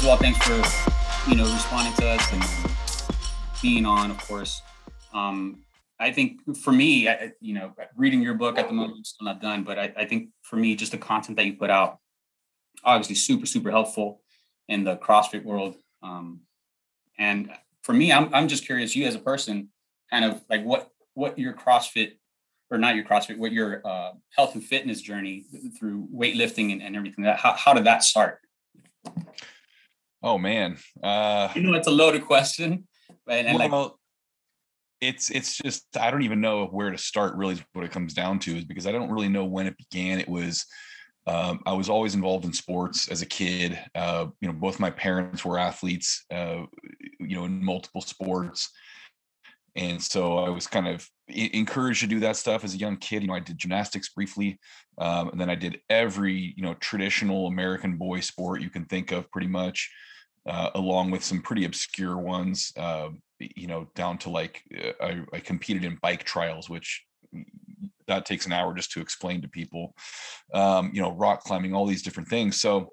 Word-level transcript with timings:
first 0.00 0.08
of 0.08 0.10
all, 0.12 0.16
thanks 0.16 0.38
for 0.46 1.30
you 1.30 1.36
know 1.36 1.44
responding 1.44 1.92
to 1.92 2.08
us 2.08 2.32
and 2.32 2.42
being 3.60 3.84
on, 3.84 4.10
of 4.10 4.16
course. 4.26 4.62
Um, 5.12 5.58
I 5.98 6.10
think 6.10 6.56
for 6.56 6.72
me, 6.72 7.06
I, 7.06 7.32
you 7.42 7.52
know, 7.52 7.74
reading 7.96 8.22
your 8.22 8.32
book 8.32 8.56
at 8.56 8.66
the 8.66 8.72
moment, 8.72 8.96
I'm 8.96 9.04
still 9.04 9.26
not 9.26 9.42
done, 9.42 9.62
but 9.62 9.78
I, 9.78 9.92
I 9.98 10.04
think 10.06 10.30
for 10.40 10.56
me, 10.56 10.74
just 10.74 10.92
the 10.92 10.98
content 10.98 11.36
that 11.36 11.44
you 11.44 11.52
put 11.52 11.68
out, 11.68 11.98
obviously 12.82 13.14
super, 13.14 13.44
super 13.44 13.70
helpful 13.70 14.22
in 14.68 14.84
the 14.84 14.96
CrossFit 14.96 15.44
world. 15.44 15.76
Um, 16.02 16.40
and 17.18 17.50
for 17.82 17.92
me, 17.92 18.10
I'm, 18.10 18.32
I'm 18.32 18.48
just 18.48 18.64
curious, 18.64 18.96
you 18.96 19.06
as 19.06 19.14
a 19.14 19.18
person, 19.18 19.68
kind 20.10 20.24
of 20.24 20.40
like 20.48 20.64
what, 20.64 20.88
what 21.12 21.38
your 21.38 21.52
CrossFit 21.52 22.12
or 22.70 22.78
not 22.78 22.94
your 22.94 23.04
CrossFit, 23.04 23.36
what 23.36 23.52
your 23.52 23.86
uh, 23.86 24.12
health 24.34 24.54
and 24.54 24.64
fitness 24.64 25.02
journey 25.02 25.44
through 25.78 26.08
weightlifting 26.10 26.72
and, 26.72 26.82
and 26.82 26.96
everything 26.96 27.24
that, 27.24 27.36
how, 27.36 27.52
how 27.52 27.74
did 27.74 27.84
that 27.84 28.02
start? 28.02 28.40
Oh 30.22 30.38
man. 30.38 30.76
Uh, 31.02 31.48
you 31.54 31.62
know, 31.62 31.74
it's 31.74 31.88
a 31.88 31.92
loaded 31.92 32.24
question, 32.24 32.86
and, 33.28 33.46
and 33.46 33.58
well, 33.58 33.82
like, 33.82 33.92
it's 35.00 35.30
it's 35.30 35.56
just 35.56 35.84
I 35.98 36.10
don't 36.10 36.22
even 36.22 36.40
know 36.40 36.66
where 36.66 36.90
to 36.90 36.98
start. 36.98 37.34
Really, 37.36 37.54
is 37.54 37.62
what 37.72 37.84
it 37.84 37.92
comes 37.92 38.12
down 38.12 38.38
to 38.40 38.56
is 38.56 38.64
because 38.64 38.86
I 38.86 38.92
don't 38.92 39.10
really 39.10 39.28
know 39.28 39.44
when 39.44 39.66
it 39.66 39.76
began. 39.78 40.20
It 40.20 40.28
was 40.28 40.66
um, 41.26 41.60
I 41.66 41.72
was 41.72 41.88
always 41.88 42.14
involved 42.14 42.44
in 42.44 42.52
sports 42.52 43.08
as 43.08 43.22
a 43.22 43.26
kid. 43.26 43.78
Uh, 43.94 44.26
you 44.40 44.48
know, 44.48 44.54
both 44.54 44.80
my 44.80 44.90
parents 44.90 45.44
were 45.44 45.58
athletes. 45.58 46.24
Uh, 46.30 46.64
you 47.18 47.36
know, 47.36 47.44
in 47.44 47.64
multiple 47.64 48.02
sports, 48.02 48.70
and 49.76 50.02
so 50.02 50.38
I 50.38 50.50
was 50.50 50.66
kind 50.66 50.88
of 50.88 51.08
encouraged 51.28 52.00
to 52.00 52.06
do 52.06 52.20
that 52.20 52.36
stuff 52.36 52.64
as 52.64 52.74
a 52.74 52.78
young 52.78 52.96
kid. 52.96 53.22
You 53.22 53.28
know, 53.28 53.34
I 53.34 53.40
did 53.40 53.58
gymnastics 53.58 54.10
briefly, 54.10 54.58
um, 54.98 55.30
and 55.30 55.40
then 55.40 55.48
I 55.48 55.54
did 55.54 55.80
every 55.88 56.54
you 56.56 56.62
know 56.62 56.74
traditional 56.74 57.46
American 57.46 57.96
boy 57.96 58.20
sport 58.20 58.60
you 58.60 58.70
can 58.70 58.84
think 58.84 59.12
of, 59.12 59.30
pretty 59.30 59.48
much, 59.48 59.90
uh, 60.46 60.70
along 60.74 61.10
with 61.10 61.24
some 61.24 61.42
pretty 61.42 61.64
obscure 61.64 62.16
ones. 62.16 62.72
Uh, 62.76 63.10
you 63.38 63.66
know, 63.66 63.88
down 63.94 64.18
to 64.18 64.30
like 64.30 64.62
uh, 64.76 64.92
I, 65.04 65.22
I 65.32 65.40
competed 65.40 65.84
in 65.84 65.98
bike 66.02 66.24
trials, 66.24 66.68
which 66.68 67.04
that 68.06 68.26
takes 68.26 68.46
an 68.46 68.52
hour 68.52 68.74
just 68.74 68.92
to 68.92 69.00
explain 69.00 69.40
to 69.42 69.48
people. 69.48 69.94
Um, 70.52 70.90
you 70.92 71.00
know, 71.00 71.12
rock 71.12 71.44
climbing, 71.44 71.74
all 71.74 71.86
these 71.86 72.02
different 72.02 72.28
things. 72.28 72.60
So, 72.60 72.90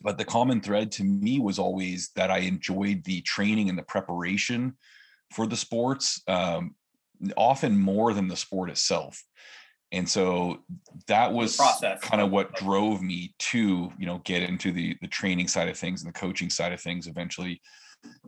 but 0.00 0.18
the 0.18 0.24
common 0.24 0.60
thread 0.60 0.90
to 0.92 1.04
me 1.04 1.38
was 1.38 1.58
always 1.58 2.10
that 2.16 2.30
I 2.30 2.38
enjoyed 2.38 3.04
the 3.04 3.20
training 3.22 3.68
and 3.68 3.78
the 3.78 3.82
preparation 3.82 4.76
for 5.32 5.46
the 5.46 5.56
sports, 5.56 6.22
um, 6.28 6.74
often 7.36 7.76
more 7.76 8.14
than 8.14 8.28
the 8.28 8.36
sport 8.36 8.70
itself. 8.70 9.22
And 9.92 10.08
so 10.08 10.64
that 11.06 11.32
was 11.32 11.56
kind 12.02 12.20
of 12.20 12.30
what 12.30 12.54
drove 12.56 13.02
me 13.02 13.34
to, 13.38 13.92
you 13.98 14.06
know, 14.06 14.20
get 14.24 14.42
into 14.42 14.72
the 14.72 14.96
the 15.00 15.08
training 15.08 15.48
side 15.48 15.68
of 15.68 15.78
things 15.78 16.02
and 16.02 16.12
the 16.12 16.18
coaching 16.18 16.50
side 16.50 16.72
of 16.72 16.80
things 16.80 17.06
eventually 17.06 17.60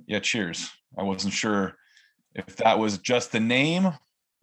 yeah, 0.07 0.21
cheers. 0.21 0.71
I 0.97 1.03
wasn't 1.03 1.35
sure 1.35 1.77
if 2.35 2.57
that 2.57 2.79
was 2.79 2.99
just 2.99 3.33
the 3.33 3.41
name 3.41 3.87
or 3.87 3.95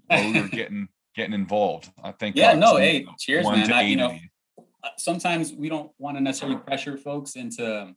we 0.09 0.41
were 0.41 0.47
getting 0.51 0.87
getting 1.15 1.33
involved. 1.33 1.91
I 2.03 2.11
think. 2.11 2.35
Yeah, 2.35 2.53
no, 2.53 2.77
hey, 2.77 3.05
cheers, 3.19 3.45
man. 3.45 3.71
I, 3.71 3.83
you 3.83 3.95
know, 3.95 4.17
uh, 4.57 4.89
sometimes 4.97 5.53
we 5.53 5.69
don't 5.69 5.91
want 5.97 6.17
to 6.17 6.21
necessarily 6.21 6.57
pressure 6.57 6.97
folks 6.97 7.35
into, 7.35 7.93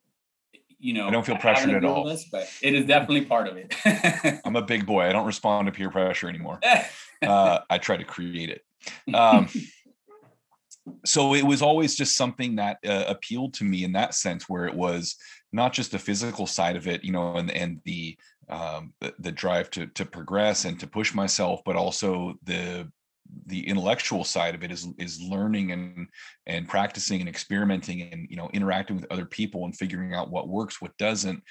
you 0.78 0.94
know, 0.94 1.08
I 1.08 1.10
don't 1.10 1.26
feel 1.26 1.36
pressured 1.36 1.74
at 1.74 1.84
all. 1.84 2.04
This, 2.04 2.28
but 2.30 2.48
it 2.62 2.74
is 2.74 2.86
definitely 2.86 3.24
part 3.24 3.48
of 3.48 3.56
it. 3.56 4.40
I'm 4.44 4.56
a 4.56 4.62
big 4.62 4.86
boy. 4.86 5.02
I 5.02 5.12
don't 5.12 5.26
respond 5.26 5.66
to 5.66 5.72
peer 5.72 5.90
pressure 5.90 6.28
anymore. 6.28 6.60
uh, 7.22 7.58
I 7.68 7.78
try 7.78 7.96
to 7.96 8.04
create 8.04 8.50
it. 8.50 8.62
Um, 9.12 9.48
so 11.04 11.34
it 11.34 11.44
was 11.44 11.62
always 11.62 11.94
just 11.94 12.16
something 12.16 12.56
that 12.56 12.78
uh, 12.86 13.04
appealed 13.08 13.54
to 13.54 13.64
me 13.64 13.84
in 13.84 13.92
that 13.92 14.14
sense, 14.14 14.48
where 14.48 14.66
it 14.66 14.74
was 14.74 15.16
not 15.52 15.72
just 15.72 15.92
the 15.92 15.98
physical 15.98 16.46
side 16.46 16.76
of 16.76 16.86
it, 16.86 17.04
you 17.04 17.12
know, 17.12 17.36
and 17.36 17.50
and 17.50 17.80
the 17.84 18.16
um, 18.48 18.94
the, 19.00 19.14
the 19.18 19.32
drive 19.32 19.70
to 19.72 19.86
to 19.88 20.04
progress 20.04 20.64
and 20.64 20.78
to 20.80 20.86
push 20.86 21.14
myself, 21.14 21.60
but 21.64 21.76
also 21.76 22.34
the 22.44 22.90
the 23.46 23.66
intellectual 23.68 24.24
side 24.24 24.54
of 24.54 24.62
it 24.62 24.72
is 24.72 24.86
is 24.98 25.20
learning 25.20 25.72
and 25.72 26.08
and 26.46 26.68
practicing 26.68 27.20
and 27.20 27.28
experimenting 27.28 28.02
and 28.02 28.26
you 28.30 28.36
know 28.36 28.48
interacting 28.52 28.96
with 28.96 29.06
other 29.10 29.26
people 29.26 29.64
and 29.64 29.76
figuring 29.76 30.14
out 30.14 30.30
what 30.30 30.48
works 30.48 30.80
what 30.80 30.96
doesn't 30.96 31.42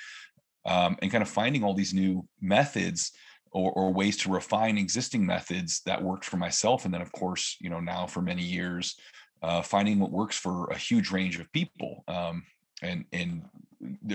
um, 0.65 0.97
and 1.01 1.11
kind 1.11 1.21
of 1.21 1.29
finding 1.29 1.63
all 1.63 1.73
these 1.73 1.93
new 1.93 2.27
methods 2.41 3.11
or, 3.57 3.72
or, 3.72 3.91
ways 3.91 4.16
to 4.18 4.31
refine 4.31 4.78
existing 4.78 5.25
methods 5.25 5.81
that 5.85 6.01
worked 6.01 6.25
for 6.25 6.38
myself 6.38 6.85
and 6.85 6.94
then 6.94 7.01
of 7.01 7.12
course 7.12 7.57
you 7.59 7.69
know 7.69 7.79
now 7.79 8.06
for 8.06 8.22
many 8.22 8.44
years 8.44 8.95
uh, 9.41 9.62
finding 9.62 10.00
what 10.00 10.12
works 10.12 10.38
for 10.38 10.68
a 10.68 10.78
huge 10.78 11.12
range 11.12 11.40
of 11.40 11.51
people 11.51 12.03
um, 12.07 12.44
and 12.81 13.06
and 13.12 13.44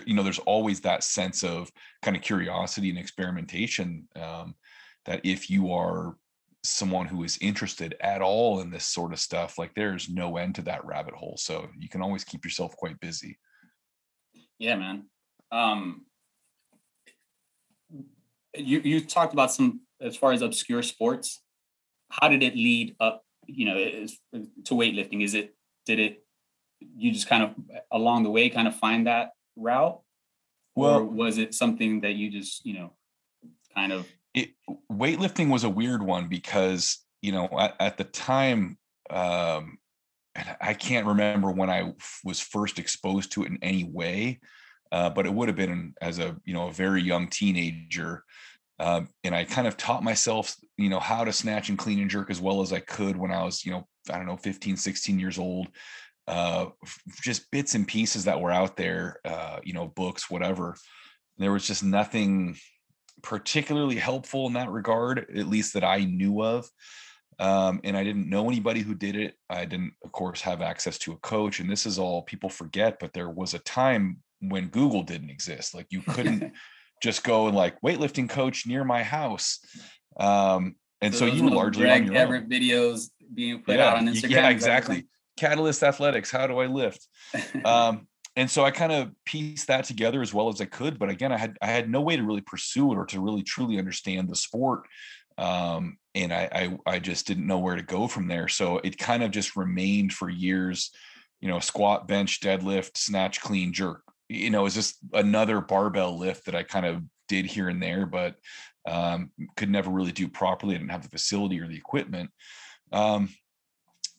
you 0.07 0.15
know 0.15 0.23
there's 0.23 0.39
always 0.41 0.81
that 0.81 1.05
sense 1.05 1.43
of 1.43 1.71
kind 2.03 2.17
of 2.17 2.23
curiosity 2.23 2.91
and 2.91 2.99
experimentation 2.99 4.07
um, 4.17 4.55
that 5.05 5.21
if 5.25 5.51
you 5.51 5.73
are 5.73 6.17
someone 6.65 7.07
who 7.07 7.25
is 7.25 7.39
interested 7.41 7.97
at 8.01 8.23
all 8.23 8.61
in 8.61 8.71
this 8.71 8.85
sort 8.85 9.13
of 9.13 9.19
stuff 9.19 9.59
like 9.59 9.75
there's 9.75 10.09
no 10.09 10.37
end 10.37 10.55
to 10.55 10.63
that 10.63 10.85
rabbit 10.85 11.15
hole 11.15 11.37
so 11.37 11.69
you 11.79 11.89
can 11.89 12.03
always 12.03 12.23
keep 12.23 12.45
yourself 12.45 12.77
quite 12.77 12.99
busy. 13.01 13.37
Yeah 14.59 14.77
man. 14.77 15.05
Um 15.51 16.07
you 18.57 18.81
you 18.81 19.01
talked 19.01 19.33
about 19.33 19.53
some 19.53 19.81
as 20.01 20.17
far 20.17 20.33
as 20.33 20.43
obscure 20.43 20.83
sports. 20.83 21.43
How 22.11 22.29
did 22.29 22.43
it 22.43 22.55
lead 22.55 22.97
up 23.01 23.25
you 23.47 23.67
know 23.67 24.07
to 24.65 24.75
weightlifting? 24.75 25.23
Is 25.23 25.35
it 25.35 25.55
did 25.87 25.99
it 25.99 26.25
you 26.81 27.13
just 27.13 27.29
kind 27.29 27.43
of 27.43 27.55
along 27.91 28.25
the 28.25 28.31
way 28.31 28.49
kind 28.49 28.69
of 28.69 28.75
find 28.75 29.07
that 29.07 29.31
route? 29.57 30.01
Well 30.75 31.01
or 31.01 31.05
was 31.05 31.39
it 31.39 31.55
something 31.55 32.01
that 32.01 32.15
you 32.15 32.31
just 32.31 32.65
you 32.65 32.75
know 32.75 32.93
kind 33.75 33.93
of 33.93 34.07
it 34.35 34.51
weightlifting 34.91 35.49
was 35.49 35.65
a 35.65 35.69
weird 35.69 36.03
one 36.03 36.29
because 36.29 36.99
you 37.21 37.33
know 37.33 37.49
at, 37.59 37.75
at 37.81 37.97
the 37.99 38.05
time 38.05 38.79
um 39.11 39.79
i 40.61 40.73
can't 40.73 41.07
remember 41.07 41.51
when 41.51 41.69
i 41.69 41.93
was 42.25 42.41
first 42.41 42.79
exposed 42.79 43.33
to 43.33 43.43
it 43.43 43.51
in 43.51 43.59
any 43.63 43.85
way 43.85 44.41
uh, 44.93 45.11
but 45.11 45.27
it 45.27 45.35
would 45.35 45.49
have 45.49 45.57
been 45.57 45.95
as 46.01 46.19
a 46.19 46.37
you 46.45 46.55
know 46.55 46.69
a 46.69 46.73
very 46.73 47.03
young 47.03 47.27
teenager 47.29 48.23
uh, 48.79 49.01
and 49.25 49.35
i 49.35 49.45
kind 49.45 49.67
of 49.67 49.77
taught 49.77 50.05
myself 50.05 50.55
you 50.77 50.89
know 50.89 51.01
how 51.01 51.25
to 51.25 51.33
snatch 51.33 51.69
and 51.69 51.79
clean 51.79 51.99
and 51.99 52.11
jerk 52.11 52.31
as 52.31 52.41
well 52.41 52.63
as 52.63 52.73
i 52.73 52.79
could 52.81 53.17
when 53.17 53.33
i 53.33 53.43
was 53.43 53.65
you 53.65 53.73
know 53.73 53.87
i 54.11 54.17
don't 54.17 54.27
know 54.27 54.37
15 54.37 54.77
16 54.77 55.19
years 55.19 55.39
old 55.39 55.69
uh, 56.29 56.67
just 57.21 57.51
bits 57.51 57.75
and 57.75 57.87
pieces 57.87 58.25
that 58.25 58.41
were 58.41 58.53
out 58.53 58.77
there, 58.77 59.19
uh, 59.25 59.59
you 59.65 59.73
know, 59.73 59.89
books, 59.89 60.31
whatever. 60.31 60.77
There 61.39 61.53
was 61.53 61.67
just 61.67 61.83
nothing 61.83 62.57
particularly 63.23 63.97
helpful 63.97 64.47
in 64.47 64.53
that 64.55 64.71
regard, 64.71 65.19
at 65.37 65.49
least 65.49 65.75
that 65.75 65.85
I 65.85 66.05
knew 66.05 66.43
of. 66.43 66.69
Um, 67.39 67.81
and 67.83 67.97
I 67.97 68.05
didn't 68.05 68.29
know 68.29 68.49
anybody 68.49 68.81
who 68.81 68.95
did 68.95 69.17
it. 69.17 69.35
I 69.51 69.65
didn't, 69.65 69.95
of 70.05 70.13
course, 70.13 70.41
have 70.43 70.63
access 70.63 70.99
to 70.99 71.13
a 71.13 71.19
coach. 71.19 71.61
And 71.61 71.69
this 71.69 71.87
is 71.87 71.99
all 71.99 72.23
people 72.23 72.51
forget, 72.51 72.99
but 73.01 73.13
there 73.13 73.31
was 73.31 73.55
a 73.55 73.59
time 73.61 74.19
when 74.43 74.69
Google 74.69 75.03
didn't 75.03 75.31
exist. 75.31 75.75
Like 75.75 75.87
you 75.91 76.03
couldn't 76.03 76.53
just 77.03 77.25
go 77.25 77.47
and 77.47 77.57
like 77.57 77.81
weightlifting 77.81 78.29
coach 78.29 78.67
near 78.67 78.85
my 78.85 79.03
house. 79.03 79.61
Um, 80.19 80.77
and 81.01 81.15
so, 81.15 81.29
so 81.29 81.35
you 81.35 81.45
were 81.45 81.51
largely 81.51 81.83
Greg 81.83 82.03
on 82.03 82.07
your 82.07 82.17
Everett 82.17 82.45
own. 82.45 82.51
videos 82.51 83.11
being 83.35 83.63
put 83.63 83.77
yeah, 83.77 83.89
out 83.89 83.97
on 83.97 84.07
Instagram. 84.07 84.31
Yeah, 84.31 84.49
exactly. 84.51 85.07
Catalyst 85.37 85.83
Athletics. 85.83 86.31
How 86.31 86.47
do 86.47 86.59
I 86.59 86.67
lift? 86.67 87.07
Um, 87.65 88.07
and 88.35 88.51
so 88.51 88.65
I 88.65 88.71
kind 88.71 88.93
of 88.93 89.11
pieced 89.27 89.67
that 89.67 89.85
together 89.85 90.23
as 90.23 90.33
well 90.33 90.49
as 90.49 90.61
I 90.61 90.65
could. 90.65 90.99
But 90.99 91.11
again, 91.11 91.33
I 91.33 91.37
had 91.37 91.57
I 91.61 91.67
had 91.67 91.91
no 91.91 92.01
way 92.01 92.17
to 92.17 92.23
really 92.23 92.41
pursue 92.41 92.93
it 92.93 92.97
or 92.97 93.05
to 93.07 93.21
really 93.21 93.43
truly 93.43 93.79
understand 93.79 94.29
the 94.29 94.37
sport. 94.37 94.87
Um, 95.37 95.99
and 96.15 96.33
I, 96.33 96.49
I 96.87 96.95
I 96.95 96.99
just 96.99 97.27
didn't 97.27 97.47
know 97.47 97.59
where 97.59 97.77
to 97.77 97.83
go 97.83 98.09
from 98.09 98.29
there. 98.29 98.49
So 98.49 98.79
it 98.79 98.97
kind 98.97 99.23
of 99.23 99.33
just 99.33 99.55
remained 99.55 100.13
for 100.15 100.31
years, 100.31 100.93
you 101.41 101.49
know, 101.49 101.59
squat, 101.59 102.09
bench, 102.09 102.41
deadlift, 102.41 102.97
snatch, 102.97 103.41
clean, 103.41 103.73
jerk. 103.73 104.03
You 104.33 104.51
know, 104.51 104.67
it's 104.67 104.75
just 104.75 104.97
another 105.13 105.61
barbell 105.61 106.19
lift 106.19 106.47
that 106.47 106.55
I 106.55 106.63
kind 106.63 106.87
of 106.87 107.03
did 107.29 107.47
here 107.47 107.69
and 107.69 107.83
there, 107.83 108.07
but 108.07 108.37
um, 108.89 109.31
could 109.57 109.71
never 109.71 109.91
really 109.91 110.13
do 110.13 110.29
properly. 110.29 110.75
I 110.75 110.79
didn't 110.79 110.91
have 110.91 111.03
the 111.03 111.09
facility 111.09 111.61
or 111.61 111.69
the 111.69 111.77
equipment. 111.77 112.31
Um, 112.93 113.29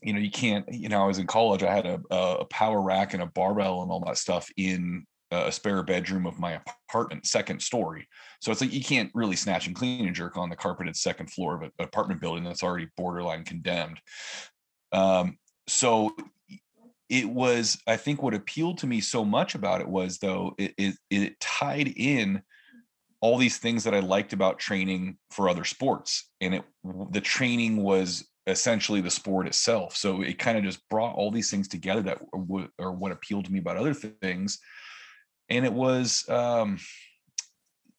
you 0.04 0.13
know 0.13 0.19
you 0.19 0.30
can't 0.30 0.65
you 0.71 0.89
know 0.89 1.01
i 1.01 1.07
was 1.07 1.18
in 1.18 1.25
college 1.25 1.63
i 1.63 1.74
had 1.74 1.86
a, 1.86 2.00
a 2.12 2.45
power 2.45 2.81
rack 2.81 3.13
and 3.13 3.24
a 3.24 3.27
barbell 3.27 3.81
and 3.81 3.92
all 3.92 4.04
that 4.06 4.18
stuff 4.18 4.50
in 4.57 5.06
a 5.31 5.51
spare 5.51 5.81
bedroom 5.81 6.27
of 6.27 6.39
my 6.39 6.59
apartment 6.89 7.25
second 7.25 7.62
story 7.62 8.07
so 8.42 8.51
it's 8.51 8.62
like 8.62 8.74
you 8.74 8.83
can't 8.83 9.09
really 9.13 9.36
snatch 9.36 9.66
and 9.66 9.75
clean 9.75 10.06
and 10.06 10.16
jerk 10.16 10.38
on 10.38 10.50
the 10.50 10.56
carpeted 10.56 10.95
second 10.95 11.31
floor 11.31 11.56
of 11.56 11.62
an 11.63 11.71
apartment 11.80 12.21
building 12.21 12.44
that's 12.44 12.63
already 12.63 12.88
borderline 12.98 13.44
condemned 13.44 14.00
um, 14.92 15.38
so 15.68 16.13
it 17.09 17.29
was 17.29 17.81
i 17.88 17.97
think 17.97 18.21
what 18.21 18.33
appealed 18.33 18.77
to 18.77 18.88
me 18.88 19.01
so 19.01 19.23
much 19.25 19.55
about 19.55 19.81
it 19.81 19.88
was 19.88 20.17
though 20.17 20.55
it, 20.57 20.73
it, 20.77 20.95
it 21.09 21.39
tied 21.39 21.88
in 21.88 22.41
all 23.21 23.38
these 23.38 23.57
things 23.57 23.83
that 23.83 23.94
i 23.94 24.00
liked 24.00 24.33
about 24.33 24.59
training 24.59 25.17
for 25.31 25.50
other 25.50 25.63
sports 25.63 26.29
and 26.41 26.53
it 26.53 26.63
the 27.11 27.21
training 27.21 27.77
was 27.77 28.25
essentially 28.47 29.01
the 29.01 29.09
sport 29.09 29.47
itself. 29.47 29.95
So 29.95 30.21
it 30.21 30.38
kind 30.38 30.57
of 30.57 30.63
just 30.63 30.88
brought 30.89 31.15
all 31.15 31.31
these 31.31 31.50
things 31.50 31.67
together 31.67 32.01
that 32.03 32.21
are 32.79 32.91
what 32.91 33.11
appealed 33.11 33.45
to 33.45 33.51
me 33.51 33.59
about 33.59 33.77
other 33.77 33.94
things. 33.94 34.59
and 35.49 35.65
it 35.65 35.73
was 35.73 36.27
um, 36.29 36.79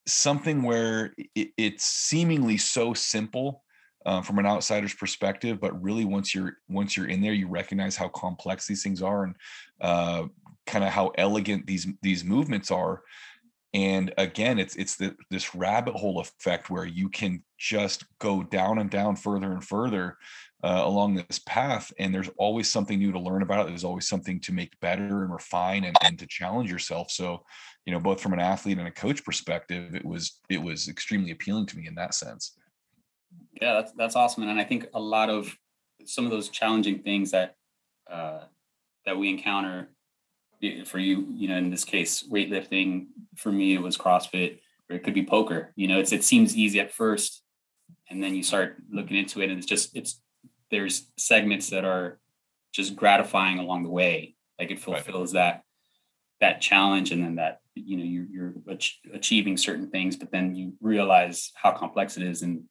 something 0.06 0.62
where 0.62 1.14
it, 1.34 1.50
it's 1.56 1.84
seemingly 1.84 2.56
so 2.58 2.94
simple 2.94 3.63
uh, 4.06 4.22
from 4.22 4.38
an 4.38 4.46
outsider's 4.46 4.94
perspective, 4.94 5.60
but 5.60 5.80
really 5.82 6.04
once 6.04 6.34
you're 6.34 6.58
once 6.68 6.96
you're 6.96 7.08
in 7.08 7.20
there, 7.20 7.32
you 7.32 7.48
recognize 7.48 7.96
how 7.96 8.08
complex 8.08 8.66
these 8.66 8.82
things 8.82 9.02
are 9.02 9.24
and 9.24 9.36
uh, 9.80 10.24
kind 10.66 10.84
of 10.84 10.90
how 10.90 11.08
elegant 11.16 11.66
these 11.66 11.86
these 12.02 12.24
movements 12.24 12.70
are. 12.70 13.02
And 13.72 14.14
again, 14.18 14.58
it's 14.58 14.76
it's 14.76 14.96
the, 14.96 15.16
this 15.30 15.54
rabbit 15.54 15.94
hole 15.94 16.20
effect 16.20 16.70
where 16.70 16.84
you 16.84 17.08
can 17.08 17.42
just 17.58 18.04
go 18.18 18.42
down 18.42 18.78
and 18.78 18.90
down 18.90 19.16
further 19.16 19.52
and 19.52 19.64
further 19.64 20.16
uh, 20.62 20.82
along 20.84 21.14
this 21.14 21.40
path 21.40 21.92
and 21.98 22.14
there's 22.14 22.30
always 22.38 22.70
something 22.70 22.98
new 22.98 23.12
to 23.12 23.18
learn 23.18 23.42
about 23.42 23.66
it. 23.66 23.68
There's 23.68 23.84
always 23.84 24.08
something 24.08 24.40
to 24.40 24.52
make 24.52 24.78
better 24.80 25.24
and 25.24 25.32
refine 25.32 25.84
and, 25.84 25.96
and 26.02 26.18
to 26.18 26.26
challenge 26.26 26.70
yourself. 26.70 27.10
So 27.10 27.44
you 27.86 27.92
know 27.92 28.00
both 28.00 28.20
from 28.20 28.32
an 28.32 28.40
athlete 28.40 28.78
and 28.78 28.88
a 28.88 28.92
coach 28.92 29.24
perspective 29.24 29.94
it 29.94 30.04
was 30.04 30.40
it 30.48 30.62
was 30.62 30.88
extremely 30.88 31.30
appealing 31.30 31.66
to 31.66 31.76
me 31.76 31.86
in 31.86 31.94
that 31.94 32.14
sense 32.14 32.56
yeah 33.60 33.74
that's 33.74 33.92
that's 33.92 34.16
awesome 34.16 34.42
and 34.42 34.60
i 34.60 34.64
think 34.64 34.86
a 34.94 35.00
lot 35.00 35.30
of 35.30 35.56
some 36.04 36.24
of 36.24 36.30
those 36.30 36.48
challenging 36.48 37.00
things 37.00 37.30
that 37.30 37.54
uh 38.10 38.40
that 39.06 39.16
we 39.16 39.28
encounter 39.28 39.90
for 40.86 40.98
you 40.98 41.26
you 41.30 41.48
know 41.48 41.56
in 41.56 41.70
this 41.70 41.84
case 41.84 42.26
weightlifting 42.30 43.06
for 43.36 43.52
me 43.52 43.74
it 43.74 43.82
was 43.82 43.98
crossfit 43.98 44.58
or 44.88 44.96
it 44.96 45.04
could 45.04 45.14
be 45.14 45.24
poker 45.24 45.72
you 45.76 45.86
know 45.86 45.98
it's 45.98 46.12
it 46.12 46.24
seems 46.24 46.56
easy 46.56 46.80
at 46.80 46.92
first 46.92 47.42
and 48.10 48.22
then 48.22 48.34
you 48.34 48.42
start 48.42 48.76
looking 48.90 49.16
into 49.16 49.40
it 49.40 49.50
and 49.50 49.58
it's 49.58 49.66
just 49.66 49.94
it's 49.96 50.20
there's 50.70 51.10
segments 51.18 51.70
that 51.70 51.84
are 51.84 52.18
just 52.72 52.96
gratifying 52.96 53.58
along 53.58 53.82
the 53.82 53.90
way 53.90 54.34
like 54.58 54.70
it 54.70 54.80
fulfills 54.80 55.34
right. 55.34 55.40
that 55.40 55.62
that 56.40 56.60
challenge 56.60 57.10
and 57.12 57.22
then 57.22 57.36
that 57.36 57.60
you 57.74 57.96
know 57.96 58.04
you're, 58.04 58.26
you're 58.26 58.54
achieving 59.12 59.56
certain 59.56 59.90
things 59.90 60.16
but 60.16 60.30
then 60.30 60.54
you 60.54 60.72
realize 60.80 61.52
how 61.54 61.72
complex 61.72 62.16
it 62.16 62.22
is 62.22 62.42
and 62.42 62.64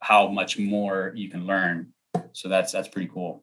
how 0.00 0.28
much 0.28 0.58
more 0.58 1.12
you 1.14 1.28
can 1.28 1.46
learn 1.46 1.92
so 2.32 2.48
that's 2.48 2.72
that's 2.72 2.88
pretty 2.88 3.10
cool 3.12 3.42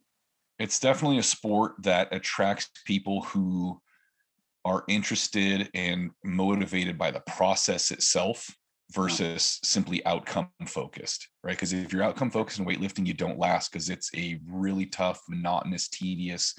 it's 0.60 0.80
definitely 0.80 1.18
a 1.18 1.24
sport 1.24 1.74
that 1.80 2.14
attracts 2.14 2.70
people 2.86 3.22
who 3.24 3.80
are 4.66 4.84
interested 4.88 5.70
and 5.74 6.12
motivated 6.24 6.98
by 6.98 7.12
the 7.12 7.22
process 7.22 7.92
itself 7.92 8.50
versus 8.92 9.60
simply 9.64 10.06
outcome 10.06 10.50
focused, 10.68 11.28
right? 11.44 11.54
Because 11.54 11.74
if 11.74 11.92
you're 11.92 12.04
outcome 12.04 12.30
focused 12.30 12.60
in 12.60 12.66
weightlifting, 12.66 13.06
you 13.06 13.14
don't 13.14 13.40
last 13.40 13.72
because 13.72 13.90
it's 13.90 14.10
a 14.16 14.40
really 14.48 14.86
tough, 14.86 15.22
monotonous, 15.28 15.90
tedious, 15.90 16.56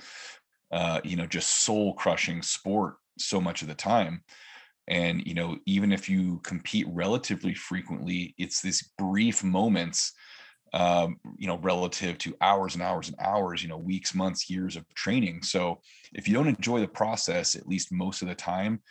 uh, 0.73 1.01
you 1.05 1.17
know, 1.17 1.27
just 1.27 1.63
soul 1.63 1.95
crushing 1.95 2.43
sport 2.43 2.97
so 3.19 3.41
much 3.41 3.63
of 3.63 3.69
the 3.69 3.75
time. 3.75 4.23
And, 4.87 5.27
you 5.27 5.35
know, 5.35 5.59
even 5.67 5.93
if 5.93 6.09
you 6.09 6.41
compete 6.45 6.87
relatively 6.91 7.55
frequently, 7.55 8.35
it's 8.39 8.61
these 8.61 8.93
brief 8.99 9.43
moments, 9.43 10.13
um, 10.75 11.17
you 11.39 11.47
know, 11.47 11.59
relative 11.59 12.19
to 12.19 12.37
hours 12.41 12.75
and 12.75 12.83
hours 12.83 13.09
and 13.09 13.17
hours, 13.19 13.63
you 13.63 13.69
know, 13.69 13.79
weeks, 13.79 14.15
months, 14.15 14.51
years 14.51 14.77
of 14.77 14.85
training. 14.95 15.43
So 15.43 15.81
if 16.13 16.29
you 16.29 16.35
don't 16.35 16.49
enjoy 16.49 16.81
the 16.81 16.89
process, 16.89 17.57
at 17.57 17.67
least 17.67 17.93
most 17.93 18.23
of 18.23 18.29
the 18.29 18.35
time, 18.35 18.83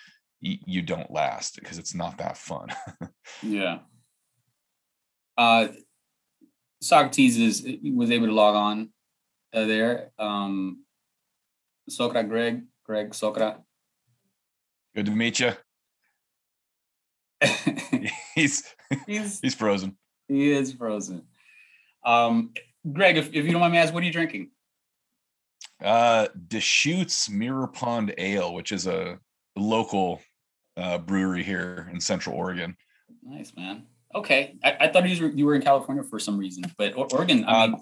you 0.44 0.81
don't 0.81 1.10
last 1.10 1.56
because 1.56 1.78
it's 1.78 1.95
not 1.95 2.18
that 2.18 2.38
fun. 2.38 2.68
yeah. 3.42 3.80
Uh, 5.38 5.68
Socrates 6.81 7.38
is 7.38 7.66
was 7.94 8.12
able 8.12 8.28
to 8.28 8.34
log 8.34 8.56
on 8.56 8.90
uh, 9.54 9.66
there. 9.66 10.12
Um, 10.19 10.84
Socra 11.90 12.28
Greg, 12.28 12.63
Greg 12.86 13.12
Socra. 13.12 13.62
Good 14.95 15.06
to 15.06 15.12
meet 15.12 15.40
you. 15.40 15.54
he's, 18.36 18.63
he's 19.06 19.40
he's 19.40 19.56
frozen. 19.56 19.98
He 20.28 20.51
is 20.51 20.74
frozen. 20.74 21.24
Um, 22.06 22.51
Greg, 22.92 23.18
if, 23.18 23.28
if 23.28 23.45
you 23.45 23.51
don't 23.51 23.62
mind 23.62 23.74
me 23.74 23.80
asking, 23.80 23.94
what 23.94 24.04
are 24.04 24.06
you 24.06 24.12
drinking? 24.12 24.51
Uh, 25.81 26.28
Deschutes 26.48 27.30
Mirror 27.30 27.68
Pond 27.68 28.13
Ale, 28.18 28.54
which 28.54 28.72
is 28.72 28.88
a 28.88 29.19
local 29.56 30.22
uh, 30.78 30.98
brewery 30.98 31.44
here 31.44 31.90
in 31.92 32.00
Central 32.00 32.36
Oregon. 32.36 32.75
Nice, 33.24 33.54
man. 33.56 33.86
Okay, 34.16 34.57
I, 34.63 34.78
I 34.81 34.88
thought 34.90 35.10
you 35.10 35.25
were, 35.25 35.31
you 35.34 35.45
were 35.45 35.56
in 35.56 35.62
California 35.62 36.04
for 36.04 36.19
some 36.19 36.38
reason, 36.38 36.63
but 36.78 36.95
Oregon. 36.95 37.45
I, 37.48 37.68
mean... 37.68 37.75
uh, 37.75 37.78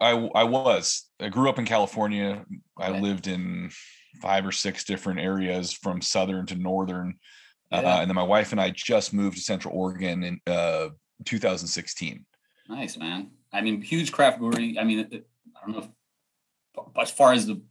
I 0.00 0.10
I 0.34 0.44
was. 0.44 1.08
I 1.20 1.28
grew 1.28 1.48
up 1.48 1.58
in 1.58 1.66
California. 1.66 2.44
I 2.78 2.98
lived 2.98 3.26
in 3.26 3.70
five 4.22 4.46
or 4.46 4.52
six 4.52 4.84
different 4.84 5.20
areas 5.20 5.72
from 5.72 6.00
southern 6.00 6.46
to 6.46 6.54
northern, 6.54 7.18
yeah. 7.82 7.96
uh, 7.96 8.00
and 8.00 8.10
then 8.10 8.14
my 8.14 8.22
wife 8.22 8.52
and 8.52 8.60
I 8.60 8.70
just 8.70 9.12
moved 9.12 9.36
to 9.36 9.42
Central 9.42 9.74
Oregon 9.74 10.22
in 10.24 10.40
uh, 10.46 10.88
2016. 11.24 12.24
Nice, 12.68 12.96
man. 12.96 13.30
I 13.52 13.60
mean, 13.60 13.82
huge 13.82 14.12
craft 14.12 14.38
brewery. 14.38 14.78
I 14.78 14.84
mean, 14.84 15.00
I 15.00 15.66
don't 15.66 15.76
know 15.76 15.88
if, 16.76 17.00
as 17.00 17.10
far 17.10 17.32
as 17.32 17.46
the 17.46 17.62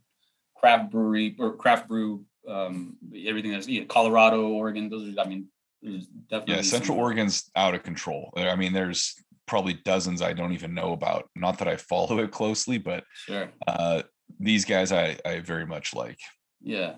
craft 0.56 0.90
brewery 0.90 1.36
or 1.38 1.56
craft 1.56 1.88
brew 1.88 2.24
um, 2.48 2.96
everything 3.26 3.52
that's 3.52 3.68
yeah, 3.68 3.84
Colorado, 3.84 4.48
Oregon. 4.48 4.88
Those 4.88 5.16
are, 5.16 5.20
I 5.20 5.26
mean, 5.26 5.46
definitely. 5.82 6.56
Yeah, 6.56 6.62
Central 6.62 6.98
Oregon's 6.98 7.50
out 7.56 7.74
of 7.74 7.82
control. 7.82 8.32
I 8.36 8.56
mean, 8.56 8.72
there's 8.72 9.14
probably 9.46 9.74
dozens 9.84 10.22
I 10.22 10.32
don't 10.32 10.52
even 10.52 10.74
know 10.74 10.92
about. 10.92 11.28
Not 11.34 11.58
that 11.58 11.68
I 11.68 11.76
follow 11.76 12.18
it 12.18 12.30
closely, 12.30 12.78
but 12.78 13.04
sure. 13.26 13.50
Uh, 13.66 14.02
these 14.40 14.64
guys 14.64 14.92
I 14.92 15.18
I 15.24 15.40
very 15.40 15.66
much 15.66 15.94
like. 15.94 16.18
Yeah, 16.60 16.94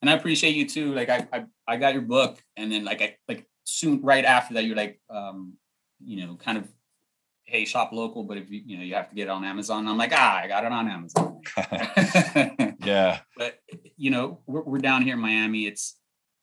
and 0.00 0.10
I 0.10 0.14
appreciate 0.14 0.54
you 0.54 0.68
too. 0.68 0.94
Like 0.94 1.08
I 1.08 1.26
I, 1.32 1.44
I 1.66 1.76
got 1.76 1.94
your 1.94 2.02
book, 2.02 2.42
and 2.56 2.70
then 2.70 2.84
like 2.84 3.02
I 3.02 3.16
like 3.28 3.46
soon 3.64 4.00
right 4.02 4.24
after 4.24 4.54
that, 4.54 4.64
you're 4.64 4.76
like, 4.76 5.00
um, 5.10 5.54
you 6.04 6.26
know, 6.26 6.36
kind 6.36 6.58
of 6.58 6.68
hey, 7.48 7.64
shop 7.64 7.92
local, 7.92 8.24
but 8.24 8.36
if 8.36 8.50
you, 8.50 8.62
you 8.64 8.76
know, 8.76 8.84
you 8.84 8.94
have 8.94 9.08
to 9.08 9.14
get 9.14 9.22
it 9.22 9.30
on 9.30 9.42
Amazon. 9.42 9.88
I'm 9.88 9.96
like, 9.96 10.12
ah, 10.14 10.36
I 10.36 10.48
got 10.48 10.64
it 10.64 10.72
on 10.72 10.86
Amazon. 10.86 11.40
yeah. 12.84 13.20
But, 13.38 13.58
you 13.96 14.10
know, 14.10 14.40
we're, 14.46 14.62
we're 14.62 14.78
down 14.78 15.00
here 15.00 15.14
in 15.14 15.20
Miami. 15.20 15.66
It's, 15.66 15.96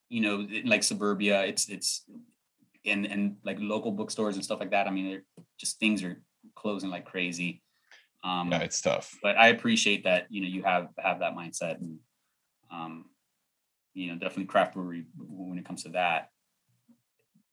you 0.10 0.22
know, 0.22 0.48
like 0.66 0.82
suburbia, 0.82 1.44
it's, 1.44 1.70
it's, 1.70 2.04
and, 2.86 3.06
and 3.06 3.38
like 3.44 3.58
local 3.60 3.92
bookstores 3.92 4.36
and 4.36 4.44
stuff 4.44 4.60
like 4.60 4.72
that. 4.72 4.88
I 4.88 4.90
mean, 4.90 5.10
they're 5.10 5.24
just 5.60 5.80
things 5.80 6.04
are 6.04 6.20
closing 6.56 6.90
like 6.90 7.06
crazy. 7.06 7.62
Um, 8.24 8.52
yeah, 8.52 8.60
it's 8.60 8.82
tough. 8.82 9.16
But 9.22 9.38
I 9.38 9.50
appreciate 9.50 10.06
that, 10.06 10.26
you 10.30 10.42
know, 10.42 10.48
you 10.48 10.64
have, 10.64 10.90
have 10.98 11.20
that 11.20 11.36
mindset 11.36 11.80
and, 11.80 12.00
um, 12.72 13.06
you 13.96 14.08
know, 14.08 14.14
definitely 14.14 14.46
craft 14.46 14.76
brewery 14.76 15.06
when 15.18 15.58
it 15.58 15.66
comes 15.66 15.84
to 15.84 15.90
that 15.90 16.30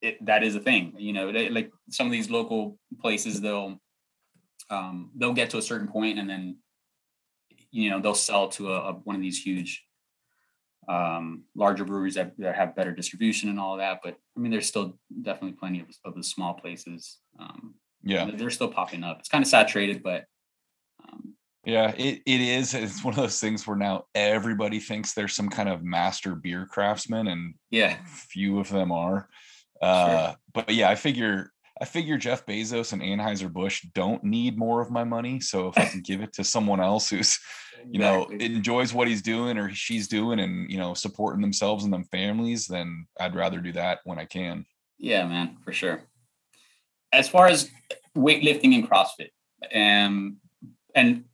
it, 0.03 0.25
that 0.27 0.43
is 0.43 0.57
a 0.57 0.61
thing. 0.61 0.93
You 0.99 1.13
know, 1.13 1.33
they, 1.33 1.49
like 1.49 1.71
some 1.89 2.07
of 2.07 2.13
these 2.13 2.29
local 2.29 2.79
places, 3.01 3.41
they'll 3.41 3.81
um, 4.69 5.11
they'll 5.17 5.33
get 5.33 5.51
to 5.51 5.59
a 5.59 5.63
certain 5.63 5.89
point 5.89 6.19
and 6.19 6.29
then 6.29 6.57
you 7.71 7.91
know 7.91 8.01
they'll 8.01 8.15
sell 8.15 8.49
to 8.49 8.73
a, 8.73 8.91
a 8.91 8.93
one 8.93 9.17
of 9.17 9.23
these 9.23 9.43
huge 9.43 9.85
um, 10.89 11.45
larger 11.55 11.85
breweries 11.85 12.15
that, 12.15 12.33
that 12.39 12.57
have 12.57 12.75
better 12.75 12.93
distribution 12.93 13.49
and 13.49 13.61
all 13.61 13.77
that. 13.77 14.01
But 14.03 14.17
I 14.37 14.41
mean, 14.41 14.51
there's 14.51 14.67
still 14.67 14.99
definitely 15.23 15.57
plenty 15.57 15.81
of, 15.81 15.87
of 16.05 16.15
the 16.17 16.25
small 16.25 16.55
places. 16.55 17.19
Um, 17.39 17.75
yeah, 18.03 18.29
they're 18.35 18.51
still 18.51 18.69
popping 18.69 19.05
up. 19.05 19.21
It's 19.21 19.29
kind 19.29 19.43
of 19.43 19.49
saturated, 19.49 20.03
but 20.03 20.25
yeah, 21.65 21.93
it, 21.97 22.23
it 22.27 22.41
is. 22.41 22.75
It's 22.75 23.05
one 23.05 23.15
of 23.15 23.21
those 23.21 23.41
things 23.41 23.67
where 23.67 23.77
now 23.77 24.05
everybody 24.15 24.81
thinks 24.81 25.15
there's 25.15 25.35
some 25.35 25.49
kind 25.49 25.69
of 25.69 25.83
master 25.83 26.35
beer 26.35 26.67
craftsman, 26.67 27.29
and 27.29 27.55
yeah, 27.71 27.99
few 28.07 28.59
of 28.59 28.69
them 28.69 28.91
are. 28.91 29.29
Uh, 29.81 30.27
sure. 30.27 30.37
But 30.55 30.75
yeah, 30.75 30.91
I 30.91 30.97
figure 30.97 31.53
I 31.81 31.85
figure 31.85 32.17
Jeff 32.17 32.47
Bezos 32.47 32.93
and 32.93 33.03
Anheuser 33.03 33.53
Busch 33.53 33.83
don't 33.95 34.23
need 34.25 34.59
more 34.59 34.81
of 34.81 34.91
my 34.91 35.05
money. 35.05 35.41
So 35.41 35.69
if 35.69 35.79
I 35.79 35.85
can 35.87 36.01
give 36.01 36.21
it 36.21 36.33
to 36.35 36.45
someone 36.45 36.81
else 36.81 37.11
who's, 37.11 37.39
you 37.91 37.99
know, 37.99 38.27
enjoys 38.27 38.93
what 38.93 39.09
he's 39.09 39.23
doing 39.23 39.59
or 39.59 39.71
she's 39.71 40.09
doing, 40.09 40.41
and 40.41 40.71
you 40.71 40.79
know, 40.79 40.95
supporting 40.95 41.43
themselves 41.43 41.85
and 41.85 41.93
them 41.93 42.05
families, 42.05 42.67
then 42.67 43.07
I'd 43.21 43.37
rather 43.37 43.61
do 43.61 43.73
that 43.73 44.01
when 44.05 44.19
I 44.19 44.25
can. 44.25 44.67
Yeah, 44.99 45.27
man, 45.27 45.59
for 45.65 45.73
sure. 45.73 46.03
As 47.13 47.29
far 47.29 47.47
as 47.47 47.71
weightlifting 48.17 48.75
and 48.75 48.89
CrossFit, 48.89 49.31
um, 49.75 50.39
and 50.95 51.25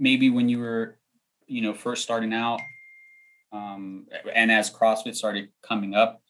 maybe 0.00 0.30
when 0.30 0.48
you 0.48 0.58
were, 0.58 0.98
you 1.46 1.62
know, 1.62 1.74
first 1.74 2.02
starting 2.02 2.32
out, 2.32 2.60
um, 3.52 4.06
and 4.34 4.50
as 4.50 4.70
CrossFit 4.70 5.14
started 5.14 5.50
coming 5.62 5.94
up, 5.94 6.20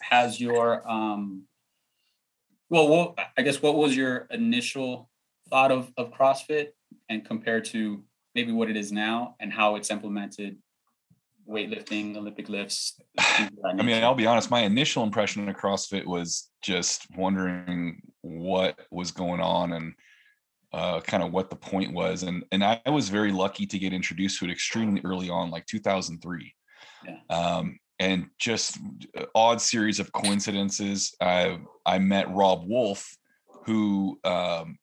has 0.00 0.40
your 0.40 0.88
um 0.88 1.42
well, 2.70 2.88
well 2.88 3.16
i 3.36 3.42
guess 3.42 3.60
what 3.62 3.74
was 3.74 3.96
your 3.96 4.26
initial 4.30 5.08
thought 5.50 5.72
of, 5.72 5.92
of 5.96 6.12
crossfit 6.12 6.68
and 7.08 7.24
compared 7.24 7.64
to 7.64 8.02
maybe 8.34 8.52
what 8.52 8.70
it 8.70 8.76
is 8.76 8.92
now 8.92 9.34
and 9.40 9.52
how 9.52 9.76
it's 9.76 9.90
implemented 9.90 10.56
weightlifting 11.48 12.16
olympic 12.16 12.48
lifts 12.48 13.00
i 13.18 13.82
mean 13.82 14.02
i'll 14.04 14.14
be 14.14 14.26
honest 14.26 14.50
my 14.50 14.60
initial 14.60 15.02
impression 15.02 15.48
of 15.48 15.56
crossfit 15.56 16.04
was 16.04 16.50
just 16.62 17.06
wondering 17.16 18.00
what 18.20 18.78
was 18.90 19.10
going 19.10 19.40
on 19.40 19.72
and 19.72 19.94
uh, 20.72 21.00
kind 21.00 21.22
of 21.22 21.32
what 21.32 21.48
the 21.50 21.56
point 21.56 21.92
was 21.92 22.22
and 22.22 22.44
and 22.52 22.62
i 22.62 22.80
was 22.88 23.08
very 23.08 23.32
lucky 23.32 23.66
to 23.66 23.78
get 23.78 23.92
introduced 23.92 24.38
to 24.38 24.44
it 24.44 24.50
extremely 24.50 25.00
early 25.04 25.30
on 25.30 25.50
like 25.50 25.64
2003 25.66 26.54
yeah. 27.06 27.16
um, 27.30 27.78
and 27.98 28.28
just 28.38 28.78
uh, 29.16 29.24
odd 29.34 29.60
series 29.60 30.00
of 30.00 30.12
coincidences. 30.12 31.14
I 31.20 31.58
I 31.84 31.98
met 31.98 32.30
Robb 32.30 32.64
Wolf, 32.66 33.16
who 33.64 34.18
um, 34.24 34.78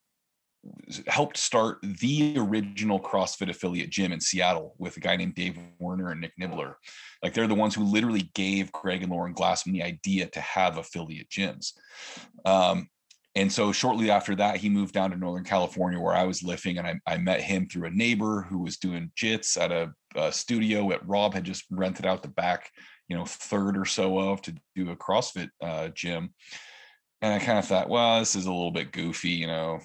helped 1.07 1.37
start 1.37 1.77
the 1.81 2.35
original 2.37 2.99
CrossFit 2.99 3.49
affiliate 3.49 3.89
gym 3.89 4.11
in 4.11 4.19
Seattle 4.19 4.75
with 4.77 4.97
a 4.97 4.99
guy 4.99 5.15
named 5.15 5.35
Dave 5.35 5.57
Werner 5.79 6.11
and 6.11 6.21
Nick 6.21 6.33
Nibbler. 6.37 6.77
Like 7.23 7.33
they're 7.33 7.47
the 7.47 7.55
ones 7.55 7.75
who 7.75 7.83
literally 7.83 8.29
gave 8.33 8.71
Greg 8.71 9.03
and 9.03 9.11
Lauren 9.11 9.33
Glassman 9.33 9.73
the 9.73 9.83
idea 9.83 10.27
to 10.27 10.41
have 10.41 10.77
affiliate 10.77 11.29
gyms. 11.29 11.73
Um, 12.43 12.89
and 13.35 13.51
so 13.51 13.71
shortly 13.71 14.09
after 14.09 14.35
that, 14.35 14.57
he 14.57 14.69
moved 14.69 14.93
down 14.93 15.11
to 15.11 15.17
Northern 15.17 15.43
California 15.43 15.99
where 15.99 16.15
I 16.15 16.23
was 16.23 16.43
living, 16.43 16.77
and 16.77 16.87
I, 16.87 16.99
I 17.05 17.17
met 17.17 17.41
him 17.41 17.67
through 17.67 17.87
a 17.87 17.91
neighbor 17.91 18.45
who 18.49 18.59
was 18.59 18.77
doing 18.77 19.11
jits 19.19 19.59
at 19.59 19.71
a, 19.71 19.91
a 20.15 20.31
studio 20.31 20.89
that 20.89 21.07
Rob 21.07 21.33
had 21.33 21.43
just 21.43 21.65
rented 21.69 22.05
out 22.05 22.21
the 22.21 22.29
back, 22.29 22.71
you 23.07 23.17
know, 23.17 23.25
third 23.25 23.77
or 23.77 23.85
so 23.85 24.17
of 24.17 24.41
to 24.43 24.55
do 24.75 24.91
a 24.91 24.95
CrossFit 24.95 25.49
uh, 25.61 25.89
gym 25.89 26.33
and 27.25 27.33
I 27.33 27.39
kind 27.39 27.57
of 27.57 27.65
thought, 27.65 27.89
well, 27.89 28.19
this 28.19 28.35
is 28.35 28.45
a 28.45 28.51
little 28.51 28.71
bit 28.71 28.91
goofy, 28.91 29.29
you 29.29 29.47
know. 29.47 29.79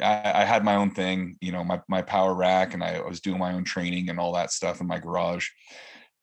I, 0.00 0.32
I, 0.32 0.44
had 0.44 0.64
my 0.64 0.76
own 0.76 0.90
thing, 0.90 1.36
you 1.40 1.50
know, 1.50 1.64
my 1.64 1.80
my 1.88 2.02
power 2.02 2.34
rack, 2.34 2.72
and 2.72 2.84
I 2.84 3.00
was 3.00 3.20
doing 3.20 3.38
my 3.38 3.52
own 3.52 3.64
training 3.64 4.10
and 4.10 4.20
all 4.20 4.34
that 4.34 4.52
stuff 4.52 4.80
in 4.80 4.86
my 4.86 4.98
garage. 4.98 5.48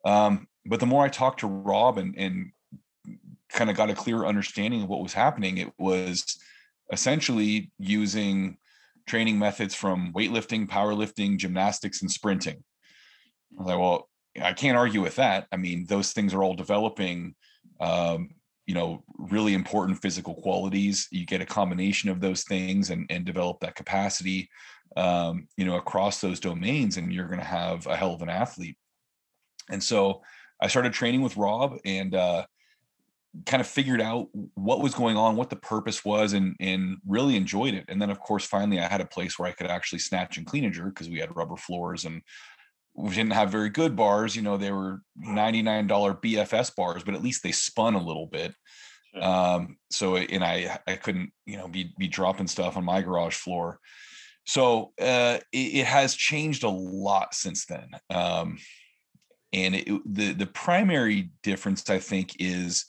Um, 0.06 0.48
but 0.66 0.80
the 0.80 0.86
more 0.86 1.04
I 1.04 1.10
talked 1.10 1.42
to 1.42 1.48
Rob 1.48 1.98
and 1.98 2.16
and 2.18 2.52
kind 3.50 3.70
of 3.70 3.76
got 3.76 3.90
a 3.90 3.96
clear 3.96 4.26
understanding 4.26 4.84
of 4.84 4.88
what 4.88 5.04
was 5.04 5.14
happening, 5.14 5.58
it 5.58 5.74
was 5.78 6.40
essentially 6.92 7.72
using 7.80 8.58
training 9.08 9.40
methods 9.40 9.74
from 9.74 10.14
weightlifting, 10.14 10.68
powerlifting, 10.68 11.38
gymnastics, 11.38 12.02
and 12.02 12.12
sprinting. 12.12 12.64
I 13.58 13.62
was 13.62 13.68
like, 13.68 13.80
well, 13.80 14.10
I 14.42 14.54
can't 14.54 14.78
argue 14.78 15.02
with 15.02 15.16
that. 15.16 15.48
I 15.52 15.58
mean, 15.58 15.86
those 15.88 16.14
things 16.14 16.34
are 16.34 16.44
all 16.44 16.54
developing 16.54 17.36
um, 17.80 18.30
you 18.72 18.76
know 18.76 19.04
really 19.18 19.54
important 19.54 20.02
physical 20.02 20.36
qualities 20.36 21.08
you 21.12 21.26
get 21.26 21.42
a 21.42 21.46
combination 21.46 22.10
of 22.10 22.22
those 22.22 22.44
things 22.44 22.90
and, 22.90 23.06
and 23.10 23.26
develop 23.26 23.60
that 23.60 23.76
capacity 23.76 24.50
um, 24.96 25.48
you 25.58 25.66
know 25.66 25.76
across 25.76 26.22
those 26.22 26.40
domains 26.40 26.96
and 26.98 27.12
you're 27.12 27.28
going 27.28 27.40
to 27.40 27.46
have 27.46 27.86
a 27.88 27.96
hell 27.98 28.14
of 28.14 28.22
an 28.22 28.30
athlete 28.30 28.78
and 29.70 29.84
so 29.84 30.22
i 30.62 30.68
started 30.68 30.94
training 30.94 31.22
with 31.22 31.38
rob 31.38 31.78
and 31.84 32.16
uh, 32.16 32.46
kind 33.46 33.62
of 33.62 33.68
figured 33.68 34.02
out 34.02 34.28
what 34.56 34.82
was 34.82 34.94
going 34.94 35.16
on 35.16 35.38
what 35.38 35.50
the 35.50 35.56
purpose 35.56 36.04
was 36.04 36.34
and 36.34 36.54
and 36.60 36.98
really 37.08 37.38
enjoyed 37.38 37.74
it 37.74 37.86
and 37.88 38.02
then 38.02 38.10
of 38.10 38.20
course 38.20 38.46
finally 38.46 38.78
i 38.78 38.86
had 38.86 39.00
a 39.00 39.06
place 39.06 39.40
where 39.40 39.48
i 39.48 39.54
could 39.54 39.68
actually 39.68 40.00
snatch 40.00 40.38
and 40.38 40.46
clean 40.46 40.66
and 40.66 40.74
jerk 40.74 40.94
because 40.94 41.08
we 41.08 41.20
had 41.20 41.34
rubber 41.34 41.56
floors 41.56 42.04
and 42.04 42.22
we 42.94 43.10
didn't 43.10 43.34
have 43.34 43.52
very 43.52 43.70
good 43.70 43.96
bars. 43.96 44.36
You 44.36 44.42
know, 44.42 44.58
they 44.58 44.72
were 44.72 45.02
$99 45.26 45.88
BFS 45.88 46.76
bars, 46.76 47.04
but 47.04 47.16
at 47.16 47.24
least 47.24 47.44
they 47.44 47.52
spun 47.52 47.96
a 47.96 48.04
little 48.04 48.28
bit. 48.28 48.54
Um, 49.20 49.78
so 49.90 50.16
and 50.16 50.44
I 50.44 50.80
I 50.88 50.96
couldn't, 50.96 51.32
you 51.46 51.58
know, 51.58 51.68
be 51.68 51.94
be 51.98 52.08
dropping 52.08 52.48
stuff 52.48 52.78
on 52.78 52.86
my 52.86 53.02
garage 53.02 53.36
floor. 53.36 53.80
So 54.46 54.94
uh 55.02 55.40
it, 55.52 55.58
it 55.58 55.86
has 55.86 56.16
changed 56.16 56.64
a 56.64 56.70
lot 56.70 57.34
since 57.34 57.66
then. 57.66 57.90
Um 58.10 58.58
and 59.52 59.76
it, 59.76 60.02
the 60.06 60.32
the 60.32 60.46
primary 60.46 61.32
difference 61.44 61.90
I 61.90 62.00
think 62.00 62.38
is 62.40 62.86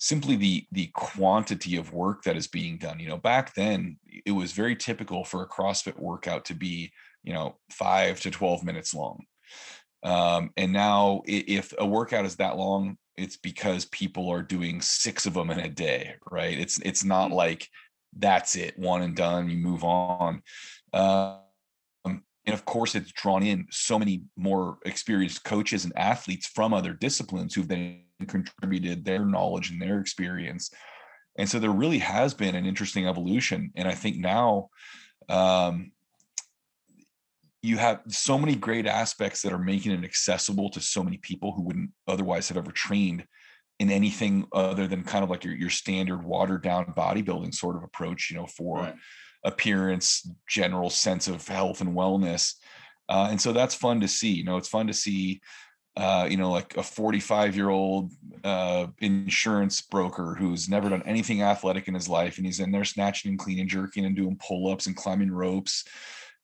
simply 0.00 0.34
the 0.34 0.66
the 0.72 0.88
quantity 0.94 1.76
of 1.76 1.92
work 1.92 2.24
that 2.24 2.36
is 2.36 2.48
being 2.48 2.76
done 2.78 2.98
you 2.98 3.08
know 3.08 3.18
back 3.18 3.54
then 3.54 3.96
it 4.26 4.32
was 4.32 4.52
very 4.52 4.74
typical 4.74 5.24
for 5.24 5.42
a 5.42 5.48
crossfit 5.48 5.98
workout 5.98 6.44
to 6.44 6.54
be 6.54 6.90
you 7.22 7.32
know 7.32 7.56
5 7.70 8.20
to 8.20 8.30
12 8.30 8.64
minutes 8.64 8.92
long 8.92 9.20
um, 10.02 10.50
and 10.56 10.72
now 10.72 11.22
if 11.26 11.74
a 11.78 11.86
workout 11.86 12.24
is 12.24 12.36
that 12.36 12.56
long, 12.56 12.96
it's 13.16 13.36
because 13.36 13.84
people 13.86 14.30
are 14.30 14.42
doing 14.42 14.80
six 14.80 15.26
of 15.26 15.34
them 15.34 15.50
in 15.50 15.60
a 15.60 15.68
day, 15.68 16.14
right? 16.30 16.58
It's 16.58 16.78
it's 16.80 17.04
not 17.04 17.26
mm-hmm. 17.26 17.36
like 17.36 17.68
that's 18.16 18.56
it, 18.56 18.78
one 18.78 19.02
and 19.02 19.14
done, 19.14 19.50
you 19.50 19.58
move 19.58 19.84
on. 19.84 20.42
Um, 20.92 21.40
and 22.04 22.54
of 22.54 22.64
course, 22.64 22.94
it's 22.94 23.12
drawn 23.12 23.42
in 23.42 23.66
so 23.70 23.98
many 23.98 24.22
more 24.36 24.78
experienced 24.86 25.44
coaches 25.44 25.84
and 25.84 25.92
athletes 25.96 26.46
from 26.46 26.72
other 26.72 26.94
disciplines 26.94 27.54
who've 27.54 27.68
then 27.68 28.04
contributed 28.28 29.04
their 29.04 29.24
knowledge 29.24 29.70
and 29.70 29.80
their 29.80 30.00
experience. 30.00 30.70
And 31.38 31.48
so 31.48 31.58
there 31.58 31.70
really 31.70 31.98
has 31.98 32.34
been 32.34 32.54
an 32.54 32.66
interesting 32.66 33.06
evolution. 33.06 33.72
And 33.76 33.88
I 33.88 33.94
think 33.94 34.16
now 34.16 34.68
um, 35.28 35.92
you 37.62 37.76
have 37.78 38.00
so 38.08 38.38
many 38.38 38.54
great 38.54 38.86
aspects 38.86 39.42
that 39.42 39.52
are 39.52 39.58
making 39.58 39.92
it 39.92 40.04
accessible 40.04 40.70
to 40.70 40.80
so 40.80 41.02
many 41.02 41.18
people 41.18 41.52
who 41.52 41.62
wouldn't 41.62 41.90
otherwise 42.08 42.48
have 42.48 42.56
ever 42.56 42.72
trained 42.72 43.24
in 43.78 43.90
anything 43.90 44.46
other 44.52 44.86
than 44.86 45.02
kind 45.02 45.24
of 45.24 45.30
like 45.30 45.44
your, 45.44 45.54
your 45.54 45.70
standard 45.70 46.22
watered 46.22 46.62
down 46.62 46.84
bodybuilding 46.96 47.54
sort 47.54 47.76
of 47.76 47.82
approach 47.82 48.30
you 48.30 48.36
know 48.36 48.46
for 48.46 48.80
right. 48.80 48.94
appearance 49.44 50.30
general 50.46 50.90
sense 50.90 51.28
of 51.28 51.46
health 51.48 51.80
and 51.80 51.96
wellness 51.96 52.54
uh, 53.08 53.28
and 53.30 53.40
so 53.40 53.52
that's 53.52 53.74
fun 53.74 54.00
to 54.00 54.06
see 54.06 54.32
you 54.32 54.44
know 54.44 54.58
it's 54.58 54.68
fun 54.68 54.86
to 54.86 54.92
see 54.92 55.40
uh, 55.96 56.26
you 56.30 56.36
know 56.36 56.50
like 56.50 56.76
a 56.76 56.82
45 56.82 57.56
year 57.56 57.68
old 57.68 58.12
uh, 58.44 58.86
insurance 59.00 59.80
broker 59.80 60.34
who's 60.38 60.68
never 60.68 60.88
done 60.88 61.02
anything 61.04 61.42
athletic 61.42 61.88
in 61.88 61.94
his 61.94 62.08
life 62.08 62.36
and 62.36 62.46
he's 62.46 62.60
in 62.60 62.72
there 62.72 62.84
snatching 62.84 63.30
and 63.30 63.38
cleaning 63.38 63.68
jerking 63.68 64.04
and 64.04 64.16
doing 64.16 64.36
pull-ups 64.36 64.86
and 64.86 64.96
climbing 64.96 65.30
ropes. 65.30 65.84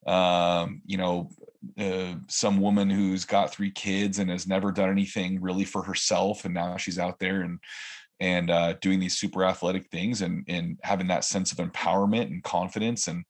Um, 0.05 0.81
you 0.85 0.97
know, 0.97 1.29
uh, 1.77 2.15
some 2.27 2.61
woman 2.61 2.89
who's 2.89 3.25
got 3.25 3.51
three 3.51 3.71
kids 3.71 4.19
and 4.19 4.29
has 4.29 4.47
never 4.47 4.71
done 4.71 4.89
anything 4.89 5.41
really 5.41 5.65
for 5.65 5.83
herself, 5.83 6.45
and 6.45 6.53
now 6.53 6.77
she's 6.77 6.99
out 6.99 7.19
there 7.19 7.41
and 7.41 7.59
and 8.19 8.49
uh, 8.49 8.73
doing 8.81 8.99
these 8.99 9.17
super 9.17 9.43
athletic 9.43 9.89
things 9.89 10.21
and 10.21 10.45
and 10.47 10.77
having 10.83 11.07
that 11.07 11.25
sense 11.25 11.51
of 11.51 11.57
empowerment 11.57 12.27
and 12.27 12.43
confidence 12.43 13.07
and 13.07 13.25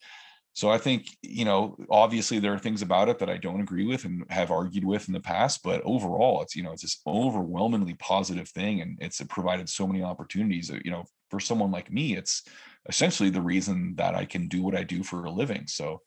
so 0.57 0.71
I 0.71 0.79
think 0.79 1.15
you 1.21 1.45
know 1.45 1.77
obviously 1.87 2.39
there 2.39 2.51
are 2.51 2.57
things 2.57 2.81
about 2.81 3.09
it 3.09 3.19
that 3.19 3.29
I 3.29 3.37
don't 3.37 3.61
agree 3.61 3.85
with 3.85 4.05
and 4.05 4.23
have 4.31 4.49
argued 4.49 4.83
with 4.83 5.07
in 5.07 5.13
the 5.13 5.19
past, 5.19 5.61
but 5.61 5.83
overall 5.85 6.41
it's 6.41 6.55
you 6.55 6.63
know 6.63 6.71
it's 6.71 6.81
this 6.81 6.99
overwhelmingly 7.05 7.93
positive 7.93 8.49
thing 8.49 8.81
and 8.81 8.97
it's 8.99 9.21
provided 9.25 9.69
so 9.69 9.85
many 9.85 10.01
opportunities. 10.01 10.71
You 10.83 10.89
know, 10.89 11.05
for 11.29 11.39
someone 11.39 11.69
like 11.69 11.91
me, 11.91 12.17
it's 12.17 12.41
essentially 12.89 13.29
the 13.29 13.39
reason 13.39 13.93
that 13.97 14.15
I 14.15 14.25
can 14.25 14.47
do 14.47 14.63
what 14.63 14.73
I 14.73 14.81
do 14.81 15.03
for 15.03 15.25
a 15.25 15.29
living. 15.29 15.67
So 15.67 16.01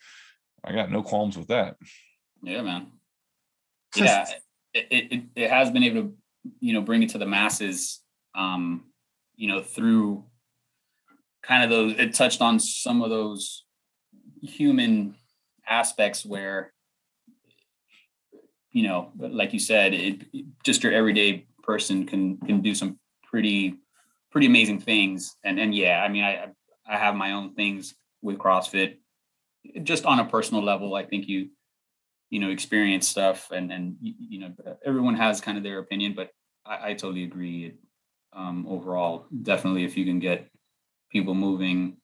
I 0.65 0.73
got 0.73 0.91
no 0.91 1.05
qualms 1.05 1.39
with 1.39 1.47
that. 1.47 1.77
Yeah, 2.43 2.63
man. 2.63 2.89
Yeah, 3.95 4.27
it, 4.75 4.87
it, 4.91 5.23
it 5.37 5.51
has 5.51 5.71
been 5.71 5.85
able 5.85 6.03
to, 6.03 6.15
you 6.59 6.73
know, 6.73 6.81
bring 6.81 7.05
it 7.05 7.11
to 7.11 7.19
the 7.19 7.27
masses, 7.27 8.01
um, 8.35 8.87
you 9.37 9.47
know, 9.47 9.63
through 9.63 10.25
kind 11.41 11.63
of 11.63 11.71
those, 11.71 11.95
it 12.01 12.15
touched 12.15 12.41
on 12.41 12.59
some 12.59 13.01
of 13.03 13.11
those 13.11 13.65
human 14.43 15.15
aspects 15.69 16.25
where, 16.25 16.73
you 18.73 18.83
know, 18.83 19.13
like 19.19 19.53
you 19.53 19.59
said, 19.59 19.95
it 19.95 20.27
just 20.65 20.83
your 20.83 20.93
everyday 20.93 21.47
person 21.63 22.07
can, 22.07 22.39
can 22.39 22.61
do 22.61 22.75
some 22.75 22.99
pretty, 23.25 23.77
pretty 24.31 24.47
amazing 24.47 24.81
things. 24.81 25.37
And, 25.45 25.59
and 25.59 25.75
yeah, 25.75 26.03
I 26.03 26.09
mean, 26.09 26.25
I, 26.25 26.47
I 26.89 26.99
have 26.99 27.15
my 27.15 27.33
own 27.33 27.55
things 27.55 27.95
with 28.23 28.39
CrossFit 28.39 28.97
just 29.83 30.05
on 30.05 30.21
a 30.21 30.25
personal 30.25 30.63
level, 30.63 30.95
I 30.95 31.05
think 31.05 31.29
you, 31.29 31.51
you 32.31 32.39
know, 32.41 32.51
experience 32.51 33.09
stuff 33.09 33.51
and, 33.51 33.73
and, 33.73 33.97
you 34.01 34.41
know, 34.41 34.55
everyone 34.85 35.17
has 35.17 35.41
kind 35.41 35.59
of 35.59 35.65
their 35.65 35.79
opinion, 35.79 36.15
but 36.15 36.31
I, 36.65 36.91
I 36.91 36.95
totally 36.95 37.25
agree. 37.25 37.75
Um, 38.33 38.67
overall, 38.69 39.27
definitely, 39.43 39.85
if 39.85 39.97
you 39.97 40.05
can 40.05 40.21
get 40.21 40.49
people 41.11 41.35
moving 41.35 41.97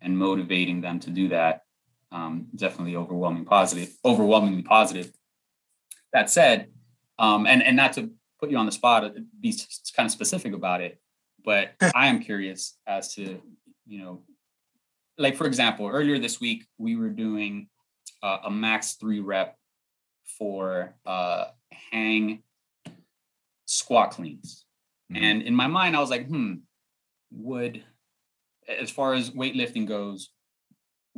and 0.00 0.16
motivating 0.16 0.80
them 0.80 0.98
to 1.00 1.10
do 1.10 1.28
that, 1.28 1.62
um, 2.12 2.48
definitely 2.54 2.96
overwhelming 2.96 3.44
positive, 3.44 3.94
overwhelmingly 4.04 4.62
positive. 4.62 5.12
That 6.12 6.30
said, 6.30 6.68
um, 7.18 7.46
and 7.46 7.62
and 7.62 7.76
not 7.76 7.92
to 7.94 8.10
put 8.40 8.50
you 8.50 8.56
on 8.56 8.66
the 8.66 8.72
spot, 8.72 9.04
uh, 9.04 9.10
be 9.40 9.54
kind 9.96 10.06
of 10.06 10.12
specific 10.12 10.52
about 10.52 10.80
it, 10.80 11.00
but 11.44 11.72
I 11.94 12.08
am 12.08 12.20
curious 12.20 12.78
as 12.86 13.14
to 13.14 13.40
you 13.86 14.00
know 14.00 14.22
like 15.18 15.36
for 15.36 15.46
example, 15.46 15.86
earlier 15.88 16.18
this 16.18 16.40
week 16.40 16.64
we 16.78 16.96
were 16.96 17.10
doing 17.10 17.68
uh, 18.22 18.38
a 18.44 18.50
max 18.50 18.94
three 18.94 19.20
rep 19.20 19.56
for 20.38 20.94
uh, 21.04 21.46
hang 21.90 22.42
squat 23.66 24.12
cleans, 24.12 24.64
mm-hmm. 25.12 25.22
and 25.22 25.42
in 25.42 25.54
my 25.54 25.66
mind 25.66 25.96
I 25.96 26.00
was 26.00 26.10
like, 26.10 26.26
hmm, 26.26 26.54
would 27.32 27.82
as 28.68 28.90
far 28.90 29.14
as 29.14 29.30
weightlifting 29.30 29.86
goes, 29.86 30.30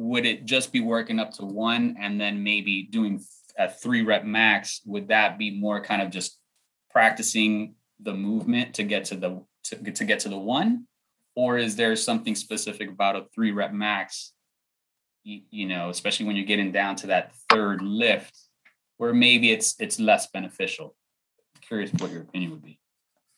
would 0.01 0.25
it 0.25 0.47
just 0.47 0.73
be 0.73 0.81
working 0.81 1.19
up 1.19 1.31
to 1.31 1.45
one 1.45 1.95
and 2.01 2.19
then 2.19 2.43
maybe 2.43 2.85
doing 2.85 3.23
a 3.59 3.69
three 3.69 4.01
rep 4.01 4.25
max? 4.25 4.81
Would 4.87 5.09
that 5.09 5.39
be 5.39 5.51
more 5.51 5.83
kind 5.83 6.01
of 6.01 6.11
just 6.11 6.39
practicing 6.91 7.75
the 8.01 8.15
movement 8.15 8.75
to 8.77 8.83
get 8.83 9.05
to 9.07 9.15
the 9.15 9.45
to, 9.65 9.93
to 9.93 10.05
get 10.05 10.21
to 10.21 10.31
the 10.31 10.39
one? 10.39 10.87
Or 11.37 11.59
is 11.59 11.77
there 11.77 11.95
something 11.97 12.35
specific 12.35 12.89
about 12.89 13.15
a 13.15 13.27
three 13.35 13.53
rep 13.53 13.75
max? 13.75 14.33
You, 15.23 15.43
you, 15.51 15.67
know 15.67 15.91
especially 15.91 16.25
when 16.25 16.35
you're 16.35 16.47
getting 16.47 16.73
down 16.73 16.97
to 16.97 17.09
that 17.09 17.35
third 17.51 17.83
lift 17.83 18.35
where 18.97 19.13
maybe 19.13 19.53
it's 19.53 19.77
it's 19.79 20.01
less 20.01 20.31
beneficial. 20.31 20.97
Curious 21.61 21.93
what 21.99 22.11
your 22.11 22.23
opinion 22.23 22.53
would 22.53 22.65
be. 22.65 22.81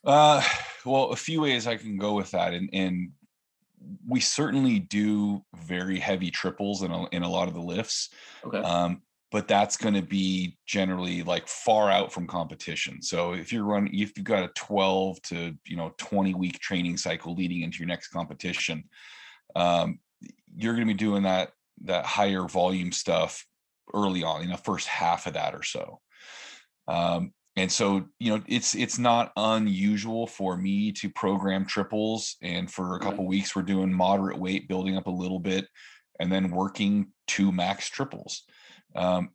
Uh, 0.05 0.41
well, 0.85 1.11
a 1.11 1.17
few 1.17 1.41
ways 1.41 1.67
I 1.67 1.77
can 1.77 1.97
go 1.97 2.15
with 2.15 2.31
that, 2.31 2.55
and 2.55 2.71
and 2.73 3.11
we 4.07 4.21
certainly 4.21 4.79
do 4.79 5.45
very 5.55 5.99
heavy 5.99 6.31
triples 6.31 6.83
in 6.83 6.91
a, 6.91 7.09
in 7.09 7.23
a 7.23 7.31
lot 7.31 7.49
of 7.49 7.55
the 7.55 7.61
lifts. 7.61 8.11
Okay. 8.45 8.59
Um, 8.59 9.03
but 9.31 9.49
that's 9.49 9.79
going 9.79 9.95
to 9.95 10.03
be 10.03 10.59
generally 10.67 11.23
like 11.23 11.49
far 11.49 11.91
out 11.91 12.13
from 12.13 12.27
competition. 12.27 13.01
So 13.01 13.33
if 13.33 13.51
you're 13.51 13.65
running, 13.65 13.99
if 13.99 14.13
you've 14.17 14.27
got 14.27 14.45
a 14.45 14.53
12 14.55 15.23
to 15.23 15.57
you 15.67 15.77
know 15.77 15.95
20 15.97 16.35
week 16.35 16.61
training 16.61 16.99
cycle 16.99 17.35
leading 17.35 17.63
into 17.63 17.79
your 17.79 17.89
next 17.89 18.09
competition, 18.09 18.85
um, 19.57 19.99
you're 20.55 20.75
going 20.75 20.87
to 20.87 20.95
be 20.95 20.99
doing 20.99 21.23
that 21.23 21.53
that 21.85 22.05
higher 22.05 22.43
volume 22.43 22.93
stuff 22.93 23.47
early 23.95 24.23
on 24.23 24.43
in 24.43 24.51
the 24.51 24.57
first 24.57 24.87
half 24.87 25.27
of 25.27 25.33
that 25.33 25.55
or 25.55 25.63
so. 25.63 26.01
Um, 26.87 27.33
and 27.57 27.71
so 27.71 28.05
you 28.19 28.35
know 28.35 28.43
it's 28.47 28.75
it's 28.75 28.99
not 28.99 29.33
unusual 29.37 30.27
for 30.27 30.57
me 30.57 30.91
to 30.93 31.11
program 31.11 31.67
triples 31.67 32.37
and 32.43 32.71
for 32.71 32.97
a 32.97 33.01
couple 33.01 33.27
weeks 33.27 33.55
we're 33.55 33.63
doing 33.63 33.93
moderate 33.93 34.39
weight 34.39 34.69
building 34.69 34.97
up 34.97 35.07
a 35.07 35.11
little 35.11 35.39
bit 35.39 35.67
and 36.19 36.31
then 36.31 36.51
working 36.51 37.09
two 37.27 37.51
max 37.53 37.89
triples. 37.89 38.45
Um, 38.95 39.31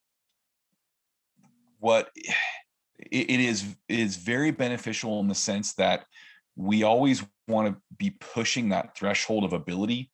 what 1.80 2.10
it, 3.00 3.30
it 3.30 3.40
is 3.40 3.76
is 3.88 4.18
very 4.18 4.52
beneficial 4.52 5.20
in 5.20 5.28
the 5.28 5.36
sense 5.36 5.74
that 5.74 6.06
we 6.56 6.84
always 6.84 7.24
want 7.48 7.68
to 7.68 7.82
be 7.98 8.12
pushing 8.20 8.70
that 8.70 8.98
threshold 8.98 9.44
of 9.44 9.54
ability. 9.54 10.10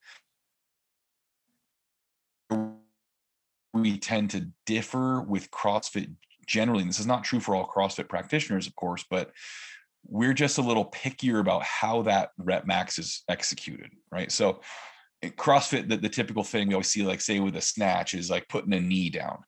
We 3.74 3.98
tend 3.98 4.32
to 4.32 4.48
differ 4.66 5.22
with 5.22 5.50
CrossFit 5.52 6.14
generally, 6.48 6.82
and 6.82 6.90
this 6.90 7.00
is 7.00 7.08
not 7.08 7.24
true 7.24 7.40
for 7.40 7.56
all 7.56 7.68
CrossFit 7.68 8.10
practitioners, 8.10 8.68
of 8.68 8.76
course, 8.76 9.06
but 9.10 9.32
we're 10.06 10.34
just 10.34 10.58
a 10.58 10.62
little 10.62 10.92
pickier 10.92 11.40
about 11.40 11.64
how 11.64 12.02
that 12.04 12.30
rep 12.38 12.66
max 12.66 13.00
is 13.00 13.24
executed, 13.30 13.92
right? 14.12 14.32
So 14.32 14.62
eh, 15.22 15.30
CrossFit, 15.30 15.88
the, 15.88 15.98
the 15.98 16.10
typical 16.10 16.44
thing 16.44 16.68
we 16.68 16.74
always 16.74 16.88
see, 16.88 17.04
like 17.04 17.22
say 17.22 17.40
with 17.40 17.56
a 17.56 17.62
snatch, 17.62 18.14
is 18.14 18.30
like 18.30 18.48
putting 18.50 18.74
a 18.74 18.80
knee 18.80 19.10
down. 19.10 19.40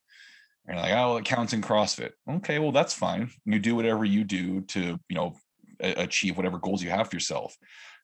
And 0.67 0.77
like, 0.77 0.93
oh, 0.93 1.17
it 1.17 1.25
counts 1.25 1.53
in 1.53 1.61
CrossFit. 1.61 2.11
Okay, 2.29 2.57
well, 2.57 2.71
that's 2.71 2.93
fine. 2.93 3.29
You 3.45 3.59
do 3.59 3.75
whatever 3.75 4.03
you 4.03 4.23
do 4.23 4.61
to, 4.61 4.99
you 5.09 5.15
know, 5.15 5.35
achieve 5.79 6.37
whatever 6.37 6.57
goals 6.57 6.81
you 6.81 6.89
have 6.89 7.09
for 7.09 7.15
yourself. 7.15 7.55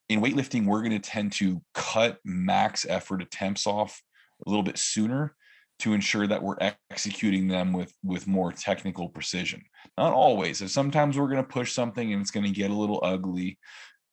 In 0.09 0.21
weightlifting, 0.21 0.65
we're 0.65 0.81
going 0.81 0.91
to 0.91 0.99
tend 0.99 1.31
to 1.33 1.61
cut 1.73 2.17
max 2.23 2.85
effort 2.87 3.21
attempts 3.21 3.65
off 3.65 3.99
a 4.45 4.49
little 4.49 4.63
bit 4.63 4.77
sooner 4.77 5.35
to 5.81 5.93
ensure 5.93 6.27
that 6.27 6.41
we're 6.41 6.73
executing 6.89 7.47
them 7.47 7.73
with 7.73 7.93
with 8.03 8.27
more 8.27 8.51
technical 8.51 9.09
precision. 9.09 9.63
Not 9.97 10.13
always. 10.13 10.71
Sometimes 10.71 11.17
we're 11.17 11.29
going 11.29 11.43
to 11.43 11.43
push 11.43 11.73
something 11.73 12.13
and 12.13 12.21
it's 12.21 12.31
going 12.31 12.45
to 12.45 12.51
get 12.51 12.71
a 12.71 12.75
little 12.75 12.99
ugly 13.03 13.57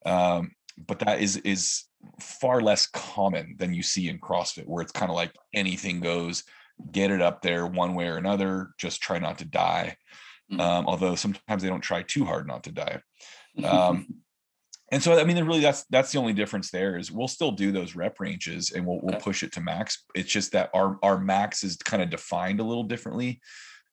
um, 0.05 0.51
but 0.87 0.99
that 0.99 1.21
is 1.21 1.37
is 1.37 1.83
far 2.21 2.61
less 2.61 2.87
common 2.87 3.55
than 3.57 3.73
you 3.73 3.83
see 3.83 4.07
in 4.07 4.19
crossfit 4.19 4.65
where 4.65 4.81
it's 4.81 4.91
kind 4.91 5.09
of 5.09 5.15
like 5.15 5.33
anything 5.53 5.99
goes 5.99 6.43
get 6.91 7.11
it 7.11 7.21
up 7.21 7.41
there 7.41 7.65
one 7.65 7.93
way 7.93 8.07
or 8.07 8.17
another 8.17 8.69
just 8.77 9.01
try 9.01 9.19
not 9.19 9.37
to 9.39 9.45
die. 9.45 9.95
Mm. 10.51 10.61
um, 10.61 10.87
although 10.87 11.13
sometimes 11.13 11.61
they 11.61 11.69
don't 11.69 11.81
try 11.81 12.01
too 12.01 12.25
hard 12.25 12.47
not 12.47 12.63
to 12.63 12.71
die. 12.71 13.01
Um, 13.63 14.07
and 14.91 15.01
so 15.01 15.19
i 15.19 15.23
mean 15.23 15.43
really 15.45 15.61
that's 15.61 15.85
that's 15.89 16.11
the 16.11 16.17
only 16.17 16.33
difference 16.33 16.71
there 16.71 16.97
is 16.97 17.11
we'll 17.11 17.27
still 17.27 17.51
do 17.51 17.71
those 17.71 17.95
rep 17.95 18.19
ranges 18.19 18.71
and 18.71 18.85
we'll, 18.85 18.99
we'll 19.01 19.19
push 19.19 19.43
it 19.43 19.51
to 19.53 19.61
max. 19.61 20.05
It's 20.15 20.31
just 20.31 20.51
that 20.53 20.69
our 20.73 20.97
our 21.03 21.19
max 21.19 21.63
is 21.63 21.77
kind 21.77 22.01
of 22.01 22.09
defined 22.09 22.59
a 22.59 22.63
little 22.63 22.83
differently 22.83 23.41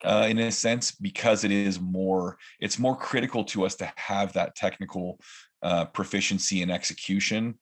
uh, 0.05 0.27
in 0.29 0.39
a 0.39 0.53
sense 0.53 0.93
because 0.93 1.45
it 1.45 1.51
is 1.51 1.81
more 1.81 2.39
it's 2.61 2.79
more 2.79 2.97
critical 2.97 3.45
to 3.45 3.65
us 3.65 3.75
to 3.77 3.93
have 3.97 4.33
that 4.35 4.55
technical 4.55 5.19
uh, 5.63 5.87
proficiency 5.87 6.63
and 6.63 6.71
execution 6.71 7.59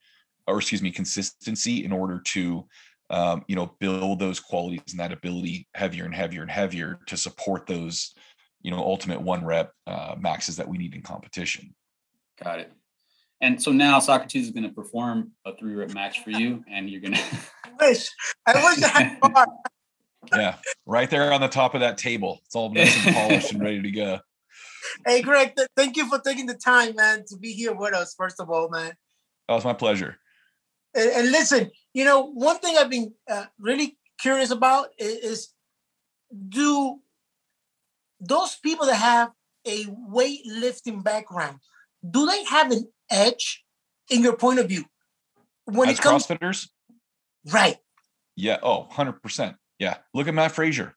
or 0.47 0.59
excuse 0.59 0.83
me 0.83 0.90
consistency 0.90 1.85
in 1.85 1.92
order 1.92 2.20
to 2.20 2.66
um, 3.11 3.44
you 3.47 3.57
know 3.57 3.75
build 3.81 4.18
those 4.18 4.40
qualities 4.40 4.83
and 4.90 5.01
that 5.01 5.12
ability 5.12 5.68
heavier 5.75 6.05
and 6.05 6.14
heavier 6.14 6.42
and 6.42 6.51
heavier 6.51 7.01
to 7.07 7.16
support 7.16 7.66
those 7.66 8.14
you 8.62 8.70
know 8.70 8.79
ultimate 8.79 9.20
one 9.20 9.44
rep 9.44 9.73
uh, 9.87 10.14
maxes 10.18 10.57
that 10.57 10.68
we 10.68 10.79
need 10.79 10.94
in 10.94 11.03
competition. 11.03 11.75
Got 12.42 12.61
it 12.61 12.73
and 13.40 13.61
so 13.61 13.73
now 13.73 13.99
Socrates 13.99 14.47
is 14.47 14.51
going 14.51 14.64
to 14.64 14.70
perform 14.73 15.33
a 15.44 15.57
three 15.57 15.75
rep 15.75 15.92
match 15.92 16.23
for 16.25 16.31
you, 16.31 16.64
and 16.70 16.88
you're 16.88 17.01
going 17.01 17.14
to. 17.14 17.20
I 17.64 17.88
wish. 17.88 18.09
I 18.47 18.55
wish 18.55 18.83
I 18.83 18.88
had 18.88 19.18
more. 19.35 19.47
yeah, 20.35 20.57
right 20.87 21.11
there 21.11 21.33
on 21.33 21.40
the 21.40 21.49
top 21.49 21.75
of 21.75 21.81
that 21.81 21.99
table. 21.99 22.40
It's 22.47 22.55
all 22.55 22.73
nice 22.73 23.07
and 23.07 23.14
polished 23.14 23.53
and 23.53 23.62
ready 23.62 23.83
to 23.83 23.90
go. 23.90 24.20
Hey, 25.07 25.23
Greg, 25.23 25.57
th- 25.57 25.68
thank 25.77 25.97
you 25.97 26.07
for 26.09 26.18
taking 26.18 26.44
the 26.44 26.55
time, 26.55 26.94
man, 26.94 27.25
to 27.29 27.38
be 27.38 27.53
here 27.53 27.73
with 27.73 27.94
us, 27.94 28.14
first 28.16 28.38
of 28.38 28.51
all, 28.51 28.68
man. 28.68 28.92
Oh, 29.49 29.57
it's 29.57 29.64
my 29.64 29.73
pleasure. 29.73 30.18
And, 30.94 31.11
and 31.11 31.33
listen, 31.33 31.70
you 31.94 32.05
know, 32.05 32.27
one 32.27 32.59
thing 32.59 32.77
I've 32.79 32.90
been 32.90 33.12
uh, 33.29 33.47
really 33.59 33.97
curious 34.20 34.51
about 34.51 34.88
is, 34.99 35.16
is 35.16 35.49
do 36.51 37.01
those 38.20 38.57
people 38.57 38.87
that 38.87 38.97
have 38.97 39.31
a 39.66 39.85
weightlifting 39.85 41.03
background, 41.03 41.59
do 42.09 42.27
they 42.27 42.44
have 42.44 42.70
an 42.70 42.87
edge 43.11 43.64
in 44.11 44.23
your 44.23 44.37
point 44.37 44.59
of 44.59 44.69
view. 44.69 44.85
When 45.64 45.88
As 45.88 45.99
it 45.99 46.03
comes 46.03 46.27
crossfitters? 46.27 46.69
Right. 47.51 47.77
Yeah 48.37 48.59
oh 48.62 48.88
100% 48.93 49.57
yeah 49.79 49.99
look 50.12 50.29
at 50.29 50.35
Mat 50.35 50.53
Fraser 50.53 50.95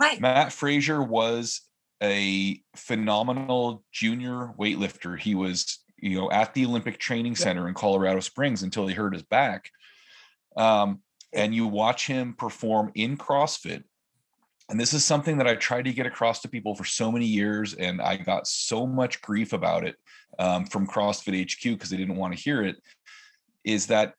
right. 0.00 0.20
Mat 0.20 0.52
Fraser 0.52 1.02
was 1.02 1.60
a 2.02 2.60
phenomenal 2.76 3.84
junior 3.92 4.52
weightlifter. 4.58 5.18
He 5.18 5.34
was 5.34 5.78
you 5.98 6.18
know 6.18 6.30
at 6.30 6.52
the 6.54 6.66
olympic 6.66 6.98
training 6.98 7.36
center 7.36 7.68
in 7.68 7.74
colorado 7.74 8.20
springs 8.20 8.62
until 8.62 8.86
he 8.86 8.94
hurt 8.94 9.14
his 9.14 9.22
back. 9.22 9.70
Um, 10.56 11.00
and 11.32 11.54
you 11.54 11.66
watch 11.66 12.06
him 12.06 12.34
perform 12.34 12.92
in 12.94 13.16
crossfit 13.16 13.84
and 14.68 14.80
this 14.80 14.92
is 14.92 15.04
something 15.04 15.38
that 15.38 15.46
I 15.46 15.54
tried 15.54 15.84
to 15.86 15.92
get 15.92 16.06
across 16.06 16.40
to 16.42 16.48
people 16.48 16.74
for 16.74 16.84
so 16.84 17.10
many 17.10 17.26
years, 17.26 17.74
and 17.74 18.00
I 18.00 18.16
got 18.16 18.46
so 18.46 18.86
much 18.86 19.20
grief 19.20 19.52
about 19.52 19.84
it 19.84 19.96
um, 20.38 20.66
from 20.66 20.86
CrossFit 20.86 21.50
HQ 21.50 21.62
because 21.62 21.90
they 21.90 21.96
didn't 21.96 22.16
want 22.16 22.34
to 22.34 22.42
hear 22.42 22.62
it. 22.62 22.76
Is 23.64 23.86
that 23.88 24.14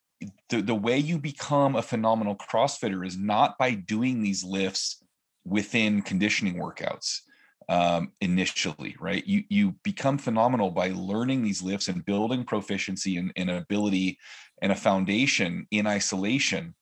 the, 0.49 0.62
the 0.62 0.75
way 0.75 0.97
you 0.97 1.17
become 1.17 1.75
a 1.75 1.82
phenomenal 1.82 2.36
CrossFitter 2.36 3.06
is 3.06 3.17
not 3.17 3.58
by 3.58 3.71
doing 3.71 4.21
these 4.21 4.43
lifts 4.43 5.03
within 5.45 6.01
conditioning 6.01 6.56
workouts 6.56 7.19
um, 7.69 8.12
initially, 8.21 8.95
right? 8.99 9.25
You 9.25 9.43
you 9.49 9.75
become 9.84 10.17
phenomenal 10.17 10.71
by 10.71 10.89
learning 10.89 11.43
these 11.43 11.62
lifts 11.62 11.88
and 11.88 12.06
building 12.06 12.43
proficiency 12.43 13.17
and, 13.17 13.32
and 13.36 13.49
ability 13.49 14.17
and 14.62 14.71
a 14.71 14.75
foundation 14.75 15.67
in 15.71 15.88
isolation 15.88 16.75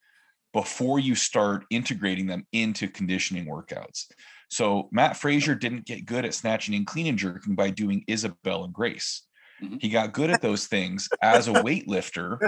before 0.52 0.98
you 0.98 1.14
start 1.14 1.64
integrating 1.70 2.26
them 2.26 2.46
into 2.52 2.88
conditioning 2.88 3.46
workouts. 3.46 4.06
So 4.48 4.88
Mat 4.92 5.16
Fraser 5.16 5.54
didn't 5.54 5.86
get 5.86 6.04
good 6.04 6.24
at 6.24 6.34
snatching 6.34 6.74
and 6.74 6.86
clean 6.86 7.06
and 7.06 7.18
jerking 7.18 7.54
by 7.54 7.70
doing 7.70 8.04
Isabel 8.06 8.64
and 8.64 8.72
Grace. 8.72 9.22
Mm-hmm. 9.62 9.76
He 9.80 9.88
got 9.88 10.12
good 10.12 10.30
at 10.30 10.42
those 10.42 10.66
things 10.66 11.08
as 11.22 11.48
a 11.48 11.52
weightlifter, 11.52 12.38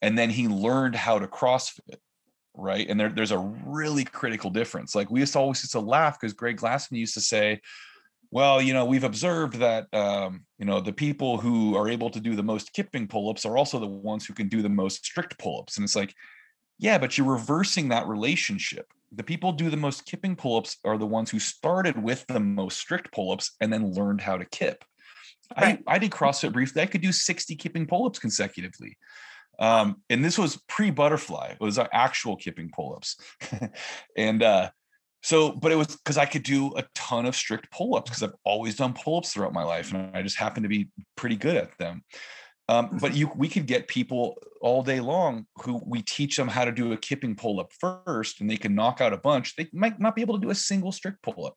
and 0.00 0.16
then 0.16 0.30
he 0.30 0.48
learned 0.48 0.94
how 0.94 1.18
to 1.18 1.26
CrossFit. 1.26 1.98
Right. 2.54 2.86
And 2.88 3.00
there, 3.00 3.08
there's 3.08 3.32
a 3.32 3.38
really 3.38 4.04
critical 4.04 4.50
difference. 4.50 4.94
Like 4.94 5.10
we 5.10 5.20
used 5.20 5.32
to 5.32 5.38
always 5.38 5.62
used 5.62 5.72
to 5.72 5.80
laugh 5.80 6.20
because 6.20 6.34
Greg 6.34 6.58
Glassman 6.58 6.98
used 6.98 7.14
to 7.14 7.20
say, 7.20 7.60
well, 8.30 8.60
you 8.60 8.74
know, 8.74 8.84
we've 8.84 9.04
observed 9.04 9.56
that, 9.56 9.86
um, 9.94 10.44
you 10.58 10.66
know, 10.66 10.80
the 10.80 10.92
people 10.92 11.38
who 11.38 11.76
are 11.76 11.88
able 11.88 12.10
to 12.10 12.20
do 12.20 12.34
the 12.34 12.42
most 12.42 12.72
kipping 12.72 13.06
pull-ups 13.08 13.46
are 13.46 13.56
also 13.56 13.78
the 13.78 13.86
ones 13.86 14.26
who 14.26 14.34
can 14.34 14.48
do 14.48 14.62
the 14.62 14.68
most 14.68 15.04
strict 15.04 15.38
pull-ups. 15.38 15.76
And 15.76 15.84
it's 15.84 15.96
like, 15.96 16.14
yeah, 16.82 16.98
but 16.98 17.16
you're 17.16 17.28
reversing 17.28 17.90
that 17.90 18.08
relationship. 18.08 18.92
The 19.12 19.22
people 19.22 19.52
do 19.52 19.70
the 19.70 19.76
most 19.76 20.04
kipping 20.04 20.34
pull-ups 20.34 20.78
are 20.84 20.98
the 20.98 21.06
ones 21.06 21.30
who 21.30 21.38
started 21.38 22.02
with 22.02 22.26
the 22.26 22.40
most 22.40 22.76
strict 22.78 23.12
pull-ups 23.12 23.52
and 23.60 23.72
then 23.72 23.92
learned 23.92 24.20
how 24.20 24.36
to 24.36 24.44
kip. 24.44 24.84
Right. 25.56 25.78
I, 25.86 25.94
I 25.94 25.98
did 25.98 26.10
CrossFit 26.10 26.52
briefly. 26.52 26.82
I 26.82 26.86
could 26.86 27.00
do 27.00 27.12
60 27.12 27.54
kipping 27.54 27.86
pull-ups 27.86 28.18
consecutively. 28.18 28.98
Um, 29.60 30.02
and 30.10 30.24
this 30.24 30.36
was 30.36 30.60
pre-butterfly. 30.66 31.52
It 31.52 31.60
was 31.60 31.78
actual 31.78 32.34
kipping 32.34 32.72
pull-ups. 32.74 33.16
and 34.16 34.42
uh, 34.42 34.70
so, 35.22 35.52
but 35.52 35.70
it 35.70 35.76
was 35.76 35.94
because 35.94 36.18
I 36.18 36.26
could 36.26 36.42
do 36.42 36.76
a 36.76 36.84
ton 36.96 37.26
of 37.26 37.36
strict 37.36 37.70
pull-ups 37.70 38.10
because 38.10 38.24
I've 38.24 38.34
always 38.42 38.74
done 38.74 38.92
pull-ups 38.92 39.32
throughout 39.32 39.52
my 39.52 39.62
life, 39.62 39.92
and 39.92 40.16
I 40.16 40.22
just 40.22 40.36
happen 40.36 40.64
to 40.64 40.68
be 40.68 40.88
pretty 41.16 41.36
good 41.36 41.56
at 41.56 41.78
them. 41.78 42.02
Um, 42.72 42.96
but 43.02 43.14
you, 43.14 43.30
we 43.36 43.48
could 43.48 43.66
get 43.66 43.86
people 43.86 44.38
all 44.62 44.82
day 44.82 45.00
long 45.00 45.46
who 45.62 45.82
we 45.84 46.00
teach 46.00 46.36
them 46.36 46.48
how 46.48 46.64
to 46.64 46.72
do 46.72 46.92
a 46.92 46.96
kipping 46.96 47.34
pull 47.34 47.60
up 47.60 47.70
first, 47.78 48.40
and 48.40 48.48
they 48.48 48.56
can 48.56 48.74
knock 48.74 49.02
out 49.02 49.12
a 49.12 49.18
bunch. 49.18 49.56
They 49.56 49.68
might 49.74 50.00
not 50.00 50.16
be 50.16 50.22
able 50.22 50.36
to 50.36 50.40
do 50.40 50.48
a 50.48 50.54
single 50.54 50.90
strict 50.90 51.22
pull 51.22 51.44
up. 51.44 51.54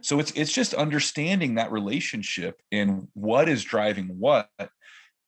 So 0.00 0.18
it's 0.18 0.30
it's 0.32 0.52
just 0.52 0.72
understanding 0.72 1.56
that 1.56 1.72
relationship 1.72 2.62
and 2.72 3.06
what 3.12 3.50
is 3.50 3.64
driving 3.64 4.06
what. 4.18 4.48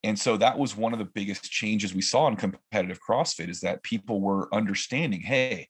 And 0.03 0.19
so 0.19 0.39
that 0.39 0.59
was 0.59 0.75
one 0.75 0.95
of 0.95 0.99
the 0.99 1.05
biggest 1.05 1.43
changes 1.51 1.93
we 1.93 2.01
saw 2.01 2.29
in 2.29 2.37
competitive 2.37 3.01
CrossFit 3.07 3.51
is 3.51 3.61
that 3.61 3.83
people 3.83 4.23
were 4.23 4.49
understanding, 4.55 5.21
hey, 5.21 5.69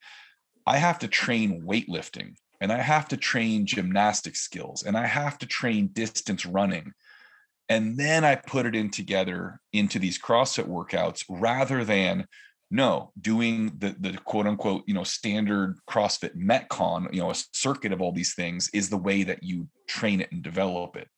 I 0.67 0.77
have 0.77 1.01
to 1.01 1.09
train 1.09 1.63
weightlifting 1.63 2.35
and 2.61 2.71
I 2.71 2.79
have 2.79 3.09
to 3.09 3.17
train 3.17 3.67
gymnastic 3.67 4.37
skills 4.37 4.85
and 4.85 4.97
I 4.97 5.07
have 5.07 5.39
to 5.39 5.47
train 5.47 5.89
distance 5.89 6.47
running 6.47 6.93
and 7.69 7.97
then 7.97 8.25
I 8.25 8.35
put 8.35 8.67
it 8.67 8.75
in 8.75 8.91
together 8.91 9.61
into 9.73 9.99
these 9.99 10.19
CrossFit 10.19 10.67
workouts 10.69 11.25
rather 11.29 11.85
than 11.85 12.27
no 12.71 13.13
doing 13.19 13.73
the 13.79 13.97
the 13.99 14.19
quote 14.25 14.47
unquote 14.47 14.85
you 14.87 14.93
know 14.93 15.05
standard 15.05 15.79
CrossFit 15.89 16.37
Metcon 16.37 17.13
you 17.15 17.21
know 17.21 17.31
a 17.31 17.35
circuit 17.53 17.93
of 17.93 18.03
all 18.03 18.13
these 18.13 18.35
things 18.35 18.69
is 18.75 18.91
the 18.91 18.97
way 18.97 19.23
that 19.23 19.43
you 19.43 19.69
train 19.87 20.21
it 20.21 20.31
and 20.33 20.43
develop 20.43 20.97
it. 20.97 21.09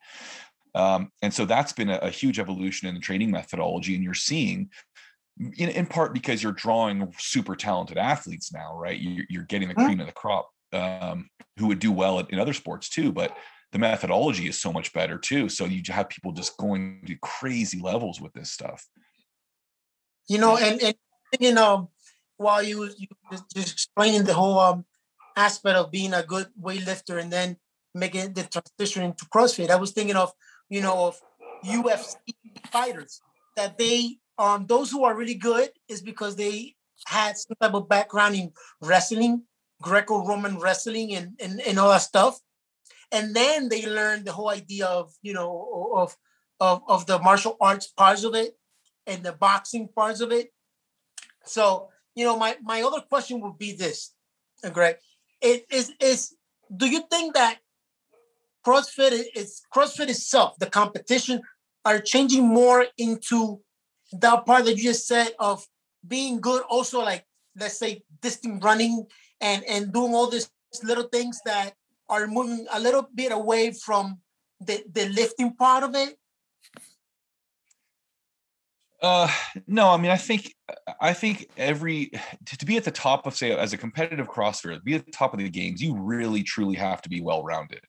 Um, 0.74 1.10
and 1.20 1.34
so 1.34 1.44
that's 1.44 1.72
been 1.72 1.90
a, 1.90 1.96
a, 1.96 2.10
huge 2.10 2.38
evolution 2.38 2.86
in 2.86 2.94
the 2.94 3.00
training 3.00 3.32
methodology, 3.32 3.96
and 3.96 4.04
you're 4.04 4.14
seeing. 4.14 4.70
In, 5.56 5.70
in 5.70 5.86
part 5.86 6.12
because 6.12 6.42
you're 6.42 6.52
drawing 6.52 7.14
super 7.18 7.56
talented 7.56 7.96
athletes 7.96 8.52
now, 8.52 8.76
right? 8.76 9.00
You're, 9.00 9.24
you're 9.30 9.44
getting 9.44 9.68
the 9.68 9.74
cream 9.74 9.98
of 9.98 10.06
the 10.06 10.12
crop 10.12 10.50
um, 10.74 11.30
who 11.58 11.68
would 11.68 11.78
do 11.78 11.90
well 11.90 12.18
in, 12.18 12.26
in 12.28 12.38
other 12.38 12.52
sports 12.52 12.90
too. 12.90 13.10
But 13.10 13.34
the 13.72 13.78
methodology 13.78 14.48
is 14.48 14.60
so 14.60 14.72
much 14.72 14.92
better 14.92 15.18
too. 15.18 15.48
So 15.48 15.64
you 15.64 15.82
have 15.90 16.08
people 16.08 16.32
just 16.32 16.56
going 16.56 17.02
to 17.06 17.16
crazy 17.16 17.80
levels 17.80 18.20
with 18.20 18.32
this 18.32 18.50
stuff. 18.50 18.86
You 20.28 20.38
know, 20.38 20.56
and 20.56 20.80
and 20.82 20.94
you 21.38 21.54
know, 21.54 21.90
while 22.36 22.62
you 22.62 22.84
you 22.96 23.06
just 23.54 23.72
explaining 23.72 24.24
the 24.24 24.34
whole 24.34 24.58
um 24.58 24.84
aspect 25.36 25.76
of 25.76 25.90
being 25.90 26.14
a 26.14 26.22
good 26.22 26.48
weightlifter 26.60 27.20
and 27.20 27.32
then 27.32 27.56
making 27.94 28.32
the 28.32 28.42
transition 28.44 29.04
into 29.04 29.24
CrossFit, 29.26 29.70
I 29.70 29.76
was 29.76 29.92
thinking 29.92 30.16
of 30.16 30.32
you 30.68 30.80
know 30.80 31.06
of 31.06 31.20
UFC 31.64 32.16
fighters 32.72 33.20
that 33.56 33.78
they 33.78 34.18
um 34.38 34.66
those 34.66 34.90
who 34.90 35.04
are 35.04 35.16
really 35.16 35.34
good 35.34 35.70
is 35.88 36.02
because 36.02 36.34
they 36.34 36.74
had 37.06 37.36
some 37.36 37.56
type 37.60 37.74
of 37.74 37.88
background 37.88 38.34
in 38.34 38.52
wrestling, 38.82 39.42
Greco-Roman 39.80 40.58
wrestling, 40.58 41.14
and 41.14 41.38
and, 41.40 41.60
and 41.60 41.78
all 41.78 41.90
that 41.90 41.98
stuff 41.98 42.40
and 43.12 43.34
then 43.34 43.68
they 43.68 43.86
learn 43.86 44.24
the 44.24 44.32
whole 44.32 44.50
idea 44.50 44.86
of 44.86 45.12
you 45.22 45.32
know 45.32 45.92
of 45.96 46.16
of, 46.60 46.82
of 46.88 47.06
the 47.06 47.18
martial 47.18 47.56
arts 47.60 47.86
parts 47.88 48.24
of 48.24 48.34
it 48.34 48.56
and 49.06 49.22
the 49.22 49.32
boxing 49.32 49.88
parts 49.88 50.20
of 50.20 50.30
it. 50.30 50.52
So 51.44 51.88
you 52.14 52.24
know 52.24 52.36
my 52.36 52.56
my 52.62 52.82
other 52.82 53.00
question 53.00 53.40
would 53.40 53.58
be 53.58 53.72
this 53.72 54.12
uh, 54.64 54.70
greg 54.70 54.96
it 55.40 55.64
is 55.70 55.92
is 56.00 56.34
do 56.76 56.86
you 56.86 57.02
think 57.10 57.34
that 57.34 57.58
crossfit 58.66 59.24
is 59.34 59.62
crossfit 59.74 60.08
itself 60.08 60.56
the 60.58 60.66
competition 60.66 61.40
are 61.84 61.98
changing 61.98 62.46
more 62.46 62.86
into 62.98 63.60
that 64.12 64.44
part 64.44 64.64
that 64.64 64.76
you 64.76 64.82
just 64.82 65.06
said 65.06 65.32
of 65.38 65.66
being 66.06 66.40
good 66.40 66.62
also 66.68 67.00
like 67.00 67.24
let's 67.58 67.78
say 67.78 68.02
distant 68.20 68.62
running 68.62 69.06
and 69.40 69.64
and 69.64 69.92
doing 69.92 70.14
all 70.14 70.28
these 70.28 70.50
little 70.82 71.08
things 71.08 71.40
that 71.44 71.74
are 72.10 72.26
moving 72.26 72.66
a 72.72 72.80
little 72.80 73.08
bit 73.14 73.32
away 73.32 73.72
from 73.72 74.18
the, 74.60 74.84
the 74.92 75.08
lifting 75.08 75.54
part 75.54 75.84
of 75.84 75.94
it? 75.94 76.16
Uh, 79.02 79.30
no, 79.66 79.88
I 79.88 79.96
mean, 79.96 80.10
I 80.10 80.18
think, 80.18 80.54
I 81.00 81.14
think 81.14 81.48
every 81.56 82.10
to, 82.44 82.66
be 82.66 82.76
at 82.76 82.84
the 82.84 82.90
top 82.90 83.26
of 83.26 83.34
say 83.34 83.52
as 83.52 83.72
a 83.72 83.78
competitive 83.78 84.28
CrossFitter, 84.28 84.82
be 84.84 84.94
at 84.94 85.06
the 85.06 85.12
top 85.12 85.32
of 85.32 85.38
the 85.38 85.48
games, 85.48 85.80
you 85.80 85.96
really 85.96 86.42
truly 86.42 86.76
have 86.76 87.00
to 87.02 87.08
be 87.08 87.22
well 87.22 87.42
rounded, 87.42 87.80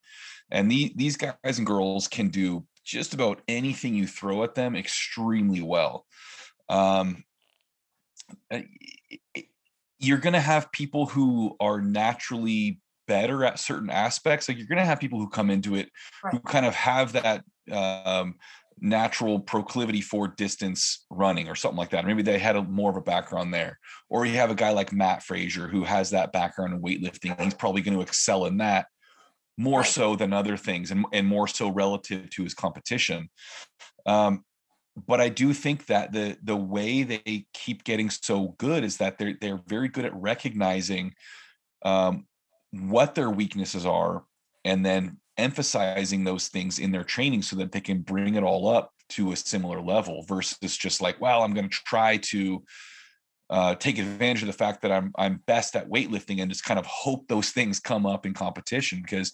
and 0.51 0.71
the, 0.71 0.93
these 0.95 1.17
guys 1.17 1.57
and 1.57 1.67
girls 1.67 2.07
can 2.07 2.29
do 2.29 2.65
just 2.85 3.13
about 3.13 3.41
anything 3.49 3.93
you 3.93 4.07
throw 4.07 4.43
at 4.43 4.55
them 4.55 4.75
extremely 4.75 5.61
well. 5.61 6.05
Um, 6.69 7.25
eh, 8.49 8.63
you're 9.99 10.17
going 10.17 10.33
to 10.33 10.39
have 10.39 10.71
people 10.71 11.05
who 11.05 11.57
are 11.59 11.81
naturally 11.81 12.79
better 13.07 13.43
at 13.43 13.59
certain 13.59 13.89
aspects 13.89 14.47
like 14.47 14.57
you're 14.57 14.67
going 14.67 14.77
to 14.77 14.85
have 14.85 14.99
people 14.99 15.19
who 15.19 15.29
come 15.29 15.49
into 15.49 15.75
it 15.75 15.89
right. 16.23 16.33
who 16.33 16.39
kind 16.39 16.65
of 16.65 16.75
have 16.75 17.13
that 17.13 17.43
um, 17.71 18.35
natural 18.79 19.39
proclivity 19.39 20.01
for 20.01 20.27
distance 20.27 21.05
running 21.09 21.47
or 21.47 21.55
something 21.55 21.77
like 21.77 21.89
that 21.89 22.05
maybe 22.05 22.21
they 22.23 22.39
had 22.39 22.55
a 22.55 22.63
more 22.63 22.89
of 22.89 22.97
a 22.97 23.01
background 23.01 23.53
there 23.53 23.79
or 24.09 24.25
you 24.25 24.35
have 24.35 24.51
a 24.51 24.55
guy 24.55 24.71
like 24.71 24.93
Mat 24.93 25.23
Fraser 25.23 25.67
who 25.67 25.83
has 25.83 26.09
that 26.11 26.31
background 26.31 26.73
in 26.73 26.81
weightlifting 26.81 27.39
he's 27.41 27.53
probably 27.53 27.81
going 27.81 27.95
to 27.95 28.03
excel 28.03 28.45
in 28.45 28.57
that 28.57 28.87
more 29.57 29.83
so 29.83 30.15
than 30.15 30.33
other 30.33 30.57
things 30.57 30.91
and, 30.91 31.05
and 31.13 31.27
more 31.27 31.47
so 31.47 31.69
relative 31.69 32.29
to 32.29 32.43
his 32.43 32.53
competition 32.53 33.29
um, 34.05 34.43
but 35.07 35.21
I 35.21 35.29
do 35.29 35.53
think 35.53 35.85
that 35.87 36.11
the 36.11 36.37
the 36.43 36.55
way 36.55 37.03
they 37.03 37.45
keep 37.53 37.83
getting 37.83 38.09
so 38.09 38.55
good 38.57 38.83
is 38.83 38.97
that 38.97 39.17
they're 39.17 39.35
they're 39.39 39.61
very 39.67 39.87
good 39.87 40.05
at 40.05 40.13
recognizing 40.15 41.13
um, 41.83 42.25
what 42.71 43.15
their 43.15 43.29
weaknesses 43.29 43.85
are 43.85 44.23
and 44.63 44.85
then 44.85 45.17
emphasizing 45.37 46.23
those 46.23 46.47
things 46.47 46.79
in 46.79 46.91
their 46.91 47.03
training 47.03 47.41
so 47.41 47.55
that 47.55 47.71
they 47.71 47.81
can 47.81 48.01
bring 48.01 48.35
it 48.35 48.43
all 48.43 48.69
up 48.69 48.93
to 49.09 49.31
a 49.31 49.35
similar 49.35 49.81
level 49.81 50.23
versus 50.27 50.77
just 50.77 51.01
like 51.01 51.19
well 51.19 51.43
i'm 51.43 51.53
going 51.53 51.69
to 51.69 51.77
try 51.85 52.17
to 52.17 52.63
uh, 53.49 53.75
take 53.75 53.97
advantage 53.97 54.43
of 54.43 54.47
the 54.47 54.53
fact 54.53 54.81
that 54.81 54.91
i'm 54.91 55.11
i'm 55.17 55.41
best 55.45 55.75
at 55.75 55.89
weightlifting 55.89 56.41
and 56.41 56.49
just 56.49 56.63
kind 56.63 56.79
of 56.79 56.85
hope 56.85 57.27
those 57.27 57.49
things 57.49 57.81
come 57.81 58.05
up 58.05 58.25
in 58.25 58.33
competition 58.33 59.01
because 59.01 59.33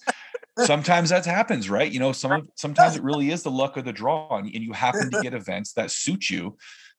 sometimes 0.65 1.09
that 1.09 1.23
happens 1.25 1.69
right 1.69 1.91
you 1.91 1.99
know 1.99 2.11
some 2.11 2.47
sometimes 2.55 2.95
it 2.95 3.03
really 3.03 3.29
is 3.29 3.43
the 3.43 3.51
luck 3.51 3.77
of 3.77 3.85
the 3.85 3.93
draw 3.93 4.37
and, 4.37 4.47
and 4.47 4.63
you 4.63 4.73
happen 4.73 5.11
to 5.11 5.21
get 5.21 5.35
events 5.35 5.73
that 5.73 5.91
suit 5.91 6.29
you 6.31 6.57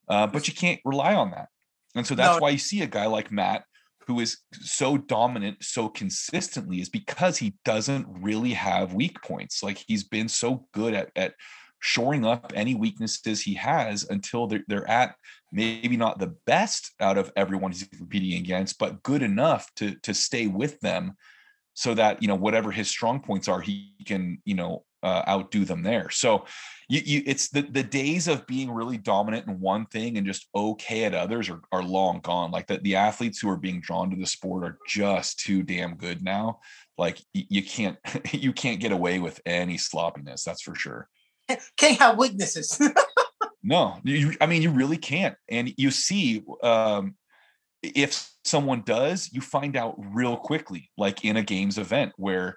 uh, 0.08 0.26
but 0.28 0.46
you 0.46 0.54
can't 0.54 0.80
rely 0.84 1.14
on 1.14 1.32
that 1.32 1.48
and 1.96 2.06
so 2.06 2.14
that's 2.14 2.36
no. 2.36 2.42
why 2.42 2.50
you 2.50 2.58
see 2.58 2.82
a 2.82 2.86
guy 2.86 3.06
like 3.06 3.32
matt 3.32 3.64
who 4.08 4.20
is 4.20 4.38
so 4.52 4.96
dominant 4.96 5.62
so 5.62 5.86
consistently 5.86 6.80
is 6.80 6.88
because 6.88 7.36
he 7.36 7.54
doesn't 7.66 8.06
really 8.08 8.54
have 8.54 8.94
weak 8.94 9.20
points. 9.22 9.62
Like 9.62 9.84
he's 9.86 10.02
been 10.02 10.28
so 10.28 10.66
good 10.72 10.94
at 10.94 11.10
at 11.14 11.34
shoring 11.80 12.24
up 12.24 12.50
any 12.56 12.74
weaknesses 12.74 13.40
he 13.40 13.54
has 13.54 14.08
until 14.10 14.48
they're, 14.48 14.64
they're 14.66 14.90
at 14.90 15.14
maybe 15.52 15.96
not 15.96 16.18
the 16.18 16.34
best 16.46 16.92
out 17.00 17.18
of 17.18 17.30
everyone 17.36 17.70
he's 17.70 17.86
competing 17.86 18.38
against, 18.40 18.78
but 18.78 19.02
good 19.02 19.22
enough 19.22 19.68
to 19.76 19.94
to 20.02 20.14
stay 20.14 20.46
with 20.46 20.80
them 20.80 21.12
so 21.78 21.94
that 21.94 22.20
you 22.20 22.26
know 22.26 22.34
whatever 22.34 22.72
his 22.72 22.88
strong 22.88 23.20
points 23.20 23.46
are, 23.46 23.60
he 23.60 23.94
can 24.04 24.42
you 24.44 24.54
know 24.54 24.84
uh, 25.04 25.22
outdo 25.28 25.64
them 25.64 25.84
there. 25.84 26.10
So 26.10 26.44
you, 26.88 27.00
you 27.04 27.22
it's 27.24 27.50
the 27.50 27.62
the 27.62 27.84
days 27.84 28.26
of 28.26 28.48
being 28.48 28.68
really 28.68 28.98
dominant 28.98 29.46
in 29.46 29.60
one 29.60 29.86
thing 29.86 30.18
and 30.18 30.26
just 30.26 30.48
okay 30.56 31.04
at 31.04 31.14
others 31.14 31.48
are, 31.48 31.60
are 31.70 31.84
long 31.84 32.18
gone. 32.18 32.50
Like 32.50 32.66
the, 32.66 32.78
the 32.78 32.96
athletes 32.96 33.38
who 33.38 33.48
are 33.48 33.56
being 33.56 33.80
drawn 33.80 34.10
to 34.10 34.16
the 34.16 34.26
sport 34.26 34.64
are 34.64 34.78
just 34.88 35.38
too 35.38 35.62
damn 35.62 35.94
good 35.94 36.20
now. 36.20 36.58
Like 36.96 37.20
you, 37.32 37.44
you 37.48 37.62
can't 37.62 37.96
you 38.32 38.52
can't 38.52 38.80
get 38.80 38.90
away 38.90 39.20
with 39.20 39.40
any 39.46 39.78
sloppiness 39.78 40.42
that's 40.42 40.62
for 40.62 40.74
sure. 40.74 41.08
Can't 41.78 41.98
have 41.98 42.18
weaknesses. 42.18 42.80
No 43.60 43.98
you, 44.04 44.34
i 44.40 44.46
mean 44.46 44.62
you 44.62 44.70
really 44.70 44.96
can't. 44.96 45.34
And 45.48 45.74
you 45.76 45.90
see 45.90 46.42
um 46.62 47.16
if 47.82 48.30
someone 48.44 48.82
does 48.84 49.30
you 49.32 49.40
find 49.40 49.76
out 49.76 49.94
real 50.12 50.36
quickly 50.36 50.90
like 50.96 51.24
in 51.24 51.36
a 51.36 51.42
games 51.42 51.78
event 51.78 52.12
where 52.16 52.56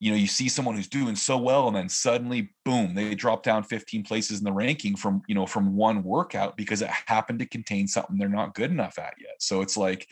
you 0.00 0.10
know 0.10 0.16
you 0.16 0.26
see 0.26 0.48
someone 0.48 0.74
who's 0.74 0.88
doing 0.88 1.16
so 1.16 1.38
well 1.38 1.66
and 1.66 1.76
then 1.76 1.88
suddenly 1.88 2.50
boom 2.64 2.94
they 2.94 3.14
drop 3.14 3.42
down 3.42 3.62
15 3.62 4.02
places 4.04 4.38
in 4.38 4.44
the 4.44 4.52
ranking 4.52 4.96
from 4.96 5.22
you 5.26 5.34
know 5.34 5.46
from 5.46 5.76
one 5.76 6.02
workout 6.02 6.56
because 6.56 6.82
it 6.82 6.90
happened 7.06 7.38
to 7.38 7.46
contain 7.46 7.86
something 7.86 8.18
they're 8.18 8.28
not 8.28 8.54
good 8.54 8.70
enough 8.70 8.98
at 8.98 9.14
yet. 9.18 9.36
So 9.38 9.60
it's 9.60 9.76
like 9.76 10.06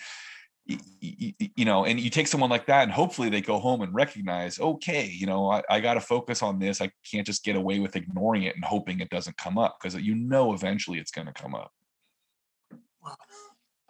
you 0.66 1.64
know 1.64 1.84
and 1.84 1.98
you 1.98 2.08
take 2.08 2.28
someone 2.28 2.48
like 2.48 2.66
that 2.66 2.84
and 2.84 2.92
hopefully 2.92 3.28
they 3.28 3.40
go 3.40 3.58
home 3.58 3.82
and 3.82 3.92
recognize 3.92 4.60
okay 4.60 5.06
you 5.06 5.26
know 5.26 5.50
i, 5.50 5.60
I 5.68 5.80
got 5.80 5.94
to 5.94 6.00
focus 6.00 6.40
on 6.40 6.58
this. 6.58 6.80
I 6.80 6.90
can't 7.10 7.26
just 7.26 7.44
get 7.44 7.56
away 7.56 7.80
with 7.80 7.96
ignoring 7.96 8.44
it 8.44 8.54
and 8.54 8.64
hoping 8.64 9.00
it 9.00 9.10
doesn't 9.10 9.36
come 9.36 9.58
up 9.58 9.76
because 9.78 10.00
you 10.00 10.14
know 10.14 10.54
eventually 10.54 10.98
it's 10.98 11.10
going 11.10 11.26
to 11.26 11.32
come 11.32 11.54
up. 11.54 11.72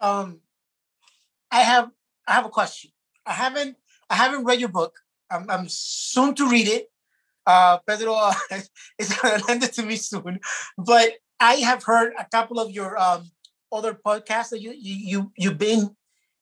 Um 0.01 0.41
i 1.53 1.61
have 1.61 1.89
i 2.27 2.33
have 2.33 2.45
a 2.45 2.49
question 2.49 2.91
i 3.25 3.31
haven't 3.31 3.77
i 4.09 4.15
haven't 4.15 4.43
read 4.43 4.59
your 4.59 4.69
book 4.69 5.03
I'm, 5.33 5.49
I'm 5.49 5.67
soon 5.67 6.35
to 6.35 6.49
read 6.49 6.67
it. 6.67 6.89
Uh, 7.45 7.79
Pedro 7.79 8.31
is 8.99 9.13
going 9.13 9.39
to 9.39 9.45
lend 9.47 9.63
it 9.63 9.73
to 9.73 9.83
me 9.83 9.95
soon. 9.95 10.39
But 10.77 11.13
I 11.39 11.55
have 11.55 11.83
heard 11.83 12.13
a 12.17 12.25
couple 12.25 12.59
of 12.59 12.71
your 12.71 12.97
um, 12.97 13.31
other 13.71 13.93
podcasts 13.93 14.49
that 14.49 14.61
you 14.61 14.71
you, 14.71 14.95
you 14.95 15.31
you've 15.35 15.57
been, 15.57 15.95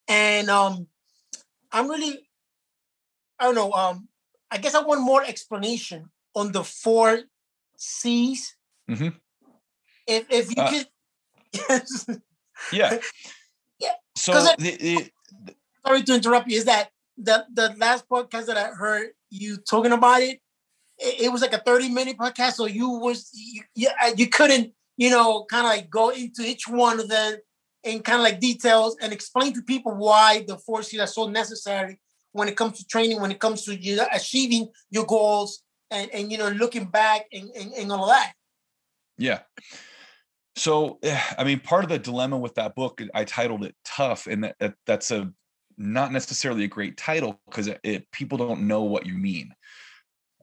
and 0.08 0.50
um, 0.50 0.88
I'm 1.72 1.90
really, 1.90 2.28
I 3.40 3.46
don't 3.46 3.56
know. 3.56 3.72
Um, 3.72 4.10
I 4.52 4.58
guess 4.58 4.76
I 4.76 4.84
want 4.84 5.02
more 5.02 5.24
explanation 5.24 6.10
on 6.36 6.52
the 6.52 6.64
four 6.64 7.22
C's. 7.78 8.56
Mm-hmm. 8.90 9.10
If 10.06 10.26
if 10.30 10.56
you 10.56 10.62
uh, 10.62 10.70
could, 10.70 10.88
yes. 11.70 12.06
yeah, 12.72 12.98
So 14.16 14.34
the, 14.34 14.56
the, 14.58 15.56
sorry 15.86 16.04
to 16.04 16.16
interrupt 16.16 16.50
you. 16.50 16.58
Is 16.58 16.66
that 16.66 16.90
the 17.18 17.46
the 17.54 17.74
last 17.78 18.08
podcast 18.10 18.48
that 18.48 18.58
I 18.58 18.68
heard 18.70 19.10
you 19.30 19.58
talking 19.58 19.92
about 19.92 20.22
it, 20.22 20.40
it, 20.98 21.22
it 21.22 21.32
was 21.32 21.42
like 21.42 21.54
a 21.54 21.60
30 21.60 21.90
minute 21.90 22.18
podcast. 22.18 22.54
So 22.54 22.66
you 22.66 22.90
was 22.90 23.30
you, 23.34 23.64
you, 23.76 23.90
uh, 24.02 24.12
you 24.16 24.28
couldn't, 24.28 24.74
you 24.98 25.10
know, 25.10 25.46
kind 25.50 25.66
of 25.66 25.72
like 25.72 25.90
go 25.90 26.10
into 26.10 26.44
each 26.44 26.68
one 26.68 27.00
of 27.00 27.10
them 27.10 27.36
and 27.84 28.04
kind 28.04 28.18
of 28.18 28.24
like 28.24 28.40
details 28.40 28.96
and 29.02 29.12
explain 29.12 29.54
to 29.54 29.62
people 29.62 29.94
why 29.94 30.44
the 30.48 30.58
four 30.58 30.84
C's 30.84 31.00
are 31.00 31.08
so 31.08 31.28
necessary 31.28 32.00
when 32.34 32.48
it 32.48 32.56
comes 32.56 32.78
to 32.78 32.86
training, 32.86 33.20
when 33.20 33.32
it 33.32 33.40
comes 33.40 33.66
to 33.66 33.76
you 33.76 33.98
know, 33.98 34.08
achieving 34.14 34.70
your 34.90 35.06
goals 35.06 35.64
and, 35.90 36.10
and 36.12 36.32
you 36.32 36.38
know 36.38 36.50
looking 36.50 36.86
back 36.86 37.26
and, 37.34 37.50
and, 37.50 37.74
and 37.74 37.92
all 37.92 38.04
of 38.04 38.10
that. 38.10 38.34
Yeah. 39.18 39.40
So, 40.56 41.00
eh, 41.04 41.20
I 41.38 41.44
mean, 41.44 41.60
part 41.60 41.84
of 41.84 41.90
the 41.90 42.00
dilemma 42.00 42.38
with 42.38 42.56
that 42.56 42.76
book, 42.76 43.02
I 43.14 43.24
titled 43.24 43.64
it 43.64 43.76
"Tough," 43.86 44.28
and 44.28 44.44
that, 44.44 44.56
that 44.60 44.76
that's 44.86 45.12
a 45.12 45.32
not 45.78 46.12
necessarily 46.12 46.66
a 46.66 46.68
great 46.68 46.98
title 46.98 47.42
because 47.48 47.68
it, 47.68 47.80
it, 47.84 48.12
people 48.12 48.38
don't 48.38 48.68
know 48.68 48.84
what 48.84 49.06
you 49.06 49.18
mean, 49.18 49.54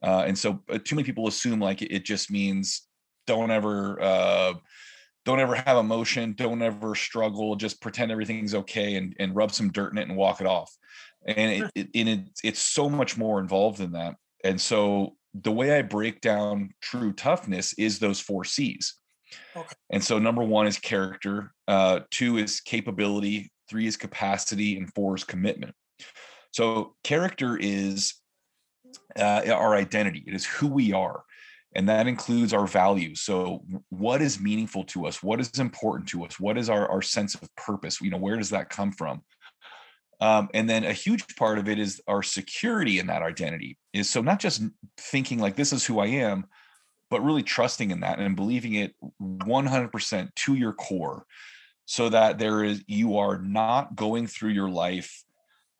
uh, 0.02 0.24
and 0.26 0.38
so 0.38 0.62
uh, 0.70 0.78
too 0.82 0.96
many 0.96 1.04
people 1.04 1.28
assume 1.28 1.60
like 1.60 1.82
it, 1.82 1.92
it 1.92 2.04
just 2.04 2.30
means 2.30 2.88
don't 3.26 3.50
ever 3.50 4.00
uh, 4.00 4.54
don't 5.24 5.40
ever 5.40 5.54
have 5.56 5.76
emotion, 5.76 6.32
don't 6.32 6.62
ever 6.62 6.94
struggle, 6.94 7.54
just 7.54 7.82
pretend 7.82 8.10
everything's 8.10 8.54
okay 8.54 8.96
and 8.96 9.14
and 9.18 9.36
rub 9.36 9.52
some 9.52 9.70
dirt 9.70 9.92
in 9.92 9.98
it 9.98 10.08
and 10.08 10.16
walk 10.16 10.40
it 10.40 10.46
off. 10.46 10.74
And 11.26 11.64
it, 11.64 11.70
it, 11.74 12.08
it 12.08 12.30
it's 12.42 12.62
so 12.62 12.88
much 12.88 13.18
more 13.18 13.40
involved 13.40 13.78
than 13.78 13.92
that. 13.92 14.14
And 14.42 14.58
so 14.58 15.16
the 15.34 15.52
way 15.52 15.76
I 15.76 15.82
break 15.82 16.22
down 16.22 16.70
true 16.80 17.12
toughness 17.12 17.74
is 17.74 17.98
those 17.98 18.20
four 18.20 18.44
C's. 18.44 18.94
Okay. 19.56 19.74
And 19.90 20.02
so 20.02 20.18
number 20.18 20.42
one 20.42 20.66
is 20.66 20.78
character, 20.78 21.52
uh, 21.66 22.00
two 22.10 22.38
is 22.38 22.60
capability, 22.60 23.50
three 23.68 23.86
is 23.86 23.96
capacity, 23.96 24.76
and 24.76 24.92
four 24.94 25.16
is 25.16 25.24
commitment. 25.24 25.74
So 26.52 26.94
character 27.04 27.56
is 27.60 28.14
uh, 29.18 29.42
our 29.52 29.74
identity. 29.74 30.24
It 30.26 30.34
is 30.34 30.46
who 30.46 30.68
we 30.68 30.92
are. 30.92 31.22
And 31.74 31.88
that 31.88 32.06
includes 32.06 32.54
our 32.54 32.66
values. 32.66 33.20
So 33.20 33.62
what 33.90 34.22
is 34.22 34.40
meaningful 34.40 34.84
to 34.84 35.06
us? 35.06 35.22
What 35.22 35.40
is 35.40 35.58
important 35.58 36.08
to 36.10 36.24
us? 36.24 36.40
What 36.40 36.56
is 36.56 36.70
our, 36.70 36.88
our 36.90 37.02
sense 37.02 37.34
of 37.34 37.54
purpose? 37.56 38.00
You 38.00 38.10
know, 38.10 38.16
where 38.16 38.36
does 38.36 38.50
that 38.50 38.70
come 38.70 38.90
from? 38.90 39.22
Um, 40.20 40.48
and 40.54 40.68
then 40.68 40.84
a 40.84 40.92
huge 40.92 41.36
part 41.36 41.58
of 41.58 41.68
it 41.68 41.78
is 41.78 42.00
our 42.08 42.22
security 42.22 42.98
in 42.98 43.06
that 43.06 43.22
identity 43.22 43.78
is 43.92 44.10
so 44.10 44.20
not 44.20 44.40
just 44.40 44.62
thinking 44.96 45.38
like 45.38 45.54
this 45.54 45.72
is 45.72 45.86
who 45.86 46.00
I 46.00 46.06
am, 46.06 46.46
but 47.10 47.24
really 47.24 47.42
trusting 47.42 47.90
in 47.90 48.00
that 48.00 48.18
and 48.18 48.36
believing 48.36 48.74
it 48.74 48.94
100% 49.20 50.34
to 50.34 50.54
your 50.54 50.72
core 50.72 51.24
so 51.86 52.08
that 52.10 52.38
there 52.38 52.62
is 52.62 52.84
you 52.86 53.16
are 53.16 53.38
not 53.38 53.96
going 53.96 54.26
through 54.26 54.50
your 54.50 54.68
life 54.68 55.24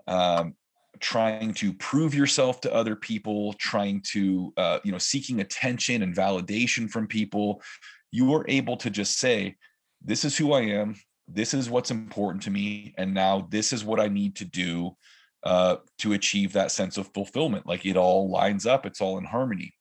um, 0.07 0.55
trying 1.01 1.53
to 1.55 1.73
prove 1.75 2.15
yourself 2.15 2.63
to 2.63 2.73
other 2.75 2.97
people 2.97 3.53
trying 3.55 4.01
to 4.01 4.53
uh, 4.57 4.79
you 4.85 4.91
know 4.91 4.99
seeking 4.99 5.41
attention 5.41 6.03
and 6.03 6.17
validation 6.17 6.91
from 6.91 7.07
people. 7.07 7.63
You 8.11 8.33
are 8.35 8.45
able 8.49 8.77
to 8.79 8.91
just 8.91 9.19
say 9.19 9.57
this 10.03 10.25
is 10.25 10.37
who 10.37 10.53
i 10.53 10.63
am. 10.63 10.97
This 11.29 11.53
is 11.53 11.69
what's 11.69 11.91
important 11.91 12.43
to 12.45 12.51
me 12.51 12.95
and 12.97 13.13
now 13.13 13.47
this 13.51 13.73
is 13.73 13.85
what 13.85 14.01
i 14.01 14.09
need 14.09 14.37
to 14.37 14.47
do 14.47 14.97
uh, 15.45 15.77
to 15.99 16.15
achieve 16.15 16.55
that 16.55 16.73
sense 16.73 16.97
of 16.97 17.13
fulfillment. 17.13 17.67
Like 17.67 17.85
it 17.85 17.97
all 17.97 18.31
lines 18.31 18.65
up. 18.65 18.87
It's 18.87 19.03
all 19.03 19.19
in 19.19 19.25
harmony 19.25 19.75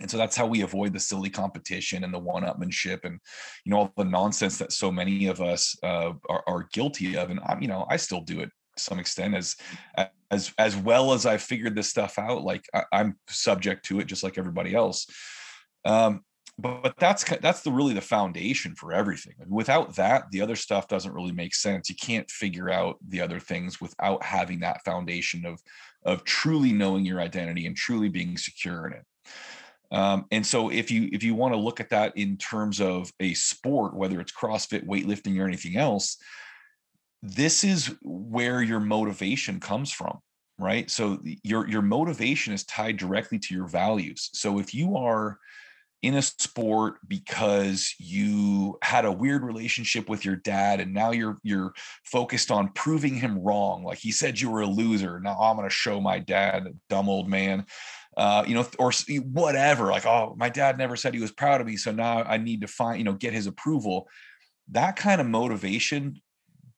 and 0.00 0.10
so 0.10 0.16
that's 0.16 0.36
how 0.36 0.46
we 0.46 0.62
avoid 0.62 0.92
the 0.92 1.00
silly 1.00 1.30
competition 1.30 2.04
and 2.04 2.12
the 2.12 2.18
one-upmanship 2.18 3.04
and 3.04 3.20
you 3.64 3.70
know 3.70 3.78
all 3.78 3.92
the 3.96 4.04
nonsense 4.04 4.58
that 4.58 4.72
so 4.72 4.90
many 4.90 5.26
of 5.26 5.40
us 5.40 5.76
uh, 5.82 6.12
are, 6.28 6.42
are, 6.46 6.68
guilty 6.72 7.16
of. 7.16 7.30
And 7.30 7.40
i'm 7.46 7.62
you 7.62 7.68
know 7.68 7.86
i 7.88 7.96
still 7.96 8.20
do 8.20 8.40
it 8.40 8.50
to 8.76 8.82
some 8.82 8.98
extent 8.98 9.34
as 9.34 9.56
as 10.30 10.52
as 10.58 10.76
well 10.76 11.12
as 11.12 11.26
i 11.26 11.36
figured 11.36 11.76
this 11.76 11.90
stuff 11.90 12.18
out 12.18 12.42
like 12.42 12.64
I, 12.74 13.00
am 13.00 13.16
subject 13.28 13.86
to 13.86 14.00
it 14.00 14.06
just 14.06 14.22
like 14.22 14.38
everybody 14.38 14.74
else. 14.74 15.06
Um 15.84 16.22
but, 16.56 16.84
but 16.84 16.94
that's 16.98 17.24
that's 17.38 17.62
the 17.62 17.72
really 17.72 17.94
the 17.94 18.00
foundation 18.00 18.76
for 18.76 18.92
everything. 18.92 19.34
Without 19.48 19.96
that 19.96 20.30
the 20.30 20.40
other 20.40 20.56
stuff 20.56 20.86
doesn't 20.86 21.12
really 21.12 21.32
make 21.32 21.54
sense. 21.54 21.88
You 21.88 21.96
can't 21.96 22.30
figure 22.30 22.70
out 22.70 22.96
the 23.08 23.20
other 23.20 23.40
things 23.40 23.80
without 23.80 24.22
having 24.22 24.60
that 24.60 24.84
foundation 24.84 25.44
of 25.46 25.60
of 26.04 26.22
truly 26.24 26.72
knowing 26.72 27.04
your 27.04 27.20
identity 27.20 27.66
and 27.66 27.76
truly 27.76 28.08
being 28.08 28.36
secure 28.36 28.86
in 28.86 28.92
it 28.92 29.04
um, 29.94 30.26
and 30.32 30.44
so 30.44 30.70
if 30.70 30.90
you 30.90 31.08
if 31.12 31.22
you 31.22 31.36
want 31.36 31.54
to 31.54 31.60
look 31.60 31.78
at 31.78 31.90
that 31.90 32.16
in 32.16 32.36
terms 32.36 32.80
of 32.80 33.12
a 33.20 33.32
sport, 33.34 33.94
whether 33.94 34.20
it's 34.20 34.32
CrossFit, 34.32 34.84
weightlifting, 34.86 35.40
or 35.40 35.46
anything 35.46 35.76
else, 35.76 36.16
this 37.22 37.62
is 37.62 37.94
where 38.02 38.60
your 38.60 38.80
motivation 38.80 39.60
comes 39.60 39.92
from, 39.92 40.18
right? 40.58 40.90
So 40.90 41.20
your 41.44 41.68
your 41.68 41.82
motivation 41.82 42.52
is 42.52 42.64
tied 42.64 42.96
directly 42.96 43.38
to 43.38 43.54
your 43.54 43.68
values. 43.68 44.30
So 44.32 44.58
if 44.58 44.74
you 44.74 44.96
are 44.96 45.38
in 46.02 46.16
a 46.16 46.22
sport 46.22 46.96
because 47.08 47.94
you 47.98 48.76
had 48.82 49.06
a 49.06 49.12
weird 49.12 49.42
relationship 49.42 50.06
with 50.08 50.22
your 50.22 50.36
dad 50.36 50.80
and 50.80 50.92
now 50.92 51.12
you're 51.12 51.38
you're 51.42 51.72
focused 52.04 52.50
on 52.50 52.68
proving 52.74 53.14
him 53.14 53.38
wrong 53.38 53.82
like 53.84 53.96
he 53.96 54.12
said 54.12 54.38
you 54.38 54.50
were 54.50 54.60
a 54.60 54.66
loser 54.66 55.18
now 55.18 55.34
i'm 55.40 55.56
going 55.56 55.66
to 55.66 55.74
show 55.74 56.02
my 56.02 56.18
dad 56.18 56.66
a 56.66 56.74
dumb 56.90 57.08
old 57.08 57.26
man 57.26 57.64
uh, 58.16 58.44
you 58.46 58.54
know, 58.54 58.66
or 58.78 58.92
whatever. 59.32 59.86
Like, 59.86 60.06
oh, 60.06 60.34
my 60.36 60.48
dad 60.48 60.78
never 60.78 60.96
said 60.96 61.14
he 61.14 61.20
was 61.20 61.32
proud 61.32 61.60
of 61.60 61.66
me, 61.66 61.76
so 61.76 61.92
now 61.92 62.22
I 62.22 62.36
need 62.36 62.60
to 62.60 62.68
find, 62.68 62.98
you 62.98 63.04
know, 63.04 63.14
get 63.14 63.32
his 63.32 63.46
approval. 63.46 64.08
That 64.70 64.96
kind 64.96 65.20
of 65.20 65.26
motivation 65.26 66.20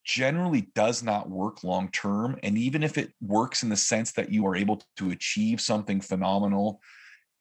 generally 0.03 0.69
does 0.73 1.03
not 1.03 1.29
work 1.29 1.63
long 1.63 1.89
term. 1.91 2.39
And 2.41 2.57
even 2.57 2.81
if 2.81 2.97
it 2.97 3.13
works 3.21 3.61
in 3.61 3.69
the 3.69 3.75
sense 3.75 4.13
that 4.13 4.31
you 4.31 4.47
are 4.47 4.55
able 4.55 4.81
to 4.97 5.11
achieve 5.11 5.59
something 5.59 6.01
phenomenal 6.01 6.79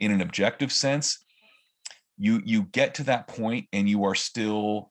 in 0.00 0.10
an 0.10 0.20
objective 0.20 0.72
sense, 0.72 1.24
you 2.18 2.42
you 2.44 2.62
get 2.64 2.94
to 2.94 3.04
that 3.04 3.28
point 3.28 3.66
and 3.72 3.88
you 3.88 4.04
are 4.04 4.14
still 4.14 4.90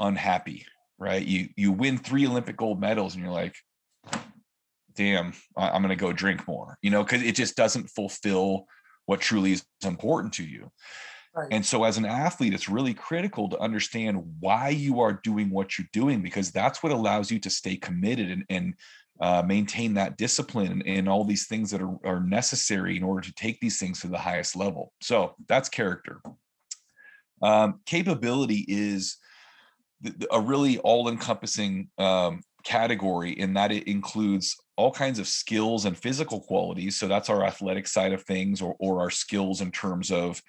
unhappy, 0.00 0.66
right? 0.98 1.24
You 1.24 1.48
you 1.56 1.70
win 1.72 1.96
three 1.96 2.26
Olympic 2.26 2.56
gold 2.56 2.80
medals 2.80 3.14
and 3.14 3.22
you're 3.22 3.32
like, 3.32 3.54
damn, 4.94 5.32
I'm 5.56 5.82
going 5.82 5.90
to 5.90 5.96
go 5.96 6.12
drink 6.12 6.46
more, 6.46 6.78
you 6.82 6.90
know, 6.90 7.02
because 7.02 7.22
it 7.22 7.34
just 7.34 7.56
doesn't 7.56 7.88
fulfill 7.88 8.66
what 9.06 9.20
truly 9.20 9.52
is 9.52 9.64
important 9.84 10.32
to 10.34 10.44
you. 10.44 10.70
Right. 11.34 11.48
And 11.50 11.64
so, 11.64 11.84
as 11.84 11.96
an 11.96 12.04
athlete, 12.04 12.52
it's 12.52 12.68
really 12.68 12.92
critical 12.92 13.48
to 13.48 13.58
understand 13.58 14.22
why 14.40 14.68
you 14.68 15.00
are 15.00 15.20
doing 15.24 15.48
what 15.48 15.78
you're 15.78 15.88
doing 15.92 16.20
because 16.20 16.50
that's 16.50 16.82
what 16.82 16.92
allows 16.92 17.30
you 17.30 17.38
to 17.40 17.50
stay 17.50 17.76
committed 17.76 18.30
and, 18.30 18.44
and 18.50 18.74
uh, 19.18 19.42
maintain 19.42 19.94
that 19.94 20.18
discipline 20.18 20.72
and, 20.72 20.86
and, 20.86 21.08
all 21.08 21.24
these 21.24 21.46
things 21.46 21.70
that 21.70 21.80
are, 21.80 21.96
are 22.04 22.20
necessary 22.20 22.96
in 22.96 23.02
order 23.02 23.22
to 23.22 23.32
take 23.34 23.60
these 23.60 23.78
things 23.78 24.00
to 24.00 24.08
the 24.08 24.18
highest 24.18 24.56
level. 24.56 24.92
So, 25.00 25.34
that's 25.48 25.70
character. 25.70 26.20
Um, 27.40 27.80
capability 27.86 28.66
is 28.68 29.16
a 30.30 30.40
really 30.40 30.78
all 30.78 31.08
encompassing 31.08 31.88
um, 31.96 32.42
category 32.62 33.32
in 33.32 33.54
that 33.54 33.72
it 33.72 33.88
includes 33.88 34.56
all 34.76 34.90
kinds 34.90 35.18
of 35.18 35.28
skills 35.28 35.84
and 35.84 35.96
physical 35.96 36.40
qualities. 36.40 36.96
So 36.96 37.08
that's 37.08 37.30
our 37.30 37.44
athletic 37.44 37.86
side 37.86 38.12
of 38.12 38.22
things, 38.22 38.62
or 38.62 38.76
or 38.78 39.00
our 39.00 39.10
skills 39.10 39.60
in 39.60 39.70
terms 39.70 40.10
of 40.10 40.42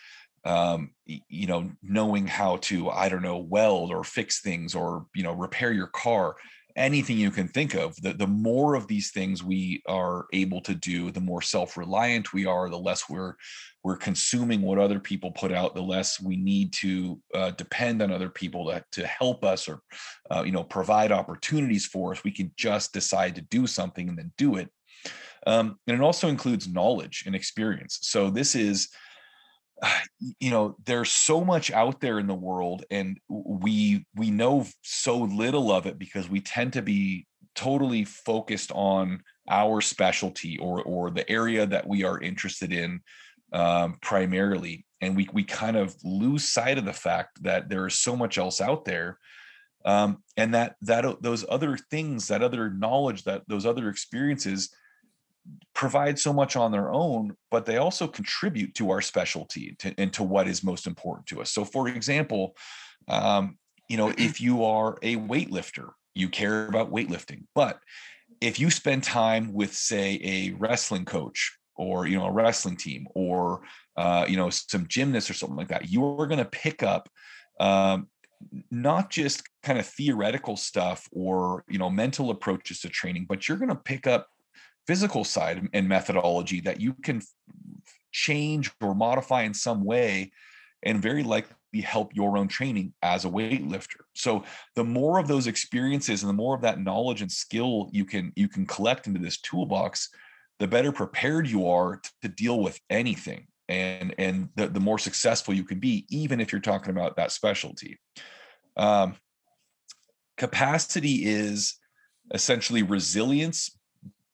um, 0.46 0.92
you 1.06 1.48
know 1.48 1.72
knowing 1.82 2.28
how 2.28 2.58
to 2.58 2.90
I 2.90 3.10
don't 3.10 3.22
know 3.22 3.38
weld 3.38 3.92
or 3.92 4.04
fix 4.04 4.42
things 4.42 4.76
or 4.76 5.06
you 5.14 5.24
know 5.24 5.34
repair 5.34 5.72
your 5.72 5.88
car 5.88 6.36
anything 6.76 7.18
you 7.18 7.32
can 7.32 7.48
think 7.48 7.76
of. 7.76 7.96
The, 8.02 8.14
the 8.14 8.28
more 8.28 8.76
of 8.76 8.88
these 8.88 9.12
things 9.12 9.44
we 9.44 9.84
are 9.88 10.26
able 10.34 10.62
to 10.62 10.74
do 10.74 11.12
the 11.12 11.22
more 11.22 11.42
self-reliant 11.42 12.34
we 12.34 12.46
are 12.46 12.70
the 12.70 12.78
less 12.78 13.10
we're 13.10 13.36
we're 13.84 13.98
consuming 13.98 14.62
what 14.62 14.80
other 14.80 15.00
people 15.00 15.32
put 15.32 15.52
out 15.52 15.76
the 15.76 15.82
less 15.82 16.20
we 16.20 16.38
need 16.38 16.72
to 16.74 17.20
uh, 17.34 17.52
depend 17.52 18.02
on 18.02 18.12
other 18.12 18.30
people 18.30 18.66
to, 18.66 18.84
to 18.92 19.06
help 19.06 19.44
us 19.44 19.68
or 19.68 19.82
uh, 20.32 20.44
you 20.44 20.52
know 20.52 20.64
provide 20.64 21.12
opportunities 21.12 21.86
for 21.86 22.14
us. 22.14 22.24
We 22.24 22.32
can 22.32 22.52
just 22.58 22.94
decide 22.94 23.36
to 23.36 23.42
do 23.42 23.68
something 23.68 24.08
and 24.10 24.18
then 24.18 24.32
do 24.38 24.56
it. 24.56 24.70
Um, 25.46 25.78
and 25.88 25.98
it 25.98 26.02
also 26.02 26.30
includes 26.30 26.72
knowledge 26.72 27.24
and 27.26 27.36
experience. 27.36 28.00
So 28.02 28.30
this 28.30 28.56
is 28.56 28.88
you 30.40 30.50
know 30.50 30.76
there's 30.86 31.12
so 31.12 31.44
much 31.44 31.72
out 31.72 32.00
there 32.00 32.20
in 32.20 32.28
the 32.28 32.34
world 32.34 32.86
and 32.90 33.20
we 33.30 34.06
we 34.16 34.32
know 34.32 34.66
so 34.82 35.18
little 35.18 35.72
of 35.72 35.86
it 35.86 35.98
because 35.98 36.30
we 36.30 36.40
tend 36.40 36.74
to 36.74 36.82
be 36.82 37.26
totally 37.56 38.04
focused 38.04 38.72
on 38.74 39.22
our 39.50 39.82
specialty 39.82 40.58
or 40.60 40.82
or 40.84 41.10
the 41.10 41.30
area 41.30 41.66
that 41.66 41.88
we 41.88 42.04
are 42.04 42.20
interested 42.20 42.72
in 42.72 43.02
um, 43.52 43.98
primarily 44.02 44.86
and 45.02 45.16
we 45.16 45.28
we 45.34 45.44
kind 45.44 45.78
of 45.78 45.96
lose 46.04 46.48
sight 46.48 46.78
of 46.78 46.86
the 46.86 46.94
fact 46.94 47.44
that 47.44 47.70
there 47.70 47.86
is 47.86 48.00
so 48.00 48.16
much 48.16 48.38
else 48.38 48.62
out 48.62 48.86
there 48.86 49.20
um, 49.86 50.24
and 50.38 50.54
that 50.54 50.76
that 50.82 51.22
those 51.22 51.46
other 51.50 51.78
things 51.92 52.28
that 52.28 52.42
other 52.42 52.70
knowledge 52.70 53.24
that 53.24 53.44
those 53.48 53.66
other 53.66 53.90
experiences 53.90 54.74
provide 55.74 56.18
so 56.20 56.32
much 56.32 56.56
on 56.56 56.72
their 56.72 56.92
own, 56.92 57.36
but 57.52 57.66
they 57.66 57.78
also 57.78 58.08
contribute 58.08 58.74
to 58.76 58.92
our 58.92 59.02
specialty 59.02 59.76
to, 59.80 59.94
and 59.98 60.14
to 60.14 60.24
what 60.24 60.48
is 60.48 60.64
most 60.64 60.88
important 60.88 61.28
to 61.28 61.42
us. 61.42 61.52
So, 61.52 61.66
for 61.66 61.88
example, 61.88 62.56
um, 63.08 63.58
you 63.90 63.98
know, 63.98 64.14
if 64.18 64.40
you 64.40 64.64
are 64.64 64.98
a 65.02 65.18
weightlifter, 65.18 65.90
you 66.16 66.30
care 66.30 66.68
about 66.68 66.92
weightlifting, 66.92 67.44
but 67.56 67.80
if 68.40 68.60
you 68.60 68.70
spend 68.70 69.04
time 69.04 69.54
with, 69.54 69.74
say, 69.74 70.20
a 70.24 70.52
wrestling 70.58 71.06
coach 71.06 71.58
or 71.76 72.06
you 72.06 72.18
know 72.18 72.26
a 72.26 72.32
wrestling 72.32 72.78
team 72.78 73.08
or 73.16 73.62
uh, 73.98 74.26
you 74.28 74.38
know 74.38 74.50
some 74.50 74.88
gymnasts 74.88 75.30
or 75.30 75.34
something 75.34 75.58
like 75.58 75.70
that, 75.70 75.90
you 75.90 76.06
are 76.06 76.28
going 76.28 76.38
to 76.38 76.46
pick 76.46 76.84
up 76.84 77.10
um, 77.60 78.08
not 78.72 79.10
just 79.10 79.44
kind 79.64 79.80
of 79.80 79.86
theoretical 79.86 80.58
stuff 80.58 81.08
or 81.12 81.64
you 81.68 81.80
know 81.80 81.90
mental 81.90 82.30
approaches 82.30 82.80
to 82.82 82.90
training, 82.90 83.26
but 83.28 83.48
you're 83.48 83.58
going 83.58 83.70
to 83.70 83.76
pick 83.76 84.08
up 84.08 84.28
physical 84.88 85.24
side 85.24 85.68
and 85.74 85.88
methodology 85.88 86.62
that 86.62 86.82
you 86.82 86.94
can 86.94 87.22
change 88.12 88.72
or 88.82 88.94
modify 88.94 89.44
in 89.44 89.54
some 89.54 89.84
way 89.84 90.32
and 90.84 91.02
very 91.02 91.24
likely 91.24 91.82
help 91.82 92.14
your 92.16 92.38
own 92.38 92.48
training 92.48 92.94
as 93.02 93.26
a 93.26 93.30
weightlifter. 93.30 94.02
So 94.14 94.44
the 94.76 94.84
more 94.84 95.18
of 95.18 95.28
those 95.28 95.48
experiences 95.48 96.22
and 96.22 96.30
the 96.30 96.34
more 96.34 96.56
of 96.56 96.62
that 96.62 96.80
knowledge 96.80 97.22
and 97.22 97.32
skill 97.32 97.90
you 97.92 98.06
can 98.06 98.32
you 98.36 98.48
can 98.48 98.66
collect 98.66 99.08
into 99.08 99.20
this 99.20 99.40
toolbox, 99.40 100.10
the 100.60 100.68
better 100.68 100.92
prepared 100.92 101.48
you 101.48 101.68
are 101.68 102.02
to 102.22 102.28
deal 102.28 102.60
with 102.60 102.80
anything 102.90 103.48
and 103.70 104.14
and 104.18 104.50
the, 104.56 104.68
the 104.68 104.80
more 104.80 105.00
successful 105.00 105.54
you 105.54 105.64
can 105.64 105.80
be 105.80 106.06
even 106.10 106.40
if 106.40 106.52
you're 106.52 106.62
talking 106.62 106.92
about 106.92 107.16
that 107.16 107.32
specialty 107.32 107.98
um, 108.78 109.16
capacity 110.38 111.26
is 111.26 111.76
essentially 112.34 112.84
resilience 112.84 113.78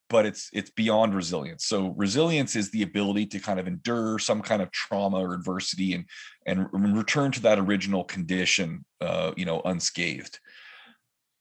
but 0.09 0.25
it's 0.25 0.49
it's 0.51 0.71
beyond 0.71 1.13
resilience. 1.13 1.65
So 1.65 1.93
resilience 1.95 2.55
is 2.55 2.71
the 2.71 2.81
ability 2.81 3.27
to 3.27 3.39
kind 3.39 3.59
of 3.59 3.67
endure 3.67 4.19
some 4.19 4.41
kind 4.41 4.61
of 4.61 4.71
trauma 4.71 5.17
or 5.17 5.33
adversity 5.33 5.93
and 5.93 6.05
and 6.45 6.67
return 6.97 7.31
to 7.33 7.41
that 7.41 7.59
original 7.59 8.03
condition 8.03 8.83
uh, 9.01 9.31
you 9.37 9.45
know 9.45 9.61
unscathed. 9.65 10.39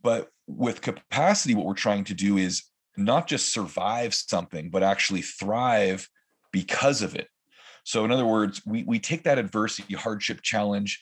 But 0.02 0.28
with 0.46 0.82
capacity 0.82 1.54
what 1.54 1.66
we're 1.66 1.74
trying 1.74 2.04
to 2.04 2.14
do 2.14 2.36
is 2.36 2.62
not 2.96 3.26
just 3.26 3.52
survive 3.52 4.14
something 4.14 4.70
but 4.70 4.82
actually 4.82 5.22
thrive 5.22 6.08
because 6.52 7.02
of 7.02 7.14
it. 7.14 7.28
So 7.84 8.04
in 8.04 8.12
other 8.12 8.26
words 8.26 8.62
we 8.66 8.84
we 8.84 8.98
take 8.98 9.24
that 9.24 9.38
adversity 9.38 9.94
hardship 9.94 10.42
challenge 10.42 11.00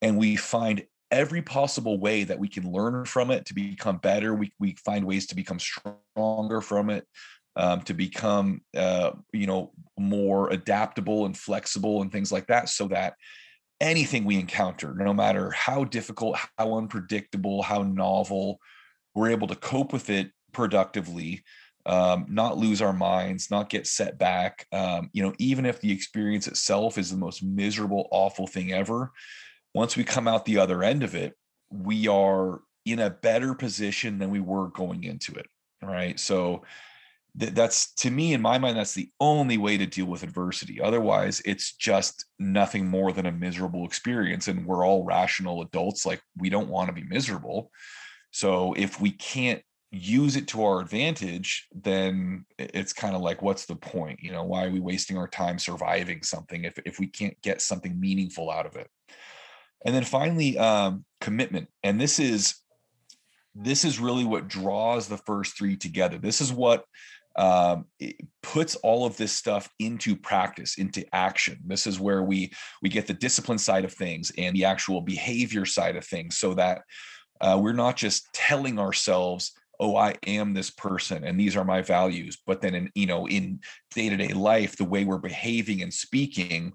and 0.00 0.16
we 0.16 0.36
find 0.36 0.84
every 1.12 1.42
possible 1.42 2.00
way 2.00 2.24
that 2.24 2.38
we 2.38 2.48
can 2.48 2.72
learn 2.72 3.04
from 3.04 3.30
it 3.30 3.46
to 3.46 3.54
become 3.54 3.98
better. 3.98 4.34
We, 4.34 4.52
we 4.58 4.76
find 4.84 5.04
ways 5.04 5.26
to 5.28 5.36
become 5.36 5.60
stronger 5.60 6.60
from 6.60 6.90
it, 6.90 7.06
um, 7.54 7.82
to 7.82 7.94
become, 7.94 8.62
uh, 8.76 9.12
you 9.32 9.46
know, 9.46 9.72
more 9.98 10.50
adaptable 10.50 11.26
and 11.26 11.36
flexible 11.36 12.02
and 12.02 12.10
things 12.10 12.32
like 12.32 12.46
that 12.48 12.68
so 12.70 12.88
that 12.88 13.14
anything 13.80 14.24
we 14.24 14.36
encounter, 14.36 14.94
no 14.94 15.12
matter 15.12 15.50
how 15.50 15.84
difficult, 15.84 16.38
how 16.58 16.76
unpredictable, 16.76 17.62
how 17.62 17.82
novel, 17.82 18.58
we're 19.14 19.30
able 19.30 19.48
to 19.48 19.56
cope 19.56 19.92
with 19.92 20.08
it 20.08 20.30
productively 20.52 21.44
um, 21.86 22.26
not 22.28 22.58
lose 22.58 22.80
our 22.80 22.92
minds, 22.92 23.50
not 23.50 23.68
get 23.68 23.86
set 23.86 24.18
back. 24.18 24.66
Um, 24.72 25.10
you 25.12 25.22
know, 25.22 25.34
even 25.38 25.66
if 25.66 25.80
the 25.80 25.90
experience 25.90 26.46
itself 26.46 26.96
is 26.96 27.10
the 27.10 27.16
most 27.16 27.42
miserable, 27.42 28.08
awful 28.12 28.46
thing 28.46 28.72
ever, 28.72 29.10
once 29.74 29.96
we 29.96 30.04
come 30.04 30.28
out 30.28 30.44
the 30.44 30.58
other 30.58 30.82
end 30.82 31.02
of 31.02 31.14
it, 31.14 31.34
we 31.70 32.08
are 32.08 32.60
in 32.84 32.98
a 32.98 33.10
better 33.10 33.54
position 33.54 34.18
than 34.18 34.30
we 34.30 34.40
were 34.40 34.68
going 34.68 35.04
into 35.04 35.32
it. 35.32 35.46
Right. 35.82 36.18
So 36.18 36.62
th- 37.38 37.54
that's 37.54 37.92
to 37.94 38.10
me, 38.10 38.34
in 38.34 38.42
my 38.42 38.58
mind, 38.58 38.76
that's 38.76 38.94
the 38.94 39.10
only 39.20 39.58
way 39.58 39.76
to 39.78 39.86
deal 39.86 40.06
with 40.06 40.22
adversity. 40.22 40.80
Otherwise, 40.80 41.40
it's 41.44 41.74
just 41.74 42.24
nothing 42.38 42.86
more 42.86 43.12
than 43.12 43.26
a 43.26 43.32
miserable 43.32 43.84
experience. 43.84 44.48
And 44.48 44.66
we're 44.66 44.86
all 44.86 45.04
rational 45.04 45.62
adults. 45.62 46.04
Like 46.06 46.20
we 46.36 46.50
don't 46.50 46.68
want 46.68 46.88
to 46.88 46.92
be 46.92 47.04
miserable. 47.04 47.70
So 48.30 48.74
if 48.74 49.00
we 49.00 49.10
can't 49.10 49.62
use 49.90 50.36
it 50.36 50.48
to 50.48 50.64
our 50.64 50.80
advantage, 50.80 51.68
then 51.74 52.46
it's 52.58 52.94
kind 52.94 53.14
of 53.14 53.20
like, 53.20 53.42
what's 53.42 53.66
the 53.66 53.76
point? 53.76 54.20
You 54.22 54.32
know, 54.32 54.42
why 54.42 54.64
are 54.64 54.70
we 54.70 54.80
wasting 54.80 55.18
our 55.18 55.28
time 55.28 55.58
surviving 55.58 56.22
something 56.22 56.64
if, 56.64 56.78
if 56.86 56.98
we 56.98 57.06
can't 57.06 57.40
get 57.42 57.60
something 57.60 58.00
meaningful 58.00 58.50
out 58.50 58.64
of 58.64 58.76
it? 58.76 58.88
And 59.84 59.94
then 59.94 60.04
finally 60.04 60.58
um, 60.58 61.04
commitment. 61.20 61.68
And 61.82 62.00
this 62.00 62.18
is 62.18 62.56
this 63.54 63.84
is 63.84 64.00
really 64.00 64.24
what 64.24 64.48
draws 64.48 65.08
the 65.08 65.18
first 65.18 65.56
three 65.56 65.76
together. 65.76 66.16
This 66.18 66.40
is 66.40 66.52
what 66.52 66.84
um, 67.36 67.86
puts 68.42 68.74
all 68.76 69.06
of 69.06 69.16
this 69.16 69.32
stuff 69.32 69.68
into 69.78 70.16
practice 70.16 70.78
into 70.78 71.04
action. 71.14 71.58
This 71.64 71.86
is 71.86 71.98
where 71.98 72.22
we 72.22 72.52
we 72.82 72.88
get 72.88 73.06
the 73.06 73.14
discipline 73.14 73.58
side 73.58 73.84
of 73.84 73.92
things 73.92 74.32
and 74.36 74.54
the 74.54 74.64
actual 74.64 75.00
behavior 75.00 75.64
side 75.64 75.96
of 75.96 76.04
things 76.04 76.38
so 76.38 76.54
that 76.54 76.82
uh, 77.40 77.58
we're 77.60 77.72
not 77.72 77.96
just 77.96 78.32
telling 78.32 78.78
ourselves 78.78 79.52
oh 79.80 79.96
i 79.96 80.14
am 80.26 80.52
this 80.52 80.70
person 80.70 81.24
and 81.24 81.40
these 81.40 81.56
are 81.56 81.64
my 81.64 81.80
values 81.80 82.38
but 82.46 82.60
then 82.60 82.74
in 82.74 82.90
you 82.94 83.06
know 83.06 83.26
in 83.26 83.58
day-to-day 83.94 84.28
life 84.28 84.76
the 84.76 84.84
way 84.84 85.04
we're 85.04 85.18
behaving 85.18 85.82
and 85.82 85.92
speaking 85.92 86.72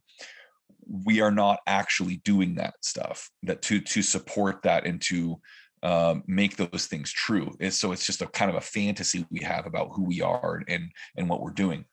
we 0.89 1.21
are 1.21 1.31
not 1.31 1.59
actually 1.67 2.17
doing 2.17 2.55
that 2.55 2.75
stuff 2.81 3.29
that 3.43 3.61
to 3.61 3.79
to 3.81 4.01
support 4.01 4.61
that 4.63 4.85
and 4.85 5.01
to 5.01 5.39
um, 5.83 6.23
make 6.27 6.57
those 6.57 6.87
things 6.87 7.11
true. 7.11 7.55
so 7.69 7.91
it's 7.91 8.05
just 8.05 8.21
a 8.21 8.27
kind 8.27 8.49
of 8.49 8.57
a 8.57 8.61
fantasy 8.61 9.25
we 9.29 9.39
have 9.39 9.67
about 9.67 9.89
who 9.93 10.03
we 10.03 10.21
are 10.21 10.63
and 10.67 10.91
and 11.15 11.29
what 11.29 11.41
we're 11.41 11.51
doing. 11.51 11.85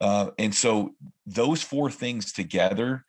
Uh, 0.00 0.30
and 0.38 0.54
so 0.54 0.94
those 1.26 1.62
four 1.62 1.90
things 1.90 2.32
together, 2.32 3.04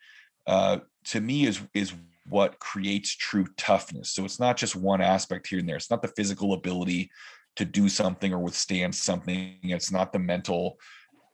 uh, 0.47 0.79
to 1.05 1.21
me, 1.21 1.45
is 1.45 1.61
is 1.73 1.93
what 2.27 2.59
creates 2.59 3.15
true 3.15 3.47
toughness. 3.57 4.11
So 4.11 4.25
it's 4.25 4.39
not 4.39 4.57
just 4.57 4.75
one 4.75 5.01
aspect 5.01 5.47
here 5.47 5.59
and 5.59 5.67
there. 5.67 5.77
It's 5.77 5.89
not 5.89 6.01
the 6.01 6.13
physical 6.15 6.53
ability 6.53 7.09
to 7.55 7.65
do 7.65 7.89
something 7.89 8.33
or 8.33 8.39
withstand 8.39 8.93
something. 8.95 9.57
It's 9.63 9.91
not 9.91 10.13
the 10.13 10.19
mental 10.19 10.77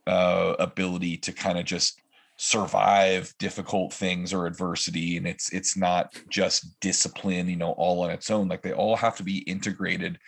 uh, 0.08 0.56
ability 0.60 1.18
to 1.18 1.34
kind 1.34 1.58
of 1.58 1.66
just 1.66 2.02
survive 2.38 3.34
difficult 3.40 3.94
things 3.94 4.34
or 4.34 4.46
adversity 4.46 5.16
and 5.16 5.26
it's 5.26 5.54
it's 5.54 5.78
not 5.78 6.14
just 6.30 6.78
discipline 6.82 7.48
you 7.48 7.56
know 7.56 7.72
all 7.72 8.02
on 8.04 8.12
its 8.12 8.30
own 8.30 8.50
like 8.50 8.62
they 8.62 8.74
all 8.74 8.98
have 8.98 9.16
to 9.16 9.24
be 9.24 9.38
integrated 9.40 10.20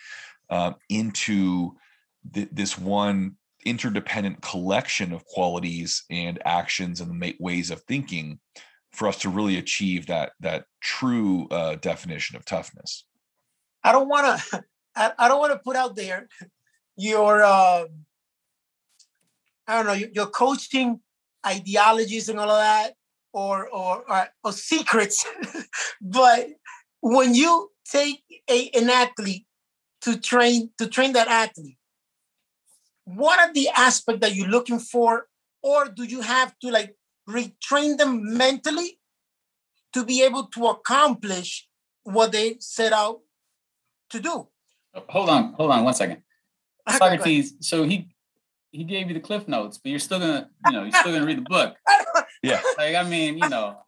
um, 0.48 0.74
into 0.88 1.76
th- 2.32 2.48
this 2.50 2.78
one 2.78 3.36
interdependent 3.64 4.40
collection 4.40 5.12
of 5.12 5.26
qualities 5.26 6.04
and 6.10 6.40
actions 6.44 7.00
and 7.00 7.34
ways 7.38 7.70
of 7.70 7.82
thinking 7.82 8.38
for 8.92 9.08
us 9.08 9.18
to 9.18 9.28
really 9.28 9.58
achieve 9.58 10.06
that 10.06 10.32
that 10.40 10.64
true 10.80 11.46
uh, 11.50 11.76
definition 11.76 12.36
of 12.36 12.44
toughness. 12.44 13.04
I 13.84 13.92
don't 13.92 14.08
want 14.08 14.40
to 14.40 14.64
I, 14.96 15.28
don't 15.28 15.38
want 15.38 15.52
to 15.52 15.58
put 15.58 15.76
out 15.76 15.94
there 15.94 16.28
your 16.96 17.42
uh, 17.44 17.84
i 19.68 19.76
don't 19.76 19.86
know 19.86 19.92
your, 19.92 20.08
your 20.12 20.26
coaching 20.26 21.00
ideologies 21.46 22.28
and 22.28 22.38
all 22.38 22.50
of 22.50 22.58
that 22.58 22.94
or 23.32 23.68
or 23.68 24.04
or, 24.10 24.28
or 24.44 24.52
secrets. 24.52 25.24
But 26.00 26.48
when 27.00 27.34
you 27.34 27.70
take 27.90 28.22
a, 28.48 28.70
an 28.70 28.90
athlete 28.90 29.46
to 30.02 30.18
train 30.18 30.70
to 30.78 30.86
train 30.86 31.12
that 31.12 31.28
athlete 31.28 31.78
what 33.16 33.40
are 33.40 33.52
the 33.54 33.68
aspects 33.70 34.20
that 34.20 34.34
you're 34.34 34.48
looking 34.48 34.78
for 34.78 35.26
or 35.62 35.86
do 35.88 36.04
you 36.04 36.20
have 36.20 36.54
to 36.58 36.70
like 36.70 36.94
retrain 37.28 37.96
them 37.96 38.36
mentally 38.36 38.98
to 39.94 40.04
be 40.04 40.22
able 40.22 40.44
to 40.48 40.66
accomplish 40.66 41.68
what 42.02 42.32
they 42.32 42.56
set 42.60 42.92
out 42.92 43.20
to 44.10 44.20
do? 44.20 44.48
Hold 45.08 45.30
on 45.30 45.54
hold 45.54 45.70
on 45.70 45.84
one 45.84 45.94
second. 45.94 46.22
Socrates 46.88 47.54
so 47.60 47.84
he 47.84 48.08
he 48.70 48.84
gave 48.84 49.08
you 49.08 49.14
the 49.14 49.20
cliff 49.20 49.48
notes, 49.48 49.78
but 49.78 49.90
you're 49.90 49.98
still 49.98 50.18
gonna, 50.18 50.48
you 50.66 50.72
know, 50.72 50.82
you're 50.82 50.92
still 50.92 51.12
gonna 51.12 51.26
read 51.26 51.38
the 51.38 51.48
book. 51.48 51.74
Yeah. 52.40 52.60
Like 52.76 52.94
I 52.94 53.02
mean, 53.02 53.38
you 53.38 53.48
know. 53.48 53.78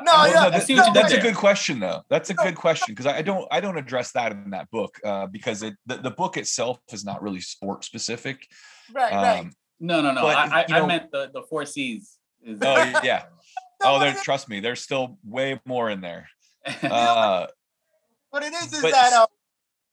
No, 0.00 0.10
I, 0.10 0.28
yeah, 0.28 0.48
that's, 0.48 0.66
no, 0.70 0.92
that's 0.94 1.12
a 1.12 1.20
good 1.20 1.34
question 1.34 1.80
though. 1.80 2.00
That's 2.08 2.30
a 2.30 2.34
good 2.34 2.54
question 2.54 2.94
because 2.94 3.04
I 3.04 3.20
don't 3.20 3.46
I 3.50 3.60
don't 3.60 3.76
address 3.76 4.10
that 4.12 4.32
in 4.32 4.48
that 4.52 4.70
book 4.70 4.98
uh, 5.04 5.26
because 5.26 5.62
it 5.62 5.74
the, 5.84 5.96
the 5.96 6.10
book 6.10 6.38
itself 6.38 6.78
is 6.90 7.04
not 7.04 7.20
really 7.20 7.40
sport 7.40 7.84
specific. 7.84 8.46
Right, 8.94 9.12
um, 9.12 9.22
right. 9.22 9.54
No, 9.78 10.00
no, 10.00 10.12
no. 10.12 10.22
But, 10.22 10.34
I, 10.34 10.62
I, 10.62 10.66
know, 10.70 10.84
I, 10.84 10.86
meant 10.86 11.12
the 11.12 11.30
the 11.30 11.42
four 11.42 11.66
C's. 11.66 12.16
Is 12.42 12.58
oh 12.62 12.74
yeah. 13.04 13.24
oh, 13.82 14.00
there. 14.00 14.14
Trust 14.14 14.48
me, 14.48 14.60
there's 14.60 14.80
still 14.80 15.18
way 15.22 15.60
more 15.66 15.90
in 15.90 16.00
there. 16.00 16.30
Uh, 16.82 17.46
what 18.30 18.42
it 18.42 18.54
is 18.54 18.72
is 18.72 18.80
but, 18.80 18.92
that 18.92 19.12
uh, 19.12 19.26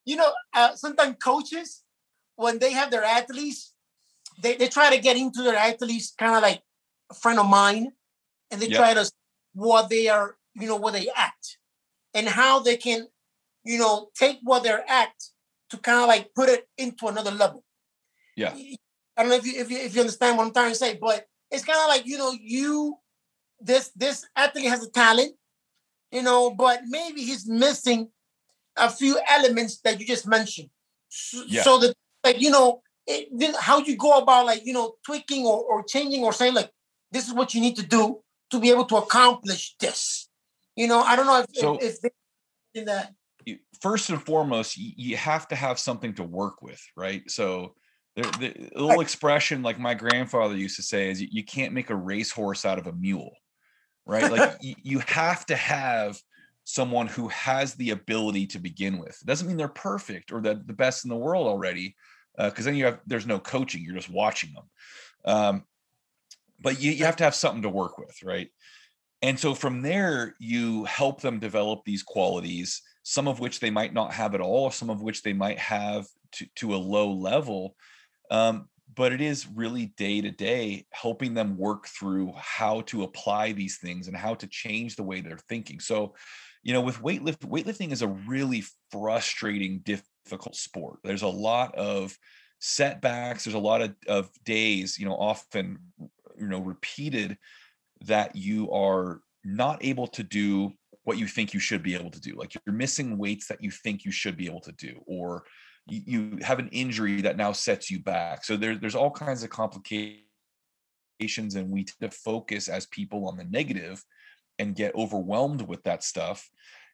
you 0.06 0.16
know 0.16 0.32
uh, 0.54 0.76
sometimes 0.76 1.18
coaches 1.22 1.84
when 2.38 2.58
they 2.60 2.72
have 2.72 2.90
their 2.90 3.04
athletes 3.04 3.73
they, 4.42 4.56
they 4.56 4.68
try 4.68 4.96
to 4.96 5.02
get 5.02 5.18
into 5.18 5.42
their 5.44 5.56
athletes 5.56 6.14
kind 6.18 6.36
of 6.36 6.42
like 6.42 6.62
a 7.12 7.14
friend 7.14 7.40
of 7.40 7.50
mine 7.50 7.92
and 8.52 8.62
they 8.62 8.68
yep. 8.68 8.78
try 8.78 8.94
to 8.94 9.10
what 9.54 9.90
they 9.90 10.08
are 10.08 10.36
you 10.56 10.68
know 10.68 10.76
what 10.76 10.94
they 10.94 11.08
act 11.16 11.58
and 12.14 12.28
how 12.28 12.60
they 12.60 12.78
can 12.78 13.08
you 13.64 13.78
know 13.78 14.10
take 14.16 14.40
what 14.44 14.64
they're 14.64 14.86
act 14.88 15.32
to 15.70 15.78
kind 15.78 16.02
of 16.02 16.08
like 16.08 16.34
put 16.36 16.50
it 16.50 16.68
into 16.78 17.08
another 17.08 17.32
level 17.32 17.64
yeah 18.36 18.54
i 19.18 19.22
don't 19.22 19.30
know 19.30 19.36
if 19.36 19.46
you 19.46 19.54
if 19.60 19.72
you, 19.72 19.78
if 19.78 19.96
you 19.96 20.02
understand 20.02 20.38
what 20.38 20.46
i'm 20.46 20.54
trying 20.54 20.72
to 20.72 20.78
say 20.78 20.98
but 21.00 21.26
it's 21.52 21.66
kind 21.66 21.80
of 21.80 21.88
like 21.88 22.06
you 22.06 22.18
know 22.18 22.32
you 22.40 22.98
this 23.60 23.90
this 23.96 24.26
athlete 24.36 24.70
has 24.70 24.84
a 24.84 24.92
talent 24.92 25.34
you 26.12 26.22
know 26.22 26.52
but 26.52 26.82
maybe 26.88 27.22
he's 27.22 27.48
missing 27.48 28.10
a 28.78 28.90
few 28.90 29.20
elements 29.30 29.80
that 29.82 30.00
you 30.00 30.06
just 30.06 30.28
mentioned 30.28 30.70
so, 31.10 31.44
yeah. 31.48 31.62
so 31.62 31.78
that 31.80 31.94
like 32.24 32.40
you 32.40 32.50
know 32.50 32.82
it, 33.08 33.28
then 33.32 33.54
how 33.60 33.80
you 33.80 33.98
go 33.98 34.18
about 34.18 34.46
like 34.46 34.66
you 34.66 34.74
know 34.74 34.94
tweaking 35.06 35.46
or, 35.46 35.64
or 35.64 35.84
changing 35.84 36.24
or 36.24 36.34
saying 36.34 36.54
like 36.54 36.70
this 37.12 37.28
is 37.28 37.34
what 37.34 37.54
you 37.54 37.62
need 37.62 37.76
to 37.76 37.86
do 37.86 38.22
to 38.50 38.60
be 38.60 38.70
able 38.70 38.86
to 38.86 38.96
accomplish 38.96 39.76
this 39.80 40.30
you 40.76 40.88
know 40.88 41.02
i 41.02 41.16
don't 41.16 41.26
know 41.26 41.40
if, 41.40 41.46
so, 41.54 41.78
if, 41.78 41.98
if 42.04 42.12
in 42.74 42.86
that 42.86 43.14
first 43.82 44.10
and 44.10 44.22
foremost 44.24 44.78
you 44.78 45.18
have 45.18 45.48
to 45.48 45.56
have 45.56 45.78
something 45.78 46.14
to 46.14 46.24
work 46.24 46.62
with 46.62 46.82
right 46.96 47.30
so 47.30 47.76
the, 48.16 48.22
the 48.40 48.82
little 48.82 49.02
expression 49.02 49.64
like 49.64 49.80
my 49.80 49.94
grandfather 49.94 50.56
used 50.56 50.76
to 50.76 50.84
say 50.84 51.10
is 51.10 51.22
you 51.22 51.44
can't 51.44 51.74
make 51.74 51.90
a 51.90 51.96
racehorse 51.96 52.64
out 52.64 52.78
of 52.80 52.88
a 52.88 52.94
mule 52.94 53.34
right? 54.06 54.32
Like 54.32 54.58
you, 54.62 54.76
you 54.82 55.00
have 55.08 55.46
to 55.48 55.56
have 55.56 56.18
someone 56.66 57.08
who 57.08 57.28
has 57.28 57.76
the 57.76 57.92
ability 57.92 58.48
to 58.48 58.60
begin 58.60 58.98
with. 58.98 59.18
It 59.22 59.28
doesn't 59.28 59.48
mean 59.48 59.58
they're 59.58 59.68
perfect 59.68 60.32
or 60.32 60.42
the, 60.42 60.62
the 60.66 60.74
best 60.74 61.04
in 61.04 61.10
the 61.10 61.16
world 61.16 61.48
already, 61.48 61.96
because 62.38 62.66
uh, 62.66 62.70
then 62.70 62.76
you 62.76 62.86
have 62.86 63.00
there's 63.06 63.28
no 63.28 63.40
coaching. 63.40 63.84
You're 63.84 63.96
just 63.96 64.10
watching 64.10 64.54
them. 64.54 64.64
Um, 65.26 65.64
but 66.60 66.82
you, 66.82 66.92
you 66.92 67.06
have 67.06 67.18
to 67.18 67.24
have 67.24 67.36
something 67.36 67.64
to 67.64 67.70
work 67.70 67.98
with, 67.98 68.24
right? 68.24 68.50
And 69.22 69.40
so 69.40 69.54
from 69.54 69.82
there, 69.82 70.36
you 70.40 70.86
help 70.86 71.22
them 71.22 71.40
develop 71.40 71.84
these 71.86 72.04
qualities, 72.04 72.82
some 73.04 73.28
of 73.28 73.40
which 73.40 73.60
they 73.60 73.70
might 73.70 73.94
not 73.94 74.14
have 74.14 74.36
at 74.36 74.42
all, 74.42 74.70
some 74.70 74.90
of 74.90 75.02
which 75.02 75.22
they 75.24 75.34
might 75.34 75.60
have 75.60 76.06
to, 76.34 76.46
to 76.56 76.76
a 76.76 76.78
low 76.78 77.12
level. 77.12 77.76
Um, 78.32 78.68
but 78.96 79.12
it 79.12 79.22
is 79.22 79.48
really 79.48 79.88
day 79.98 80.22
to 80.22 80.30
day 80.30 80.86
helping 80.92 81.34
them 81.34 81.58
work 81.58 81.88
through 81.88 82.34
how 82.38 82.82
to 82.82 83.04
apply 83.04 83.52
these 83.52 83.78
things 83.78 84.08
and 84.08 84.16
how 84.16 84.36
to 84.36 84.48
change 84.48 84.96
the 84.96 85.04
way 85.04 85.22
they're 85.22 85.38
thinking. 85.50 85.80
So, 85.80 86.16
you 86.62 86.74
know, 86.74 86.82
with 86.82 87.02
weightlift, 87.02 87.40
weightlifting 87.40 87.92
is 87.92 88.02
a 88.02 88.08
really 88.08 88.64
frustrating, 88.92 89.80
difficult 90.26 90.56
sport. 90.56 91.00
There's 91.04 91.22
a 91.22 91.28
lot 91.28 91.76
of 91.76 92.18
setbacks. 92.60 93.44
There's 93.44 93.56
a 93.56 93.60
lot 93.60 93.82
of, 93.82 93.96
of 94.08 94.30
days, 94.46 94.98
you 94.98 95.06
know, 95.06 95.16
often, 95.16 95.80
you 96.40 96.48
know, 96.48 96.60
repeated 96.60 97.38
that 98.02 98.36
you 98.36 98.72
are 98.72 99.22
not 99.44 99.84
able 99.84 100.08
to 100.08 100.24
do 100.24 100.72
what 101.04 101.18
you 101.18 101.28
think 101.28 101.54
you 101.54 101.60
should 101.60 101.84
be 101.84 101.96
able 101.96 102.10
to 102.12 102.22
do. 102.22 102.36
Like 102.36 102.54
you're 102.66 102.76
missing 102.76 103.18
weights 103.18 103.48
that 103.48 103.62
you 103.62 103.72
think 103.72 104.06
you 104.06 104.12
should 104.12 104.38
be 104.38 104.46
able 104.46 104.62
to 104.62 104.72
do, 104.74 105.02
or 105.06 105.44
you, 105.88 106.38
have 106.42 106.60
an 106.60 106.70
injury 106.72 107.22
that 107.22 107.38
now 107.38 107.52
sets 107.52 107.92
you 107.92 108.00
back. 108.00 108.46
So 108.46 108.56
there, 108.56 108.78
there's 108.78 108.96
all 108.96 109.12
kinds 109.12 109.44
of 109.44 109.50
complications, 109.50 110.24
and 111.56 111.70
we 111.70 111.84
tend 111.84 112.12
to 112.12 112.18
focus 112.18 112.70
as 112.70 112.86
people 112.88 113.28
on 113.28 113.36
the 113.38 113.44
negative 113.44 114.02
and 114.60 114.76
get 114.76 114.96
overwhelmed 114.96 115.62
with 115.64 115.84
that 115.84 116.04
stuff. 116.04 116.50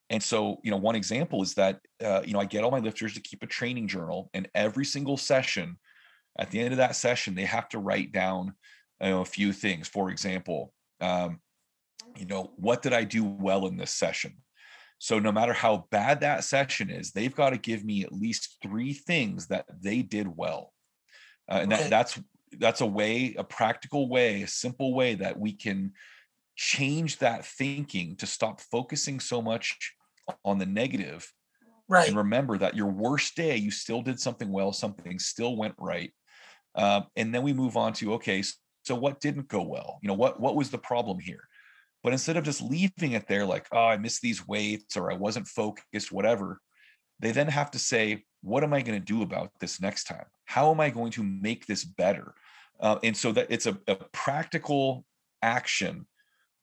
And 0.09 0.21
so, 0.21 0.59
you 0.63 0.71
know, 0.71 0.77
one 0.77 0.95
example 0.95 1.43
is 1.43 1.53
that, 1.53 1.79
uh, 2.03 2.21
you 2.25 2.33
know, 2.33 2.39
I 2.39 2.45
get 2.45 2.63
all 2.63 2.71
my 2.71 2.79
lifters 2.79 3.13
to 3.13 3.21
keep 3.21 3.43
a 3.43 3.47
training 3.47 3.87
journal, 3.87 4.29
and 4.33 4.49
every 4.55 4.85
single 4.85 5.17
session, 5.17 5.77
at 6.37 6.49
the 6.51 6.59
end 6.59 6.71
of 6.71 6.77
that 6.77 6.95
session, 6.95 7.35
they 7.35 7.45
have 7.45 7.69
to 7.69 7.79
write 7.79 8.11
down 8.11 8.53
you 9.01 9.09
know, 9.09 9.21
a 9.21 9.25
few 9.25 9.53
things. 9.53 9.87
For 9.87 10.09
example, 10.09 10.73
um, 10.99 11.39
you 12.17 12.25
know, 12.25 12.51
what 12.55 12.81
did 12.81 12.93
I 12.93 13.03
do 13.03 13.23
well 13.23 13.67
in 13.67 13.77
this 13.77 13.91
session? 13.91 14.33
So 14.97 15.17
no 15.17 15.31
matter 15.31 15.53
how 15.53 15.87
bad 15.91 16.21
that 16.21 16.43
session 16.43 16.89
is, 16.89 17.11
they've 17.11 17.35
got 17.35 17.51
to 17.51 17.57
give 17.57 17.85
me 17.85 18.03
at 18.03 18.11
least 18.11 18.57
three 18.61 18.93
things 18.93 19.47
that 19.47 19.65
they 19.81 20.01
did 20.01 20.27
well. 20.27 20.73
Uh, 21.49 21.59
and 21.61 21.71
that, 21.71 21.89
that's 21.89 22.19
that's 22.57 22.81
a 22.81 22.85
way, 22.85 23.35
a 23.37 23.43
practical 23.43 24.09
way, 24.09 24.41
a 24.41 24.47
simple 24.47 24.93
way 24.93 25.15
that 25.15 25.39
we 25.39 25.53
can 25.53 25.93
change 26.55 27.19
that 27.19 27.45
thinking 27.45 28.15
to 28.17 28.25
stop 28.25 28.59
focusing 28.59 29.19
so 29.19 29.41
much 29.41 29.93
on 30.43 30.57
the 30.57 30.65
negative. 30.65 31.31
Right. 31.87 32.07
And 32.07 32.17
remember 32.17 32.57
that 32.57 32.75
your 32.75 32.87
worst 32.87 33.35
day, 33.35 33.57
you 33.57 33.71
still 33.71 34.01
did 34.01 34.19
something 34.19 34.51
well, 34.51 34.71
something 34.71 35.17
still 35.19 35.55
went 35.55 35.75
right. 35.77 36.13
Uh, 36.75 37.01
and 37.15 37.33
then 37.33 37.41
we 37.41 37.53
move 37.53 37.77
on 37.77 37.93
to 37.93 38.13
okay, 38.13 38.43
so 38.83 38.95
what 38.95 39.19
didn't 39.19 39.47
go 39.47 39.61
well? 39.61 39.99
You 40.01 40.07
know, 40.07 40.13
what 40.13 40.39
what 40.39 40.55
was 40.55 40.69
the 40.69 40.77
problem 40.77 41.19
here? 41.19 41.47
But 42.03 42.13
instead 42.13 42.37
of 42.37 42.43
just 42.43 42.61
leaving 42.61 43.11
it 43.13 43.27
there 43.27 43.45
like, 43.45 43.67
oh, 43.71 43.85
I 43.85 43.97
missed 43.97 44.21
these 44.21 44.47
weights 44.47 44.95
or 44.95 45.11
I 45.11 45.15
wasn't 45.15 45.47
focused, 45.47 46.11
whatever, 46.11 46.61
they 47.19 47.31
then 47.31 47.47
have 47.47 47.71
to 47.71 47.79
say, 47.79 48.23
what 48.41 48.63
am 48.63 48.73
I 48.73 48.81
going 48.81 48.99
to 48.99 49.05
do 49.05 49.21
about 49.21 49.51
this 49.59 49.81
next 49.81 50.05
time? 50.05 50.25
How 50.45 50.71
am 50.71 50.79
I 50.79 50.89
going 50.89 51.11
to 51.13 51.23
make 51.23 51.65
this 51.65 51.83
better? 51.83 52.33
Uh, 52.79 52.97
and 53.03 53.15
so 53.15 53.33
that 53.33 53.47
it's 53.49 53.65
a, 53.65 53.77
a 53.87 53.95
practical 54.13 55.03
action, 55.41 56.07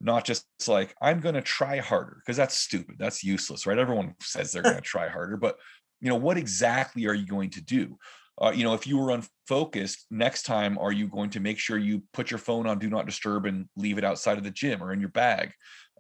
not 0.07 0.25
just 0.25 0.47
like, 0.67 0.95
I'm 1.03 1.21
going 1.21 1.35
to 1.35 1.43
try 1.43 1.79
harder, 1.79 2.23
because 2.25 2.39
that's 2.39 2.57
stupid. 2.57 2.97
That's 2.99 3.23
useless, 3.23 3.67
right? 3.67 3.79
Everyone 3.79 4.15
says 4.23 4.53
they're 4.53 4.63
going 4.63 4.77
to 4.77 4.81
try 4.81 5.09
harder, 5.09 5.37
but 5.37 5.59
you 6.01 6.09
know, 6.09 6.17
what 6.17 6.39
exactly 6.39 7.07
are 7.07 7.15
you 7.15 7.27
going 7.27 7.51
to 7.51 7.61
do? 7.61 7.99
uh, 8.41 8.53
you 8.55 8.65
know, 8.65 8.75
if 8.75 8.87
you 8.87 8.99
were 8.99 9.11
unfocused, 9.11 10.07
next 10.11 10.43
time, 10.43 10.77
are 10.79 10.93
you 10.93 11.09
going 11.09 11.31
to 11.31 11.41
make 11.41 11.59
sure 11.59 11.79
you 11.79 12.03
put 12.13 12.31
your 12.31 12.39
phone 12.39 12.67
on 12.67 12.79
do 12.79 12.91
not 12.91 13.07
disturb 13.07 13.47
and 13.47 13.67
leave 13.77 13.99
it 13.99 14.05
outside 14.05 14.37
of 14.37 14.45
the 14.45 14.51
gym 14.51 14.83
or 14.83 14.93
in 14.93 15.01
your 15.01 15.09
bag? 15.09 15.53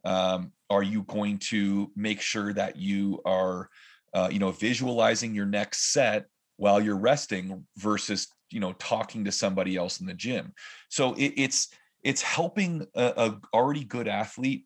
Um, 0.04 0.52
are 0.68 0.82
you 0.82 1.02
going 1.04 1.38
to 1.50 1.90
make 1.96 2.20
sure 2.20 2.52
that 2.52 2.76
you 2.76 3.20
are, 3.24 3.70
uh, 4.12 4.28
you 4.30 4.38
know, 4.38 4.50
visualizing 4.50 5.34
your 5.34 5.46
next 5.46 5.92
set 5.92 6.26
while 6.56 6.80
you're 6.80 6.98
resting 6.98 7.64
versus, 7.78 8.28
you 8.50 8.60
know, 8.60 8.74
talking 8.74 9.24
to 9.24 9.32
somebody 9.32 9.76
else 9.76 10.00
in 10.00 10.06
the 10.06 10.14
gym? 10.14 10.52
So 10.90 11.14
it, 11.14 11.32
it's 11.36 11.68
it's 12.06 12.22
helping 12.22 12.86
a, 12.94 13.04
a 13.16 13.40
already 13.52 13.82
good 13.82 14.06
athlete 14.06 14.64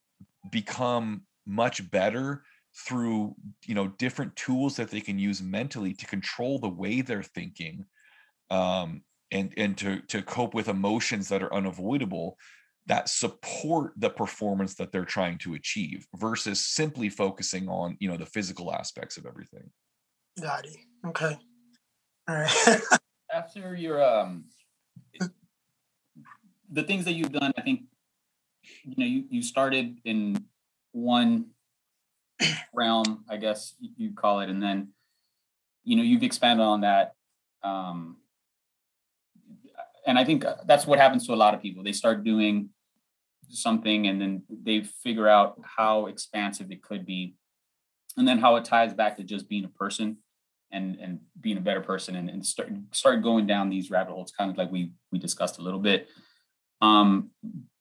become 0.51 1.22
much 1.47 1.91
better 1.91 2.45
through 2.86 3.34
you 3.66 3.74
know 3.74 3.88
different 3.99 4.36
tools 4.36 4.76
that 4.76 4.91
they 4.91 5.01
can 5.01 5.18
use 5.18 5.41
mentally 5.43 5.95
to 5.95 6.07
control 6.07 6.59
the 6.59 6.68
way 6.68 7.01
they're 7.01 7.22
thinking 7.22 7.86
um, 8.51 9.03
and 9.32 9.55
and 9.57 9.78
to 9.78 10.01
to 10.03 10.22
cope 10.22 10.53
with 10.53 10.68
emotions 10.68 11.28
that 11.30 11.43
are 11.43 11.53
unavoidable 11.55 12.36
that 12.86 13.09
support 13.09 13.93
the 13.97 14.11
performance 14.11 14.74
that 14.74 14.93
they're 14.93 15.05
trying 15.05 15.38
to 15.38 15.55
achieve 15.55 16.07
versus 16.16 16.61
simply 16.61 17.09
focusing 17.09 17.68
on 17.68 17.97
you 18.01 18.09
know 18.09 18.18
the 18.18 18.26
physical 18.26 18.72
aspects 18.72 19.16
of 19.16 19.24
everything. 19.24 19.70
Got 20.41 20.66
it. 20.66 20.76
Okay. 21.07 21.38
All 22.28 22.36
right. 22.36 22.80
After 23.32 23.74
your 23.74 24.03
um 24.03 24.45
the 26.71 26.83
things 26.83 27.05
that 27.05 27.12
you've 27.12 27.33
done 27.33 27.53
i 27.57 27.61
think 27.61 27.83
you 28.85 28.95
know 28.97 29.07
you, 29.07 29.25
you 29.31 29.43
started 29.43 29.99
in 30.05 30.37
one 30.93 31.47
realm, 32.75 33.25
I 33.29 33.37
guess 33.37 33.75
you 33.97 34.12
call 34.14 34.41
it, 34.41 34.51
and 34.51 34.62
then 34.62 34.89
you 35.85 35.97
know 35.97 36.03
you've 36.03 36.23
expanded 36.23 36.64
on 36.64 36.83
that. 36.83 37.14
Um, 37.62 38.16
and 40.07 40.18
I 40.18 40.25
think 40.25 40.45
that's 40.66 40.87
what 40.87 40.99
happens 40.99 41.27
to 41.27 41.35
a 41.35 41.37
lot 41.37 41.55
of 41.55 41.62
people. 41.62 41.83
They 41.83 41.93
start 41.93 42.25
doing 42.25 42.71
something, 43.49 44.07
and 44.07 44.21
then 44.21 44.43
they 44.49 44.83
figure 44.83 45.29
out 45.29 45.61
how 45.62 46.07
expansive 46.07 46.71
it 46.71 46.83
could 46.83 47.05
be, 47.05 47.35
and 48.16 48.27
then 48.27 48.39
how 48.39 48.57
it 48.57 48.64
ties 48.64 48.95
back 48.95 49.16
to 49.16 49.25
just 49.25 49.49
being 49.49 49.64
a 49.64 49.68
person 49.68 50.18
and 50.73 50.97
and 51.01 51.21
being 51.41 51.59
a 51.59 51.61
better 51.61 51.81
person, 51.81 52.16
and, 52.16 52.31
and 52.31 52.45
start 52.45 52.71
start 52.93 53.23
going 53.23 53.47
down 53.47 53.68
these 53.68 53.91
rabbit 53.91 54.12
holes, 54.12 54.33
kind 54.37 54.51
of 54.51 54.57
like 54.57 54.71
we 54.71 54.93
we 55.12 55.18
discussed 55.18 55.59
a 55.59 55.62
little 55.62 55.81
bit. 55.81 56.09
Um, 56.81 57.31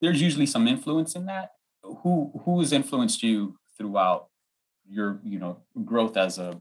there's 0.02 0.22
usually 0.22 0.46
some 0.46 0.68
influence 0.68 1.16
in 1.16 1.26
that. 1.26 1.52
Who 1.84 2.32
who 2.44 2.60
has 2.60 2.74
influenced 2.74 3.24
you 3.24 3.58
throughout 3.78 4.28
your 4.88 5.20
you 5.24 5.40
know 5.40 5.60
growth 5.86 6.18
as 6.18 6.38
a 6.38 6.60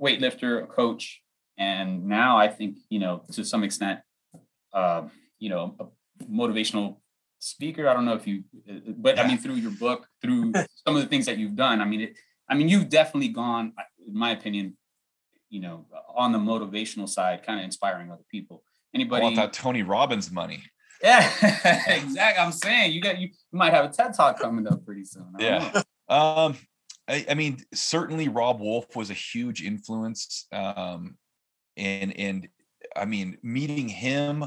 weightlifter, 0.00 0.62
a 0.62 0.66
coach, 0.66 1.22
and 1.58 2.06
now 2.06 2.36
I 2.36 2.48
think 2.48 2.78
you 2.88 2.98
know 2.98 3.22
to 3.32 3.44
some 3.44 3.64
extent, 3.64 4.00
uh, 4.72 5.02
you 5.38 5.48
know, 5.48 5.76
a 5.80 6.24
motivational 6.24 6.96
speaker. 7.38 7.88
I 7.88 7.94
don't 7.94 8.04
know 8.04 8.14
if 8.14 8.26
you, 8.26 8.44
but 8.98 9.18
I 9.18 9.26
mean 9.26 9.38
through 9.38 9.54
your 9.54 9.72
book, 9.72 10.06
through 10.22 10.52
some 10.86 10.96
of 10.96 11.02
the 11.02 11.08
things 11.08 11.26
that 11.26 11.38
you've 11.38 11.56
done. 11.56 11.80
I 11.80 11.84
mean, 11.84 12.02
it, 12.02 12.18
I 12.48 12.54
mean 12.54 12.68
you've 12.68 12.88
definitely 12.88 13.28
gone, 13.28 13.72
in 14.06 14.16
my 14.16 14.30
opinion, 14.30 14.76
you 15.48 15.60
know, 15.60 15.86
on 16.14 16.32
the 16.32 16.38
motivational 16.38 17.08
side, 17.08 17.42
kind 17.44 17.58
of 17.58 17.64
inspiring 17.64 18.10
other 18.10 18.24
people. 18.30 18.62
Anybody 18.94 19.22
I 19.22 19.24
want 19.24 19.36
that 19.36 19.52
Tony 19.52 19.82
Robbins 19.82 20.30
money? 20.30 20.62
Yeah, 21.02 21.30
exactly. 21.86 22.42
I'm 22.42 22.52
saying 22.52 22.92
you 22.92 23.00
got 23.00 23.18
you 23.18 23.30
might 23.52 23.72
have 23.72 23.86
a 23.86 23.88
TED 23.88 24.14
talk 24.14 24.38
coming 24.38 24.66
up 24.66 24.84
pretty 24.84 25.04
soon. 25.04 25.34
yeah. 25.38 25.82
Um, 26.08 26.56
I, 27.08 27.24
I, 27.30 27.34
mean, 27.34 27.58
certainly 27.72 28.28
Robb 28.28 28.60
Wolf 28.60 28.94
was 28.96 29.10
a 29.10 29.14
huge 29.14 29.62
influence. 29.62 30.46
Um, 30.52 31.16
and 31.76 32.16
and 32.18 32.48
I 32.96 33.04
mean, 33.04 33.38
meeting 33.42 33.88
him 33.88 34.44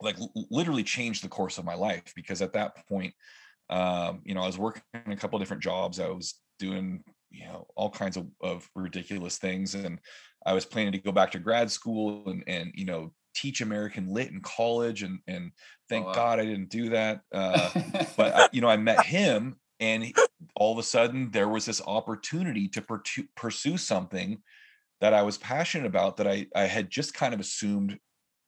like 0.00 0.16
literally 0.50 0.82
changed 0.82 1.24
the 1.24 1.28
course 1.28 1.58
of 1.58 1.64
my 1.64 1.74
life 1.74 2.12
because 2.14 2.42
at 2.42 2.52
that 2.52 2.86
point, 2.86 3.14
um, 3.70 4.20
you 4.24 4.34
know, 4.34 4.42
I 4.42 4.46
was 4.46 4.58
working 4.58 4.82
a 5.06 5.16
couple 5.16 5.38
different 5.38 5.62
jobs. 5.62 6.00
I 6.00 6.08
was 6.08 6.34
doing, 6.58 7.02
you 7.30 7.44
know, 7.44 7.66
all 7.76 7.90
kinds 7.90 8.16
of, 8.16 8.26
of 8.40 8.68
ridiculous 8.74 9.38
things. 9.38 9.74
And 9.74 9.98
I 10.44 10.52
was 10.52 10.64
planning 10.64 10.92
to 10.92 10.98
go 10.98 11.12
back 11.12 11.32
to 11.32 11.38
grad 11.38 11.70
school 11.70 12.28
and, 12.28 12.44
and, 12.46 12.72
you 12.74 12.84
know, 12.84 13.12
teach 13.36 13.60
American 13.60 14.08
lit 14.08 14.30
in 14.30 14.40
college. 14.40 15.02
And, 15.02 15.20
and 15.28 15.52
thank 15.88 16.04
oh, 16.04 16.08
wow. 16.08 16.14
God 16.14 16.40
I 16.40 16.44
didn't 16.44 16.70
do 16.70 16.90
that. 16.90 17.20
Uh, 17.32 17.70
but 18.16 18.34
I, 18.34 18.48
you 18.52 18.60
know, 18.60 18.68
I 18.68 18.76
met 18.76 19.04
him 19.04 19.56
and 19.78 20.12
all 20.54 20.72
of 20.72 20.78
a 20.78 20.82
sudden 20.82 21.30
there 21.30 21.48
was 21.48 21.66
this 21.66 21.82
opportunity 21.86 22.68
to 22.68 22.82
pursue 23.34 23.76
something 23.76 24.42
that 25.00 25.12
I 25.12 25.22
was 25.22 25.36
passionate 25.36 25.86
about 25.86 26.16
that 26.16 26.26
I, 26.26 26.46
I 26.54 26.62
had 26.62 26.90
just 26.90 27.12
kind 27.12 27.34
of 27.34 27.40
assumed 27.40 27.98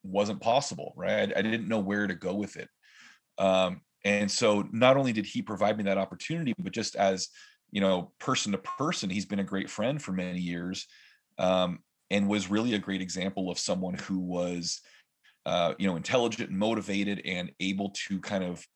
wasn't 0.03 0.41
possible, 0.41 0.95
right? 0.97 1.31
I, 1.37 1.39
I 1.39 1.43
didn't 1.43 1.69
know 1.69 1.81
where 1.81 2.07
to 2.07 2.15
go 2.15 2.35
with 2.35 2.57
it. 2.57 2.69
Um, 3.37 3.83
and 4.05 4.31
so 4.31 4.67
not 4.73 4.97
only 4.97 5.13
did 5.13 5.27
he 5.27 5.43
provide 5.43 5.77
me 5.77 5.85
that 5.85 5.99
opportunity, 5.99 6.55
but 6.59 6.73
just 6.73 6.97
as, 6.97 7.29
you 7.71 7.83
know, 7.83 8.13
person 8.19 8.53
to 8.53 8.59
person, 8.59 9.11
he's 9.11 9.27
been 9.27 9.41
a 9.41 9.45
great 9.45 9.69
friend 9.69 10.01
for 10.01 10.13
many 10.13 10.39
years 10.39 10.87
um, 11.39 11.81
and 12.11 12.29
was 12.29 12.51
really 12.51 12.75
a 12.75 12.79
great 12.79 13.03
example 13.03 13.51
of 13.51 13.59
someone 13.59 13.95
who 13.95 14.19
was, 14.19 14.81
uh, 15.47 15.75
you 15.79 15.87
know, 15.87 15.97
intelligent 15.97 16.51
and 16.51 16.59
motivated 16.59 17.23
and 17.25 17.53
able 17.61 17.91
to 18.09 18.21
kind 18.21 18.45
of 18.45 18.67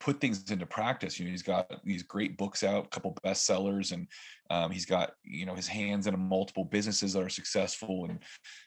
put 0.00 0.20
things 0.20 0.50
into 0.50 0.66
practice. 0.66 1.18
You 1.18 1.26
know, 1.26 1.30
he's 1.30 1.42
got 1.42 1.70
these 1.84 2.02
great 2.02 2.36
books 2.36 2.64
out, 2.64 2.86
a 2.86 2.88
couple 2.88 3.16
bestsellers, 3.24 3.92
and 3.92 4.08
um, 4.48 4.70
he's 4.70 4.86
got 4.86 5.12
you 5.22 5.46
know 5.46 5.54
his 5.54 5.68
hands 5.68 6.06
in 6.06 6.18
multiple 6.18 6.64
businesses 6.64 7.12
that 7.12 7.22
are 7.22 7.28
successful 7.28 8.06
and 8.06 8.18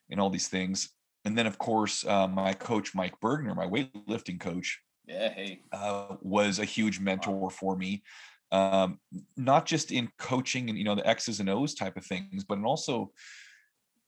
and 0.09 0.21
all 0.21 0.29
these 0.29 0.47
things. 0.47 0.89
And 1.25 1.37
then 1.37 1.47
of 1.47 1.57
course 1.57 2.05
uh, 2.05 2.27
my 2.27 2.53
coach 2.53 2.93
Mike 2.95 3.15
Burgener, 3.21 3.55
my 3.55 3.67
weightlifting 3.67 4.39
coach, 4.39 4.79
yeah, 5.05 5.33
hey, 5.33 5.61
uh, 5.71 6.15
was 6.21 6.59
a 6.59 6.65
huge 6.65 6.99
mentor 6.99 7.49
for 7.49 7.75
me. 7.75 8.03
Um, 8.51 8.99
not 9.35 9.65
just 9.65 9.91
in 9.91 10.11
coaching 10.19 10.69
and 10.69 10.77
you 10.77 10.83
know 10.83 10.95
the 10.95 11.07
X's 11.07 11.39
and 11.39 11.49
O's 11.49 11.73
type 11.73 11.97
of 11.97 12.05
things, 12.05 12.43
but 12.43 12.63
also 12.63 13.11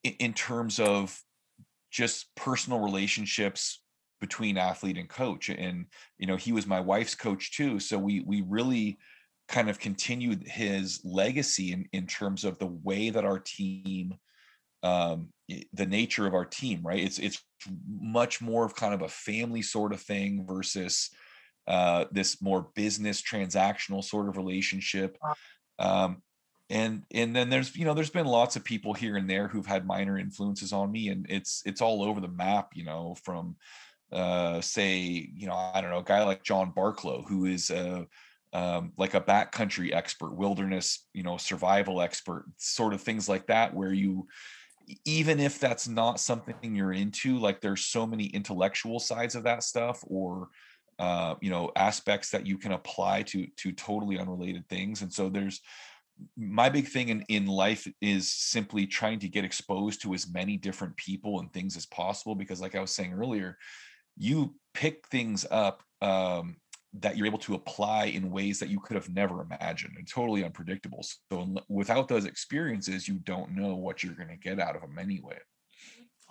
in, 0.06 0.14
in 0.20 0.34
terms 0.34 0.80
of 0.80 1.20
just 1.92 2.34
personal 2.36 2.80
relationships 2.80 3.82
between 4.22 4.58
athlete 4.58 4.98
and 4.98 5.10
coach 5.10 5.50
and 5.50 5.86
you 6.18 6.26
know 6.26 6.36
he 6.36 6.52
was 6.52 6.66
my 6.66 6.80
wife's 6.80 7.16
coach 7.16 7.56
too 7.56 7.80
so 7.80 7.98
we 7.98 8.22
we 8.22 8.42
really 8.48 8.98
kind 9.48 9.70
of 9.70 9.80
continued 9.80 10.48
his 10.48 11.02
legacy 11.04 11.72
in 11.72 11.86
in 11.92 12.08
terms 12.08 12.44
of 12.44 12.58
the 12.58 12.66
way 12.84 13.10
that 13.10 13.26
our 13.26 13.40
team 13.40 14.14
um 14.84 15.30
the 15.74 15.86
nature 15.86 16.26
of 16.26 16.34
our 16.34 16.46
team 16.46 16.82
right? 16.84 17.04
It's 17.04 17.20
it's 17.20 17.44
much 17.88 18.42
more 18.42 18.66
of 18.66 18.76
kind 18.76 18.94
of 18.94 19.02
a 19.02 19.08
family 19.08 19.62
sort 19.62 19.94
of 19.94 20.02
thing 20.02 20.46
versus 20.48 21.10
uh 21.68 22.06
this 22.12 22.42
more 22.42 22.70
business 22.76 23.22
transactional 23.22 24.04
sort 24.04 24.28
of 24.28 24.38
relationship. 24.38 25.18
Um 25.80 26.22
and 26.70 27.04
and 27.12 27.36
then 27.36 27.50
there's 27.50 27.76
you 27.76 27.86
know 27.86 27.94
there's 27.94 28.10
been 28.10 28.26
lots 28.26 28.56
of 28.56 28.64
people 28.64 28.94
here 28.94 29.18
and 29.18 29.30
there 29.30 29.48
who've 29.48 29.66
had 29.66 29.86
minor 29.86 30.18
influences 30.18 30.74
on 30.74 30.92
me 30.92 31.10
and 31.10 31.26
it's 31.30 31.62
it's 31.66 31.82
all 31.82 32.04
over 32.04 32.20
the 32.20 32.28
map 32.28 32.72
you 32.74 32.84
know 32.84 33.16
from 33.24 33.56
uh 34.12 34.60
say 34.62 34.98
you 35.36 35.48
know 35.48 35.54
i 35.74 35.80
don't 35.82 35.92
know 35.92 36.00
a 36.00 36.04
guy 36.04 36.24
like 36.24 36.44
john 36.44 36.72
barklow 36.76 37.28
who 37.28 37.46
is 37.46 37.70
a 37.70 38.06
um, 38.54 38.94
like 38.98 39.16
a 39.16 39.22
backcountry 39.22 39.94
expert 39.94 40.34
wilderness 40.34 41.08
you 41.14 41.24
know 41.24 41.36
survival 41.36 42.02
expert 42.02 42.46
sort 42.58 42.94
of 42.94 43.02
things 43.02 43.28
like 43.28 43.48
that 43.48 43.74
where 43.74 43.92
you 43.92 44.28
even 45.04 45.40
if 45.40 45.60
that's 45.60 45.88
not 45.88 46.20
something 46.20 46.74
you're 46.76 46.94
into 46.94 47.38
like 47.38 47.60
there's 47.60 47.86
so 47.86 48.08
many 48.08 48.28
intellectual 48.28 49.00
sides 49.00 49.36
of 49.36 49.44
that 49.44 49.64
stuff 49.64 50.04
or 50.08 50.48
uh, 51.00 51.36
you 51.42 51.50
know 51.50 51.70
aspects 51.76 52.30
that 52.30 52.48
you 52.48 52.58
can 52.58 52.72
apply 52.72 53.24
to 53.24 53.46
to 53.58 53.74
totally 53.74 54.18
unrelated 54.18 54.66
things 54.70 55.02
and 55.02 55.12
so 55.12 55.28
there's 55.28 55.60
my 56.38 56.70
big 56.70 56.88
thing 56.88 57.10
in, 57.10 57.22
in 57.28 57.46
life 57.46 57.88
is 58.02 58.32
simply 58.32 58.88
trying 58.88 59.20
to 59.20 59.28
get 59.28 59.44
exposed 59.44 60.02
to 60.02 60.14
as 60.14 60.32
many 60.32 60.58
different 60.58 60.96
people 60.98 61.40
and 61.40 61.52
things 61.52 61.76
as 61.76 61.86
possible 61.86 62.36
because 62.36 62.62
like 62.62 62.76
i 62.76 62.80
was 62.80 62.92
saying 62.92 63.14
earlier 63.14 63.58
you 64.18 64.56
pick 64.74 65.08
things 65.08 65.46
up 65.52 65.84
um, 66.02 66.58
that 66.94 67.18
you're 67.18 67.28
able 67.28 67.40
to 67.40 67.56
apply 67.56 68.06
in 68.06 68.32
ways 68.32 68.60
that 68.60 68.70
you 68.70 68.80
could 68.80 68.96
have 68.96 69.10
never 69.10 69.42
imagined 69.42 69.96
and 69.98 70.08
totally 70.08 70.46
unpredictable. 70.46 71.06
So 71.32 71.56
without 71.68 72.08
those 72.08 72.26
experiences 72.26 73.08
you 73.08 73.16
don't 73.16 73.52
know 73.52 73.76
what 73.76 74.04
you're 74.04 74.14
going 74.14 74.30
to 74.30 74.38
get 74.38 74.60
out 74.60 74.76
of 74.76 74.82
them 74.82 74.98
anyway. 74.98 75.38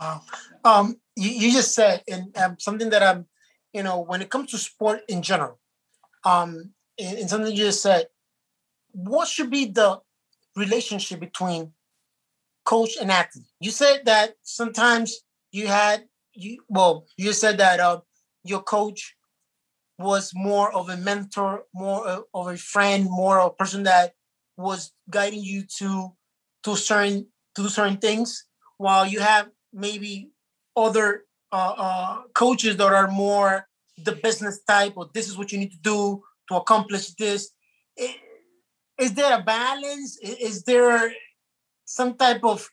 Wow. 0.00 0.22
Um, 0.64 0.96
you, 1.16 1.30
you 1.30 1.52
just 1.52 1.74
said 1.74 2.02
and 2.10 2.36
um, 2.36 2.56
something 2.58 2.90
that 2.90 3.02
i'm 3.02 3.26
you 3.72 3.82
know 3.82 4.00
when 4.00 4.22
it 4.22 4.30
comes 4.30 4.50
to 4.50 4.58
sport 4.58 5.02
in 5.08 5.22
general 5.22 5.60
um, 6.24 6.72
and, 6.98 7.18
and 7.18 7.30
something 7.30 7.52
you 7.52 7.64
just 7.64 7.82
said 7.82 8.06
what 8.94 9.28
should 9.28 9.50
be 9.50 9.66
the 9.66 10.00
relationship 10.56 11.20
between 11.20 11.72
coach 12.64 12.96
and 13.00 13.10
athlete? 13.10 13.46
You 13.60 13.70
said 13.70 14.06
that 14.06 14.34
sometimes 14.42 15.20
you 15.52 15.66
had 15.66 16.04
you 16.32 16.62
well, 16.68 17.06
you 17.16 17.32
said 17.32 17.58
that 17.58 17.80
uh, 17.80 18.00
your 18.44 18.62
coach 18.62 19.14
was 19.98 20.32
more 20.34 20.74
of 20.74 20.88
a 20.88 20.96
mentor, 20.96 21.64
more 21.74 22.24
of 22.32 22.48
a 22.48 22.56
friend, 22.56 23.06
more 23.08 23.40
of 23.40 23.52
a 23.52 23.54
person 23.54 23.84
that 23.84 24.14
was 24.56 24.92
guiding 25.10 25.42
you 25.42 25.64
to 25.78 26.12
to 26.64 26.76
certain 26.76 27.26
to 27.56 27.68
certain 27.68 27.98
things, 27.98 28.44
while 28.78 29.06
you 29.06 29.20
have 29.20 29.48
maybe 29.72 30.30
other 30.76 31.24
uh, 31.52 31.74
uh, 31.76 32.22
coaches 32.34 32.76
that 32.76 32.92
are 32.92 33.08
more 33.08 33.66
the 33.98 34.12
business 34.12 34.60
type, 34.66 34.94
or 34.96 35.08
this 35.14 35.28
is 35.28 35.38
what 35.38 35.52
you 35.52 35.58
need 35.58 35.70
to 35.70 35.78
do 35.78 36.22
to 36.48 36.56
accomplish 36.56 37.14
this. 37.14 37.50
Is 38.98 39.14
there 39.14 39.38
a 39.38 39.42
balance? 39.42 40.18
Is 40.22 40.62
there 40.62 41.12
some 41.84 42.16
type 42.16 42.44
of 42.44 42.68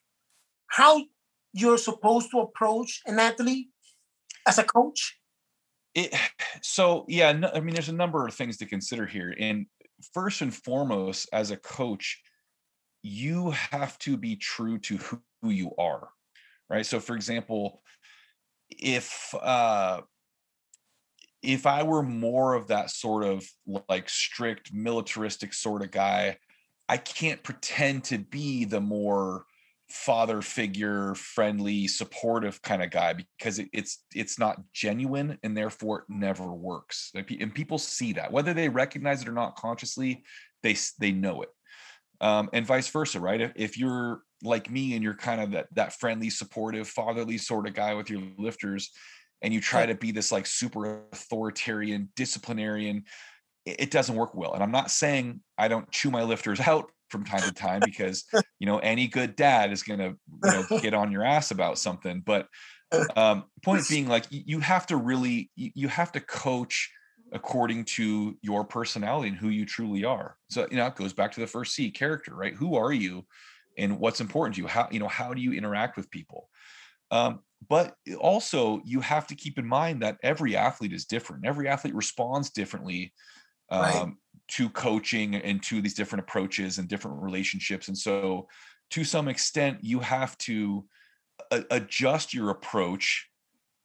how 0.67 1.03
you're 1.53 1.77
supposed 1.77 2.31
to 2.31 2.39
approach 2.39 3.01
an 3.05 3.19
athlete 3.19 3.67
as 4.47 4.57
a 4.57 4.63
coach? 4.63 5.17
It, 5.93 6.13
so 6.61 7.05
yeah, 7.07 7.31
no, 7.33 7.51
I 7.53 7.59
mean, 7.59 7.73
there's 7.73 7.89
a 7.89 7.93
number 7.93 8.25
of 8.25 8.33
things 8.33 8.57
to 8.57 8.65
consider 8.65 9.05
here. 9.05 9.33
And 9.37 9.65
first 10.13 10.41
and 10.41 10.53
foremost, 10.53 11.27
as 11.33 11.51
a 11.51 11.57
coach, 11.57 12.21
you 13.03 13.51
have 13.51 13.97
to 13.99 14.15
be 14.15 14.35
true 14.35 14.77
to 14.79 14.97
who 14.97 15.49
you 15.49 15.71
are, 15.77 16.09
right? 16.69 16.85
So, 16.85 16.99
for 16.99 17.15
example, 17.15 17.81
if 18.69 19.33
uh, 19.41 20.01
if 21.41 21.65
I 21.65 21.83
were 21.83 22.03
more 22.03 22.53
of 22.53 22.67
that 22.67 22.91
sort 22.91 23.23
of 23.23 23.43
like 23.89 24.09
strict 24.09 24.73
militaristic 24.73 25.53
sort 25.53 25.81
of 25.81 25.91
guy, 25.91 26.37
I 26.87 26.97
can't 26.97 27.41
pretend 27.41 28.03
to 28.05 28.17
be 28.17 28.65
the 28.65 28.81
more 28.81 29.45
father 29.89 30.41
figure 30.41 31.13
friendly 31.15 31.87
supportive 31.87 32.61
kind 32.61 32.81
of 32.81 32.89
guy 32.91 33.13
because 33.13 33.59
it, 33.59 33.67
it's 33.73 34.05
it's 34.13 34.39
not 34.39 34.61
genuine 34.73 35.37
and 35.43 35.55
therefore 35.55 35.99
it 35.99 36.05
never 36.07 36.51
works. 36.53 37.11
And 37.13 37.53
people 37.53 37.77
see 37.77 38.13
that. 38.13 38.31
Whether 38.31 38.53
they 38.53 38.69
recognize 38.69 39.21
it 39.21 39.27
or 39.27 39.33
not 39.33 39.57
consciously 39.57 40.23
they 40.63 40.75
they 40.99 41.11
know 41.11 41.41
it. 41.41 41.49
Um, 42.21 42.49
and 42.53 42.65
vice 42.65 42.87
versa 42.87 43.19
right? 43.19 43.41
If, 43.41 43.51
if 43.55 43.77
you're 43.77 44.21
like 44.43 44.69
me 44.69 44.93
and 44.93 45.03
you're 45.03 45.15
kind 45.15 45.41
of 45.41 45.51
that 45.51 45.67
that 45.75 45.93
friendly 45.99 46.29
supportive 46.29 46.87
fatherly 46.87 47.37
sort 47.37 47.67
of 47.67 47.73
guy 47.73 47.93
with 47.93 48.09
your 48.09 48.21
lifters 48.37 48.91
and 49.41 49.53
you 49.53 49.61
try 49.61 49.85
to 49.85 49.95
be 49.95 50.11
this 50.11 50.31
like 50.31 50.45
super 50.45 51.01
authoritarian 51.11 52.09
disciplinarian 52.15 53.03
it 53.65 53.91
doesn't 53.91 54.15
work 54.15 54.33
well 54.33 54.53
and 54.53 54.63
i'm 54.63 54.71
not 54.71 54.91
saying 54.91 55.41
i 55.57 55.67
don't 55.67 55.91
chew 55.91 56.11
my 56.11 56.23
lifters 56.23 56.59
out 56.59 56.91
from 57.09 57.23
time 57.23 57.43
to 57.43 57.51
time 57.51 57.83
because 57.83 58.25
you 58.59 58.65
know 58.65 58.79
any 58.79 59.07
good 59.07 59.35
dad 59.35 59.71
is 59.71 59.83
going 59.83 59.99
to 59.99 60.15
you 60.43 60.51
know 60.51 60.65
get 60.81 60.93
on 60.93 61.11
your 61.11 61.23
ass 61.23 61.51
about 61.51 61.77
something 61.77 62.21
but 62.25 62.47
um 63.15 63.45
point 63.63 63.87
being 63.89 64.07
like 64.07 64.25
you 64.29 64.59
have 64.59 64.85
to 64.85 64.95
really 64.95 65.49
you 65.55 65.87
have 65.87 66.11
to 66.11 66.19
coach 66.19 66.91
according 67.33 67.85
to 67.85 68.37
your 68.41 68.65
personality 68.65 69.29
and 69.29 69.37
who 69.37 69.49
you 69.49 69.65
truly 69.65 70.03
are 70.03 70.37
so 70.49 70.67
you 70.69 70.77
know 70.77 70.85
it 70.85 70.95
goes 70.95 71.13
back 71.13 71.31
to 71.31 71.39
the 71.39 71.47
first 71.47 71.73
c 71.73 71.89
character 71.89 72.35
right? 72.35 72.55
Who 72.55 72.75
are 72.75 72.91
you 72.91 73.25
and 73.77 73.99
what's 73.99 74.21
important 74.21 74.55
to 74.55 74.61
you? 74.61 74.67
How 74.67 74.87
you 74.91 74.99
know 74.99 75.07
how 75.07 75.33
do 75.33 75.41
you 75.41 75.53
interact 75.53 75.97
with 75.97 76.11
people? 76.11 76.49
Um, 77.09 77.41
but 77.67 77.95
also 78.19 78.81
you 78.83 78.99
have 79.01 79.27
to 79.27 79.35
keep 79.35 79.57
in 79.57 79.65
mind 79.65 80.01
that 80.01 80.17
every 80.23 80.55
athlete 80.55 80.93
is 80.93 81.05
different 81.05 81.45
every 81.45 81.67
athlete 81.67 81.95
responds 81.95 82.49
differently 82.49 83.13
um, 83.69 83.81
right. 83.81 84.13
to 84.49 84.69
coaching 84.69 85.35
and 85.35 85.61
to 85.63 85.81
these 85.81 85.93
different 85.93 86.23
approaches 86.23 86.77
and 86.77 86.87
different 86.87 87.21
relationships 87.21 87.87
and 87.87 87.97
so 87.97 88.47
to 88.89 89.03
some 89.03 89.27
extent 89.27 89.77
you 89.81 89.99
have 89.99 90.37
to 90.37 90.85
a- 91.51 91.65
adjust 91.71 92.33
your 92.33 92.49
approach 92.49 93.27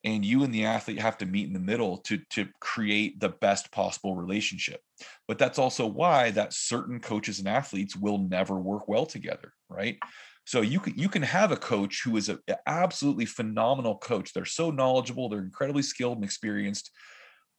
and 0.05 0.25
you 0.25 0.45
and 0.45 0.55
the 0.55 0.65
athlete 0.65 1.01
have 1.01 1.19
to 1.19 1.27
meet 1.27 1.47
in 1.47 1.53
the 1.53 1.59
middle 1.59 1.99
to 1.99 2.19
to 2.31 2.47
create 2.61 3.19
the 3.21 3.29
best 3.29 3.71
possible 3.73 4.17
relationship 4.17 4.81
but 5.29 5.39
that's 5.39 5.59
also 5.59 5.87
why 5.87 6.31
that 6.31 6.53
certain 6.53 7.01
coaches 7.01 7.39
and 7.39 7.49
athletes 7.49 7.97
will 7.97 8.19
never 8.19 8.59
work 8.59 8.89
well 8.89 9.07
together 9.07 9.53
right 9.69 9.99
so 10.47 10.61
you 10.61 10.79
can 10.79 10.97
you 10.97 11.09
can 11.09 11.23
have 11.23 11.51
a 11.51 11.57
coach 11.57 12.03
who 12.05 12.17
is 12.17 12.29
an 12.29 12.39
absolutely 12.67 13.27
phenomenal 13.27 13.99
coach. 13.99 14.33
They're 14.33 14.45
so 14.45 14.71
knowledgeable, 14.71 15.29
they're 15.29 15.41
incredibly 15.41 15.83
skilled 15.83 16.17
and 16.17 16.25
experienced, 16.25 16.93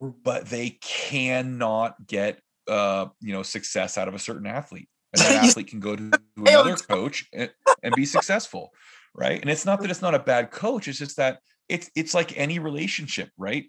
but 0.01 0.45
they 0.45 0.79
cannot 0.81 2.07
get 2.07 2.39
uh, 2.69 3.07
you 3.19 3.33
know 3.33 3.43
success 3.43 3.97
out 3.97 4.07
of 4.07 4.15
a 4.15 4.19
certain 4.19 4.47
athlete. 4.47 4.87
And 5.13 5.21
that 5.21 5.31
athlete 5.43 5.67
can 5.67 5.81
go 5.81 5.97
to 5.97 6.11
another 6.37 6.77
coach 6.77 7.25
and, 7.33 7.51
and 7.83 7.93
be 7.93 8.05
successful, 8.05 8.71
right? 9.13 9.39
And 9.41 9.49
it's 9.49 9.65
not 9.65 9.81
that 9.81 9.91
it's 9.91 10.01
not 10.01 10.15
a 10.15 10.19
bad 10.19 10.51
coach; 10.51 10.87
it's 10.87 10.99
just 10.99 11.17
that 11.17 11.39
it's 11.67 11.91
it's 11.93 12.13
like 12.13 12.37
any 12.37 12.57
relationship, 12.57 13.31
right? 13.37 13.65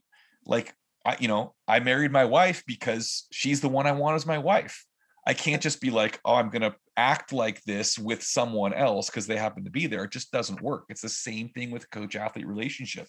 Like 0.46 0.72
I, 1.04 1.16
you 1.18 1.26
know, 1.26 1.54
I 1.66 1.80
married 1.80 2.12
my 2.12 2.24
wife 2.24 2.62
because 2.68 3.26
she's 3.32 3.60
the 3.60 3.68
one 3.68 3.88
I 3.88 3.92
want 3.92 4.14
as 4.14 4.26
my 4.26 4.38
wife. 4.38 4.86
I 5.28 5.34
can't 5.34 5.62
just 5.62 5.82
be 5.82 5.90
like, 5.90 6.18
oh, 6.24 6.36
I'm 6.36 6.48
going 6.48 6.62
to 6.62 6.74
act 6.96 7.34
like 7.34 7.62
this 7.64 7.98
with 7.98 8.22
someone 8.22 8.72
else 8.72 9.10
because 9.10 9.26
they 9.26 9.36
happen 9.36 9.62
to 9.64 9.70
be 9.70 9.86
there. 9.86 10.04
It 10.04 10.10
just 10.10 10.32
doesn't 10.32 10.62
work. 10.62 10.84
It's 10.88 11.02
the 11.02 11.10
same 11.10 11.50
thing 11.50 11.70
with 11.70 11.90
coach 11.90 12.16
athlete 12.16 12.46
relationship. 12.46 13.06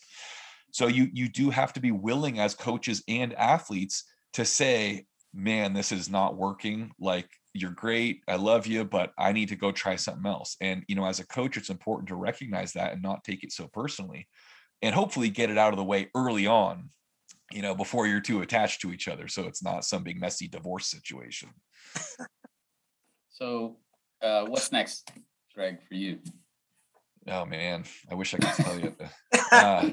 So 0.71 0.87
you 0.87 1.07
you 1.13 1.29
do 1.29 1.49
have 1.49 1.71
to 1.73 1.79
be 1.79 1.91
willing 1.91 2.39
as 2.39 2.53
coaches 2.53 3.01
and 3.07 3.33
athletes 3.35 4.03
to 4.33 4.43
say, 4.43 5.05
man, 5.33 5.73
this 5.73 5.93
is 5.93 6.09
not 6.09 6.35
working. 6.35 6.91
Like 6.99 7.29
you're 7.53 7.71
great. 7.71 8.21
I 8.27 8.35
love 8.35 8.67
you, 8.67 8.83
but 8.83 9.13
I 9.17 9.31
need 9.31 9.47
to 9.49 9.55
go 9.55 9.71
try 9.71 9.95
something 9.95 10.29
else. 10.29 10.57
And 10.59 10.83
you 10.89 10.95
know, 10.95 11.05
as 11.05 11.21
a 11.21 11.27
coach, 11.27 11.55
it's 11.55 11.69
important 11.69 12.09
to 12.09 12.15
recognize 12.15 12.73
that 12.73 12.91
and 12.91 13.01
not 13.01 13.23
take 13.23 13.45
it 13.45 13.53
so 13.53 13.67
personally 13.67 14.27
and 14.81 14.93
hopefully 14.93 15.29
get 15.29 15.49
it 15.49 15.57
out 15.57 15.71
of 15.71 15.77
the 15.77 15.85
way 15.85 16.09
early 16.13 16.47
on 16.47 16.89
you 17.51 17.61
know, 17.61 17.75
before 17.75 18.07
you're 18.07 18.21
too 18.21 18.41
attached 18.41 18.81
to 18.81 18.91
each 18.91 19.07
other. 19.07 19.27
So 19.27 19.43
it's 19.43 19.63
not 19.63 19.85
some 19.85 20.03
big 20.03 20.19
messy 20.19 20.47
divorce 20.47 20.87
situation. 20.87 21.49
So, 23.29 23.77
uh, 24.21 24.45
what's 24.45 24.71
next, 24.71 25.11
Greg, 25.55 25.79
for 25.87 25.95
you? 25.95 26.19
Oh 27.27 27.45
man, 27.45 27.83
I 28.11 28.15
wish 28.15 28.33
I 28.33 28.37
could 28.37 28.63
tell 28.63 28.79
you. 28.79 28.95
Uh, 29.51 29.89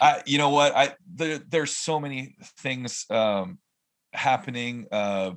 I, 0.00 0.22
you 0.24 0.38
know 0.38 0.48
what? 0.48 0.74
I 0.74 0.94
there, 1.12 1.36
there's 1.36 1.76
so 1.76 2.00
many 2.00 2.34
things 2.60 3.04
um, 3.10 3.58
happening. 4.14 4.86
Uh, 4.90 5.32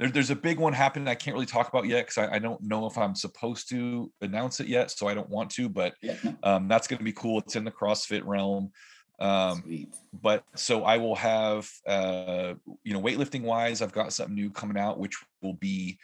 there, 0.00 0.08
there's 0.08 0.30
a 0.30 0.36
big 0.36 0.58
one 0.58 0.72
happening 0.72 1.06
I 1.06 1.14
can't 1.14 1.34
really 1.34 1.46
talk 1.46 1.68
about 1.68 1.86
yet 1.86 2.06
because 2.06 2.18
I, 2.18 2.34
I, 2.34 2.38
don't 2.40 2.60
know 2.60 2.86
if 2.86 2.98
I'm 2.98 3.14
supposed 3.14 3.68
to 3.68 4.10
announce 4.20 4.58
it 4.58 4.66
yet, 4.66 4.90
so 4.90 5.06
I 5.06 5.14
don't 5.14 5.30
want 5.30 5.50
to. 5.52 5.68
But 5.68 5.94
um, 6.42 6.66
that's 6.66 6.88
going 6.88 6.98
to 6.98 7.04
be 7.04 7.12
cool. 7.12 7.38
It's 7.38 7.54
in 7.54 7.64
the 7.64 7.70
CrossFit 7.70 8.22
realm. 8.24 8.72
Um, 9.18 9.62
Sweet. 9.62 9.94
but 10.22 10.44
so 10.54 10.84
I 10.84 10.98
will 10.98 11.14
have, 11.14 11.70
uh, 11.86 12.54
you 12.84 12.92
know, 12.92 13.00
weightlifting 13.00 13.42
wise, 13.42 13.80
I've 13.80 13.92
got 13.92 14.12
something 14.12 14.34
new 14.34 14.50
coming 14.50 14.78
out, 14.78 14.98
which 14.98 15.16
will 15.42 15.54
be 15.54 15.98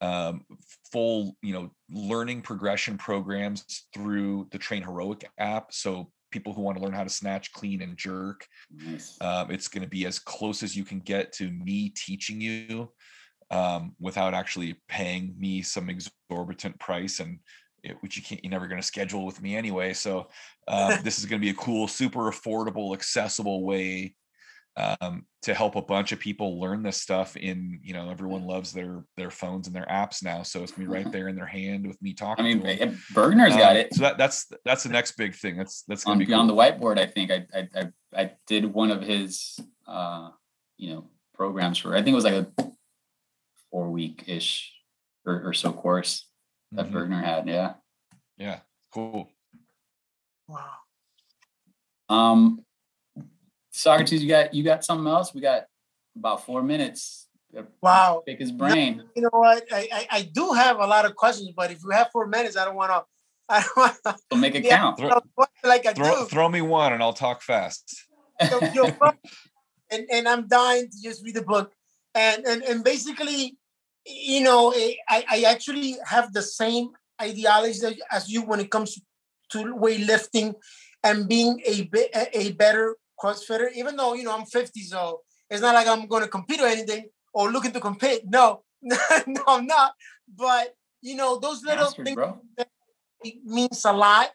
um, 0.00 0.44
full, 0.92 1.36
you 1.42 1.52
know, 1.52 1.70
learning 1.90 2.42
progression 2.42 2.98
programs 2.98 3.86
through 3.94 4.48
the 4.50 4.58
Train 4.58 4.82
Heroic 4.82 5.28
app. 5.38 5.72
So 5.72 6.10
people 6.30 6.52
who 6.52 6.62
want 6.62 6.76
to 6.76 6.84
learn 6.84 6.92
how 6.92 7.04
to 7.04 7.10
snatch, 7.10 7.52
clean, 7.52 7.82
and 7.82 7.96
jerk, 7.96 8.46
Nice. 8.70 9.16
um, 9.20 9.50
it's 9.50 9.68
going 9.68 9.82
to 9.82 9.88
be 9.88 10.06
as 10.06 10.18
close 10.18 10.62
as 10.62 10.76
you 10.76 10.84
can 10.84 11.00
get 11.00 11.32
to 11.34 11.50
me 11.50 11.90
teaching 11.90 12.40
you 12.40 12.92
um, 13.50 13.94
without 13.98 14.34
actually 14.34 14.76
paying 14.88 15.34
me 15.38 15.62
some 15.62 15.88
exorbitant 15.88 16.78
price 16.78 17.20
and 17.20 17.38
which 18.00 18.16
you 18.16 18.22
can't 18.22 18.42
you're 18.42 18.50
never 18.50 18.66
going 18.66 18.80
to 18.80 18.86
schedule 18.86 19.24
with 19.24 19.40
me 19.42 19.56
anyway 19.56 19.92
so 19.92 20.28
uh, 20.66 21.00
this 21.02 21.18
is 21.18 21.26
going 21.26 21.40
to 21.40 21.44
be 21.44 21.50
a 21.50 21.54
cool 21.54 21.88
super 21.88 22.30
affordable 22.30 22.94
accessible 22.94 23.64
way 23.64 24.14
um, 24.76 25.26
to 25.42 25.54
help 25.54 25.74
a 25.74 25.82
bunch 25.82 26.12
of 26.12 26.20
people 26.20 26.60
learn 26.60 26.82
this 26.84 27.00
stuff 27.02 27.36
in 27.36 27.80
you 27.82 27.92
know 27.92 28.10
everyone 28.10 28.44
loves 28.46 28.72
their 28.72 29.04
their 29.16 29.30
phones 29.30 29.66
and 29.66 29.74
their 29.74 29.86
apps 29.86 30.22
now 30.22 30.42
so 30.44 30.62
it's 30.62 30.70
gonna 30.70 30.86
be 30.88 30.94
right 30.94 31.10
there 31.10 31.26
in 31.26 31.34
their 31.34 31.46
hand 31.46 31.84
with 31.86 32.00
me 32.00 32.14
talking 32.14 32.44
I 32.44 32.48
mean, 32.48 32.62
them. 32.62 32.88
eh, 32.90 32.94
Burgener's 33.12 33.56
got 33.56 33.72
Um, 33.72 33.76
it 33.78 33.94
so 33.94 34.02
that 34.02 34.18
that's 34.18 34.46
that's 34.64 34.84
the 34.84 34.90
next 34.90 35.16
big 35.16 35.34
thing 35.34 35.56
that's 35.56 35.82
that's 35.88 36.04
gonna 36.04 36.12
on 36.12 36.18
be 36.20 36.26
beyond 36.26 36.48
cool. 36.48 36.56
the 36.56 36.62
whiteboard. 36.62 36.96
I 36.98 37.06
think 37.06 37.30
I 37.32 37.46
I 37.52 37.68
I, 37.74 37.88
I 38.16 38.32
did 38.46 38.72
one 38.72 38.92
of 38.92 39.02
his 39.02 39.58
uh, 39.88 40.30
you 40.76 40.94
know 40.94 41.10
programs 41.34 41.78
for. 41.78 41.94
I 41.94 41.98
think 41.98 42.12
it 42.12 42.14
was 42.14 42.24
like 42.24 42.34
a 42.34 42.72
four 43.72 43.90
week 43.90 44.24
ish 44.28 44.72
or, 45.26 45.48
or 45.48 45.52
so 45.54 45.72
course 45.72 46.28
that 46.72 46.86
Mhm. 46.86 46.92
Burgener 46.92 47.22
had. 47.24 47.48
Yeah. 47.48 47.74
yeah 48.36 48.60
cool 48.92 49.30
Wow. 50.48 50.70
Um, 52.08 52.64
Socrates, 53.70 54.22
you 54.22 54.28
got 54.28 54.54
you 54.54 54.64
got 54.64 54.84
something 54.84 55.06
else? 55.06 55.34
We 55.34 55.40
got 55.42 55.64
about 56.16 56.44
four 56.44 56.62
minutes. 56.62 57.28
Wow. 57.82 58.22
Pick 58.26 58.38
his 58.40 58.50
brain. 58.50 59.04
You 59.14 59.22
know 59.22 59.28
what? 59.32 59.64
I, 59.72 59.88
I, 59.92 60.06
I 60.10 60.22
do 60.22 60.52
have 60.52 60.78
a 60.80 60.86
lot 60.86 61.04
of 61.04 61.14
questions, 61.16 61.50
but 61.54 61.70
if 61.70 61.82
you 61.82 61.90
have 61.90 62.08
four 62.12 62.26
minutes, 62.26 62.56
I 62.56 62.64
don't 62.64 62.76
want 62.76 62.90
to. 62.90 63.04
I 63.50 63.60
don't 63.62 63.76
want 63.76 63.96
to. 64.04 64.16
So 64.32 64.38
make 64.38 64.54
it 64.54 64.64
Yeah. 64.64 64.78
count. 64.78 64.98
Throw- 64.98 65.20
Like 65.64 65.86
I 65.86 65.92
throw, 65.92 66.22
do. 66.22 66.24
throw 66.26 66.48
me 66.48 66.60
one 66.62 66.92
and 66.92 67.02
i'll 67.02 67.12
talk 67.14 67.42
fast 67.42 68.04
So 68.48 68.60
you're 68.74 68.92
from- 69.00 69.18
and, 69.90 70.06
and 70.10 70.28
I'm 70.28 70.46
dying 70.48 70.88
to 70.90 71.02
just 71.02 71.22
read 71.24 71.34
the 71.34 71.42
book. 71.42 71.72
And 72.14 72.44
and, 72.46 72.62
and 72.62 72.82
basically, 72.82 73.58
you 74.08 74.42
know, 74.42 74.70
eh, 74.70 74.94
I, 75.08 75.24
I 75.30 75.42
actually 75.42 75.96
have 76.06 76.32
the 76.32 76.42
same 76.42 76.90
ideology 77.20 78.00
as 78.10 78.28
you 78.28 78.42
when 78.42 78.60
it 78.60 78.70
comes 78.70 79.00
to 79.50 79.58
weightlifting 79.58 80.54
and 81.04 81.28
being 81.28 81.60
a 81.66 81.88
a 82.32 82.52
better 82.52 82.96
CrossFitter. 83.20 83.72
Even 83.74 83.96
though 83.96 84.14
you 84.14 84.24
know 84.24 84.36
I'm 84.36 84.46
50, 84.46 84.80
so 84.82 85.20
it's 85.50 85.62
not 85.62 85.74
like 85.74 85.86
I'm 85.86 86.06
going 86.06 86.22
to 86.22 86.28
compete 86.28 86.60
or 86.60 86.66
anything 86.66 87.06
or 87.32 87.50
looking 87.50 87.72
to 87.72 87.80
compete. 87.80 88.22
No, 88.26 88.62
no, 88.82 89.42
I'm 89.46 89.66
not. 89.66 89.92
But 90.36 90.74
you 91.02 91.16
know, 91.16 91.38
those 91.38 91.62
little 91.62 91.86
Bastard, 91.86 92.04
things 92.04 92.16
bro. 92.16 92.40
it 93.24 93.44
means 93.44 93.84
a 93.84 93.92
lot 93.92 94.30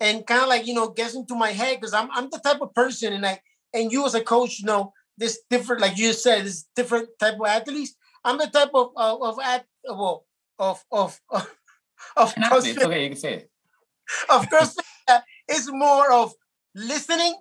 and 0.00 0.26
kind 0.26 0.42
of 0.42 0.48
like 0.48 0.66
you 0.66 0.74
know 0.74 0.88
gets 0.88 1.14
into 1.14 1.34
my 1.34 1.50
head 1.50 1.76
because 1.76 1.94
I'm 1.94 2.08
I'm 2.12 2.30
the 2.30 2.38
type 2.38 2.60
of 2.60 2.74
person 2.74 3.12
and 3.12 3.26
I 3.26 3.40
and 3.74 3.92
you 3.92 4.04
as 4.06 4.14
a 4.14 4.22
coach 4.22 4.60
you 4.60 4.66
know 4.66 4.92
this 5.16 5.40
different 5.50 5.82
like 5.82 5.98
you 5.98 6.12
said 6.12 6.44
this 6.44 6.66
different 6.76 7.08
type 7.18 7.34
of 7.34 7.46
athletes 7.46 7.94
I'm 8.28 8.36
the 8.36 8.46
type 8.46 8.70
of 8.74 8.92
of 8.94 9.22
of 9.22 9.38
at 9.42 9.64
well 9.88 10.26
of 10.58 10.84
of 10.92 11.18
of, 11.30 12.34
It's 12.36 12.48
CrossFit, 12.48 12.84
okay, 12.84 13.02
you 13.04 13.08
can 13.10 13.18
say 13.18 13.34
it. 13.34 13.50
of 14.28 14.48
CrossFit 14.50 14.84
that 15.06 15.24
is 15.48 15.70
more 15.72 16.12
of 16.12 16.34
listening 16.74 17.34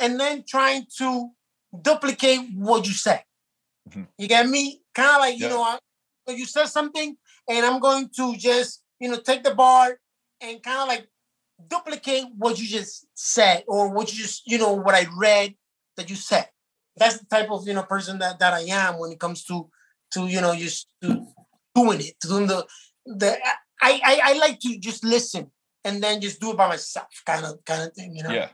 and 0.00 0.18
then 0.18 0.44
trying 0.48 0.86
to 0.98 1.30
duplicate 1.82 2.40
what 2.56 2.86
you 2.86 2.94
say. 2.94 3.20
Mhm. 3.90 4.08
You 4.16 4.28
get 4.28 4.48
me? 4.48 4.80
Kind 4.94 5.10
of 5.10 5.20
like 5.20 5.38
you 5.38 5.46
Yeah. 5.46 5.54
know, 5.54 5.62
I, 5.62 5.78
you 6.32 6.46
said 6.46 6.66
something, 6.66 7.16
and 7.48 7.66
I'm 7.66 7.78
going 7.80 8.08
to 8.16 8.34
just 8.36 8.82
you 8.98 9.10
know 9.10 9.20
take 9.20 9.42
the 9.44 9.54
bar 9.54 9.98
and 10.40 10.62
kind 10.62 10.80
of 10.80 10.88
like 10.88 11.06
duplicate 11.68 12.24
what 12.38 12.58
you 12.58 12.66
just 12.66 13.06
said 13.14 13.64
or 13.68 13.90
what 13.90 14.10
you 14.10 14.22
just 14.24 14.46
you 14.46 14.56
know 14.56 14.72
what 14.72 14.94
I 14.94 15.06
read 15.18 15.54
that 15.96 16.08
you 16.08 16.16
said. 16.16 16.48
That's 16.96 17.18
the 17.18 17.26
type 17.26 17.50
of 17.50 17.68
you 17.68 17.74
know 17.74 17.82
person 17.82 18.18
that 18.20 18.38
that 18.38 18.54
I 18.54 18.62
am 18.84 18.98
when 18.98 19.12
it 19.12 19.20
comes 19.20 19.44
to 19.50 19.68
to 20.12 20.26
you 20.26 20.40
know 20.40 20.54
just 20.54 20.88
to 21.02 21.26
doing 21.74 22.00
it, 22.00 22.20
to 22.20 22.28
doing 22.28 22.46
the 22.46 22.66
the. 23.06 23.36
I, 23.82 24.00
I 24.04 24.20
I 24.24 24.38
like 24.38 24.60
to 24.60 24.78
just 24.78 25.04
listen 25.04 25.50
and 25.84 26.02
then 26.02 26.20
just 26.20 26.40
do 26.40 26.52
it 26.52 26.56
by 26.56 26.68
myself, 26.68 27.08
kind 27.26 27.44
of 27.44 27.64
kind 27.64 27.82
of 27.82 27.92
thing, 27.92 28.14
you 28.16 28.22
know. 28.22 28.30
yeah 28.30 28.48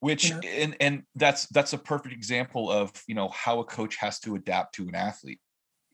which 0.00 0.30
know? 0.30 0.38
and 0.40 0.76
and 0.80 1.02
that's 1.14 1.46
that's 1.46 1.72
a 1.72 1.78
perfect 1.78 2.14
example 2.14 2.70
of 2.70 2.92
you 3.06 3.14
know 3.14 3.28
how 3.28 3.60
a 3.60 3.64
coach 3.64 3.96
has 3.96 4.18
to 4.20 4.34
adapt 4.34 4.74
to 4.74 4.88
an 4.88 4.94
athlete 4.94 5.40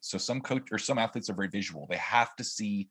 so 0.00 0.18
some 0.18 0.40
coach 0.40 0.68
or 0.72 0.78
some 0.78 0.98
athletes 0.98 1.30
are 1.30 1.34
very 1.34 1.48
visual 1.48 1.86
they 1.88 1.96
have 1.96 2.34
to 2.36 2.44
see 2.44 2.88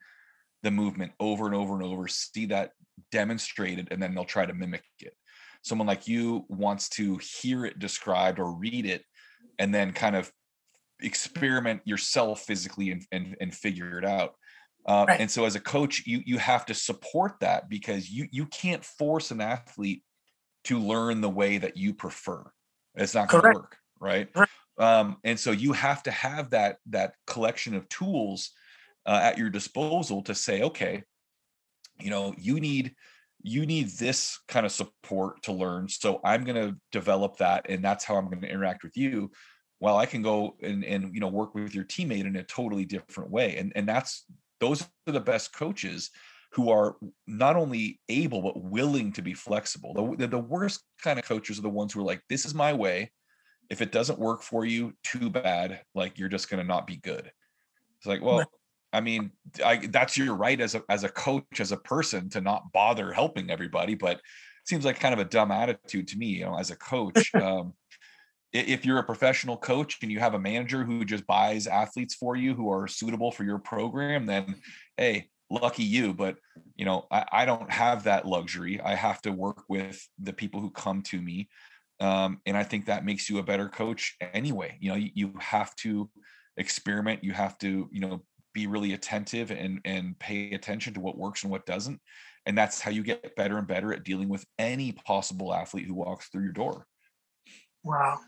the 0.64 0.72
movement 0.72 1.12
over 1.20 1.46
and 1.46 1.56
over 1.56 1.74
and 1.74 1.84
over 1.84 2.08
see 2.08 2.46
that 2.46 2.72
demonstrated 3.12 3.88
and 3.92 4.02
then 4.02 4.14
they'll 4.14 4.26
try 4.26 4.46
to 4.46 4.54
mimic 4.54 4.84
it 5.00 5.16
someone 5.64 5.88
like 5.88 6.08
you 6.08 6.46
wants 6.48 6.90
to 6.90 7.18
hear 7.18 7.66
it 7.66 7.80
described 7.80 8.40
or 8.40 8.54
read 8.54 8.86
it 8.86 9.04
and 9.60 9.74
then 9.74 9.92
kind 9.92 10.16
of 10.16 10.32
experiment 11.02 11.82
yourself 11.86 12.42
physically 12.42 12.92
and 12.92 13.06
and, 13.12 13.36
and 13.42 13.54
figure 13.54 13.98
it 13.98 14.06
out. 14.06 14.36
Uh, 14.86 15.06
Right. 15.08 15.20
and 15.22 15.30
so 15.30 15.46
as 15.46 15.56
a 15.56 15.60
coach 15.60 16.04
you 16.08 16.22
you 16.26 16.38
have 16.38 16.66
to 16.66 16.74
support 16.74 17.34
that 17.42 17.70
because 17.70 18.10
you 18.10 18.28
you 18.32 18.46
can't 18.48 18.84
force 18.84 19.32
an 19.32 19.42
athlete 19.42 20.04
to 20.64 20.80
learn 20.80 21.22
the 21.22 21.30
way 21.30 21.58
that 21.58 21.78
you 21.78 21.94
prefer. 21.94 22.44
It's 22.96 23.16
not 23.16 23.30
going 23.30 23.44
to 23.44 23.50
work 23.54 23.78
right? 24.02 24.28
Um, 24.78 25.18
and 25.24 25.40
so 25.40 25.52
you 25.52 25.74
have 25.74 26.04
to 26.04 26.12
have 26.12 26.50
that 26.50 26.78
that 26.88 27.14
collection 27.28 27.76
of 27.76 27.88
tools 27.88 28.52
uh, 29.06 29.20
at 29.22 29.38
your 29.38 29.50
disposal 29.50 30.24
to 30.24 30.36
say 30.36 30.64
okay 30.64 31.04
you 32.00 32.10
know 32.10 32.34
you 32.38 32.60
need 32.60 32.94
you 33.44 33.66
need 33.66 33.90
this 33.98 34.40
kind 34.48 34.66
of 34.66 34.72
support 34.72 35.42
to 35.44 35.52
learn 35.52 35.88
so 35.90 36.20
i'm 36.24 36.44
going 36.44 36.56
to 36.56 36.76
develop 36.92 37.38
that 37.38 37.66
and 37.70 37.84
that's 37.84 38.04
how 38.04 38.16
i'm 38.16 38.26
going 38.26 38.42
to 38.42 38.50
interact 38.50 38.84
with 38.84 38.96
you 38.96 39.32
while 39.82 39.98
i 39.98 40.06
can 40.06 40.22
go 40.22 40.56
and 40.62 40.86
and 40.86 41.12
you 41.12 41.20
know 41.20 41.28
work 41.28 41.56
with 41.56 41.74
your 41.74 41.84
teammate 41.84 42.28
in 42.28 42.36
a 42.36 42.44
totally 42.44 42.86
different 42.86 43.32
way. 43.32 43.58
And 43.58 43.74
and 43.76 43.90
that's 43.90 44.26
those 44.60 44.84
are 44.84 45.12
the 45.12 45.20
best 45.20 45.56
coaches 45.56 46.12
who 46.54 46.70
are 46.70 46.98
not 47.26 47.56
only 47.56 48.00
able 48.08 48.44
but 48.44 48.62
willing 48.62 49.12
to 49.14 49.24
be 49.24 49.34
flexible. 49.34 50.16
The, 50.18 50.28
the 50.28 50.38
worst 50.38 50.84
kind 51.02 51.18
of 51.18 51.26
coaches 51.26 51.58
are 51.58 51.64
the 51.64 51.70
ones 51.70 51.94
who 51.94 52.02
are 52.02 52.06
like 52.06 52.22
this 52.30 52.46
is 52.46 52.54
my 52.54 52.74
way. 52.74 53.12
If 53.72 53.82
it 53.82 53.92
doesn't 53.92 54.20
work 54.20 54.44
for 54.44 54.66
you 54.66 54.94
too 55.04 55.32
bad. 55.32 55.82
Like 55.96 56.20
you're 56.20 56.30
just 56.30 56.50
going 56.50 56.62
to 56.62 56.68
not 56.68 56.86
be 56.86 56.98
good. 56.98 57.32
It's 57.98 58.06
like 58.06 58.22
well 58.22 58.44
i 58.94 59.00
mean 59.00 59.32
I, 59.64 59.78
that's 59.78 60.18
your 60.18 60.36
right 60.36 60.60
as 60.60 60.76
a 60.76 60.84
as 60.90 61.04
a 61.04 61.10
coach 61.10 61.60
as 61.60 61.72
a 61.72 61.78
person 61.78 62.30
to 62.32 62.42
not 62.42 62.74
bother 62.74 63.14
helping 63.14 63.50
everybody 63.50 63.96
but 63.96 64.18
it 64.18 64.22
seems 64.66 64.84
like 64.84 65.00
kind 65.00 65.14
of 65.14 65.20
a 65.20 65.30
dumb 65.30 65.50
attitude 65.50 66.10
to 66.10 66.18
me 66.18 66.26
you 66.28 66.46
know 66.46 66.58
as 66.58 66.70
a 66.72 66.76
coach. 66.76 67.32
Um 67.42 67.74
if 68.54 68.86
you're 68.86 69.00
a 69.00 69.04
professional 69.04 69.58
coach 69.58 69.98
and 70.02 70.12
you 70.12 70.20
have 70.20 70.34
a 70.34 70.40
manager 70.40 70.84
who 70.84 71.06
just 71.06 71.26
buys 71.26 71.68
athletes 71.68 72.16
for 72.16 72.36
you 72.36 72.54
who 72.54 72.70
are 72.70 72.88
suitable 72.88 73.32
for 73.32 73.44
your 73.44 73.60
program 73.60 74.26
then 74.26 74.56
hey 74.98 75.30
lucky 75.52 75.84
you. 75.84 76.14
But 76.14 76.38
you 76.76 76.86
know 76.86 77.06
I, 77.12 77.26
I 77.32 77.46
don't 77.46 77.70
have 77.70 78.04
that 78.06 78.26
luxury. 78.26 78.80
I 78.82 78.96
have 78.96 79.22
to 79.24 79.32
work 79.32 79.64
with 79.68 80.02
the 80.18 80.34
people 80.34 80.62
who 80.62 80.72
come 80.72 81.02
to 81.04 81.22
me. 81.22 81.50
Um, 82.00 82.40
and 82.48 82.58
i 82.58 82.64
think 82.64 82.88
that 82.88 83.06
makes 83.06 83.30
you 83.30 83.38
a 83.38 83.44
better 83.44 83.70
coach 83.70 84.16
anyway. 84.34 84.78
You 84.80 84.90
know 84.90 84.96
you, 84.96 85.10
you 85.14 85.34
have 85.40 85.76
to 85.78 86.10
experiment. 86.58 87.24
You 87.24 87.34
have 87.34 87.58
to 87.60 87.90
you 87.92 88.00
know 88.00 88.24
be 88.54 88.68
really 88.68 88.94
attentive 88.94 89.52
and 89.52 89.80
and 89.86 90.18
pay 90.18 90.52
attention 90.52 90.94
to 90.96 91.00
what 91.00 91.18
works 91.18 91.44
and 91.44 91.52
what 91.52 91.66
doesn't. 91.66 92.00
And 92.48 92.58
that's 92.58 92.82
how 92.82 92.90
you 92.90 93.04
get 93.04 93.36
better 93.36 93.60
and 93.60 93.68
better 93.68 93.94
at 93.94 94.04
dealing 94.04 94.28
with 94.28 94.44
any 94.58 94.94
possible 94.94 95.54
athlete 95.54 95.86
who 95.86 95.94
walks 95.94 96.30
through 96.30 96.44
your 96.44 96.54
door. 96.54 96.88
Wow. 97.84 98.20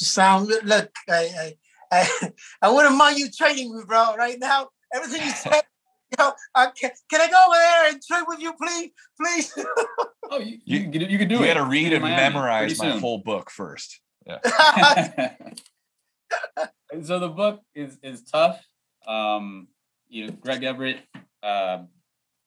You 0.00 0.06
sound. 0.06 0.48
Look, 0.64 0.90
I, 1.08 1.54
I, 1.92 2.08
I, 2.20 2.30
I 2.62 2.70
wouldn't 2.70 2.96
mind 2.96 3.18
you 3.18 3.30
training 3.30 3.74
me, 3.74 3.82
bro. 3.86 4.16
Right 4.16 4.38
now, 4.38 4.68
everything 4.92 5.22
you 5.22 5.32
said 5.32 5.62
Yo, 6.18 6.32
uh, 6.54 6.70
can, 6.72 6.90
can 7.08 7.20
I 7.20 7.28
go 7.28 7.36
over 7.46 7.56
there 7.56 7.92
and 7.92 8.02
train 8.02 8.24
with 8.26 8.40
you, 8.40 8.52
please? 8.54 8.90
Please. 9.20 9.52
oh, 10.30 10.38
you, 10.38 10.58
you, 10.64 10.78
you, 10.92 11.06
you 11.06 11.18
could 11.18 11.28
do 11.28 11.36
you 11.36 11.44
it. 11.44 11.54
got 11.54 11.62
to 11.62 11.66
read 11.66 11.92
and 11.92 12.02
Miami 12.02 12.16
memorize 12.16 12.78
my 12.78 12.90
soon. 12.90 13.00
whole 13.00 13.18
book 13.18 13.50
first. 13.50 14.00
Yeah. 14.26 14.38
so 17.02 17.18
the 17.20 17.28
book 17.28 17.60
is 17.74 17.96
is 18.02 18.22
tough. 18.24 18.60
Um, 19.06 19.68
you 20.08 20.26
know, 20.26 20.32
Greg 20.32 20.64
Everett, 20.64 20.98
uh, 21.42 21.84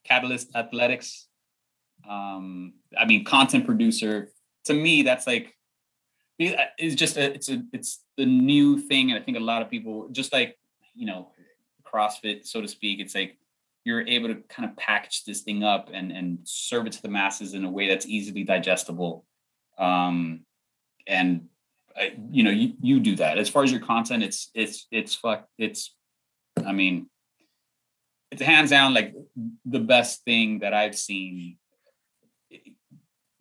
Catalyst 0.03 0.55
Athletics. 0.55 1.27
Um, 2.07 2.73
I 2.97 3.05
mean, 3.05 3.23
content 3.23 3.65
producer. 3.65 4.29
To 4.65 4.73
me, 4.73 5.03
that's 5.03 5.25
like 5.25 5.55
it's 6.39 6.95
just 6.95 7.17
a, 7.17 7.33
it's 7.33 7.49
a 7.49 7.63
it's 7.71 8.03
the 8.17 8.25
new 8.25 8.79
thing, 8.79 9.11
and 9.11 9.19
I 9.19 9.23
think 9.23 9.37
a 9.37 9.41
lot 9.41 9.61
of 9.61 9.69
people 9.69 10.09
just 10.11 10.33
like 10.33 10.57
you 10.95 11.05
know 11.05 11.29
CrossFit, 11.83 12.45
so 12.45 12.61
to 12.61 12.67
speak. 12.67 12.99
It's 12.99 13.15
like 13.15 13.37
you're 13.85 14.07
able 14.07 14.29
to 14.29 14.35
kind 14.49 14.69
of 14.69 14.75
package 14.77 15.25
this 15.25 15.41
thing 15.41 15.63
up 15.63 15.89
and 15.93 16.11
and 16.11 16.39
serve 16.43 16.87
it 16.87 16.93
to 16.93 17.01
the 17.01 17.09
masses 17.09 17.53
in 17.53 17.65
a 17.65 17.69
way 17.69 17.87
that's 17.87 18.05
easily 18.05 18.43
digestible. 18.43 19.25
Um, 19.77 20.41
and 21.07 21.47
I, 21.95 22.13
you 22.31 22.43
know, 22.43 22.51
you, 22.51 22.73
you 22.81 22.99
do 22.99 23.15
that. 23.17 23.37
As 23.37 23.49
far 23.49 23.63
as 23.63 23.71
your 23.71 23.81
content, 23.81 24.23
it's 24.23 24.49
it's 24.53 24.87
it's 24.91 25.15
fuck. 25.15 25.47
It's, 25.57 25.95
I 26.65 26.71
mean, 26.71 27.07
it's 28.31 28.41
hands 28.41 28.71
down 28.71 28.93
like 28.93 29.13
the 29.65 29.79
best 29.79 30.23
thing 30.23 30.59
that 30.59 30.73
I've 30.73 30.97
seen. 30.97 31.57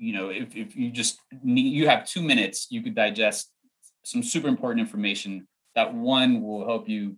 You 0.03 0.13
know, 0.15 0.31
if 0.31 0.57
if 0.57 0.75
you 0.75 0.91
just 0.91 1.21
need, 1.45 1.73
you 1.73 1.89
have 1.89 2.05
two 2.05 2.23
minutes, 2.23 2.67
you 2.71 2.83
could 2.83 2.97
digest 2.97 3.53
some 4.03 4.21
super 4.25 4.49
important 4.49 4.81
information. 4.81 5.47
That 5.77 5.95
one 5.95 6.43
will 6.43 6.67
help 6.67 6.89
you 6.89 7.17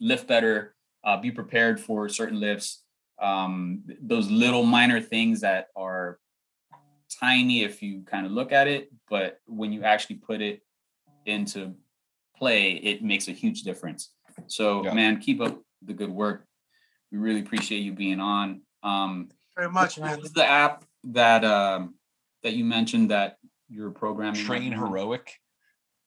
lift 0.00 0.26
better, 0.26 0.74
uh, 1.04 1.18
be 1.18 1.30
prepared 1.30 1.78
for 1.78 2.08
certain 2.08 2.40
lifts. 2.40 2.82
Um, 3.22 3.84
those 4.02 4.28
little 4.28 4.64
minor 4.64 5.00
things 5.00 5.42
that 5.42 5.68
are 5.76 6.18
tiny 7.20 7.62
if 7.62 7.80
you 7.80 8.02
kind 8.02 8.26
of 8.26 8.32
look 8.32 8.50
at 8.50 8.66
it, 8.66 8.90
but 9.08 9.38
when 9.46 9.72
you 9.72 9.84
actually 9.84 10.16
put 10.16 10.42
it 10.42 10.62
into 11.26 11.76
play, 12.36 12.72
it 12.72 13.04
makes 13.04 13.28
a 13.28 13.32
huge 13.32 13.62
difference. 13.62 14.10
So, 14.48 14.82
Yeah. 14.82 14.94
man, 14.94 15.20
keep 15.20 15.40
up 15.40 15.62
the 15.80 15.94
good 15.94 16.10
work. 16.10 16.44
We 17.12 17.18
really 17.18 17.38
appreciate 17.38 17.82
you 17.86 17.92
being 17.92 18.18
on. 18.18 18.62
Um, 18.82 19.28
Very 19.54 19.70
much, 19.70 19.96
what 19.96 20.10
man. 20.10 20.20
was 20.20 20.32
the 20.32 20.44
app 20.44 20.84
that 21.12 21.44
um, 21.44 21.94
that 22.42 22.54
you 22.54 22.64
mentioned 22.64 23.10
that 23.10 23.36
you're 23.68 23.90
programming? 23.90 24.42
Train 24.44 24.72
right? 24.72 24.78
Heroic. 24.78 25.32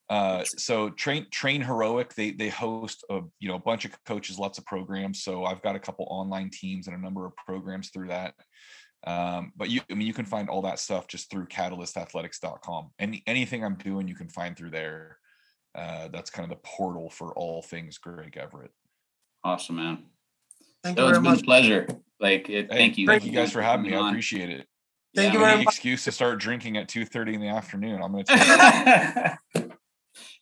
Uh, 0.09 0.43
so 0.45 0.89
train 0.91 1.27
train 1.31 1.61
heroic 1.61 2.13
they 2.15 2.31
they 2.31 2.47
host 2.47 3.03
a 3.09 3.19
you 3.39 3.49
know 3.49 3.55
a 3.55 3.59
bunch 3.59 3.83
of 3.83 3.91
coaches 4.05 4.39
lots 4.39 4.57
of 4.57 4.65
programs 4.65 5.21
so 5.21 5.43
i've 5.43 5.61
got 5.61 5.75
a 5.75 5.79
couple 5.79 6.07
online 6.09 6.49
teams 6.49 6.87
and 6.87 6.95
a 6.95 6.99
number 7.01 7.25
of 7.25 7.35
programs 7.35 7.89
through 7.89 8.07
that 8.07 8.33
um, 9.05 9.51
but 9.57 9.69
you 9.69 9.81
i 9.91 9.93
mean 9.95 10.07
you 10.07 10.13
can 10.13 10.23
find 10.23 10.47
all 10.49 10.61
that 10.61 10.79
stuff 10.79 11.07
just 11.09 11.29
through 11.29 11.45
catalystathletics.com 11.47 12.89
any 12.99 13.21
anything 13.27 13.65
i'm 13.65 13.75
doing 13.75 14.07
you 14.07 14.15
can 14.15 14.29
find 14.29 14.55
through 14.55 14.69
there 14.69 15.17
uh, 15.75 16.07
that's 16.07 16.29
kind 16.29 16.49
of 16.49 16.57
the 16.57 16.61
portal 16.63 17.09
for 17.09 17.33
all 17.33 17.61
things 17.61 17.97
greg 17.97 18.37
everett 18.37 18.71
Awesome, 19.43 19.77
man. 19.77 20.03
Thank 20.83 20.97
That 20.97 21.03
you 21.03 21.07
was 21.09 21.17
very 21.17 21.23
been 21.23 21.31
a 21.31 21.35
much. 21.35 21.43
pleasure. 21.45 21.87
Like, 22.19 22.49
it, 22.49 22.71
Hey, 22.71 22.77
thank 22.77 22.97
you. 22.97 23.07
thank 23.07 23.23
you 23.25 23.31
guys 23.31 23.51
for 23.51 23.61
having 23.61 23.83
me 23.83 23.91
coming 23.91 24.05
i 24.05 24.09
appreciate 24.09 24.49
it 24.49 24.67
Thank 25.17 25.33
Yeah, 25.33 25.33
you 25.33 25.39
very 25.39 25.53
any 25.55 25.65
much. 25.65 25.73
excuse 25.73 26.03
to 26.03 26.11
start 26.11 26.39
drinking 26.39 26.77
at 26.77 26.87
2.30 26.87 27.33
in 27.33 27.41
the 27.41 27.47
afternoon 27.47 28.03
i'm 28.03 28.11
gonna 28.11 28.23
take 29.55 29.71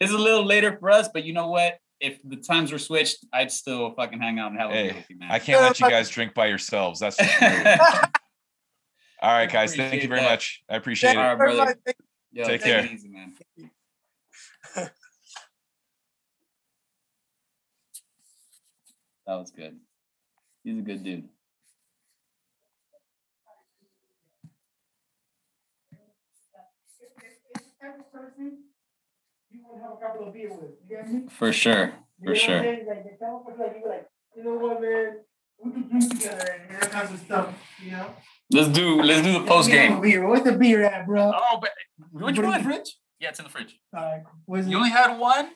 it's 0.02 0.12
a 0.12 0.18
little 0.18 0.44
later 0.46 0.76
for 0.78 0.92
us, 0.92 1.08
but 1.14 1.24
you 1.24 1.32
know 1.32 1.48
what? 1.48 1.78
If 2.02 2.20
the 2.26 2.36
times 2.36 2.74
were 2.74 2.78
switched, 2.78 3.26
I'd 3.32 3.50
still 3.52 3.94
fucking 3.94 4.20
hang 4.20 4.38
out 4.38 4.52
and 4.52 4.60
have 4.60 4.70
a 4.70 4.74
beer 4.74 4.84
Hey, 4.92 4.96
with 4.96 5.10
you, 5.10 5.18
man. 5.18 5.32
i 5.32 5.40
can't 5.40 5.62
let 5.62 5.80
you 5.80 5.86
guys 5.90 6.10
drink 6.10 6.34
by 6.34 6.48
yourselves 6.48 7.00
that's 7.00 7.16
just 7.18 7.42
all 9.22 9.32
right 9.32 9.50
guys 9.50 9.74
thank 9.78 10.02
you 10.04 10.10
very 10.10 10.20
that. 10.20 10.30
much 10.30 10.62
i 10.70 10.76
appreciate 10.76 11.16
Thank 11.16 11.20
it 11.20 11.22
All 11.22 11.24
you 11.24 11.30
right, 11.30 11.38
very 11.38 11.56
brother. 11.56 11.76
Yo, 12.34 12.44
Take 12.44 12.62
take 12.64 12.74
it 12.74 12.84
care. 12.84 12.94
easy, 12.94 13.08
man. 13.08 13.34
That 14.76 14.92
was 19.36 19.52
good. 19.52 19.78
He's 20.66 20.78
a 20.78 20.82
good 20.82 21.02
dude. 21.04 21.30
You 29.76 29.82
have 29.82 29.92
a 29.92 29.98
couple 29.98 30.28
of 30.28 30.34
beers 30.34 30.54
with. 30.60 30.72
You 30.90 30.96
get 30.98 31.12
me? 31.12 31.28
For 31.30 31.52
sure. 31.52 31.86
You 31.86 31.86
know 31.86 31.94
For 32.24 32.30
I'm 32.32 32.36
sure. 32.36 32.58
Like, 32.64 32.86
the 33.04 33.18
couple 33.20 33.52
of, 33.54 33.60
like, 33.60 33.76
you 33.84 33.90
like, 33.90 34.08
you 34.36 34.44
know 34.44 34.54
what, 34.58 34.82
man? 34.82 35.18
We 35.64 35.72
can 35.72 35.90
drink 35.90 36.10
together 36.12 36.58
and 36.70 36.82
that 36.82 36.92
kinds 36.92 37.12
of 37.14 37.20
stuff, 37.20 37.54
you 37.84 37.92
know? 37.92 38.08
Let's 38.52 38.70
do 38.70 39.02
let's 39.02 39.22
do 39.26 39.34
the 39.34 39.46
post 39.46 39.70
Let 39.70 39.74
me 39.76 39.80
have 39.80 39.92
a 39.92 39.94
game. 39.94 40.02
beer. 40.02 40.28
Where's 40.28 40.44
the 40.44 40.52
beer 40.54 40.84
at, 40.84 41.06
bro? 41.08 41.32
Oh, 41.36 41.58
but 41.60 41.72
You 41.98 42.26
which 42.26 42.36
put 42.36 42.44
it 42.46 42.48
in 42.48 42.52
the 42.52 42.58
one? 42.58 42.64
fridge? 42.64 42.96
Yeah, 43.20 43.30
it's 43.30 43.40
in 43.40 43.46
the 43.46 43.52
fridge. 43.52 43.80
All 43.96 44.02
right. 44.04 44.24
Where's 44.46 44.68
You 44.68 44.76
it? 44.78 44.80
only 44.80 44.90
had 44.92 45.18
one? 45.18 45.50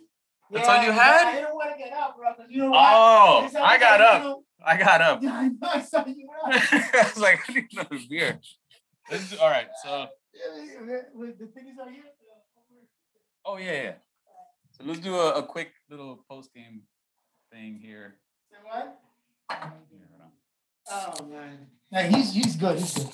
That's 0.52 0.68
all 0.68 0.82
you 0.84 0.92
had? 0.92 1.28
I 1.28 1.36
didn't 1.36 1.54
want 1.54 1.72
to 1.72 1.78
get 1.78 1.94
up, 1.94 2.18
bro. 2.18 2.34
'cause 2.34 2.48
You 2.50 2.62
know? 2.64 2.72
Oh, 2.74 3.44
It's 3.46 3.56
I 3.56 3.78
got 3.78 4.02
always, 4.02 4.16
up. 4.16 4.22
you 4.24 4.30
know- 4.30 4.44
I 4.66 4.78
got 4.78 5.02
up. 5.02 5.22
Yeah, 5.24 5.34
I 5.36 5.48
know. 5.50 5.58
I 5.62 5.82
saw 5.82 6.06
you 6.08 6.28
up. 6.44 6.52
I 6.52 7.04
was 7.14 7.18
like, 7.20 7.40
I 7.50 7.54
need 7.54 7.66
another 7.74 7.98
beer. 8.10 8.40
Let's 9.12 9.30
do, 9.30 9.38
all 9.40 9.50
right. 9.50 9.68
So, 9.84 10.08
Yeah, 10.34 10.64
yeah, 10.64 11.02
The 11.38 11.46
thing 11.48 11.68
is 11.68 11.78
out 11.80 11.92
here. 11.92 12.04
oh 13.46 13.58
yeah, 13.58 13.72
yeah. 13.84 13.94
So 14.80 14.88
let's 14.88 15.00
do 15.02 15.16
a, 15.16 15.40
a 15.40 15.44
quick 15.44 15.74
little 15.90 16.24
post 16.30 16.54
game 16.54 16.84
thing 17.52 17.80
here. 17.82 18.16
Say 18.50 18.58
what? 18.64 19.00
Here, 19.52 20.08
hold 20.10 20.22
on. 20.22 21.22
Oh 21.22 21.26
man. 21.26 21.68
Yeah, 21.92 22.04
he's 22.08 22.34
he's 22.34 22.56
good. 22.56 22.80
He's 22.80 22.94
good. 22.94 23.10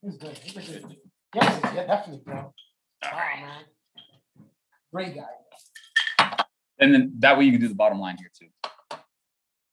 He's 0.00 0.16
good. 0.16 0.38
He's 0.38 0.56
a 0.56 0.72
good. 0.72 0.88
dude. 0.88 0.96
Yes, 1.34 1.60
yeah, 1.74 1.86
definitely, 1.86 2.22
bro. 2.24 2.54
Oh 3.04 3.10
man. 3.10 3.64
Great 4.92 5.14
guy. 5.14 6.34
And 6.78 6.94
then 6.94 7.12
that 7.18 7.36
way 7.36 7.44
you 7.44 7.52
can 7.52 7.60
do 7.60 7.68
the 7.68 7.74
bottom 7.74 8.00
line 8.00 8.16
here 8.16 8.30
too. 8.38 8.48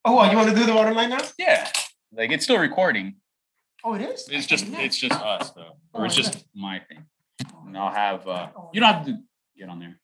Oh, 0.06 0.14
what, 0.16 0.32
you 0.32 0.38
want 0.38 0.50
to 0.50 0.56
do 0.56 0.66
the 0.66 0.74
bottom 0.74 0.96
line 0.96 1.10
now? 1.10 1.20
Yeah, 1.38 1.70
like 2.12 2.32
it's 2.32 2.44
still 2.44 2.60
recording. 2.60 3.16
Oh, 3.84 3.94
it 3.94 4.02
is. 4.02 4.28
It's 4.30 4.46
just 4.46 4.66
it's 4.68 4.98
just 4.98 5.14
us 5.14 5.52
though, 5.52 5.78
Oh, 5.94 6.00
or 6.02 6.06
it's 6.06 6.16
okay. 6.16 6.24
just 6.24 6.46
my 6.54 6.80
thing. 6.90 7.06
And 7.66 7.78
I'll 7.78 7.94
have 7.94 8.28
uh, 8.28 8.50
you 8.74 8.82
don't 8.82 8.94
have 8.94 9.06
to 9.06 9.18
get 9.58 9.70
on 9.70 9.80
there 9.80 10.00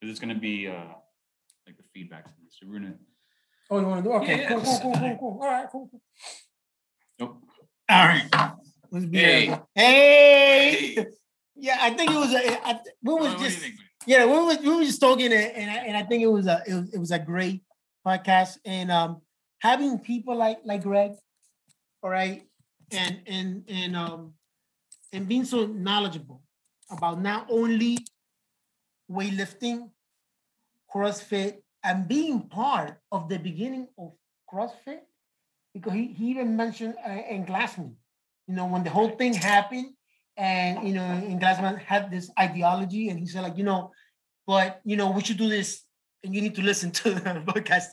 because 0.00 0.10
it's 0.10 0.20
gonna 0.20 0.34
be 0.38 0.66
uh 0.68 0.74
like 1.66 1.76
the 1.76 1.84
feedback. 1.94 2.24
to 2.24 2.30
this. 2.42 2.56
So 2.60 2.66
we're 2.66 2.80
gonna. 2.80 2.94
Oh, 3.70 3.78
you 3.80 3.86
want 3.86 4.02
to 4.04 4.10
do? 4.10 4.16
Okay, 4.16 4.40
Yeah, 4.42 4.48
cool, 4.48 4.60
cool, 4.62 4.80
cool, 4.80 4.92
cool, 4.94 5.16
cool. 5.18 5.38
All 5.42 5.48
right, 5.50 5.66
cool. 5.70 5.88
cool. 5.90 6.00
Nope. 7.20 7.42
All 7.88 8.06
right. 8.06 8.28
Let's 8.90 9.06
be 9.06 9.18
Hey. 9.18 9.46
there. 9.46 9.62
Hey. 9.74 11.06
Yeah, 11.56 11.76
I 11.80 11.90
think 11.90 12.10
it 12.10 12.16
was 12.16 12.32
a. 12.32 12.66
I, 12.66 12.80
we 13.02 13.14
was 13.14 13.20
What, 13.20 13.20
what 13.20 13.38
do 13.38 13.44
you 13.44 13.50
just 13.50 13.60
think? 13.62 13.74
yeah, 14.06 14.24
we 14.24 14.32
was 14.32 14.58
we 14.58 14.74
were 14.74 14.82
just 14.84 15.00
talking, 15.00 15.26
and 15.26 15.34
and 15.34 15.70
I, 15.70 15.76
and 15.84 15.96
I 15.96 16.02
think 16.04 16.22
it 16.22 16.26
was 16.28 16.46
a 16.46 16.62
it 16.66 16.74
was, 16.74 16.94
it 16.94 16.98
was 16.98 17.10
a 17.10 17.18
great 17.18 17.62
podcast, 18.06 18.56
and 18.64 18.90
um 18.90 19.20
having 19.60 19.98
people 19.98 20.34
like 20.36 20.60
like 20.64 20.82
Greg, 20.82 21.12
all 22.02 22.10
right, 22.10 22.42
and 22.92 23.20
and 23.26 23.64
and 23.68 23.94
um 23.96 24.32
and 25.12 25.28
being 25.28 25.44
so 25.44 25.66
knowledgeable 25.66 26.42
about 26.90 27.20
not 27.20 27.46
only 27.50 27.98
weightlifting, 29.10 29.90
CrossFit, 30.94 31.56
and 31.82 32.06
being 32.06 32.42
part 32.48 32.98
of 33.10 33.28
the 33.28 33.38
beginning 33.38 33.88
of 33.98 34.12
CrossFit, 34.52 35.00
because 35.74 35.92
he, 35.92 36.08
he 36.08 36.30
even 36.30 36.56
mentioned 36.56 36.94
uh, 37.06 37.22
in 37.28 37.46
Glassman, 37.46 37.94
you 38.46 38.54
know, 38.54 38.66
when 38.66 38.84
the 38.84 38.90
whole 38.90 39.10
thing 39.10 39.34
happened, 39.34 39.94
and 40.36 40.86
you 40.86 40.94
know, 40.94 41.02
and 41.02 41.40
Glassman 41.40 41.78
had 41.78 42.10
this 42.10 42.30
ideology, 42.38 43.08
and 43.08 43.18
he 43.18 43.26
said 43.26 43.42
like, 43.42 43.58
you 43.58 43.64
know, 43.64 43.92
but 44.46 44.80
you 44.84 44.96
know, 44.96 45.10
we 45.10 45.22
should 45.22 45.38
do 45.38 45.48
this, 45.48 45.84
and 46.24 46.34
you 46.34 46.40
need 46.40 46.54
to 46.54 46.62
listen 46.62 46.90
to 47.02 47.14
the 47.14 47.20
podcast. 47.20 47.88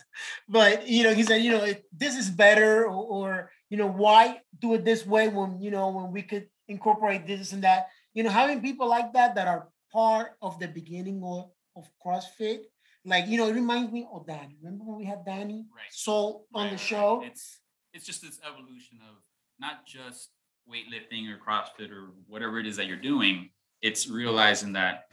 But 0.48 0.88
you 0.88 1.04
know, 1.04 1.14
he 1.14 1.24
said, 1.24 1.38
you 1.38 1.52
know, 1.52 1.74
this 1.92 2.16
is 2.16 2.30
better, 2.30 2.86
or, 2.86 3.06
or 3.06 3.52
you 3.70 3.78
know, 3.78 3.88
why 3.88 4.42
do 4.60 4.74
it 4.74 4.86
this 4.86 5.06
way 5.06 5.28
when 5.28 5.62
you 5.62 5.72
know 5.72 5.90
when 5.90 6.12
we 6.12 6.22
could 6.22 6.48
incorporate 6.68 7.28
this 7.28 7.54
and 7.54 7.64
that. 7.64 7.88
You 8.14 8.24
know, 8.24 8.30
having 8.32 8.62
people 8.62 8.90
like 8.90 9.14
that 9.14 9.36
that 9.36 9.48
are 9.48 9.68
part 9.92 10.32
of 10.42 10.60
the 10.60 10.68
beginning 10.68 11.22
of, 11.24 11.50
of 11.76 11.90
CrossFit, 12.06 12.60
like 13.06 13.28
you 13.28 13.38
know, 13.38 13.48
it 13.48 13.54
reminds 13.54 13.92
me 13.92 14.08
of 14.12 14.28
Danny. 14.28 14.58
Remember 14.62 14.86
when 14.86 14.98
we 14.98 15.06
had 15.06 15.24
Danny 15.26 15.66
Right. 15.76 15.92
Soul 15.92 16.46
on 16.54 16.64
Right, 16.64 16.70
the 16.72 16.76
right. 16.76 16.80
show? 16.80 17.24
It's 17.26 17.60
it's 17.94 18.06
just 18.06 18.22
this 18.22 18.40
evolution 18.46 19.00
of 19.10 19.16
not 19.60 19.86
just 19.86 20.30
weightlifting 20.70 21.28
or 21.32 21.38
CrossFit 21.38 21.92
or 21.92 22.12
whatever 22.28 22.60
it 22.60 22.68
is 22.68 22.76
that 22.78 22.88
you're 22.88 22.98
doing. 22.98 23.50
It's 23.82 24.08
realizing 24.10 24.74
that 24.74 25.06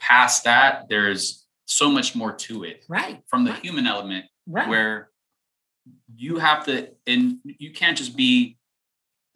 past 0.00 0.44
that, 0.44 0.88
there's 0.88 1.46
so 1.66 1.90
much 1.90 2.14
more 2.16 2.32
to 2.32 2.64
it 2.64 2.84
Right. 2.88 3.22
from 3.26 3.44
the 3.44 3.50
right, 3.52 3.62
human 3.64 3.86
element 3.86 4.24
right. 4.46 4.68
where 4.68 5.10
you 6.16 6.38
have 6.38 6.64
to 6.66 6.90
and 7.06 7.38
you 7.44 7.72
can't 7.72 7.96
just 7.96 8.16
be 8.16 8.56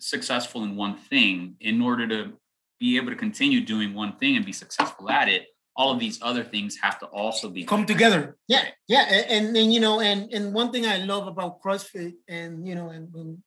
successful 0.00 0.64
in 0.64 0.76
one 0.76 0.96
thing 0.96 1.56
in 1.60 1.80
order 1.82 2.06
to 2.08 2.32
be 2.78 2.96
able 2.96 3.10
to 3.10 3.16
continue 3.16 3.60
doing 3.60 3.94
one 3.94 4.16
thing 4.16 4.36
and 4.36 4.44
be 4.44 4.52
successful 4.52 5.10
at 5.10 5.28
it 5.28 5.46
all 5.76 5.92
of 5.92 6.00
these 6.00 6.18
other 6.22 6.42
things 6.42 6.78
have 6.82 6.98
to 6.98 7.06
also 7.06 7.50
be 7.50 7.64
come 7.64 7.84
together. 7.84 8.36
Yeah, 8.48 8.64
yeah, 8.88 9.02
and 9.28 9.54
then 9.54 9.70
you 9.70 9.80
know, 9.80 10.00
and 10.00 10.32
and 10.32 10.54
one 10.54 10.72
thing 10.72 10.86
I 10.86 10.98
love 10.98 11.26
about 11.26 11.60
CrossFit, 11.60 12.14
and 12.28 12.66
you 12.66 12.74
know, 12.74 12.88
and 12.88 13.08
when 13.12 13.42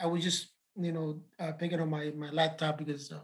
I 0.00 0.06
was 0.06 0.22
just 0.22 0.48
you 0.76 0.92
know 0.92 1.20
uh, 1.40 1.52
picking 1.52 1.80
on 1.80 1.90
my 1.90 2.12
my 2.16 2.30
laptop 2.30 2.78
because 2.78 3.10
of 3.10 3.22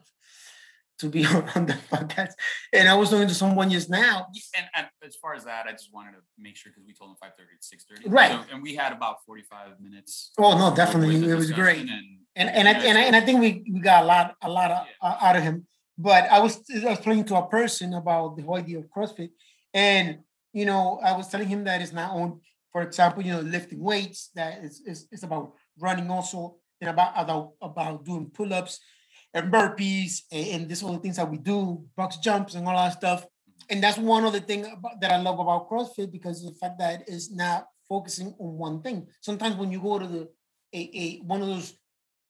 to 0.98 1.08
be 1.08 1.24
on 1.54 1.66
the 1.66 1.78
podcast, 1.90 2.32
and 2.72 2.88
I 2.88 2.94
was 2.96 3.10
talking 3.10 3.28
to 3.28 3.34
someone 3.34 3.70
just 3.70 3.88
now. 3.88 4.26
And, 4.56 4.66
and 4.74 4.86
as 5.04 5.14
far 5.14 5.34
as 5.34 5.44
that, 5.44 5.66
I 5.66 5.72
just 5.72 5.94
wanted 5.94 6.12
to 6.12 6.18
make 6.36 6.56
sure 6.56 6.72
because 6.72 6.84
we 6.84 6.94
told 6.94 7.10
them 7.10 7.16
five 7.20 7.32
thirty 7.38 7.56
to 7.60 7.64
six 7.64 7.84
thirty, 7.84 8.08
right? 8.08 8.32
So, 8.32 8.54
and 8.54 8.62
we 8.62 8.74
had 8.74 8.92
about 8.92 9.24
forty 9.24 9.42
five 9.42 9.80
minutes. 9.80 10.32
Oh 10.36 10.58
no, 10.58 10.74
definitely, 10.74 11.30
it 11.30 11.34
was 11.36 11.52
great. 11.52 11.88
And 11.88 12.18
and 12.38 12.48
and, 12.48 12.68
I, 12.68 12.72
and, 12.72 12.96
I, 12.96 13.02
and 13.02 13.16
I 13.16 13.20
think 13.20 13.40
we 13.40 13.64
we 13.72 13.80
got 13.80 14.04
a 14.04 14.06
lot 14.06 14.36
a 14.40 14.48
lot 14.48 14.70
of, 14.70 14.86
uh, 15.02 15.16
out 15.20 15.36
of 15.36 15.42
him. 15.42 15.66
But 15.98 16.30
I 16.30 16.38
was 16.38 16.62
I 16.72 16.90
was 16.90 17.00
playing 17.00 17.24
to 17.26 17.36
a 17.36 17.48
person 17.48 17.94
about 17.94 18.36
the 18.36 18.42
whole 18.42 18.56
idea 18.56 18.78
of 18.78 18.86
CrossFit, 18.88 19.30
and 19.74 20.20
you 20.52 20.64
know 20.64 21.00
I 21.04 21.16
was 21.16 21.28
telling 21.28 21.48
him 21.48 21.64
that 21.64 21.82
it's 21.82 21.92
not 21.92 22.12
on, 22.12 22.40
for 22.72 22.82
example, 22.82 23.24
you 23.24 23.32
know, 23.32 23.40
lifting 23.40 23.82
weights. 23.82 24.30
That 24.36 24.64
is 24.64 24.80
is 24.86 25.08
it's 25.10 25.24
about 25.24 25.52
running 25.78 26.08
also, 26.10 26.56
and 26.80 26.90
about 26.90 27.12
about 27.16 27.52
about 27.60 28.04
doing 28.04 28.30
pull 28.32 28.54
ups 28.54 28.78
and 29.34 29.52
burpees 29.52 30.22
and, 30.30 30.46
and 30.46 30.68
this 30.68 30.82
all 30.82 30.92
the 30.92 31.00
things 31.00 31.16
that 31.16 31.30
we 31.30 31.38
do, 31.38 31.84
box 31.96 32.18
jumps 32.18 32.54
and 32.54 32.66
all 32.66 32.76
that 32.76 32.92
stuff. 32.92 33.26
And 33.68 33.82
that's 33.82 33.98
one 33.98 34.24
of 34.24 34.32
the 34.32 34.40
things 34.40 34.68
that 35.00 35.10
I 35.10 35.20
love 35.20 35.40
about 35.40 35.68
CrossFit 35.68 36.12
because 36.12 36.44
the 36.44 36.54
fact 36.54 36.78
that 36.78 37.02
it's 37.08 37.30
not 37.30 37.66
focusing 37.88 38.28
on 38.38 38.56
one 38.56 38.80
thing. 38.80 39.08
Sometimes 39.20 39.56
when 39.56 39.72
you 39.72 39.80
go 39.80 39.98
to 39.98 40.06
the 40.06 40.28
a, 40.74 40.90
a 40.94 41.22
one 41.24 41.42
of 41.42 41.48
those, 41.48 41.74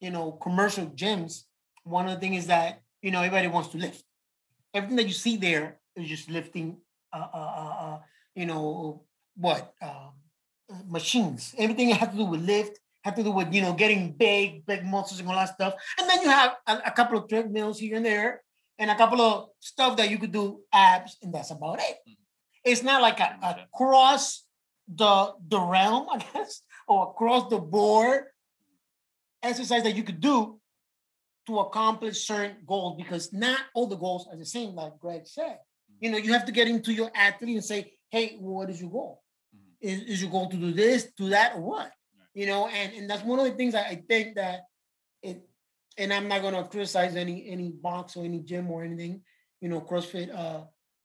you 0.01 0.11
know, 0.11 0.32
commercial 0.32 0.86
gyms, 0.86 1.42
one 1.84 2.09
of 2.09 2.14
the 2.14 2.20
things 2.20 2.42
is 2.42 2.46
that 2.49 2.82
you 3.03 3.11
know, 3.11 3.20
everybody 3.20 3.49
wants 3.49 3.70
to 3.70 3.78
lift. 3.78 4.03
Everything 4.74 4.96
that 4.96 5.07
you 5.07 5.12
see 5.12 5.36
there 5.36 5.78
is 5.96 6.09
just 6.09 6.30
lifting, 6.30 6.78
uh, 7.12 7.26
uh, 7.32 7.38
uh, 7.38 7.84
uh 7.84 7.99
you 8.34 8.46
know, 8.46 9.03
what 9.36 9.72
um, 9.82 10.12
machines. 10.86 11.55
Everything 11.59 11.90
has 11.90 12.11
to 12.11 12.16
do 12.16 12.24
with 12.24 12.42
lift, 12.42 12.78
has 13.03 13.14
to 13.14 13.22
do 13.22 13.30
with 13.30 13.53
you 13.53 13.62
know 13.62 13.72
getting 13.72 14.12
big, 14.12 14.66
big 14.66 14.84
muscles 14.84 15.20
and 15.20 15.28
all 15.28 15.34
that 15.34 15.55
stuff. 15.55 15.74
And 15.99 16.09
then 16.09 16.22
you 16.22 16.28
have 16.28 16.57
a, 16.66 16.78
a 16.86 16.90
couple 16.90 17.18
of 17.18 17.28
treadmills 17.28 17.78
here 17.78 17.96
and 17.96 18.07
there, 18.07 18.42
and 18.78 18.90
a 18.90 18.96
couple 18.96 19.20
of 19.20 19.49
stuff 19.61 19.96
that 19.96 20.11
you 20.11 20.18
could 20.18 20.32
do 20.32 20.61
abs, 20.72 21.16
and 21.22 21.32
that's 21.32 21.51
about 21.51 21.78
it. 21.78 21.96
Mm-hmm. 22.09 22.12
It's 22.64 22.82
not 22.82 23.01
like 23.01 23.20
a, 23.20 23.38
a 23.42 23.66
cross 23.74 24.44
the 24.88 25.32
the 25.49 25.61
realm, 25.61 26.07
I 26.12 26.18
guess, 26.18 26.62
or 26.86 27.11
across 27.11 27.49
the 27.51 27.59
board 27.59 28.24
exercise 29.43 29.82
that 29.82 29.97
you 29.97 30.03
could 30.03 30.20
do 30.20 30.59
to 31.47 31.59
accomplish 31.61 32.26
certain 32.26 32.57
goals 32.66 32.97
because 32.97 33.32
not 33.32 33.61
all 33.74 33.86
the 33.86 33.97
goals 33.97 34.28
are 34.30 34.36
the 34.36 34.45
same, 34.45 34.74
like 34.74 34.99
Greg 34.99 35.26
said. 35.26 35.57
Mm-hmm. 35.57 36.05
You 36.05 36.11
know, 36.11 36.18
you 36.18 36.32
have 36.32 36.45
to 36.47 36.53
get 36.53 36.68
into 36.68 36.93
your 36.93 37.11
athlete 37.14 37.55
and 37.55 37.64
say, 37.64 37.93
hey, 38.11 38.36
what 38.39 38.68
is 38.70 38.80
your 38.80 38.91
goal? 38.91 39.22
Mm-hmm. 39.57 39.89
Is, 39.89 40.03
is 40.03 40.22
your 40.22 40.30
goal 40.30 40.49
to 40.49 40.57
do 40.57 40.72
this, 40.72 41.09
do 41.16 41.30
that, 41.30 41.55
or 41.55 41.62
what? 41.62 41.91
You 42.34 42.47
know, 42.47 42.68
and, 42.68 42.93
and 42.93 43.11
that's 43.11 43.24
one 43.24 43.39
of 43.39 43.47
the 43.47 43.53
things 43.53 43.74
I 43.74 44.03
think 44.09 44.36
that 44.36 44.61
it, 45.22 45.43
and 45.97 46.12
I'm 46.12 46.28
not 46.28 46.43
gonna 46.43 46.62
criticize 46.64 47.16
any 47.16 47.49
any 47.49 47.70
box 47.70 48.16
or 48.16 48.24
any 48.24 48.39
gym 48.41 48.70
or 48.70 48.84
anything, 48.84 49.22
you 49.61 49.68
know, 49.68 49.80
CrossFit 49.80 50.32
uh, 50.32 50.61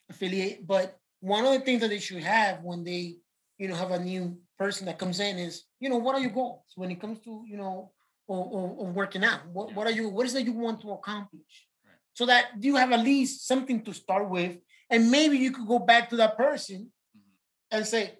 affiliate, 0.10 0.68
but 0.68 0.96
one 1.22 1.46
of 1.46 1.54
the 1.54 1.62
things 1.62 1.82
that 1.82 1.90
they 1.90 2.00
should 2.00 2.22
have 2.22 2.62
when 2.62 2.84
they, 2.84 3.16
you 3.58 3.68
know, 3.70 3.76
have 3.76 3.92
a 3.92 4.00
new 4.00 4.38
person 4.60 4.86
that 4.86 5.00
comes 5.00 5.20
in 5.20 5.40
is, 5.40 5.64
you 5.80 5.90
know, 5.90 5.98
what 5.98 6.16
are 6.16 6.22
your 6.22 6.32
goals 6.32 6.66
when 6.76 6.92
it 6.92 7.00
comes 7.00 7.20
to, 7.22 7.44
you 7.48 7.58
know, 7.58 7.92
or, 8.28 8.46
or, 8.46 8.76
or 8.78 8.92
working 8.92 9.24
out? 9.24 9.42
What, 9.52 9.70
yeah. 9.70 9.76
what 9.76 9.88
are 9.88 9.92
you, 9.92 10.10
what 10.10 10.26
is 10.26 10.36
it 10.36 10.46
you 10.46 10.54
want 10.54 10.82
to 10.82 10.92
accomplish? 10.92 11.42
Right. 11.86 11.96
So 12.14 12.26
that 12.26 12.46
you 12.60 12.76
have 12.76 12.92
at 12.92 13.00
least 13.00 13.48
something 13.48 13.84
to 13.84 13.94
start 13.94 14.30
with. 14.30 14.58
And 14.90 15.10
maybe 15.10 15.38
you 15.38 15.52
could 15.52 15.68
go 15.68 15.80
back 15.80 16.10
to 16.10 16.16
that 16.18 16.38
person 16.38 16.92
mm-hmm. 17.18 17.78
and 17.78 17.86
say, 17.86 18.14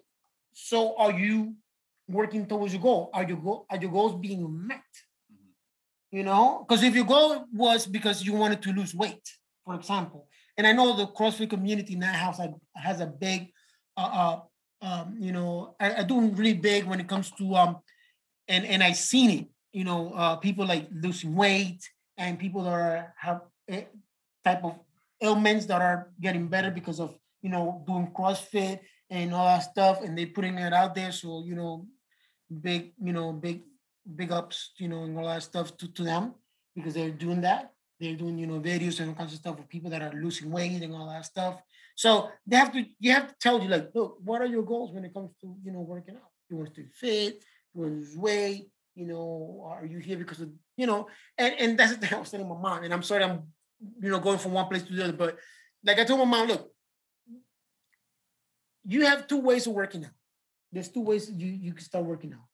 so 0.52 0.96
are 0.96 1.12
you 1.12 1.54
working 2.08 2.46
towards 2.46 2.72
your 2.72 2.82
goal? 2.82 3.10
Are 3.12 3.24
your, 3.24 3.38
go- 3.38 3.66
are 3.70 3.76
your 3.76 3.90
goals 3.90 4.20
being 4.20 4.66
met? 4.66 4.78
Mm-hmm. 5.32 6.16
You 6.16 6.24
know, 6.24 6.64
because 6.66 6.82
if 6.82 6.94
your 6.94 7.04
goal 7.04 7.44
was 7.52 7.86
because 7.86 8.24
you 8.24 8.34
wanted 8.34 8.62
to 8.62 8.72
lose 8.72 8.94
weight, 8.94 9.28
for 9.64 9.74
example, 9.74 10.28
and 10.56 10.66
I 10.66 10.72
know 10.72 10.96
the 10.96 11.06
CrossFit 11.06 11.50
community 11.50 11.96
now 11.96 12.12
has 12.12 12.38
a, 12.38 12.54
has 12.76 13.00
a 13.00 13.06
big, 13.06 13.50
uh, 13.96 14.40
uh, 14.82 14.86
um, 14.86 15.16
you 15.18 15.32
know, 15.32 15.74
I, 15.80 15.96
I 15.96 16.02
do 16.04 16.20
really 16.20 16.54
big 16.54 16.84
when 16.84 17.00
it 17.00 17.08
comes 17.08 17.30
to, 17.32 17.54
um, 17.56 17.78
and, 18.46 18.64
and 18.64 18.82
I've 18.82 18.96
seen 18.96 19.30
it 19.30 19.46
you 19.74 19.82
know, 19.82 20.12
uh, 20.14 20.36
people 20.36 20.64
like 20.64 20.86
losing 20.92 21.34
weight 21.34 21.82
and 22.16 22.38
people 22.38 22.62
that 22.62 22.72
are, 22.72 23.14
have 23.18 23.40
a 23.68 23.88
type 24.44 24.62
of 24.62 24.78
ailments 25.20 25.66
that 25.66 25.82
are 25.82 26.10
getting 26.20 26.46
better 26.46 26.70
because 26.70 27.00
of, 27.00 27.18
you 27.42 27.50
know, 27.50 27.82
doing 27.84 28.08
CrossFit 28.16 28.78
and 29.10 29.34
all 29.34 29.46
that 29.46 29.64
stuff. 29.64 30.00
And 30.02 30.16
they 30.16 30.26
putting 30.26 30.56
it 30.58 30.72
out 30.72 30.94
there. 30.94 31.10
So, 31.10 31.42
you 31.44 31.56
know, 31.56 31.86
big, 32.62 32.92
you 33.02 33.12
know, 33.12 33.32
big, 33.32 33.62
big 34.14 34.30
ups, 34.30 34.70
you 34.78 34.86
know, 34.86 35.02
and 35.02 35.18
all 35.18 35.26
that 35.26 35.42
stuff 35.42 35.76
to, 35.78 35.88
to 35.92 36.04
them 36.04 36.34
because 36.76 36.94
they're 36.94 37.10
doing 37.10 37.40
that. 37.40 37.72
They're 37.98 38.16
doing, 38.16 38.38
you 38.38 38.46
know, 38.46 38.60
videos 38.60 39.00
and 39.00 39.08
all 39.08 39.16
kinds 39.16 39.32
of 39.32 39.40
stuff 39.40 39.56
with 39.56 39.68
people 39.68 39.90
that 39.90 40.02
are 40.02 40.12
losing 40.12 40.52
weight 40.52 40.82
and 40.82 40.94
all 40.94 41.08
that 41.08 41.24
stuff. 41.24 41.60
So 41.96 42.30
they 42.46 42.56
have 42.56 42.72
to, 42.74 42.84
you 43.00 43.12
have 43.12 43.26
to 43.26 43.34
tell 43.40 43.60
you 43.60 43.68
like, 43.68 43.90
look, 43.92 44.18
what 44.22 44.40
are 44.40 44.46
your 44.46 44.62
goals 44.62 44.92
when 44.92 45.04
it 45.04 45.12
comes 45.12 45.30
to, 45.40 45.56
you 45.64 45.72
know, 45.72 45.80
working 45.80 46.14
out? 46.14 46.30
You 46.48 46.58
want 46.58 46.74
to 46.74 46.80
stay 46.80 46.88
fit, 46.92 47.42
you 47.74 47.80
want 47.80 47.92
to 47.92 47.98
lose 47.98 48.16
weight, 48.16 48.68
you 48.94 49.06
know, 49.06 49.66
are 49.66 49.86
you 49.86 49.98
here 49.98 50.16
because 50.16 50.40
of, 50.40 50.50
you 50.76 50.86
know, 50.86 51.08
and, 51.36 51.54
and 51.58 51.78
that's 51.78 51.92
the 51.94 51.98
thing 51.98 52.14
I 52.14 52.20
was 52.20 52.30
telling 52.30 52.48
my 52.48 52.56
mom. 52.56 52.84
And 52.84 52.92
I'm 52.92 53.02
sorry 53.02 53.24
I'm, 53.24 53.42
you 54.00 54.10
know, 54.10 54.20
going 54.20 54.38
from 54.38 54.52
one 54.52 54.66
place 54.66 54.82
to 54.82 54.92
the 54.92 55.04
other, 55.04 55.12
but 55.12 55.38
like 55.84 55.98
I 55.98 56.04
told 56.04 56.20
my 56.20 56.38
mom, 56.38 56.48
look, 56.48 56.70
you 58.84 59.04
have 59.06 59.26
two 59.26 59.40
ways 59.40 59.66
of 59.66 59.72
working 59.72 60.04
out. 60.04 60.10
There's 60.72 60.88
two 60.88 61.00
ways 61.00 61.30
you, 61.30 61.46
you 61.46 61.72
can 61.72 61.84
start 61.84 62.04
working 62.04 62.32
out. 62.32 62.46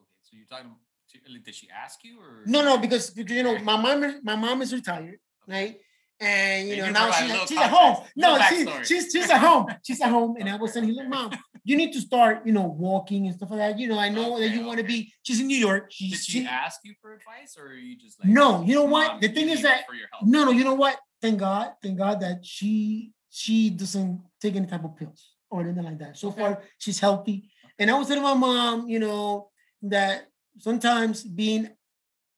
Okay, 0.00 0.06
so 0.22 0.36
you're 0.36 0.46
talking 0.46 0.70
to, 1.10 1.38
did 1.38 1.54
she 1.54 1.68
ask 1.70 2.04
you 2.04 2.20
or 2.20 2.42
no 2.46 2.62
no 2.62 2.78
because, 2.78 3.10
because 3.10 3.36
you 3.36 3.42
know 3.42 3.58
my 3.60 3.80
mom 3.80 4.20
my 4.22 4.36
mom 4.36 4.60
is 4.62 4.72
retired, 4.72 5.18
right? 5.46 5.76
And 6.18 6.68
you 6.68 6.76
know, 6.78 6.90
now 6.90 7.10
she's, 7.10 7.48
she's 7.48 7.58
at 7.58 7.70
home. 7.70 8.04
No, 8.16 8.38
she, 8.48 8.66
she's 8.84 9.12
she's 9.12 9.28
at 9.28 9.38
home. 9.38 9.66
She's 9.82 10.00
at 10.00 10.08
home. 10.08 10.36
And 10.38 10.48
I 10.48 10.56
was 10.56 10.72
saying, 10.72 10.90
look, 10.90 11.08
mom, 11.08 11.30
you 11.66 11.76
need 11.76 11.92
to 11.94 12.00
start, 12.00 12.46
you 12.46 12.52
know, 12.52 12.62
walking 12.62 13.26
and 13.26 13.34
stuff 13.34 13.50
like 13.50 13.58
that. 13.58 13.78
You 13.78 13.88
know, 13.88 13.98
I 13.98 14.08
know 14.08 14.36
okay, 14.36 14.46
that 14.46 14.54
you 14.54 14.60
okay. 14.60 14.66
want 14.68 14.78
to 14.78 14.84
be. 14.84 15.12
She's 15.24 15.40
in 15.40 15.48
New 15.48 15.58
York. 15.58 15.88
She's, 15.90 16.12
Did 16.12 16.20
she, 16.20 16.40
she, 16.42 16.46
ask 16.46 16.78
you 16.84 16.94
for 17.02 17.12
advice, 17.12 17.56
or 17.58 17.66
are 17.66 17.74
you 17.74 17.98
just 17.98 18.20
like? 18.20 18.28
No, 18.28 18.62
you 18.62 18.76
know 18.76 18.84
what? 18.84 19.20
The 19.20 19.28
thing 19.28 19.48
is 19.48 19.62
that 19.62 19.82
no, 20.22 20.44
no. 20.44 20.52
You 20.52 20.62
know 20.62 20.74
what? 20.74 20.96
Thank 21.20 21.40
God, 21.40 21.72
thank 21.82 21.98
God 21.98 22.20
that 22.20 22.46
she 22.46 23.10
she 23.30 23.70
doesn't 23.70 24.22
take 24.40 24.54
any 24.54 24.66
type 24.66 24.84
of 24.84 24.96
pills 24.96 25.32
or 25.50 25.62
anything 25.62 25.82
like 25.82 25.98
that. 25.98 26.16
So 26.16 26.28
okay. 26.28 26.40
far, 26.40 26.62
she's 26.78 27.00
healthy. 27.00 27.50
And 27.80 27.90
I 27.90 27.98
was 27.98 28.06
telling 28.06 28.22
my 28.22 28.34
mom, 28.34 28.88
you 28.88 29.00
know, 29.00 29.50
that 29.82 30.28
sometimes 30.58 31.24
being 31.24 31.68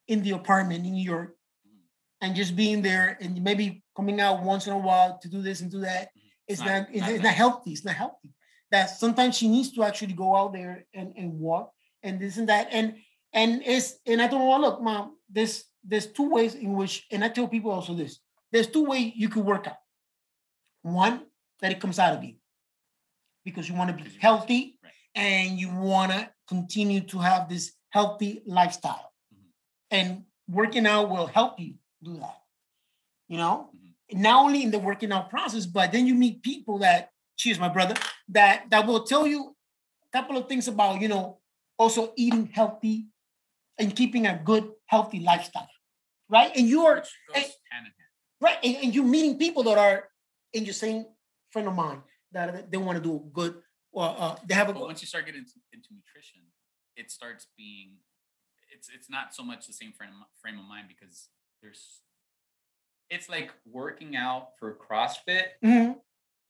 in 0.08 0.22
the 0.22 0.30
apartment 0.30 0.86
in 0.86 0.92
New 0.92 1.04
York 1.04 1.36
mm-hmm. 1.66 2.26
and 2.26 2.34
just 2.34 2.56
being 2.56 2.80
there 2.80 3.18
and 3.20 3.44
maybe 3.44 3.84
coming 3.94 4.20
out 4.22 4.42
once 4.42 4.66
in 4.66 4.72
a 4.72 4.78
while 4.78 5.18
to 5.20 5.28
do 5.28 5.42
this 5.42 5.60
and 5.60 5.70
do 5.70 5.80
that, 5.80 6.08
mm-hmm. 6.08 6.28
it's 6.48 6.60
not, 6.60 6.66
not, 6.66 6.88
it's, 6.92 7.08
it's 7.08 7.22
not 7.22 7.34
healthy. 7.34 7.72
It's 7.72 7.84
not 7.84 7.94
healthy 7.94 8.32
that 8.70 8.86
sometimes 8.86 9.36
she 9.36 9.48
needs 9.48 9.72
to 9.72 9.82
actually 9.82 10.12
go 10.12 10.36
out 10.36 10.52
there 10.52 10.84
and, 10.94 11.12
and 11.16 11.38
walk 11.38 11.72
and 12.02 12.20
this 12.20 12.36
and 12.36 12.48
that. 12.48 12.68
And 12.70 12.96
and 13.32 13.62
it's 13.64 13.98
and 14.06 14.20
I 14.22 14.28
told 14.28 14.52
her, 14.52 14.60
look, 14.60 14.82
mom, 14.82 15.16
there's 15.30 15.64
there's 15.84 16.06
two 16.06 16.28
ways 16.28 16.54
in 16.54 16.74
which, 16.74 17.06
and 17.10 17.24
I 17.24 17.28
tell 17.28 17.48
people 17.48 17.70
also 17.70 17.94
this, 17.94 18.18
there's 18.52 18.66
two 18.66 18.84
ways 18.84 19.12
you 19.16 19.28
can 19.28 19.44
work 19.44 19.66
out. 19.66 19.78
One, 20.82 21.22
that 21.60 21.72
it 21.72 21.80
comes 21.80 21.98
out 21.98 22.16
of 22.16 22.24
you 22.24 22.34
because 23.44 23.68
you 23.68 23.74
want 23.74 23.96
to 23.96 24.04
be 24.04 24.10
healthy 24.20 24.78
and 25.14 25.58
you 25.58 25.74
want 25.74 26.12
to 26.12 26.28
continue 26.46 27.00
to 27.00 27.18
have 27.18 27.48
this 27.48 27.72
healthy 27.90 28.42
lifestyle. 28.46 29.12
Mm-hmm. 29.34 29.48
And 29.90 30.22
working 30.48 30.86
out 30.86 31.10
will 31.10 31.26
help 31.26 31.58
you 31.58 31.74
do 32.02 32.14
that. 32.18 32.38
You 33.28 33.38
know, 33.38 33.70
mm-hmm. 33.74 34.22
not 34.22 34.44
only 34.44 34.62
in 34.62 34.70
the 34.70 34.78
working 34.78 35.12
out 35.12 35.30
process, 35.30 35.66
but 35.66 35.92
then 35.92 36.06
you 36.06 36.14
meet 36.14 36.42
people 36.42 36.78
that 36.78 37.10
cheers, 37.38 37.58
my 37.58 37.68
brother, 37.68 37.94
that 38.28 38.68
that 38.70 38.86
will 38.86 39.04
tell 39.04 39.26
you 39.26 39.56
a 40.04 40.16
couple 40.16 40.36
of 40.36 40.48
things 40.48 40.68
about, 40.68 41.00
you 41.00 41.08
know, 41.08 41.38
also 41.78 42.12
eating 42.16 42.50
healthy 42.52 43.06
and 43.78 43.94
keeping 43.94 44.26
a 44.26 44.40
good, 44.44 44.68
healthy 44.86 45.20
lifestyle. 45.20 45.68
Right. 46.28 46.50
And 46.54 46.68
you 46.68 46.84
are 46.84 47.02
and, 47.34 47.46
right. 48.40 48.58
And, 48.62 48.76
and, 48.82 48.94
you're 48.94 49.04
meeting 49.04 49.38
people 49.38 49.62
that 49.62 49.78
are 49.78 50.08
in 50.52 50.66
your 50.66 50.74
same 50.74 51.06
friend 51.50 51.68
of 51.68 51.74
mine 51.74 52.02
that 52.32 52.70
they 52.70 52.76
want 52.76 52.98
to 52.98 53.02
do 53.02 53.24
good 53.32 53.54
or 53.92 54.14
uh, 54.18 54.36
they 54.46 54.54
have 54.54 54.68
a 54.68 54.74
but 54.74 54.82
once 54.82 55.00
you 55.00 55.08
start 55.08 55.24
getting 55.24 55.40
into, 55.40 55.54
into 55.72 55.88
nutrition, 55.94 56.42
it 56.96 57.10
starts 57.10 57.46
being 57.56 57.92
it's 58.70 58.90
it's 58.94 59.08
not 59.08 59.34
so 59.34 59.42
much 59.42 59.66
the 59.66 59.72
same 59.72 59.92
frame 59.92 60.10
frame 60.42 60.58
of 60.58 60.66
mind 60.66 60.88
because 60.88 61.28
there's 61.62 62.02
it's 63.08 63.30
like 63.30 63.50
working 63.64 64.14
out 64.14 64.48
for 64.58 64.76
CrossFit 64.76 65.56
mm-hmm 65.64 65.92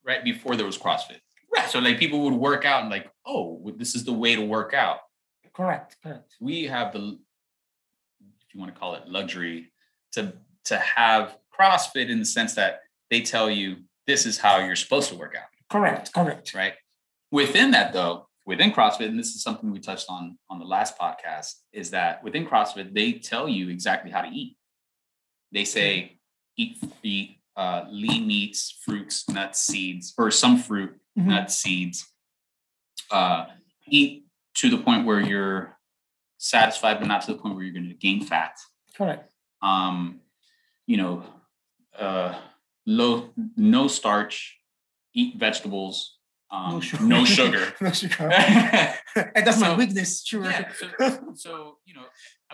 right 0.05 0.23
before 0.23 0.55
there 0.55 0.65
was 0.65 0.77
CrossFit. 0.77 1.19
Right. 1.53 1.69
So 1.69 1.79
like 1.79 1.97
people 1.97 2.21
would 2.25 2.33
work 2.33 2.65
out 2.65 2.81
and 2.81 2.89
like, 2.89 3.09
oh, 3.25 3.71
this 3.77 3.95
is 3.95 4.03
the 4.03 4.13
way 4.13 4.35
to 4.35 4.41
work 4.41 4.73
out. 4.73 4.99
Correct. 5.53 5.97
Correct. 6.01 6.35
We 6.39 6.65
have 6.65 6.93
the, 6.93 7.19
if 8.19 8.53
you 8.53 8.59
want 8.59 8.73
to 8.73 8.79
call 8.79 8.95
it 8.95 9.07
luxury, 9.07 9.71
to 10.13 10.33
to 10.65 10.77
have 10.77 11.37
CrossFit 11.57 12.09
in 12.09 12.19
the 12.19 12.25
sense 12.25 12.55
that 12.55 12.81
they 13.09 13.21
tell 13.21 13.49
you 13.49 13.77
this 14.07 14.25
is 14.25 14.37
how 14.37 14.57
you're 14.59 14.75
supposed 14.75 15.09
to 15.09 15.15
work 15.15 15.35
out. 15.35 15.47
Correct. 15.69 16.13
Correct. 16.13 16.53
Right. 16.53 16.73
Within 17.31 17.71
that, 17.71 17.93
though, 17.93 18.27
within 18.45 18.71
CrossFit, 18.71 19.07
and 19.07 19.19
this 19.19 19.35
is 19.35 19.43
something 19.43 19.71
we 19.71 19.79
touched 19.79 20.07
on 20.09 20.37
on 20.49 20.59
the 20.59 20.65
last 20.65 20.97
podcast, 20.97 21.55
is 21.73 21.91
that 21.91 22.23
within 22.23 22.47
CrossFit, 22.47 22.93
they 22.93 23.13
tell 23.13 23.47
you 23.47 23.69
exactly 23.69 24.11
how 24.11 24.21
to 24.21 24.29
eat. 24.29 24.57
They 25.51 25.65
say 25.65 26.17
mm-hmm. 26.59 26.85
eat, 26.85 26.93
eat 27.03 27.38
uh, 27.59 27.85
lean 27.91 28.25
meats, 28.25 28.79
fruits, 28.85 29.27
nuts, 29.27 29.61
seeds, 29.61 30.13
or 30.17 30.31
some 30.31 30.57
fruit, 30.57 30.91
Mhm. 31.17 31.25
nuts, 31.25 31.55
seeds. 31.57 32.07
Uh, 33.11 33.47
eat 33.87 34.25
to 34.53 34.69
the 34.69 34.77
point 34.77 35.05
where 35.05 35.19
you're 35.19 35.77
satisfied, 36.37 36.99
but 36.99 37.07
not 37.07 37.21
to 37.23 37.33
the 37.33 37.37
point 37.37 37.55
where 37.55 37.63
you're 37.65 37.73
going 37.73 37.89
to 37.89 37.93
gain 38.07 38.23
fat. 38.23 38.53
Correct. 38.95 39.29
Um, 39.61 40.21
you 40.87 40.95
know, 40.95 41.25
uh, 41.97 42.39
low, 42.85 43.33
no 43.57 43.89
starch, 43.89 44.57
eat 45.13 45.35
vegetables, 45.35 46.17
um, 46.51 46.75
No 46.75 46.79
sugar. 46.79 47.03
no 47.03 47.25
sugar. 47.25 47.75
no 47.81 47.91
sugar. 47.91 48.31
and 49.35 49.45
that's 49.45 49.59
my 49.59 49.75
weakness. 49.75 50.23
Sure. 50.25 50.49
so, 50.77 51.33
so 51.35 51.77
you 51.85 51.93
know, 51.93 52.05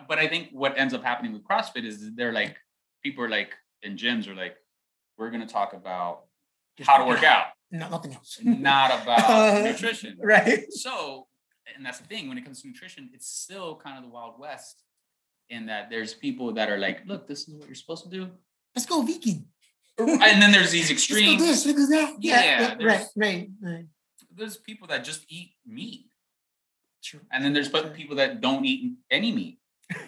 but 0.10 0.18
I 0.18 0.28
think 0.28 0.50
what 0.52 0.80
ends 0.80 0.96
up 0.96 1.04
happening 1.04 1.32
with 1.34 1.44
CrossFit 1.44 1.86
is 1.86 2.12
they're 2.16 2.34
like 2.34 2.58
people 3.04 3.24
are 3.24 3.30
like 3.30 3.52
in 3.84 3.98
gyms 3.98 4.28
are 4.28 4.34
like, 4.36 4.56
we're 5.18 5.30
gonna 5.32 5.48
talk 5.48 5.74
about 5.74 6.26
how 6.84 6.98
to 6.98 7.06
work 7.06 7.24
out, 7.24 7.48
No, 7.72 7.90
nothing 7.90 8.14
else. 8.14 8.40
not 8.44 9.02
about 9.04 9.64
nutrition. 9.66 10.18
Right. 10.22 10.72
So, 10.72 11.28
and 11.76 11.86
that's 11.86 12.00
the 12.00 12.06
thing 12.08 12.28
when 12.28 12.38
it 12.38 12.44
comes 12.46 12.62
to 12.62 12.68
nutrition, 12.68 13.10
it's 13.14 13.28
still 13.28 13.76
kind 13.76 13.98
of 13.98 14.04
the 14.04 14.10
wild 14.10 14.40
west 14.40 14.84
in 15.50 15.68
that 15.68 15.90
there's 15.90 16.14
people 16.14 16.54
that 16.54 16.70
are 16.70 16.78
like, 16.78 17.04
look, 17.06 17.28
this 17.28 17.48
is 17.48 17.56
what 17.56 17.68
you're 17.68 17.76
supposed 17.76 18.04
to 18.04 18.10
do, 18.10 18.30
Let's 18.76 18.86
go 18.88 19.02
vegan. 19.04 19.46
and 19.98 20.42
then 20.42 20.52
there's 20.52 20.72
these 20.72 20.90
Let's 20.90 21.08
go 21.08 21.38
this, 21.38 21.66
look 21.66 21.78
at 21.78 21.90
that. 21.90 22.16
Yeah, 22.20 22.44
Yeah. 22.44 22.68
right. 22.70 22.78
there's- 22.80 23.12
Right. 23.16 23.50
Right. 23.62 23.86
There's 24.38 24.58
people 24.58 24.88
that 24.90 25.06
just 25.06 25.24
eat 25.30 25.52
meat, 25.66 26.08
True. 27.02 27.22
and 27.32 27.44
then 27.46 27.54
there's 27.54 27.70
people 27.70 28.18
that 28.18 28.42
don't 28.42 28.66
eat 28.66 28.96
any 29.10 29.32
meat. 29.32 29.60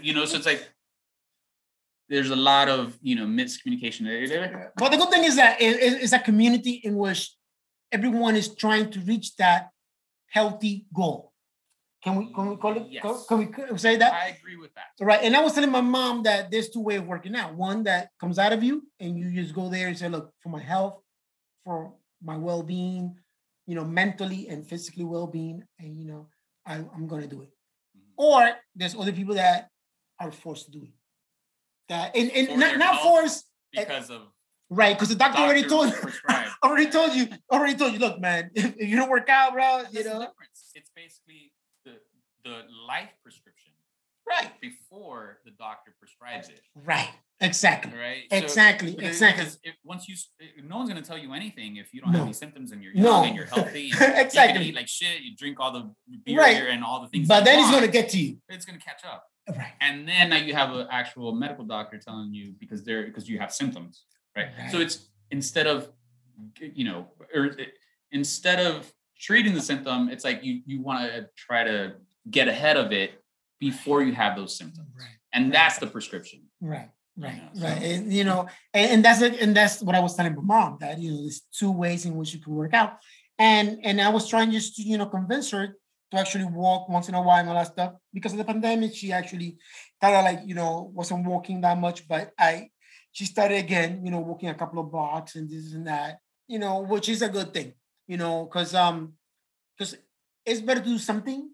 You 0.02 0.14
know, 0.14 0.26
so 0.26 0.36
it's 0.36 0.46
like 0.46 0.68
there's 2.10 2.30
a 2.30 2.36
lot 2.36 2.70
of 2.70 2.98
you 3.02 3.16
know 3.16 3.26
miscommunication. 3.26 4.04
But 4.76 4.92
the 4.92 4.98
good 4.98 5.10
thing 5.10 5.24
is 5.24 5.36
that 5.36 5.62
it- 5.62 5.82
it- 5.82 6.02
it's 6.04 6.14
a 6.14 6.20
community 6.20 6.82
in 6.84 6.96
which 6.98 7.36
everyone 7.92 8.36
is 8.36 8.54
trying 8.56 8.90
to 8.92 9.00
reach 9.02 9.36
that 9.38 9.70
healthy 10.28 10.86
goal. 10.94 11.34
Can 12.04 12.16
we 12.16 12.34
can 12.34 12.50
we 12.50 12.56
call 12.58 12.78
it? 12.78 12.86
Yes. 12.90 13.26
Can 13.28 13.38
we 13.40 13.78
say 13.78 13.96
that? 13.98 14.14
I 14.14 14.28
agree 14.40 14.56
with 14.56 14.74
that. 14.76 14.88
Right. 15.00 15.22
And 15.24 15.36
I 15.36 15.42
was 15.42 15.54
telling 15.54 15.72
my 15.72 15.82
mom 15.82 16.24
that 16.24 16.52
there's 16.52 16.70
two 16.70 16.82
ways 16.82 17.00
of 17.00 17.08
working 17.08 17.36
out. 17.36 17.56
One 17.56 17.84
that 17.84 18.12
comes 18.20 18.38
out 18.40 18.54
of 18.54 18.64
you 18.64 18.88
and 19.00 19.18
you 19.18 19.32
just 19.42 19.54
go 19.54 19.68
there 19.70 19.88
and 19.88 19.98
say, 19.98 20.08
look, 20.08 20.32
for 20.42 20.50
my 20.50 20.62
health, 20.62 21.02
for 21.66 21.96
my 22.22 22.38
well-being, 22.38 23.18
you 23.66 23.76
know, 23.76 23.84
mentally 23.84 24.48
and 24.48 24.66
physically 24.66 25.04
well-being, 25.04 25.64
and 25.80 25.98
you 26.00 26.06
know, 26.06 26.30
I, 26.66 26.76
I'm 26.76 27.08
gonna 27.08 27.28
do 27.28 27.42
it. 27.42 27.50
Mhm. 27.98 28.14
Or 28.16 28.40
there's 28.76 28.96
other 28.96 29.12
people 29.12 29.36
that 29.36 29.70
are 30.20 30.32
forced 30.32 30.66
to 30.68 30.72
do 30.72 30.84
it. 30.84 30.94
That 31.90 32.16
and, 32.16 32.30
and 32.32 32.48
For 32.50 32.58
not, 32.58 32.78
not 32.78 32.94
health. 32.96 33.02
forced, 33.04 33.46
Because 33.72 34.10
of 34.10 34.22
right? 34.70 34.96
Because 34.96 35.10
the 35.10 35.16
doctor, 35.16 35.42
already 35.42 35.64
told 35.64 35.94
already 36.64 36.90
told 36.92 37.14
you, 37.14 37.30
already 37.52 37.76
told 37.76 37.94
you, 37.94 38.00
look, 38.00 38.20
man, 38.20 38.52
if, 38.56 38.76
you 38.78 38.96
don't 38.98 39.10
work 39.10 39.30
out, 39.30 39.54
bro, 39.54 39.84
you 39.92 40.04
know, 40.04 40.20
difference. 40.20 40.72
It's 40.76 40.92
basically 40.96 41.54
the 41.86 41.94
the 42.44 42.64
life 42.88 43.10
prescription 43.24 43.72
right, 44.28 44.52
before 44.62 45.40
the 45.46 45.52
doctor 45.52 45.96
prescribes 46.00 46.50
it, 46.50 46.60
right, 46.76 47.10
exactly, 47.40 47.98
right? 47.98 48.24
Exactly, 48.32 48.92
because- 48.92 49.08
exactly. 49.12 49.46
Because 49.46 49.60
once 49.86 50.08
you, 50.10 50.16
eh, 50.42 50.46
no 50.68 50.78
one's 50.78 50.90
gonna 50.90 51.02
tell 51.02 51.18
you 51.18 51.32
anything 51.34 51.78
if 51.78 51.94
you 51.94 52.02
don't 52.02 52.12
No. 52.12 52.20
have 52.20 52.28
any 52.28 52.34
symptoms 52.34 52.74
and 52.74 52.84
you're 52.84 52.94
No. 52.94 53.04
young 53.22 53.26
and 53.28 53.36
you're 53.38 53.46
healthy. 53.46 53.92
and 54.02 54.02
You 54.16 54.22
Exactly. 54.22 54.66
eat 54.66 54.76
like 54.76 54.90
shit. 54.90 55.22
You 55.22 55.36
drink 55.38 55.60
all 55.62 55.72
the 55.72 55.90
beer 56.26 56.38
Right. 56.38 56.58
and 56.68 56.84
all 56.84 57.02
the 57.02 57.08
things. 57.08 57.28
But 57.30 57.46
then 57.46 57.60
it's 57.60 57.72
gonna 57.72 57.88
get 57.88 58.10
to 58.10 58.18
you, 58.18 58.42
It's 58.50 58.66
gonna 58.66 58.80
catch 58.80 59.06
up, 59.06 59.26
right? 59.50 59.74
and 59.82 60.08
then 60.08 60.30
now 60.30 60.38
you 60.38 60.54
have 60.54 60.74
an 60.76 60.88
actual 60.92 61.34
medical 61.34 61.66
doctor 61.66 61.98
telling 61.98 62.34
you 62.34 62.54
because 62.60 62.84
they're 62.84 63.06
because 63.06 63.30
you 63.30 63.40
have 63.40 63.54
symptoms, 63.54 64.04
right? 64.36 64.50
So 64.72 64.80
it's 64.80 65.08
instead 65.32 65.68
of, 65.68 65.90
you 66.60 66.86
know, 66.86 67.08
or 67.34 67.46
it- 67.46 67.74
instead 68.12 68.60
of 68.60 68.92
treating 69.20 69.54
the 69.54 69.62
symptom, 69.62 70.10
it's 70.10 70.24
like 70.24 70.44
you 70.44 70.62
you 70.66 70.82
want 70.82 71.12
to 71.12 71.30
try 71.36 71.64
to 71.64 71.94
get 72.30 72.48
ahead 72.48 72.78
of 72.78 72.92
it 72.92 73.24
before 73.60 74.04
you 74.04 74.14
have 74.14 74.36
those 74.36 74.56
symptoms, 74.58 74.90
Right. 75.00 75.10
and 75.34 75.52
that's 75.54 75.78
the 75.80 75.88
prescription. 75.88 76.44
Right, 76.62 76.90
right, 77.18 77.38
know, 77.56 77.62
right. 77.68 77.78
so- 77.82 77.86
And 77.86 78.14
you 78.14 78.24
know, 78.24 78.48
and, 78.74 78.92
and 78.92 79.06
that's 79.06 79.22
it, 79.22 79.42
and 79.42 79.56
that's 79.56 79.82
what 79.82 79.96
I 79.96 80.00
was 80.00 80.16
telling 80.16 80.36
my 80.36 80.42
mom 80.44 80.78
that 80.82 81.00
you 81.00 81.12
know, 81.12 81.18
there's 81.22 81.42
two 81.52 81.72
ways 81.72 82.06
in 82.06 82.16
which 82.16 82.34
you 82.34 82.40
can 82.40 82.54
work 82.54 82.74
out. 82.74 82.98
And 83.40 83.80
and 83.84 84.02
I 84.02 84.10
was 84.10 84.28
trying 84.28 84.52
just 84.52 84.76
to, 84.78 84.82
you 84.84 84.98
know, 84.98 85.06
convince 85.08 85.52
her 85.52 85.76
to 86.12 86.18
actually 86.18 86.46
walk 86.46 86.88
once 86.90 87.10
in 87.10 87.16
a 87.16 87.22
while 87.22 87.40
and 87.40 87.50
all 87.50 87.56
that 87.56 87.68
stuff. 87.68 87.94
Because 88.14 88.32
of 88.32 88.38
the 88.38 88.46
pandemic, 88.46 88.96
she 88.96 89.12
actually 89.12 89.58
kind 90.02 90.16
of 90.16 90.24
like, 90.24 90.40
you 90.46 90.56
know, 90.56 90.92
wasn't 90.94 91.26
walking 91.26 91.62
that 91.62 91.78
much, 91.78 92.08
but 92.08 92.32
I 92.40 92.70
she 93.12 93.26
started 93.26 93.58
again, 93.58 94.06
you 94.06 94.12
know, 94.12 94.20
walking 94.20 94.50
a 94.50 94.56
couple 94.56 94.80
of 94.80 94.92
blocks 94.92 95.36
and 95.36 95.50
this 95.50 95.74
and 95.74 95.88
that, 95.88 96.20
you 96.48 96.60
know, 96.60 96.82
which 96.82 97.10
is 97.10 97.22
a 97.22 97.30
good 97.30 97.54
thing, 97.54 97.74
you 98.08 98.18
know, 98.18 98.46
because 98.46 98.74
um 98.74 99.14
because 99.78 99.98
it's 100.46 100.62
better 100.62 100.80
to 100.80 100.86
do 100.86 100.98
something 100.98 101.52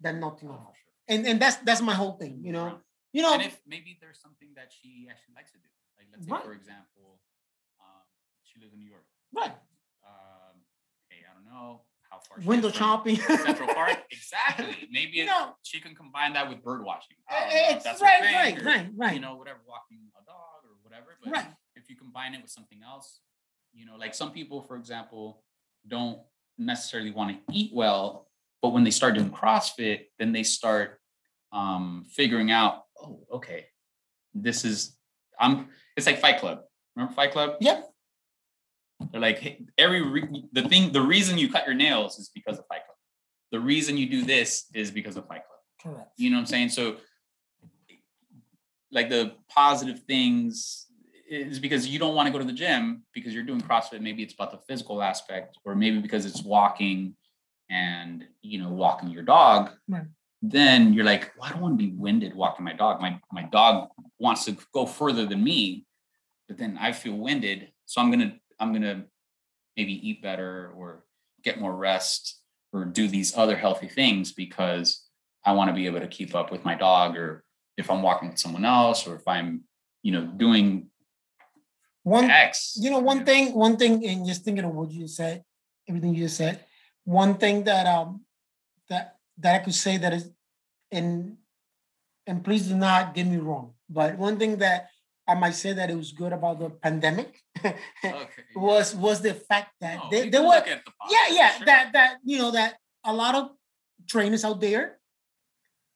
than 0.00 0.20
nothing 0.20 0.48
at 0.48 0.54
all. 0.54 0.74
And 1.08 1.26
and 1.26 1.40
that's 1.40 1.56
that's 1.56 1.82
my 1.82 1.94
whole 1.94 2.12
thing, 2.12 2.40
you 2.42 2.52
know. 2.52 2.78
You 3.12 3.22
know, 3.22 3.34
and 3.34 3.42
if 3.42 3.60
maybe 3.66 3.98
there's 4.00 4.20
something 4.20 4.50
that 4.54 4.70
she 4.70 5.08
actually 5.10 5.34
likes 5.34 5.50
to 5.50 5.58
do, 5.58 5.68
like 5.98 6.06
let's 6.12 6.24
say 6.24 6.30
Right. 6.32 6.44
for 6.44 6.52
example, 6.54 7.18
um, 7.82 8.06
she 8.44 8.60
lives 8.60 8.72
in 8.72 8.78
New 8.78 8.86
York. 8.88 9.04
right. 9.34 9.50
Um, 10.06 10.62
hey, 11.10 11.26
I 11.28 11.34
don't 11.34 11.44
know 11.44 11.82
how 12.10 12.18
far. 12.18 12.44
window 12.44 12.70
shopping. 12.70 13.16
Central 13.16 13.68
Park, 13.72 13.98
exactly. 14.10 14.88
Maybe 14.90 15.18
You 15.18 15.26
know, 15.26 15.54
she 15.62 15.80
can 15.80 15.94
combine 15.94 16.32
that 16.34 16.48
with 16.48 16.62
bird 16.62 16.84
watching. 16.84 17.16
Know 17.30 17.36
it's 17.38 17.86
right, 18.02 18.22
right, 18.22 18.60
or, 18.60 18.64
right, 18.64 18.86
right. 18.96 19.14
You 19.14 19.20
know, 19.20 19.36
whatever, 19.36 19.60
walking 19.66 19.98
a 20.20 20.24
dog 20.24 20.64
or 20.64 20.76
whatever. 20.82 21.16
But 21.22 21.32
Right. 21.32 21.46
if 21.76 21.88
you 21.88 21.96
combine 21.96 22.34
it 22.34 22.42
with 22.42 22.50
something 22.50 22.80
else, 22.84 23.20
you 23.72 23.86
know, 23.86 23.96
like 23.96 24.14
some 24.14 24.32
people, 24.32 24.62
for 24.62 24.76
example, 24.76 25.42
don't 25.86 26.18
necessarily 26.58 27.10
want 27.10 27.30
to 27.46 27.54
eat 27.54 27.70
well, 27.72 28.28
but 28.62 28.70
when 28.70 28.84
they 28.84 28.90
start 28.90 29.14
doing 29.14 29.30
CrossFit, 29.30 30.06
then 30.18 30.32
they 30.32 30.42
start 30.42 31.00
um, 31.52 32.04
figuring 32.10 32.50
out, 32.50 32.84
oh, 33.00 33.20
okay, 33.32 33.66
this 34.34 34.64
is 34.64 34.96
I'm. 35.38 35.68
It's 35.96 36.06
like 36.06 36.20
Fight 36.20 36.38
Club. 36.38 36.60
Remember 36.96 37.14
Fight 37.14 37.32
Club? 37.32 37.56
Yep. 37.60 37.89
They're 39.10 39.20
like 39.20 39.38
hey, 39.38 39.64
every 39.78 40.02
re- 40.02 40.48
the 40.52 40.68
thing. 40.68 40.92
The 40.92 41.02
reason 41.02 41.38
you 41.38 41.50
cut 41.50 41.66
your 41.66 41.74
nails 41.74 42.18
is 42.18 42.30
because 42.34 42.58
of 42.58 42.66
Fight 42.66 42.84
Club. 42.84 42.96
The 43.52 43.60
reason 43.60 43.96
you 43.96 44.08
do 44.08 44.24
this 44.24 44.66
is 44.74 44.90
because 44.90 45.16
of 45.16 45.26
Fight 45.26 45.42
Club. 45.46 45.94
Correct. 45.94 46.12
You 46.16 46.30
know 46.30 46.36
what 46.36 46.42
I'm 46.42 46.46
saying? 46.46 46.68
So, 46.70 46.96
like 48.92 49.08
the 49.08 49.32
positive 49.48 50.00
things 50.00 50.86
is 51.28 51.58
because 51.60 51.86
you 51.86 51.98
don't 51.98 52.14
want 52.14 52.26
to 52.26 52.32
go 52.32 52.38
to 52.38 52.44
the 52.44 52.52
gym 52.52 53.04
because 53.14 53.32
you're 53.32 53.44
doing 53.44 53.60
CrossFit. 53.60 54.00
Maybe 54.00 54.22
it's 54.22 54.34
about 54.34 54.50
the 54.50 54.58
physical 54.68 55.02
aspect, 55.02 55.56
or 55.64 55.74
maybe 55.74 56.00
because 56.00 56.26
it's 56.26 56.42
walking 56.42 57.14
and 57.70 58.24
you 58.42 58.60
know 58.60 58.70
walking 58.70 59.10
your 59.10 59.22
dog. 59.22 59.70
Right. 59.88 60.04
Then 60.42 60.92
you're 60.92 61.04
like, 61.04 61.32
well, 61.38 61.48
I 61.48 61.52
don't 61.52 61.60
want 61.60 61.78
to 61.78 61.84
be 61.84 61.92
winded 61.92 62.34
walking 62.34 62.64
my 62.64 62.72
dog. 62.72 63.00
My 63.00 63.20
my 63.32 63.44
dog 63.44 63.88
wants 64.18 64.44
to 64.46 64.56
go 64.74 64.86
further 64.86 65.24
than 65.24 65.42
me, 65.42 65.86
but 66.48 66.58
then 66.58 66.76
I 66.80 66.92
feel 66.92 67.14
winded, 67.14 67.72
so 67.86 68.00
I'm 68.00 68.10
gonna 68.10 68.36
I'm 68.60 68.72
gonna 68.72 69.04
maybe 69.76 69.94
eat 70.08 70.22
better 70.22 70.72
or 70.76 71.04
get 71.42 71.58
more 71.60 71.74
rest 71.74 72.38
or 72.72 72.84
do 72.84 73.08
these 73.08 73.36
other 73.36 73.56
healthy 73.56 73.88
things 73.88 74.32
because 74.32 75.04
I 75.44 75.52
want 75.52 75.70
to 75.70 75.74
be 75.74 75.86
able 75.86 76.00
to 76.00 76.06
keep 76.06 76.34
up 76.34 76.52
with 76.52 76.64
my 76.64 76.74
dog 76.74 77.16
or 77.16 77.42
if 77.78 77.90
I'm 77.90 78.02
walking 78.02 78.28
with 78.28 78.38
someone 78.38 78.64
else 78.66 79.06
or 79.06 79.16
if 79.16 79.26
I'm, 79.26 79.62
you 80.02 80.12
know, 80.12 80.26
doing 80.26 80.88
One, 82.02 82.30
X. 82.30 82.76
you 82.78 82.90
know, 82.90 82.98
one 82.98 83.24
thing, 83.24 83.54
one 83.54 83.76
thing, 83.78 84.06
and 84.06 84.26
just 84.26 84.44
thinking 84.44 84.64
of 84.64 84.74
what 84.74 84.90
you 84.90 85.08
said, 85.08 85.42
everything 85.88 86.14
you 86.14 86.24
just 86.24 86.36
said. 86.36 86.64
One 87.04 87.34
thing 87.36 87.64
that 87.64 87.86
um 87.86 88.24
that 88.90 89.16
that 89.38 89.54
I 89.54 89.64
could 89.64 89.74
say 89.74 89.96
that 89.96 90.12
is, 90.12 90.30
and 90.92 91.38
and 92.26 92.44
please 92.44 92.68
do 92.68 92.76
not 92.76 93.14
get 93.14 93.26
me 93.26 93.38
wrong, 93.38 93.72
but 93.88 94.18
one 94.18 94.38
thing 94.38 94.58
that 94.58 94.90
I 95.30 95.34
might 95.34 95.54
say 95.54 95.72
that 95.72 95.90
it 95.90 95.96
was 95.96 96.10
good 96.10 96.32
about 96.32 96.58
the 96.58 96.70
pandemic. 96.70 97.40
Okay. 97.64 97.76
was 98.56 98.94
was 98.94 99.20
the 99.22 99.34
fact 99.34 99.70
that 99.80 99.96
No, 99.96 100.08
they, 100.10 100.28
there 100.28 100.42
were 100.42 100.60
the 100.60 100.80
yeah 101.10 101.26
yeah 101.30 101.50
sure. 101.56 101.66
that 101.66 101.92
that 101.92 102.16
you 102.24 102.38
know 102.38 102.50
that 102.50 102.74
a 103.04 103.14
lot 103.14 103.34
of 103.34 103.50
trainers 104.08 104.44
out 104.44 104.60
there 104.60 104.98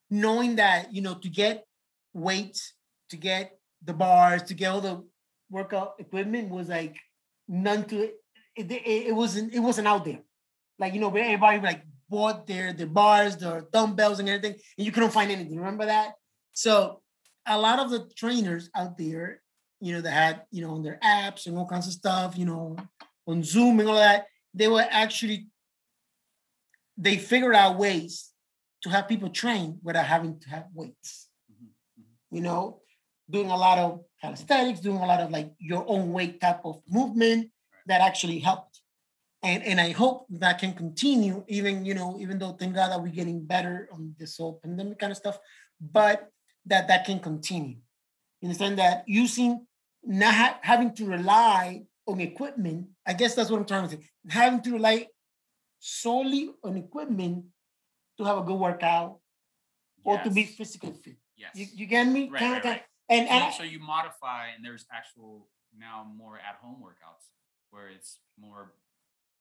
knowing 0.09 0.55
that 0.55 0.93
you 0.93 1.01
know 1.01 1.15
to 1.15 1.29
get 1.29 1.65
weights 2.13 2.73
to 3.09 3.17
get 3.17 3.59
the 3.83 3.93
bars 3.93 4.43
to 4.43 4.53
get 4.53 4.71
all 4.71 4.81
the 4.81 5.03
workout 5.49 5.95
equipment 5.99 6.49
was 6.49 6.69
like 6.69 6.95
none 7.47 7.83
to 7.85 8.03
it. 8.03 8.15
It, 8.55 8.71
it, 8.71 9.07
it 9.11 9.15
wasn't 9.15 9.53
it 9.53 9.59
wasn't 9.59 9.87
out 9.87 10.05
there. 10.05 10.21
Like 10.79 10.93
you 10.93 11.01
know 11.01 11.09
where 11.09 11.25
everybody 11.25 11.59
like 11.59 11.83
bought 12.09 12.47
their 12.47 12.71
the 12.73 12.87
bars 12.87 13.35
their 13.37 13.67
dumbbells 13.73 14.19
and 14.19 14.29
everything 14.29 14.55
and 14.77 14.85
you 14.85 14.91
couldn't 14.91 15.11
find 15.11 15.31
anything. 15.31 15.57
Remember 15.57 15.85
that? 15.85 16.13
So 16.53 17.01
a 17.47 17.57
lot 17.57 17.79
of 17.79 17.89
the 17.89 18.09
trainers 18.15 18.69
out 18.75 18.97
there 18.97 19.41
you 19.81 19.93
know 19.93 20.01
that 20.01 20.11
had 20.11 20.41
you 20.51 20.61
know 20.61 20.73
on 20.73 20.83
their 20.83 20.99
apps 21.03 21.45
and 21.45 21.57
all 21.57 21.67
kinds 21.67 21.87
of 21.87 21.93
stuff 21.93 22.37
you 22.37 22.45
know 22.45 22.75
on 23.27 23.43
Zoom 23.43 23.79
and 23.79 23.89
all 23.89 23.95
that, 23.95 24.27
they 24.53 24.67
were 24.67 24.85
actually 24.89 25.47
they 26.97 27.17
figured 27.17 27.55
out 27.55 27.77
ways 27.77 28.31
to 28.83 28.89
have 28.89 29.07
people 29.07 29.29
train 29.29 29.79
without 29.83 30.05
having 30.05 30.39
to 30.39 30.49
have 30.49 30.65
weights. 30.73 31.27
Mm-hmm. 31.51 32.35
You 32.35 32.41
know, 32.41 32.81
doing 33.29 33.49
a 33.49 33.57
lot 33.57 33.79
of 33.79 34.01
calisthenics, 34.21 34.79
doing 34.79 34.97
a 34.97 35.05
lot 35.05 35.19
of 35.19 35.31
like 35.31 35.51
your 35.59 35.83
own 35.87 36.13
weight 36.13 36.39
type 36.39 36.61
of 36.63 36.81
movement 36.89 37.51
that 37.87 38.01
actually 38.01 38.39
helped. 38.39 38.81
And 39.43 39.63
and 39.63 39.81
I 39.81 39.91
hope 39.91 40.25
that 40.29 40.59
can 40.59 40.73
continue, 40.73 41.43
even 41.47 41.85
you 41.85 41.93
know, 41.93 42.17
even 42.19 42.39
though 42.39 42.53
thank 42.53 42.75
God 42.75 42.91
that 42.91 43.01
we're 43.01 43.09
getting 43.09 43.45
better 43.45 43.89
on 43.91 44.15
this 44.17 44.37
whole 44.37 44.59
pandemic 44.63 44.99
kind 44.99 45.11
of 45.11 45.17
stuff, 45.17 45.37
but 45.79 46.29
that 46.65 46.87
that 46.87 47.05
can 47.05 47.19
continue. 47.19 47.77
You 48.41 48.47
understand 48.47 48.77
that 48.79 49.03
using 49.07 49.65
not 50.03 50.33
ha- 50.33 50.59
having 50.61 50.93
to 50.95 51.05
rely 51.05 51.83
on 52.07 52.19
equipment. 52.21 52.87
I 53.05 53.13
guess 53.13 53.35
that's 53.35 53.49
what 53.49 53.59
I'm 53.59 53.65
trying 53.65 53.89
to 53.89 53.95
say. 53.97 54.03
Having 54.29 54.61
to 54.63 54.71
rely 54.73 55.07
solely 55.79 56.51
on 56.63 56.77
equipment 56.77 57.45
to 58.17 58.23
have 58.23 58.37
a 58.37 58.41
good 58.41 58.55
workout 58.59 59.19
or 60.03 60.19
to 60.19 60.29
be 60.29 60.43
physically 60.43 60.93
fit. 60.93 61.17
Yes. 61.35 61.51
You, 61.55 61.65
you 61.73 61.85
get 61.85 62.07
me? 62.07 62.29
Right, 62.29 62.41
right, 62.41 62.63
right. 62.63 62.81
And, 63.09 63.27
and 63.27 63.53
so, 63.53 63.59
so 63.59 63.63
you 63.63 63.79
modify, 63.79 64.47
and 64.55 64.63
there's 64.63 64.85
actual 64.91 65.47
now 65.77 66.07
more 66.15 66.37
at 66.37 66.55
home 66.61 66.77
workouts 66.81 67.25
where 67.69 67.89
it's 67.89 68.19
more 68.39 68.73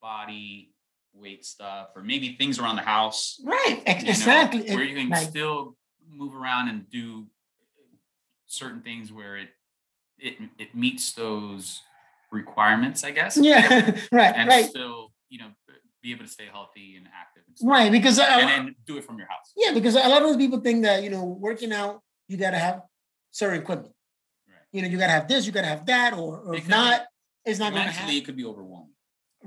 body 0.02 0.74
weight 1.14 1.44
stuff, 1.44 1.88
or 1.94 2.02
maybe 2.02 2.34
things 2.36 2.58
around 2.58 2.76
the 2.76 2.82
house. 2.82 3.40
right, 3.44 3.82
ex- 3.86 4.02
you 4.02 4.06
know, 4.06 4.10
exactly. 4.10 4.74
where 4.74 4.82
you 4.82 4.96
can 4.96 5.08
Like, 5.08 5.28
still 5.28 5.76
move 6.10 6.34
around 6.34 6.68
and 6.68 6.88
do 6.90 7.26
certain 8.46 8.80
things 8.80 9.12
where 9.12 9.36
it 9.36 9.48
it 10.18 10.36
it 10.58 10.74
meets 10.74 11.12
those 11.12 11.82
requirements, 12.30 13.04
I 13.04 13.10
guess. 13.10 13.36
yeah, 13.36 13.96
right, 14.12 14.34
and 14.36 14.48
right, 14.48 14.66
still, 14.66 15.12
you 15.28 15.38
know, 15.38 15.48
be 16.02 16.12
able 16.12 16.24
to 16.24 16.30
stay 16.30 16.46
healthy 16.50 16.96
and 16.96 17.06
active. 17.06 17.42
And 17.60 17.68
right. 17.70 17.90
Because 17.90 18.18
uh, 18.18 18.26
And 18.28 18.48
then 18.66 18.74
do 18.86 18.96
it 18.98 19.04
from 19.04 19.18
your 19.18 19.26
house. 19.28 19.52
yeah, 19.56 19.72
because 19.72 19.94
a 19.96 20.08
lot 20.08 20.22
of 20.22 20.36
people 20.38 20.60
think 20.60 20.82
that 20.84 21.02
you 21.02 21.10
know 21.10 21.24
working 21.24 21.72
out 21.72 22.02
you 22.28 22.36
gotta 22.36 22.58
have 22.58 22.82
certain 23.30 23.60
equipment. 23.60 23.94
Right. 24.48 24.56
You 24.72 24.82
know, 24.82 24.88
you 24.88 24.98
gotta 24.98 25.12
have 25.12 25.28
this, 25.28 25.46
you 25.46 25.52
gotta 25.52 25.66
have 25.66 25.84
that, 25.86 26.14
or, 26.14 26.38
or 26.40 26.54
It 26.54 26.58
if 26.58 26.64
could 26.64 26.70
not, 26.70 27.02
it's 27.44 27.58
not 27.58 27.72
gonna 27.72 27.90
happen. 27.90 28.14
it 28.14 28.24
could 28.24 28.36
be 28.36 28.44
overwhelming. 28.44 28.90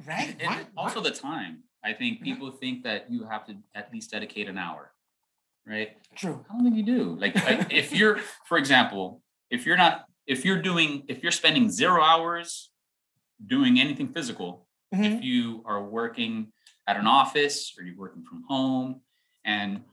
Right. 0.06 0.36
And 0.40 0.48
right, 0.50 0.66
also 0.76 1.02
the 1.02 1.12
time. 1.12 1.64
I 1.84 1.94
think 1.94 2.22
people 2.22 2.52
think 2.52 2.84
that 2.84 3.10
you 3.10 3.24
have 3.26 3.46
to 3.48 3.56
at 3.74 3.92
least 3.94 4.12
dedicate 4.12 4.48
an 4.50 4.58
hour, 4.58 4.92
right? 5.68 5.90
True. 6.16 6.46
I 6.50 6.54
don't 6.54 6.64
think 6.64 6.76
you 6.78 6.84
do. 6.84 7.16
Like, 7.20 7.36
like 7.46 7.72
if 7.74 7.92
you're, 7.94 8.20
for 8.46 8.58
example, 8.58 9.22
if 9.50 9.66
you're 9.66 9.78
not, 9.78 10.06
if 10.26 10.46
you're 10.46 10.62
doing, 10.62 11.04
if 11.08 11.22
you're 11.24 11.32
spending 11.32 11.70
zero 11.70 12.02
hours 12.02 12.72
doing 13.46 13.80
anything 13.80 14.08
physical, 14.08 14.68
Mhm. 14.94 15.18
if 15.18 15.24
you 15.24 15.64
are 15.66 15.84
working 15.84 16.52
at 16.88 16.98
an 16.98 17.08
office 17.08 17.74
or 17.78 17.84
you're 17.84 17.98
working 17.98 18.24
from 18.24 18.44
home, 18.48 19.02
and 19.44 19.84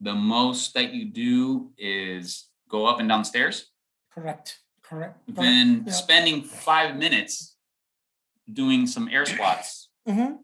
the 0.00 0.14
most 0.14 0.74
that 0.74 0.94
you 0.94 1.04
do 1.06 1.72
is 1.76 2.48
go 2.68 2.86
up 2.86 3.00
and 3.00 3.08
down 3.08 3.24
stairs, 3.24 3.70
Correct. 4.10 4.60
Correct. 4.82 5.18
correct. 5.26 5.36
then 5.40 5.84
Yeah. 5.86 5.92
spending 5.92 6.42
five 6.44 6.96
minutes 6.96 7.56
doing 8.52 8.86
some 8.86 9.08
air 9.08 9.26
squats 9.26 9.90
Mhm. 10.06 10.38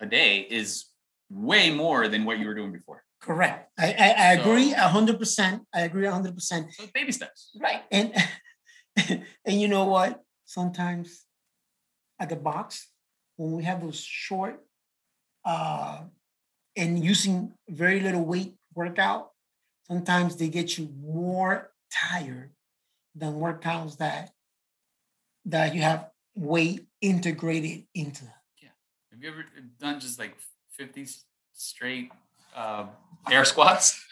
a 0.00 0.06
day 0.06 0.40
is 0.40 0.86
way 1.30 1.70
more 1.70 2.08
than 2.08 2.24
what 2.24 2.38
you 2.38 2.46
were 2.46 2.54
doing 2.54 2.72
before. 2.72 3.04
Correct. 3.26 3.70
I, 3.78 3.86
I, 3.92 4.08
I 4.28 4.32
agree 4.34 4.70
So- 4.70 4.76
a 4.76 4.88
hundred 4.88 5.18
percent. 5.18 5.62
I 5.74 5.80
agree 5.82 6.06
a 6.06 6.12
hundred 6.12 6.34
percent. 6.34 6.72
So 6.72 6.84
baby 6.94 7.10
steps. 7.12 7.50
Right. 7.60 7.82
And 7.90 8.14
and 9.44 9.60
you 9.60 9.68
know 9.68 9.84
what? 9.84 10.22
Sometimes 10.44 11.24
at 12.20 12.28
the 12.28 12.36
box, 12.36 12.88
when 13.36 13.50
we 13.52 13.64
have 13.64 13.80
those 13.82 14.00
short 14.00 14.62
uh 15.44 16.02
and 16.76 17.02
using 17.02 17.52
very 17.68 18.00
little 18.00 18.24
weight 18.24 18.54
workout, 18.74 19.30
sometimes 19.88 20.36
they 20.36 20.48
get 20.48 20.78
you 20.78 20.88
more 21.02 21.72
tired 21.90 22.50
than 23.14 23.34
workouts 23.34 23.96
that 23.98 24.30
that 25.46 25.74
you 25.74 25.82
have 25.82 26.10
weight 26.36 26.86
integrated 27.00 27.86
into 27.94 28.24
Yeah. 28.62 28.68
Have 29.10 29.22
you 29.22 29.30
ever 29.30 29.44
done 29.80 29.98
just 30.00 30.18
like 30.18 30.36
50 30.70 31.02
s- 31.02 31.24
straight 31.52 32.10
uh, 32.56 32.86
air 33.30 33.44
squats? 33.44 34.02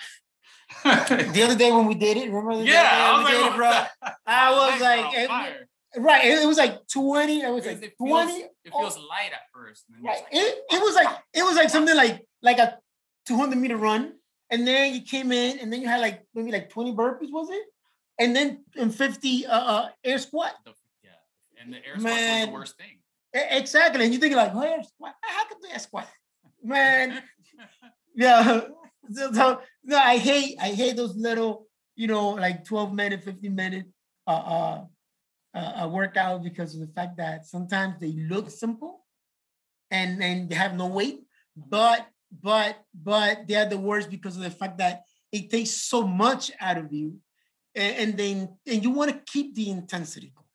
The 0.84 1.42
other 1.44 1.56
day 1.56 1.72
when 1.72 1.86
we 1.86 1.94
did 1.94 2.16
it, 2.18 2.30
remember? 2.30 2.58
the 2.58 2.64
yeah, 2.64 2.90
I 2.92 3.16
was 3.16 3.24
like, 3.24 3.52
it, 3.52 3.56
bro? 3.56 4.12
I 4.26 4.50
was 4.52 4.80
like, 4.80 5.14
it- 5.14 5.68
Right. 5.96 6.24
It, 6.24 6.42
it 6.42 6.46
was 6.48 6.58
like 6.58 6.88
20. 6.88 7.44
I 7.44 7.50
was 7.50 7.64
like 7.64 7.80
it 7.80 7.94
feels, 7.96 8.24
20. 8.26 8.40
it 8.64 8.72
feels 8.72 8.98
light 8.98 9.30
at 9.32 9.42
first. 9.54 9.84
and 9.94 10.04
Right. 10.04 10.16
like, 10.24 10.26
It, 10.32 10.58
it 10.72 10.82
was 10.82 10.96
like 10.96 11.06
it 11.32 11.44
was 11.44 11.54
like 11.54 11.70
something 11.70 11.94
like 11.96 12.26
like 12.42 12.58
a 12.58 12.78
200 13.26 13.54
meter 13.56 13.76
run, 13.76 14.12
and 14.50 14.66
then 14.66 14.92
you 14.92 15.02
came 15.02 15.30
in, 15.30 15.60
and 15.60 15.72
then 15.72 15.80
you 15.80 15.86
had 15.86 16.00
like 16.00 16.26
maybe 16.34 16.50
like 16.50 16.68
20 16.70 16.94
burpees, 16.94 17.30
was 17.30 17.48
it? 17.48 17.62
And 18.18 18.34
then 18.34 18.64
in 18.74 18.90
50 18.90 19.46
uh, 19.46 19.50
uh 19.56 19.88
air 20.02 20.18
squat. 20.18 20.54
the- 20.64 20.74
yeah. 21.04 21.10
And 21.62 21.72
the 21.72 21.76
air 21.86 21.96
squats 21.96 22.16
was 22.20 22.46
the 22.46 22.52
worst 22.52 22.76
thing. 22.76 22.98
Exactly. 23.32 24.04
And 24.04 24.12
you 24.12 24.18
think 24.18 24.34
like, 24.34 24.52
oh, 24.52 24.62
air 24.62 24.82
squat. 24.82 25.14
How 25.22 25.44
could 25.46 25.58
do 25.62 25.68
air 25.72 25.78
squat? 25.78 26.08
Man, 26.60 27.22
yeah. 28.14 28.60
So, 29.12 29.30
so, 29.34 29.60
no, 29.84 29.98
I 29.98 30.16
hate 30.16 30.56
I 30.58 30.68
hate 30.68 30.96
those 30.96 31.14
little, 31.14 31.66
you 31.94 32.06
know, 32.06 32.30
like 32.30 32.64
12 32.64 32.94
minute, 32.94 33.22
15 33.22 33.54
minute 33.54 33.84
uh 34.26 34.30
uh 34.30 34.84
uh, 35.54 35.82
uh, 35.82 35.88
workout 35.88 36.42
because 36.42 36.74
of 36.74 36.80
the 36.80 36.88
fact 36.88 37.16
that 37.18 37.46
sometimes 37.46 37.94
they 38.00 38.12
look 38.12 38.50
simple 38.50 39.04
and 39.90 40.22
and 40.22 40.48
they 40.48 40.56
have 40.56 40.74
no 40.74 40.86
weight, 40.86 41.20
but 41.54 42.06
but 42.42 42.76
but 42.92 43.46
they 43.46 43.54
are 43.54 43.68
the 43.68 43.78
worst 43.78 44.10
because 44.10 44.36
of 44.36 44.42
the 44.42 44.50
fact 44.50 44.78
that 44.78 45.02
it 45.30 45.50
takes 45.50 45.70
so 45.70 46.06
much 46.06 46.50
out 46.60 46.78
of 46.78 46.92
you, 46.92 47.18
and, 47.74 47.96
and 47.96 48.18
then 48.18 48.56
and 48.66 48.82
you 48.82 48.90
want 48.90 49.12
to 49.12 49.32
keep 49.32 49.54
the 49.54 49.70
intensity 49.70 50.32
going, 50.34 50.48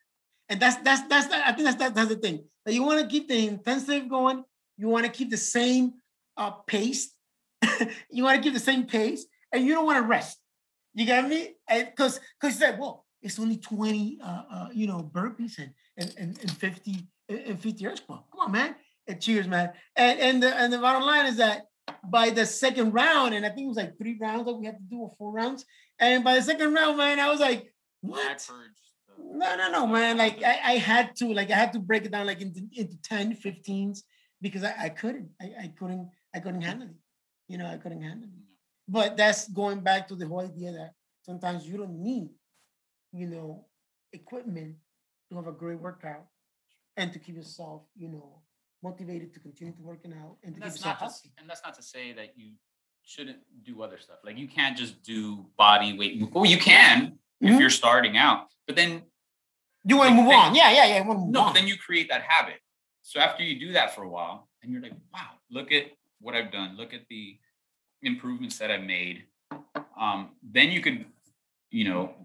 and 0.50 0.60
that's 0.60 0.78
that's 0.84 1.08
that's 1.08 1.34
I 1.34 1.54
think 1.54 1.66
that's 1.66 1.78
that, 1.78 1.96
that's 1.96 2.10
the 2.10 2.18
thing 2.18 2.44
that 2.66 2.74
you 2.74 2.84
want 2.84 3.00
to 3.00 3.08
keep 3.08 3.28
the 3.28 3.48
intensity 3.48 4.02
going. 4.02 4.44
You 4.78 4.88
want 4.90 5.06
to 5.06 5.12
keep 5.12 5.30
the 5.30 5.38
same 5.38 5.94
uh, 6.36 6.52
pace. 6.52 7.14
you 8.12 8.24
want 8.24 8.38
to 8.38 8.44
keep 8.44 8.54
the 8.54 8.60
same 8.60 8.86
pace, 8.86 9.26
and 9.52 9.66
you 9.66 9.74
don't 9.74 9.86
want 9.86 9.98
to 9.98 10.08
rest. 10.08 10.40
You 10.94 11.06
get 11.06 11.28
me? 11.28 11.56
Because 11.68 12.20
because 12.40 12.56
you 12.56 12.66
said, 12.66 12.80
well, 12.80 13.06
it's 13.22 13.40
only 13.40 13.58
20 13.58 14.20
uh, 14.24 14.44
uh 14.52 14.68
you 14.74 14.88
know 14.88 15.10
burpees 15.14 15.58
and 15.58 15.72
and, 15.98 16.14
and, 16.18 16.40
and 16.42 16.52
50 16.52 17.08
and 17.30 17.60
50 17.60 17.86
air 17.86 17.96
squat. 17.96 18.26
Come 18.32 18.42
on, 18.42 18.52
man. 18.52 18.76
And 19.08 19.22
cheers, 19.22 19.48
man. 19.48 19.72
And 19.96 20.20
and 20.20 20.44
the 20.44 20.56
and 20.56 20.72
the 20.72 20.80
bottom 20.80 21.04
line 21.04 21.26
is 21.26 21.38
that 21.38 21.66
by 22.04 22.30
the 22.30 22.46
second 22.46 22.94
round, 22.94 23.34
and 23.34 23.46
I 23.46 23.50
think 23.50 23.66
it 23.66 23.68
was 23.68 23.78
like 23.78 23.98
three 23.98 24.18
rounds 24.20 24.46
that 24.46 24.54
we 24.54 24.66
had 24.66 24.78
to 24.78 24.84
do 24.84 25.00
or 25.00 25.12
four 25.18 25.32
rounds. 25.32 25.66
And 26.00 26.24
by 26.24 26.36
the 26.36 26.42
second 26.42 26.74
round, 26.74 26.98
man, 26.98 27.20
I 27.20 27.30
was 27.30 27.40
like, 27.40 27.74
what? 28.02 28.50
No, 29.22 29.56
no, 29.58 29.72
no, 29.72 29.88
man. 29.88 30.18
Like 30.18 30.42
I, 30.44 30.60
I 30.64 30.78
had 30.78 31.16
to, 31.18 31.34
like 31.34 31.52
I 31.52 31.56
had 31.56 31.74
to 31.74 31.80
break 31.80 32.06
it 32.06 32.12
down 32.12 32.26
like 32.26 32.42
into, 32.42 32.62
into 32.74 32.98
10, 33.02 33.36
15s 33.36 34.04
because 34.42 34.64
I, 34.64 34.74
I 34.84 34.90
couldn't. 34.90 35.30
I, 35.42 35.52
I 35.64 35.74
couldn't, 35.78 36.10
I 36.34 36.40
couldn't 36.40 36.62
handle 36.62 36.88
it. 36.88 36.96
You 37.50 37.58
know, 37.58 37.66
I 37.66 37.78
couldn't 37.78 38.02
handle 38.02 38.30
it. 38.30 38.44
But 38.88 39.18
that's 39.18 39.50
going 39.50 39.82
back 39.82 40.08
to 40.08 40.16
the 40.16 40.26
whole 40.28 40.40
idea 40.42 40.72
that 40.72 40.94
sometimes 41.24 41.68
you 41.68 41.78
don't 41.78 42.02
need, 42.02 42.30
you 43.12 43.28
know, 43.28 43.66
equipment 44.14 44.76
to 45.30 45.36
have 45.36 45.48
a 45.48 45.52
great 45.52 45.80
workout 45.80 46.26
and 46.96 47.12
to 47.12 47.20
keep 47.20 47.36
yourself, 47.36 47.82
you 47.98 48.08
know, 48.08 48.42
motivated 48.82 49.34
to 49.34 49.40
continue 49.40 49.74
to 49.74 49.82
working 49.82 50.14
out 50.14 50.38
and 50.44 50.56
to 50.56 50.56
And 50.56 50.56
keep 50.56 50.64
that's 50.64 50.78
yourself 50.78 51.02
not 51.02 51.12
to, 51.24 51.30
and 51.40 51.50
that's 51.50 51.62
not 51.66 51.74
to 51.76 51.84
say 51.84 52.14
that 52.14 52.34
you 52.38 52.54
shouldn't 53.04 53.40
do 53.64 53.82
other 53.82 53.98
stuff. 54.00 54.18
Like 54.24 54.38
you 54.38 54.48
can't 54.48 54.78
just 54.78 55.02
do 55.04 55.46
body 55.58 55.98
weight. 55.98 56.22
Well, 56.32 56.46
you 56.46 56.58
can 56.58 57.18
if 57.42 57.56
Mhm. 57.56 57.60
you're 57.60 57.70
starting 57.70 58.16
out, 58.18 58.48
but 58.68 58.76
then 58.76 59.04
You 59.86 59.98
want 59.98 60.10
to 60.10 60.16
like, 60.16 60.24
move 60.26 60.34
on. 60.34 60.56
Yeah, 60.56 60.72
yeah, 60.72 60.86
yeah. 60.86 60.98
You 61.02 61.08
want 61.08 61.20
to 61.20 61.26
move 61.26 61.32
no, 61.32 61.42
on. 61.44 61.54
then 61.54 61.68
you 61.68 61.78
create 61.78 62.10
that 62.10 62.22
habit. 62.22 62.60
So 63.02 63.20
after 63.20 63.44
you 63.44 63.60
do 63.60 63.74
that 63.74 63.96
for 63.96 64.04
a 64.04 64.10
while, 64.10 64.50
and 64.62 64.72
you're 64.72 64.82
like, 64.82 64.94
wow, 65.14 65.30
look 65.50 65.72
at 65.72 65.86
what 66.20 66.36
I've 66.36 66.52
done. 66.52 66.78
Look 66.78 66.94
at 66.94 67.08
the 67.10 67.38
improvements 68.02 68.58
that 68.60 68.72
I've 68.72 68.84
made. 68.84 69.24
Um, 70.00 70.32
then 70.44 70.72
you 70.72 70.82
could, 70.82 71.06
you 71.72 71.90
know, 71.90 72.16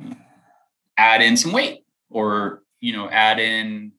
add 0.97 1.23
in 1.23 1.37
some 1.37 1.53
weight, 1.53 1.85
or 2.11 2.63
you 2.81 2.93
know, 2.93 3.09
add 3.09 3.39
in 3.39 3.93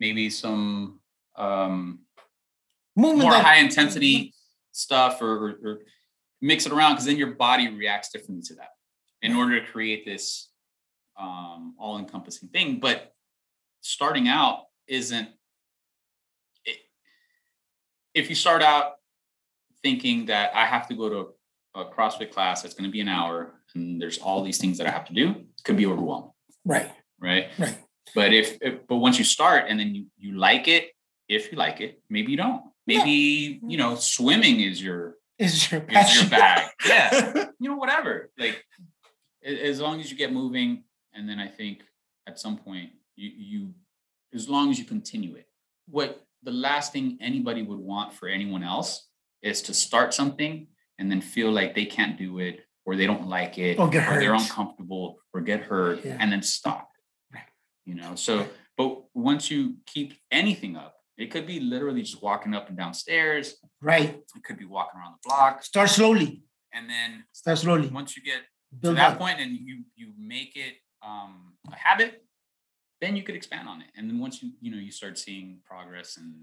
maybe 0.00 0.30
some 0.30 1.00
um, 1.36 2.00
Movement 2.96 3.22
more 3.22 3.32
that- 3.32 3.44
high 3.44 3.58
intensity 3.58 4.34
stuff, 4.72 5.20
or, 5.20 5.32
or, 5.32 5.58
or 5.64 5.78
mix 6.40 6.66
it 6.66 6.72
around 6.72 6.92
because 6.92 7.04
then 7.04 7.16
your 7.16 7.32
body 7.34 7.68
reacts 7.68 8.10
differently 8.10 8.42
to 8.48 8.54
that. 8.54 8.70
In 9.20 9.34
order 9.34 9.60
to 9.60 9.66
create 9.66 10.04
this 10.04 10.50
um, 11.18 11.74
all-encompassing 11.78 12.48
thing, 12.50 12.78
but 12.78 13.12
starting 13.80 14.28
out 14.28 14.66
isn't 14.86 15.28
it, 16.64 16.76
if 18.14 18.28
you 18.28 18.36
start 18.36 18.62
out 18.62 18.97
thinking 19.82 20.26
that 20.26 20.54
I 20.54 20.64
have 20.66 20.88
to 20.88 20.94
go 20.94 21.08
to 21.08 21.28
a 21.74 21.84
CrossFit 21.84 22.32
class 22.32 22.62
that's 22.62 22.74
going 22.74 22.88
to 22.88 22.92
be 22.92 23.00
an 23.00 23.08
hour 23.08 23.54
and 23.74 24.00
there's 24.00 24.18
all 24.18 24.42
these 24.42 24.58
things 24.58 24.78
that 24.78 24.86
I 24.86 24.90
have 24.90 25.04
to 25.06 25.12
do, 25.12 25.44
could 25.64 25.76
be 25.76 25.86
overwhelming, 25.86 26.30
Right, 26.64 26.90
right? 27.20 27.48
right. 27.58 27.78
But 28.14 28.32
if, 28.32 28.56
if 28.62 28.86
but 28.86 28.96
once 28.96 29.18
you 29.18 29.24
start 29.24 29.66
and 29.68 29.78
then 29.78 29.94
you 29.94 30.06
you 30.16 30.36
like 30.38 30.66
it 30.66 30.90
if 31.28 31.52
you 31.52 31.58
like 31.58 31.80
it. 31.80 32.00
Maybe 32.08 32.30
you 32.30 32.38
don't. 32.38 32.62
Maybe 32.86 33.60
you 33.62 33.76
know 33.76 33.96
swimming 33.96 34.60
is 34.60 34.82
your 34.82 35.16
Is 35.38 35.70
your 35.70 35.84
is 35.88 36.14
your 36.20 36.30
bag. 36.30 36.70
Yeah, 36.86 37.48
you 37.60 37.68
know 37.70 37.76
whatever. 37.76 38.30
Like 38.38 38.64
as 39.44 39.80
long 39.80 40.00
as 40.00 40.10
you 40.10 40.16
get 40.16 40.32
moving, 40.32 40.84
and 41.14 41.28
then 41.28 41.38
I 41.38 41.48
think 41.48 41.82
at 42.26 42.38
some 42.40 42.56
point 42.56 42.90
you 43.14 43.30
you 43.36 43.74
as 44.34 44.48
long 44.48 44.70
as 44.70 44.78
you 44.78 44.84
continue 44.84 45.34
it. 45.36 45.46
What 45.86 46.24
the 46.42 46.50
last 46.52 46.92
thing 46.92 47.18
anybody 47.20 47.62
would 47.62 47.78
want 47.78 48.14
for 48.14 48.28
anyone 48.28 48.62
else 48.62 49.07
is 49.42 49.62
to 49.62 49.74
start 49.74 50.12
something 50.14 50.66
and 50.98 51.10
then 51.10 51.20
feel 51.20 51.50
like 51.50 51.74
they 51.74 51.84
can't 51.86 52.18
do 52.18 52.38
it 52.40 52.60
or 52.84 52.96
they 52.96 53.06
don't 53.06 53.26
like 53.28 53.58
it 53.58 53.78
Or 53.78 53.88
get 53.88 54.08
they're 54.18 54.34
uncomfortable 54.34 55.18
or 55.32 55.40
get 55.42 55.60
hurt 55.62 56.04
Yeah. 56.04 56.16
and 56.20 56.32
then 56.32 56.42
stop. 56.42 56.88
You 57.84 57.94
know, 57.94 58.14
so 58.16 58.46
but 58.76 59.02
once 59.14 59.50
you 59.50 59.76
keep 59.86 60.12
anything 60.30 60.76
up, 60.76 60.94
it 61.16 61.30
could 61.30 61.46
be 61.46 61.58
literally 61.58 62.02
just 62.02 62.22
walking 62.22 62.54
up 62.54 62.68
and 62.68 62.76
down 62.76 62.92
stairs. 62.94 63.54
right. 63.80 64.20
It 64.36 64.44
could 64.44 64.58
be 64.58 64.66
walking 64.66 65.00
around 65.00 65.12
the 65.14 65.28
block, 65.28 65.64
Start 65.64 65.88
slowly. 65.90 66.42
and 66.74 66.88
then 66.88 67.24
Start 67.32 67.58
slowly. 67.58 67.88
once 67.88 68.14
you 68.16 68.22
get 68.22 68.42
to 68.82 68.92
that 68.94 69.12
up. 69.12 69.18
point 69.18 69.40
and 69.40 69.52
you 69.56 69.84
you 69.96 70.12
make 70.18 70.54
it 70.54 70.74
um, 71.02 71.54
a 71.72 71.76
habit, 71.76 72.22
then 73.00 73.16
you 73.16 73.22
could 73.22 73.34
expand 73.34 73.66
on 73.68 73.80
it. 73.80 73.88
And 73.96 74.08
then 74.08 74.18
once 74.18 74.42
you 74.42 74.52
you 74.60 74.70
know 74.70 74.78
you 74.78 74.90
start 74.92 75.16
seeing 75.18 75.60
progress 75.64 76.18
and 76.18 76.34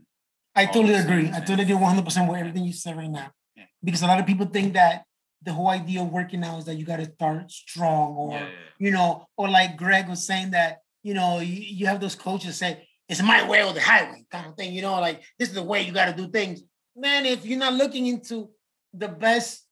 I 0.55 0.65
totally 0.65 0.95
agree. 0.95 1.29
I 1.33 1.39
totally 1.39 1.63
agree 1.63 1.75
100 1.75 2.05
percent 2.05 2.29
with 2.29 2.39
everything 2.39 2.63
you 2.63 2.73
said 2.73 2.95
right 2.95 3.09
now. 3.09 3.31
Yeah. 3.55 3.65
Because 3.83 4.01
a 4.01 4.07
lot 4.07 4.19
of 4.19 4.25
people 4.25 4.45
think 4.45 4.73
that 4.73 5.03
the 5.41 5.51
whole 5.53 5.67
idea 5.67 6.01
of 6.01 6.11
working 6.11 6.43
out 6.43 6.59
is 6.59 6.65
that 6.65 6.75
you 6.75 6.85
got 6.85 6.97
to 6.97 7.05
start 7.05 7.51
strong, 7.51 8.15
or 8.15 8.31
yeah, 8.31 8.39
yeah, 8.39 8.47
you 8.79 8.91
know, 8.91 9.27
or 9.37 9.49
like 9.49 9.77
Greg 9.77 10.07
was 10.07 10.25
saying 10.25 10.51
that 10.51 10.79
you 11.03 11.13
know 11.13 11.39
you, 11.39 11.55
you 11.55 11.85
have 11.87 11.99
those 11.99 12.15
coaches 12.15 12.55
say 12.57 12.87
it's 13.07 13.21
my 13.21 13.47
way 13.47 13.63
or 13.63 13.73
the 13.73 13.81
highway 13.81 14.25
kind 14.31 14.47
of 14.47 14.55
thing. 14.55 14.73
You 14.73 14.81
know, 14.81 14.99
like 14.99 15.21
this 15.37 15.49
is 15.49 15.55
the 15.55 15.63
way 15.63 15.81
you 15.81 15.91
got 15.91 16.05
to 16.05 16.13
do 16.13 16.29
things. 16.29 16.63
Man, 16.95 17.25
if 17.25 17.45
you're 17.45 17.59
not 17.59 17.73
looking 17.73 18.07
into 18.07 18.49
the 18.93 19.09
best, 19.09 19.65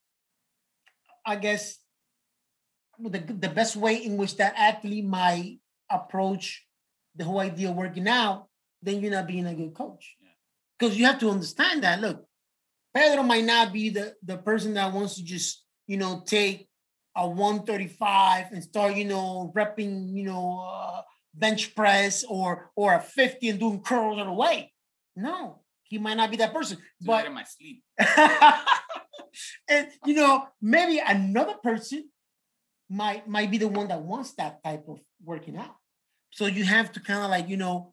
I 1.26 1.38
guess 1.38 1.80
the 3.00 3.20
the 3.20 3.50
best 3.50 3.76
way 3.76 3.96
in 3.96 4.18
which 4.18 4.38
that 4.38 4.54
athlete 4.58 5.06
might 5.06 5.60
approach 5.90 6.66
the 7.16 7.24
whole 7.24 7.40
idea 7.40 7.70
of 7.70 7.76
working 7.76 8.08
out, 8.08 8.48
then 8.82 9.00
you're 9.00 9.12
not 9.12 9.28
being 9.28 9.48
a 9.48 9.56
good 9.56 9.74
coach. 9.74 10.16
Because 10.84 10.98
you 10.98 11.06
have 11.06 11.20
to 11.20 11.30
understand 11.30 11.84
that. 11.84 12.02
Look, 12.02 12.26
Pedro 12.94 13.24
might 13.24 13.46
not 13.46 13.72
be 13.72 13.90
the, 13.90 14.16
the 14.22 14.38
person 14.38 14.74
that 14.74 14.92
wants 14.92 15.16
to 15.16 15.24
just, 15.24 15.64
you 15.88 15.96
know, 15.96 16.24
take 16.26 16.68
a 17.16 17.26
135 17.26 18.52
and 18.52 18.62
start, 18.62 18.96
you 18.96 19.06
know, 19.06 19.54
repping, 19.56 20.14
you 20.14 20.26
know, 20.26 20.68
uh, 20.70 21.02
bench 21.34 21.74
press 21.74 22.26
or 22.26 22.70
or 22.76 22.96
a 22.96 23.00
50 23.00 23.48
and 23.48 23.60
doing 23.62 23.80
curls 23.80 24.20
all 24.20 24.26
the 24.26 24.34
way. 24.34 24.74
No, 25.16 25.62
he 25.84 26.00
might 26.00 26.18
not 26.18 26.30
be 26.30 26.38
that 26.38 26.54
person. 26.54 26.78
Do 27.00 27.08
But 27.08 27.28
in 27.28 27.34
my 27.34 27.46
sleep. 27.46 27.82
and 29.70 29.88
you 30.06 30.16
know, 30.16 30.48
maybe 30.62 31.00
another 31.00 31.56
person 31.64 32.10
might 32.90 33.26
might 33.26 33.50
be 33.50 33.58
the 33.58 33.70
one 33.70 33.88
that 33.88 34.02
wants 34.02 34.34
that 34.34 34.62
type 34.62 34.84
of 34.90 35.00
working 35.24 35.56
out. 35.56 35.78
So 36.32 36.46
you 36.46 36.66
have 36.66 36.92
to 36.92 37.00
kind 37.00 37.24
of 37.24 37.30
like, 37.30 37.48
you 37.48 37.56
know, 37.56 37.93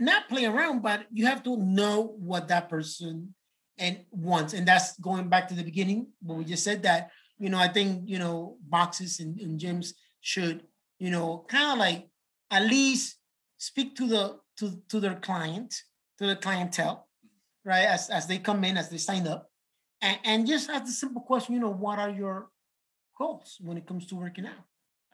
not 0.00 0.28
play 0.28 0.46
around, 0.46 0.82
but 0.82 1.06
you 1.12 1.26
have 1.26 1.42
to 1.44 1.56
know 1.56 2.14
what 2.18 2.48
that 2.48 2.68
person 2.68 3.34
and 3.78 4.00
wants. 4.10 4.52
And 4.54 4.66
that's 4.66 4.98
going 4.98 5.28
back 5.28 5.48
to 5.48 5.54
the 5.54 5.62
beginning 5.62 6.08
when 6.22 6.38
we 6.38 6.44
just 6.44 6.64
said 6.64 6.82
that, 6.82 7.10
you 7.38 7.48
know, 7.48 7.58
I 7.58 7.68
think, 7.68 8.02
you 8.06 8.18
know, 8.18 8.56
boxes 8.68 9.20
and, 9.20 9.38
and 9.40 9.60
gyms 9.60 9.92
should, 10.20 10.64
you 10.98 11.10
know, 11.10 11.44
kind 11.48 11.72
of 11.72 11.78
like 11.78 12.08
at 12.50 12.64
least 12.64 13.16
speak 13.58 13.94
to 13.96 14.06
the 14.06 14.38
to, 14.58 14.82
to 14.88 15.00
their 15.00 15.14
client, 15.14 15.74
to 16.18 16.26
the 16.26 16.36
clientele, 16.36 17.08
right? 17.64 17.84
As 17.84 18.10
as 18.10 18.26
they 18.26 18.38
come 18.38 18.64
in, 18.64 18.76
as 18.76 18.88
they 18.88 18.98
sign 18.98 19.28
up 19.28 19.48
and, 20.00 20.18
and 20.24 20.46
just 20.46 20.70
ask 20.70 20.84
the 20.84 20.92
simple 20.92 21.22
question, 21.22 21.54
you 21.54 21.60
know, 21.60 21.70
what 21.70 21.98
are 21.98 22.10
your 22.10 22.50
goals 23.16 23.58
when 23.60 23.76
it 23.76 23.86
comes 23.86 24.06
to 24.06 24.16
working 24.16 24.46
out? 24.46 24.64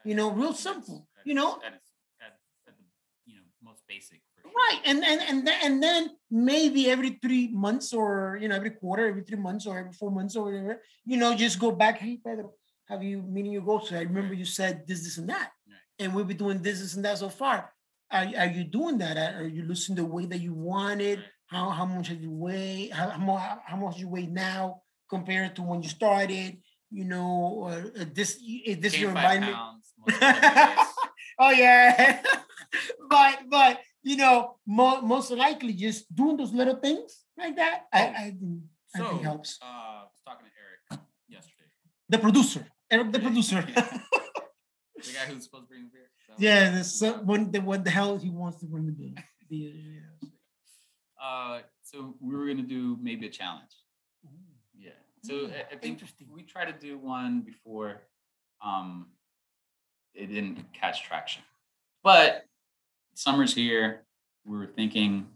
You 0.04 0.14
know, 0.14 0.30
real 0.30 0.52
simple, 0.52 1.08
you 1.24 1.34
know? 1.34 1.58
that 1.62 1.72
is 1.74 1.80
that, 2.20 2.38
that 2.66 2.74
the, 2.76 2.84
you 3.26 3.36
know 3.36 3.42
most 3.62 3.82
basic. 3.88 4.20
Right. 4.56 4.80
And 4.84 5.04
and 5.04 5.20
and 5.20 5.46
then, 5.46 5.58
and 5.64 5.82
then 5.82 6.10
maybe 6.30 6.88
every 6.88 7.18
three 7.20 7.48
months 7.48 7.92
or 7.92 8.38
you 8.40 8.48
know, 8.48 8.54
every 8.54 8.70
quarter, 8.70 9.08
every 9.08 9.22
three 9.22 9.38
months 9.38 9.66
or 9.66 9.78
every 9.78 9.92
four 9.92 10.10
months 10.10 10.36
or 10.36 10.44
whatever, 10.44 10.80
you 11.04 11.16
know, 11.16 11.34
just 11.34 11.58
go 11.58 11.72
back. 11.72 11.98
Hey 11.98 12.18
Pedro, 12.24 12.52
have 12.88 13.02
you 13.02 13.22
meeting 13.22 13.52
your 13.52 13.62
goals? 13.62 13.92
I 13.92 14.02
remember 14.02 14.34
you 14.34 14.44
said 14.44 14.86
this, 14.86 15.02
this, 15.02 15.18
and 15.18 15.28
that. 15.28 15.50
Right. 15.68 15.78
And 15.98 16.14
we've 16.14 16.26
been 16.26 16.36
doing 16.36 16.62
this, 16.62 16.80
this, 16.80 16.94
and 16.94 17.04
that 17.04 17.18
so 17.18 17.28
far. 17.28 17.72
Are, 18.12 18.26
are 18.38 18.46
you 18.46 18.64
doing 18.64 18.98
that? 18.98 19.16
Are 19.34 19.46
you 19.46 19.64
losing 19.64 19.96
the 19.96 20.04
weight 20.04 20.30
that 20.30 20.40
you 20.40 20.54
wanted? 20.54 21.18
Right. 21.18 21.28
How 21.46 21.70
how 21.70 21.84
much 21.86 22.08
have 22.08 22.20
you 22.20 22.30
weigh? 22.30 22.88
How, 22.92 23.10
how, 23.10 23.58
how 23.64 23.76
much 23.76 23.98
you 23.98 24.08
weigh 24.08 24.26
now 24.26 24.82
compared 25.10 25.56
to 25.56 25.62
when 25.62 25.82
you 25.82 25.88
started? 25.88 26.58
You 26.92 27.06
know, 27.06 27.58
or 27.58 27.72
uh, 27.72 28.04
this 28.12 28.38
is 28.66 28.78
this 28.78 28.96
your 28.96 29.10
environment? 29.10 29.54
pounds, 29.54 29.92
most 29.98 30.16
of 30.16 30.22
it 30.22 30.78
is- 30.78 30.86
oh 31.38 31.50
yeah 31.50 32.22
but 33.10 33.38
but 33.50 33.80
you 34.04 34.16
know 34.16 34.56
mo- 34.66 35.00
most 35.02 35.30
likely 35.30 35.72
just 35.72 36.00
doing 36.14 36.36
those 36.36 36.52
little 36.52 36.76
things 36.76 37.24
like 37.36 37.56
that 37.56 37.76
i, 37.92 38.00
Oh. 38.00 38.10
I, 38.10 38.24
think, 38.38 38.60
I 38.94 38.98
So, 38.98 39.04
think 39.08 39.22
helps 39.22 39.50
uh, 39.62 39.66
I 39.66 40.02
was 40.12 40.20
talking 40.26 40.46
to 40.46 40.52
Eric 40.64 41.02
yesterday. 41.28 41.70
the 42.12 42.18
producer 42.18 42.62
Eric, 42.90 43.10
the 43.12 43.18
Yeah, 43.20 43.26
producer 43.28 43.60
yeah. 43.66 43.98
The 45.06 45.12
guy 45.18 45.26
who's 45.28 45.44
supposed 45.44 45.64
to 45.64 45.68
bring 45.68 45.84
the 45.86 45.90
beer. 45.94 46.08
So- 46.26 46.34
yeah 46.38 46.70
the 46.76 46.84
so, 46.84 47.06
when 47.28 47.50
the 47.52 47.60
what 47.60 47.80
the 47.86 47.90
hell 47.98 48.16
he 48.24 48.30
wants 48.30 48.56
to 48.60 48.66
bring 48.66 48.86
the 48.86 48.92
beer 49.00 49.14
yeah. 49.50 50.28
Uh, 51.24 51.60
so 51.82 52.14
we 52.20 52.34
were 52.36 52.46
gonna 52.46 52.62
do 52.78 52.98
maybe 53.00 53.26
a 53.26 53.30
challenge. 53.30 53.74
Yeah. 54.86 54.98
So 55.22 55.32
Mm, 55.34 55.52
I, 55.56 55.60
I 55.72 55.76
think 55.80 55.92
interesting. 55.94 56.26
we 56.36 56.42
tried 56.42 56.66
to 56.72 56.76
do 56.88 56.98
one 56.98 57.40
before. 57.40 58.02
Um, 58.68 58.90
it 60.14 60.26
didn't 60.26 60.58
catch 60.80 61.02
traction, 61.08 61.42
but 62.02 62.44
summer's 63.14 63.54
here. 63.54 64.04
We 64.44 64.58
were 64.58 64.66
thinking 64.66 65.28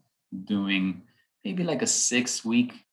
doing 0.45 1.03
maybe 1.45 1.65
like 1.65 1.83
a 1.83 1.87
six 1.87 2.45
week 2.45 2.85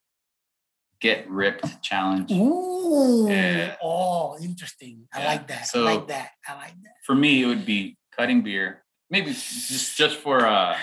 get 1.02 1.30
ripped 1.30 1.82
challenge. 1.82 2.32
Ooh, 2.32 3.28
Yeah. 3.30 3.76
oh 3.82 4.38
interesting. 4.42 5.08
I 5.14 5.20
Yeah, 5.20 5.28
like 5.28 5.48
that. 5.48 5.68
So- 5.68 5.86
i 5.86 5.94
like 5.96 6.08
that. 6.08 6.32
I 6.48 6.56
like 6.56 6.82
that. 6.84 6.96
For 7.04 7.16
me, 7.16 7.44
it 7.44 7.46
would 7.48 7.66
be 7.66 7.98
cutting 8.12 8.42
beer, 8.42 8.84
maybe 9.10 9.32
just 9.32 9.98
just 9.98 10.18
for 10.18 10.46
uh, 10.46 10.78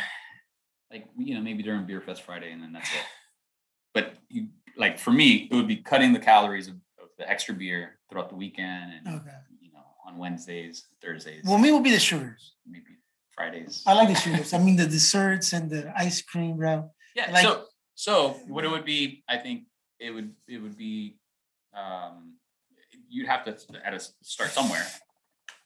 like 0.90 1.06
you 1.16 1.34
know 1.34 1.40
maybe 1.40 1.62
during 1.62 1.86
Beer 1.86 2.00
Fest 2.00 2.22
Friday, 2.22 2.52
and 2.52 2.62
then 2.62 2.72
that's 2.72 2.90
it. 2.90 3.04
But 3.94 4.14
you 4.28 4.48
like 4.76 4.98
for 4.98 5.10
me, 5.10 5.48
it 5.50 5.54
would 5.54 5.68
be 5.68 5.76
cutting 5.76 6.12
the 6.12 6.18
calories 6.18 6.68
of, 6.68 6.74
of 7.00 7.08
the 7.18 7.28
extra 7.28 7.54
beer 7.54 7.98
throughout 8.10 8.28
the 8.28 8.36
weekend, 8.36 8.92
and 8.94 9.20
okay. 9.20 9.36
you 9.60 9.72
know 9.72 9.84
on 10.06 10.18
Wednesdays, 10.18 10.86
Thursdays, 11.00 11.42
well 11.44 11.58
me 11.58 11.72
will 11.72 11.80
be 11.80 11.90
the 11.90 11.98
sugars 11.98 12.52
maybe 12.66 12.84
Fridays. 13.36 13.82
i 13.86 13.92
like 13.94 14.08
the 14.08 14.14
sugars 14.14 14.52
i 14.52 14.58
mean 14.58 14.76
the 14.76 14.86
desserts 14.86 15.52
and 15.52 15.70
the 15.70 15.92
ice 15.96 16.20
cream 16.22 16.56
bro 16.56 16.90
Yeah. 17.14 17.30
Like- 17.32 17.44
so 17.44 17.64
so 17.94 18.14
what 18.48 18.64
it 18.64 18.70
would 18.70 18.84
be, 18.86 19.22
I 19.28 19.36
think 19.36 19.64
it 20.00 20.10
would 20.10 20.32
it 20.48 20.58
would 20.62 20.76
be 20.76 21.18
um 21.76 22.34
you'd 23.08 23.28
have 23.28 23.44
to 23.44 23.56
at 23.84 23.92
a 23.94 24.00
start 24.22 24.50
somewhere, 24.50 24.84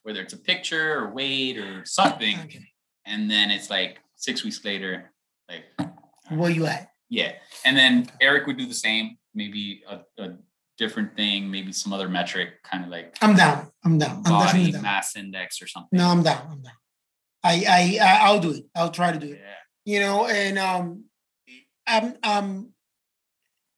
whether 0.03 0.21
it's 0.21 0.33
a 0.33 0.37
picture 0.37 0.99
or 0.99 1.13
weight 1.13 1.57
or 1.57 1.85
something, 1.85 2.37
okay 2.45 2.67
and 3.05 3.31
then 3.31 3.49
it's 3.49 3.69
like 3.69 3.99
six 4.15 4.43
weeks 4.43 4.63
later, 4.65 5.11
like 5.49 5.63
where 6.29 6.49
you 6.51 6.65
at 6.65 6.91
yeah, 7.09 7.31
and 7.65 7.77
then 7.77 8.09
Eric 8.19 8.45
would 8.47 8.57
do 8.57 8.65
the 8.67 8.73
same, 8.73 9.17
maybe 9.33 9.81
a, 9.89 9.99
a 10.21 10.35
different 10.77 11.15
thing, 11.15 11.49
maybe 11.49 11.71
some 11.71 11.93
other 11.93 12.09
metric, 12.09 12.61
kind 12.69 12.83
of 12.83 12.89
like 12.91 13.15
i'm 13.21 13.35
down 13.35 13.71
i'm 13.85 13.97
down 13.97 14.17
i'm 14.25 14.39
definitely 14.43 14.63
body 14.63 14.71
down 14.73 14.81
mass 14.81 15.15
index 15.15 15.61
or 15.61 15.67
something. 15.67 15.97
No, 15.97 16.07
I'm 16.09 16.21
down. 16.23 16.41
I'm 16.51 16.61
down. 16.61 16.73
I 17.51 17.53
I 17.77 17.81
I- 18.09 18.19
I'll 18.27 18.39
do 18.39 18.51
it. 18.51 18.65
I'll 18.75 18.91
try 18.91 19.11
to 19.11 19.19
do 19.19 19.31
it. 19.31 19.39
Yeah. 19.41 19.53
You 19.93 19.99
know, 20.01 20.27
and 20.27 20.57
um, 20.59 21.05
I'm 21.87 22.15
um, 22.23 22.47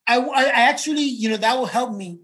I 0.07 0.17
I 0.17 0.43
actually 0.71 1.03
you 1.21 1.29
know 1.29 1.37
that 1.37 1.55
will 1.57 1.67
help 1.79 1.91
me 1.95 2.19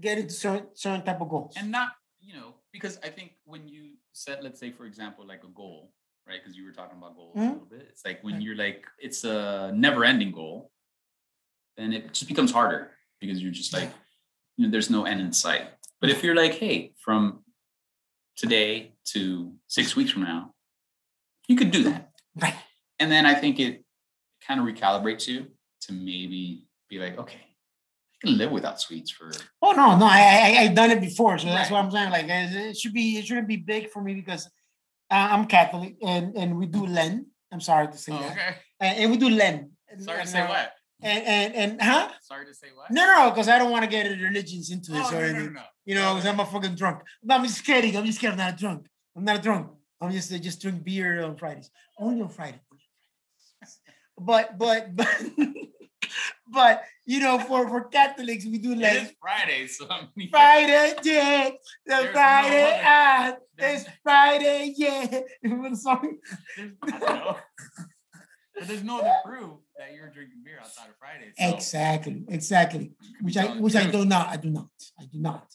get 0.00 0.18
into 0.18 0.32
certain 0.34 0.68
certain 0.74 1.04
type 1.04 1.20
of 1.20 1.28
goals. 1.28 1.54
and 1.58 1.70
not 1.72 1.88
you 2.20 2.34
know 2.38 2.54
because 2.72 2.98
i 3.02 3.08
think 3.08 3.32
when 3.44 3.66
you 3.66 3.82
set 4.12 4.44
let's 4.44 4.60
say 4.60 4.70
for 4.70 4.84
example 4.86 5.26
like 5.26 5.42
a 5.42 5.52
goal 5.62 5.90
right 6.28 6.38
because 6.40 6.56
you 6.56 6.64
were 6.64 6.72
talking 6.80 6.96
about 6.98 7.16
goals 7.16 7.34
Mhm. 7.36 7.48
a 7.48 7.52
little 7.54 7.66
bit 7.76 7.86
it's 7.90 8.04
like 8.04 8.22
when 8.22 8.40
you're 8.40 8.54
like 8.66 8.84
it's 9.06 9.24
a 9.24 9.72
never 9.74 10.04
ending 10.04 10.30
goal 10.30 10.70
then 11.76 11.92
it 11.92 12.12
just 12.12 12.28
becomes 12.28 12.52
harder 12.52 12.82
because 13.20 13.42
you're 13.42 13.50
just 13.62 13.72
like 13.72 13.90
you 14.56 14.64
know 14.66 14.70
there's 14.70 14.90
no 14.90 15.04
end 15.04 15.20
in 15.20 15.32
sight 15.32 15.64
but 16.00 16.10
if 16.10 16.22
you're 16.22 16.36
like 16.44 16.54
hey 16.54 16.92
from 17.04 17.42
today 18.36 18.92
to 19.12 19.52
six 19.66 19.96
weeks 19.96 20.10
from 20.12 20.22
now 20.22 20.54
you 21.48 21.56
could 21.56 21.70
do 21.70 21.82
that 21.84 22.10
right. 22.40 22.54
and 23.00 23.10
then 23.10 23.26
i 23.26 23.34
think 23.34 23.58
it 23.58 23.84
kind 24.46 24.60
of 24.60 24.66
recalibrates 24.66 25.26
you 25.26 25.46
to 25.80 25.92
maybe 25.92 26.66
be 26.88 26.98
like 26.98 27.18
okay 27.18 27.40
i 27.42 28.26
can 28.26 28.38
live 28.38 28.50
without 28.50 28.80
sweets 28.80 29.10
for 29.10 29.30
Oh 29.62 29.72
no, 29.72 29.96
no, 29.98 30.06
I 30.06 30.20
I 30.20 30.62
I've 30.62 30.74
done 30.74 30.90
it 30.90 31.00
before, 31.00 31.36
so 31.38 31.46
that's 31.46 31.70
what 31.70 31.84
I'm 31.84 31.90
saying. 31.90 32.10
Like 32.10 32.26
it 32.28 32.76
should 32.76 32.94
be, 32.94 33.18
it 33.18 33.26
shouldn't 33.26 33.48
be 33.48 33.56
big 33.56 33.90
for 33.90 34.00
me 34.02 34.14
because 34.14 34.46
uh, 35.10 35.28
I'm 35.32 35.44
Catholic 35.46 35.96
and 36.02 36.36
and 36.36 36.56
we 36.58 36.66
do 36.66 36.86
Lent. 36.86 37.26
I'm 37.52 37.60
sorry 37.60 37.86
to 37.88 37.98
say 37.98 38.12
Oh, 38.12 38.18
that. 38.20 38.32
okay 38.32 38.54
and, 38.80 38.98
and 39.00 39.10
we 39.10 39.16
do 39.18 39.28
Len. 39.28 39.70
Sorry 39.98 40.22
to 40.22 40.26
say 40.26 40.40
uh, 40.40 40.48
what? 40.48 40.72
And 41.02 41.22
and 41.26 41.54
and 41.54 41.82
huh? 41.82 42.08
Sorry 42.22 42.46
to 42.46 42.54
say 42.54 42.68
what? 42.74 42.90
No, 42.90 43.02
no, 43.06 43.30
because 43.30 43.48
I 43.48 43.58
don't 43.58 43.70
want 43.70 43.84
to 43.84 43.90
get 43.90 44.04
religions 44.28 44.70
into 44.70 44.90
this 44.92 45.06
Oh, 45.12 45.16
or 45.16 45.20
no, 45.20 45.26
no, 45.26 45.34
anything. 45.34 45.52
no. 45.54 45.62
You 45.84 45.94
know, 45.94 46.14
because 46.14 46.26
I'm 46.30 46.40
a 46.40 46.46
fucking 46.46 46.74
drunk. 46.74 46.98
No, 47.22 47.34
I'm 47.36 47.44
just 47.44 47.64
kidding. 47.64 47.96
I'm 47.96 48.04
just 48.04 48.20
kidding. 48.20 48.38
I'm 48.38 48.46
not 48.46 48.56
drunk. 48.58 48.86
I'm 49.16 49.24
not 49.24 49.42
drunk. 49.42 49.66
Just 50.10 50.32
I 50.32 50.38
just 50.38 50.60
drink 50.62 50.84
beer 50.84 51.22
on 51.24 51.36
Fridays. 51.36 51.70
Only 51.98 52.22
on 52.22 52.28
Friday. 52.28 52.60
But 54.16 54.58
but 54.58 54.94
but 54.94 55.08
but 56.52 56.82
you 57.06 57.20
know, 57.20 57.38
for 57.38 57.68
for 57.68 57.84
Catholics, 57.88 58.44
we 58.46 58.58
do 58.58 58.74
like 58.74 59.02
is 59.02 59.12
Friday, 59.20 59.66
so 59.66 59.86
I 59.90 60.08
mean, 60.16 60.28
Friday, 60.30 60.94
yeah, 61.02 61.50
the 61.86 61.94
no 62.04 62.12
Friday, 62.12 62.64
other- 62.72 62.82
ah, 62.84 63.36
it's 63.58 63.84
Friday, 64.02 64.72
yeah. 64.76 65.20
Remember 65.42 65.70
the 65.70 65.76
song? 65.76 66.18
there's, 66.56 66.72
I 66.82 66.90
don't 66.98 67.00
know. 67.00 67.36
but 68.54 68.68
there's 68.68 68.84
no 68.84 69.00
other 69.00 69.14
proof 69.24 69.58
that 69.78 69.92
you're 69.94 70.10
drinking 70.10 70.42
beer 70.44 70.58
outside 70.60 70.88
of 70.88 70.96
Friday. 70.98 71.32
So 71.38 71.54
Exactly, 71.56 72.24
exactly. 72.28 72.92
you 73.00 73.14
could 73.16 73.18
be 73.18 73.24
Which 73.24 73.36
I 73.36 73.46
which 73.60 73.76
I 73.76 73.90
do 73.90 74.04
not. 74.04 74.28
I 74.28 74.36
do 74.36 74.50
not. 74.50 74.70
I 74.98 75.04
do 75.04 75.18
not. 75.20 75.46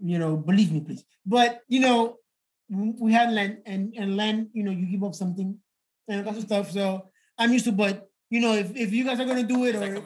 You 0.00 0.18
know, 0.18 0.36
believe 0.36 0.72
me, 0.72 0.80
please. 0.80 1.04
But 1.24 1.60
you 1.68 1.80
know, 1.80 2.16
we 2.68 3.12
had 3.12 3.32
Len 3.32 3.62
and 3.66 3.94
and 3.96 4.16
Len, 4.16 4.50
you 4.52 4.62
know, 4.62 4.70
you 4.70 4.86
give 4.86 5.04
up 5.04 5.14
something 5.14 5.58
and 6.08 6.26
lots 6.26 6.38
of 6.38 6.44
stuff. 6.44 6.70
So 6.70 7.10
I'm 7.38 7.52
used 7.52 7.64
to, 7.66 7.72
but 7.72 8.08
you 8.30 8.40
know, 8.40 8.54
if, 8.54 8.74
if 8.74 8.92
you 8.92 9.04
guys 9.04 9.20
are 9.20 9.24
gonna 9.24 9.44
do 9.44 9.64
it, 9.64 9.76
or 9.76 10.02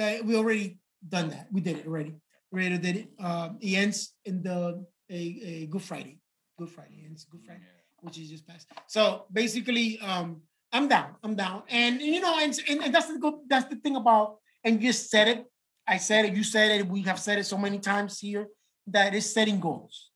uh, 0.00 0.16
we 0.24 0.36
already 0.36 0.78
done 1.08 1.30
that. 1.30 1.48
We 1.52 1.60
did 1.60 1.78
it 1.78 1.86
already. 1.86 2.14
Already 2.52 2.78
did 2.78 2.96
it. 2.96 3.08
Um, 3.18 3.58
it 3.60 3.74
ends 3.74 4.14
in 4.24 4.42
the 4.42 4.84
a, 5.10 5.40
a 5.44 5.66
Good 5.66 5.82
Friday. 5.82 6.18
Good 6.58 6.70
Friday 6.70 7.04
ends 7.04 7.24
Good 7.24 7.42
Friday, 7.44 7.62
which 8.00 8.18
is 8.18 8.30
just 8.30 8.46
past. 8.46 8.66
So 8.86 9.26
basically, 9.32 9.98
um, 10.00 10.42
I'm 10.72 10.88
down. 10.88 11.16
I'm 11.22 11.34
down, 11.34 11.62
and 11.68 12.00
you 12.00 12.20
know, 12.20 12.38
and, 12.40 12.58
and, 12.68 12.82
and 12.84 12.94
that's 12.94 13.12
the 13.12 13.18
good. 13.18 13.34
That's 13.48 13.68
the 13.68 13.76
thing 13.76 13.96
about. 13.96 14.36
And 14.64 14.82
you 14.82 14.88
just 14.88 15.10
said 15.10 15.28
it. 15.28 15.44
I 15.86 15.98
said 15.98 16.24
it. 16.24 16.34
You 16.34 16.42
said 16.42 16.80
it. 16.80 16.88
We 16.88 17.02
have 17.02 17.20
said 17.20 17.38
it 17.38 17.44
so 17.44 17.56
many 17.56 17.78
times 17.78 18.18
here 18.18 18.48
that 18.88 19.14
is 19.14 19.32
setting 19.32 19.60
goals, 19.60 20.10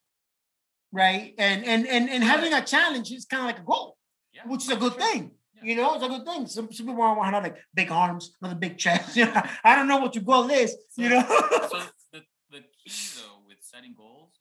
right? 0.91 1.33
And 1.37 1.65
and 1.65 1.87
and 1.87 2.09
and 2.09 2.23
having 2.23 2.53
a 2.53 2.63
challenge 2.63 3.11
is 3.11 3.25
kind 3.25 3.41
of 3.41 3.47
like 3.47 3.59
a 3.59 3.63
goal, 3.63 3.97
Yeah, 4.33 4.41
which 4.45 4.63
is 4.63 4.69
a 4.69 4.75
good 4.75 4.95
thing. 4.95 5.31
Yeah. 5.55 5.63
You 5.63 5.75
know, 5.75 5.93
it's 5.95 6.03
a 6.03 6.07
good 6.07 6.25
thing. 6.25 6.47
Some, 6.47 6.71
some 6.71 6.87
people 6.87 6.95
want 6.95 7.19
to 7.19 7.25
have 7.35 7.43
like 7.43 7.57
big 7.73 7.91
arms, 7.91 8.33
not 8.41 8.51
a 8.51 8.55
big 8.55 8.77
chest. 8.77 9.17
I 9.63 9.75
don't 9.75 9.87
know 9.87 9.97
what 9.97 10.15
your 10.15 10.23
goal 10.23 10.49
is. 10.49 10.75
You 10.97 11.09
know, 11.09 11.21
so 11.27 11.79
the, 12.11 12.21
the 12.51 12.59
key 12.83 12.91
though 13.17 13.39
with 13.47 13.57
setting 13.61 13.93
goals 13.95 14.31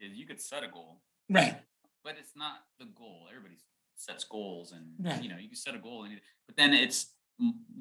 is 0.00 0.12
you 0.16 0.26
could 0.26 0.40
set 0.40 0.62
a 0.64 0.68
goal, 0.68 1.00
right? 1.28 1.60
but 2.04 2.14
it's 2.18 2.34
not 2.36 2.54
the 2.78 2.86
goal. 2.86 3.26
Everybody 3.28 3.56
sets 3.96 4.24
goals, 4.24 4.72
and 4.72 4.84
Right. 5.00 5.22
you 5.22 5.28
know 5.28 5.36
you 5.36 5.48
can 5.48 5.56
set 5.56 5.74
a 5.74 5.78
goal, 5.78 6.04
and 6.04 6.20
but 6.46 6.56
then 6.56 6.72
it's 6.72 7.12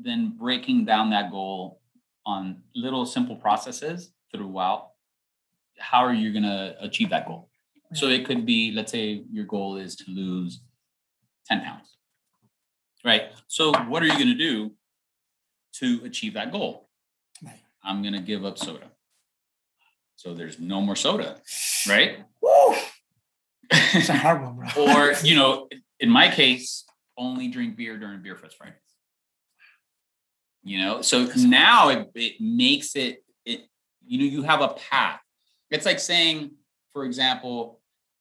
then 0.01 0.33
breaking 0.37 0.85
down 0.85 1.11
that 1.11 1.31
goal 1.31 1.81
on 2.25 2.61
little 2.75 3.05
simple 3.05 3.35
processes 3.35 4.11
throughout. 4.33 4.89
How 5.79 5.99
are 5.99 6.13
you 6.13 6.33
gonna 6.33 6.75
achieve 6.81 7.09
that 7.11 7.27
goal? 7.27 7.49
So 7.93 8.07
it 8.07 8.25
could 8.25 8.45
be, 8.45 8.71
let's 8.71 8.91
say 8.91 9.23
your 9.31 9.45
goal 9.45 9.77
is 9.77 9.95
to 9.97 10.11
lose 10.11 10.61
ten 11.45 11.61
pounds, 11.61 11.97
right? 13.05 13.31
So 13.47 13.71
what 13.71 14.03
are 14.03 14.07
you 14.07 14.17
gonna 14.17 14.35
do 14.35 14.73
to 15.75 16.01
achieve 16.03 16.33
that 16.33 16.51
goal? 16.51 16.89
Right. 17.43 17.61
I'm 17.83 18.03
gonna 18.03 18.21
give 18.21 18.43
up 18.45 18.57
soda. 18.57 18.91
So 20.15 20.33
there's 20.33 20.59
no 20.59 20.81
more 20.81 20.95
soda, 20.95 21.37
right? 21.87 22.25
Woo! 22.41 22.75
It's 23.71 24.09
a 24.09 24.13
hard 24.17 24.41
one, 24.41 24.55
bro. 24.57 24.67
or 24.85 25.13
you 25.23 25.35
know, 25.35 25.69
in 25.99 26.09
my 26.09 26.29
case, 26.29 26.85
only 27.17 27.47
drink 27.47 27.77
beer 27.77 27.97
during 27.97 28.21
Beer 28.21 28.35
Fest 28.35 28.57
Fridays. 28.57 28.75
You 30.63 30.79
know, 30.79 31.01
so 31.01 31.27
now 31.37 31.89
it, 31.89 32.09
it 32.15 32.41
makes 32.41 32.95
it 32.95 33.23
it 33.45 33.61
you 34.05 34.19
know 34.19 34.25
you 34.25 34.43
have 34.43 34.61
a 34.61 34.69
path. 34.69 35.21
It's 35.69 35.85
like 35.85 35.99
saying, 35.99 36.51
for 36.91 37.05
example, 37.05 37.76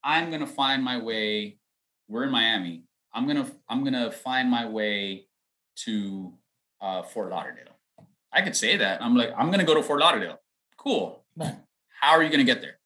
I'm 0.07 0.31
gonna 0.31 0.47
find 0.47 0.83
my 0.85 0.99
way. 0.99 1.59
We're 2.09 2.25
in 2.25 2.31
Miami. 2.31 2.85
I'm 3.13 3.27
gonna 3.27 3.51
I'm 3.69 3.83
gonna 3.85 4.11
find 4.13 4.49
my 4.49 4.67
way 4.69 5.27
to 5.85 6.33
uh, 6.81 7.03
Fort 7.03 7.31
Lauderdale. 7.31 7.77
I 8.33 8.43
could 8.43 8.55
say 8.57 8.77
that. 8.77 9.03
I'm 9.03 9.17
like 9.17 9.33
I'm 9.37 9.51
gonna 9.51 9.65
go 9.65 9.75
to 9.75 9.83
Fort 9.83 10.01
Lauderdale. 10.01 10.39
Cool. 10.79 11.25
How 12.01 12.13
are 12.13 12.23
you 12.23 12.31
gonna 12.31 12.45
get 12.45 12.61
there? 12.63 12.79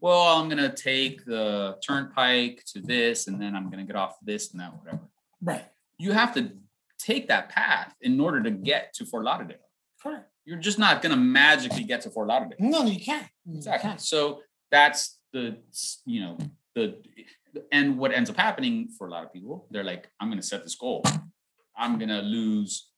well, 0.00 0.36
I'm 0.36 0.48
gonna 0.48 0.74
take 0.74 1.24
the 1.24 1.78
turnpike 1.86 2.64
to 2.72 2.80
this, 2.80 3.28
and 3.28 3.40
then 3.40 3.54
I'm 3.54 3.70
gonna 3.70 3.84
get 3.84 3.94
off 3.94 4.16
this 4.20 4.50
and 4.50 4.60
that, 4.60 4.76
whatever. 4.76 5.02
Right. 5.40 5.64
You 5.98 6.10
have 6.10 6.34
to 6.34 6.50
take 6.98 7.28
that 7.28 7.48
path 7.50 7.94
in 8.00 8.18
order 8.20 8.42
to 8.42 8.50
get 8.50 8.92
to 8.94 9.06
Fort 9.06 9.22
Lauderdale. 9.24 9.58
Correct. 10.02 10.28
You're 10.44 10.58
just 10.58 10.80
not 10.80 11.02
gonna 11.02 11.16
magically 11.16 11.84
get 11.84 12.00
to 12.00 12.10
Fort 12.10 12.26
Lauderdale. 12.26 12.56
No, 12.58 12.82
you 12.84 12.98
can't. 12.98 13.28
You 13.46 13.58
Exactly. 13.58 13.88
can't. 13.90 14.00
So 14.00 14.40
that's 14.72 15.20
the 15.32 15.56
you 16.04 16.20
know 16.20 16.38
the 16.74 16.96
and 17.70 17.98
what 17.98 18.12
ends 18.12 18.30
up 18.30 18.36
happening 18.36 18.88
for 18.96 19.06
a 19.06 19.10
lot 19.10 19.24
of 19.24 19.32
people, 19.32 19.66
they're 19.70 19.84
like, 19.84 20.08
I'm 20.20 20.28
gonna 20.28 20.42
set 20.42 20.62
this 20.62 20.74
goal. 20.74 21.04
I'm 21.76 21.98
gonna 21.98 22.22
lose 22.22 22.88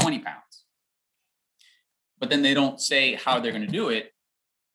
20 0.00 0.20
pounds. 0.20 0.64
But 2.18 2.30
then 2.30 2.42
they 2.42 2.54
don't 2.54 2.80
say 2.80 3.14
how 3.14 3.40
they're 3.40 3.52
gonna 3.52 3.66
do 3.66 3.88
it, 3.88 4.12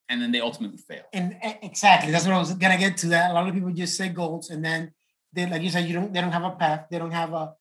and 0.09 0.21
then 0.21 0.31
they 0.31 0.41
ultimately 0.41 0.77
fail. 0.77 1.03
And 1.13 1.37
exactly, 1.61 2.11
that's 2.11 2.25
what 2.25 2.33
I 2.33 2.39
was 2.39 2.53
gonna 2.53 2.77
get 2.77 2.97
to. 2.97 3.07
That 3.07 3.31
a 3.31 3.33
lot 3.33 3.47
of 3.47 3.53
people 3.53 3.71
just 3.71 3.95
say 3.95 4.09
goals, 4.09 4.49
and 4.49 4.63
then 4.63 4.91
they, 5.33 5.49
like 5.49 5.61
you 5.61 5.69
said, 5.69 5.85
you 5.85 5.93
don't. 5.93 6.13
They 6.13 6.21
don't 6.21 6.31
have 6.31 6.43
a 6.43 6.51
path. 6.51 6.87
They 6.91 6.99
don't 6.99 7.11
have 7.11 7.33
a, 7.33 7.53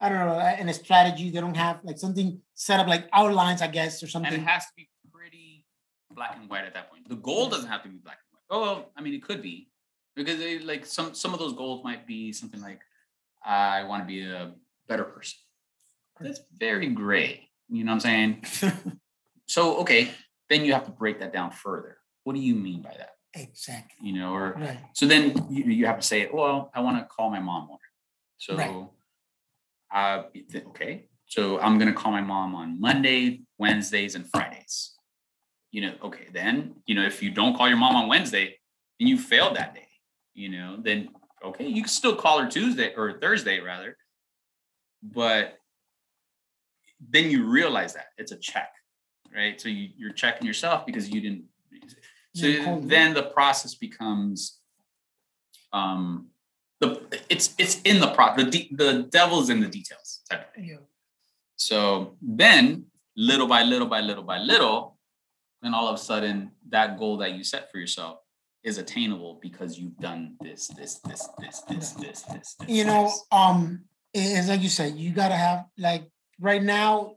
I 0.00 0.08
don't 0.08 0.18
know, 0.18 0.38
and 0.38 0.70
a 0.70 0.74
strategy. 0.74 1.30
They 1.30 1.40
don't 1.40 1.56
have 1.56 1.80
like 1.84 1.98
something 1.98 2.40
set 2.54 2.80
up, 2.80 2.86
like 2.86 3.08
outlines, 3.12 3.62
I 3.62 3.66
guess, 3.68 4.02
or 4.02 4.08
something 4.08 4.32
and 4.32 4.42
it 4.42 4.46
has 4.46 4.64
to 4.64 4.72
be 4.76 4.88
pretty 5.12 5.66
black 6.10 6.36
and 6.40 6.48
white 6.48 6.64
at 6.64 6.74
that 6.74 6.90
point. 6.90 7.08
The 7.08 7.16
goal 7.16 7.48
doesn't 7.48 7.68
have 7.68 7.82
to 7.82 7.88
be 7.88 7.98
black. 7.98 8.18
Oh, 8.50 8.60
well, 8.60 8.92
I 8.96 9.02
mean, 9.02 9.14
it 9.14 9.22
could 9.22 9.42
be 9.42 9.68
because 10.14 10.38
they, 10.38 10.58
like 10.58 10.86
some 10.86 11.14
some 11.14 11.32
of 11.34 11.40
those 11.40 11.52
goals 11.54 11.82
might 11.84 12.06
be 12.06 12.32
something 12.32 12.60
like 12.60 12.80
I 13.44 13.84
want 13.84 14.02
to 14.02 14.06
be 14.06 14.22
a 14.24 14.52
better 14.88 15.04
person. 15.04 15.38
That's 16.20 16.40
very 16.58 16.88
gray. 16.88 17.48
You 17.68 17.84
know 17.84 17.90
what 17.94 18.04
I'm 18.06 18.40
saying? 18.40 18.44
So 19.48 19.78
okay, 19.78 20.10
then 20.50 20.64
you 20.64 20.72
have 20.72 20.84
to 20.86 20.90
break 20.90 21.20
that 21.20 21.32
down 21.32 21.52
further. 21.52 21.98
What 22.24 22.34
do 22.34 22.40
you 22.40 22.54
mean 22.56 22.82
by 22.82 22.94
that? 22.98 23.10
exactly. 23.32 24.08
You 24.08 24.18
know, 24.18 24.32
or 24.32 24.54
Right. 24.58 24.78
so 24.94 25.06
then 25.06 25.46
you, 25.50 25.64
you 25.64 25.86
have 25.86 26.00
to 26.00 26.06
say, 26.06 26.28
well, 26.32 26.70
I 26.74 26.80
want 26.80 26.98
to 26.98 27.04
call 27.04 27.30
my 27.30 27.38
mom 27.38 27.68
more. 27.68 27.78
So, 28.38 28.56
Right. 28.56 28.88
uh, 29.94 30.22
okay. 30.70 31.08
So 31.26 31.60
I'm 31.60 31.78
going 31.78 31.88
to 31.88 31.94
call 31.94 32.10
my 32.12 32.22
mom 32.22 32.54
on 32.56 32.80
Monday, 32.80 33.42
Wednesdays, 33.58 34.14
and 34.16 34.28
Fridays. 34.28 34.95
You 35.76 35.82
know, 35.82 35.92
okay. 36.04 36.28
Then, 36.32 36.76
you 36.86 36.94
know, 36.94 37.04
if 37.04 37.22
you 37.22 37.30
don't 37.30 37.54
call 37.54 37.68
your 37.68 37.76
mom 37.76 37.96
on 37.96 38.08
Wednesday, 38.08 38.56
then 38.98 39.08
you 39.08 39.18
failed 39.18 39.56
that 39.56 39.74
day. 39.74 39.88
You 40.32 40.48
know, 40.48 40.78
then, 40.80 41.10
okay, 41.44 41.66
you 41.66 41.82
can 41.82 41.90
still 41.90 42.16
call 42.16 42.38
her 42.38 42.48
Tuesday 42.48 42.94
or 42.96 43.18
Thursday 43.20 43.60
rather. 43.60 43.98
But 45.02 45.58
then 46.98 47.30
you 47.30 47.44
realize 47.44 47.92
that 47.92 48.06
it's 48.16 48.32
a 48.32 48.38
check, 48.38 48.70
right? 49.34 49.60
So 49.60 49.68
you, 49.68 49.90
you're 49.98 50.14
checking 50.14 50.46
yourself 50.46 50.86
because 50.86 51.10
you 51.10 51.20
didn't. 51.20 51.44
So 52.34 52.80
then 52.82 53.12
the 53.12 53.24
process 53.24 53.74
becomes 53.74 54.60
um 55.74 56.28
the 56.80 57.02
it's 57.28 57.54
it's 57.58 57.82
in 57.82 58.00
the 58.00 58.08
pro 58.08 58.34
the 58.34 58.44
de- 58.44 58.70
the 58.72 59.08
devil's 59.10 59.50
in 59.50 59.60
the 59.60 59.68
details 59.68 60.22
type 60.30 60.48
of 60.48 60.54
thing. 60.54 60.64
Yeah. 60.70 60.76
So 61.56 62.16
then 62.22 62.86
little 63.14 63.46
by 63.46 63.62
little 63.62 63.88
by 63.88 64.00
little 64.00 64.24
by 64.24 64.38
little, 64.38 64.95
then 65.62 65.74
all 65.74 65.88
of 65.88 65.94
a 65.94 65.98
sudden 65.98 66.50
that 66.68 66.98
goal 66.98 67.16
that 67.18 67.32
you 67.32 67.44
set 67.44 67.70
for 67.70 67.78
yourself 67.78 68.18
is 68.62 68.78
attainable 68.78 69.38
because 69.42 69.78
you've 69.78 69.96
done 69.98 70.36
this, 70.40 70.68
this, 70.68 70.98
this, 71.00 71.28
this, 71.38 71.60
this, 71.68 71.90
this, 71.92 72.22
this, 72.22 72.54
this. 72.54 72.68
You 72.68 72.84
know, 72.84 73.04
this. 73.04 73.24
um, 73.32 73.84
it's 74.12 74.48
like 74.48 74.62
you 74.62 74.68
said, 74.68 74.94
you 74.96 75.12
gotta 75.12 75.36
have 75.36 75.66
like 75.78 76.04
right 76.40 76.62
now. 76.62 77.16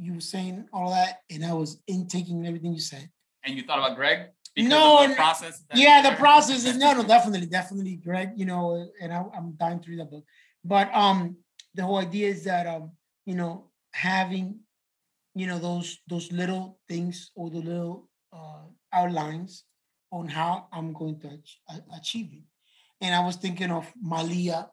You 0.00 0.14
were 0.14 0.20
saying 0.20 0.68
all 0.72 0.90
that, 0.90 1.18
and 1.28 1.44
I 1.44 1.52
was 1.54 1.82
intaking 1.88 2.46
everything 2.46 2.72
you 2.72 2.80
said. 2.80 3.10
and 3.44 3.56
you 3.56 3.62
thought 3.64 3.78
about 3.80 3.96
Greg 3.96 4.28
because 4.54 4.70
No, 4.70 5.06
the 5.08 5.14
process. 5.14 5.62
yeah 5.74 6.02
the 6.08 6.16
process 6.16 6.64
is 6.64 6.76
no 6.76 6.92
no 6.92 7.02
definitely 7.04 7.46
definitely 7.46 7.96
greg 7.96 8.30
you 8.36 8.44
know 8.46 8.88
and 9.00 9.12
I, 9.12 9.24
i'm 9.36 9.52
dying 9.56 9.78
to 9.80 9.90
read 9.90 10.00
that 10.00 10.10
book 10.10 10.24
but 10.64 10.92
um 10.94 11.36
the 11.74 11.82
whole 11.84 11.98
idea 11.98 12.28
is 12.28 12.44
that 12.44 12.66
um 12.66 12.92
you 13.26 13.34
know 13.34 13.70
having 13.92 14.60
you 15.38 15.46
know 15.46 15.58
those 15.58 15.98
those 16.08 16.30
little 16.32 16.78
things 16.88 17.30
or 17.34 17.50
the 17.50 17.58
little 17.58 18.08
uh 18.32 18.64
outlines 18.92 19.64
on 20.10 20.26
how 20.28 20.66
i'm 20.72 20.92
going 20.92 21.18
to 21.20 21.28
ach- 21.28 21.82
achieve 21.96 22.30
it 22.32 22.44
and 23.00 23.14
i 23.14 23.24
was 23.24 23.36
thinking 23.36 23.70
of 23.70 23.86
malia 24.00 24.68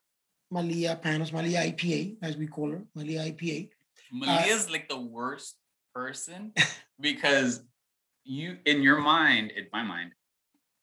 malia 0.52 1.00
panos 1.04 1.32
malia 1.32 1.62
ipa 1.72 2.18
as 2.22 2.38
we 2.38 2.48
call 2.48 2.72
her 2.72 2.84
malia 2.96 3.22
ipa 3.32 3.70
Malia 4.12 4.34
Malia's 4.34 4.70
like 4.70 4.88
the 4.88 5.00
worst 5.00 5.56
person 5.94 6.54
because 7.00 7.62
you, 8.24 8.58
in 8.66 8.82
your 8.82 9.00
mind, 9.00 9.52
in 9.52 9.68
my 9.72 9.84
mind, 9.84 10.12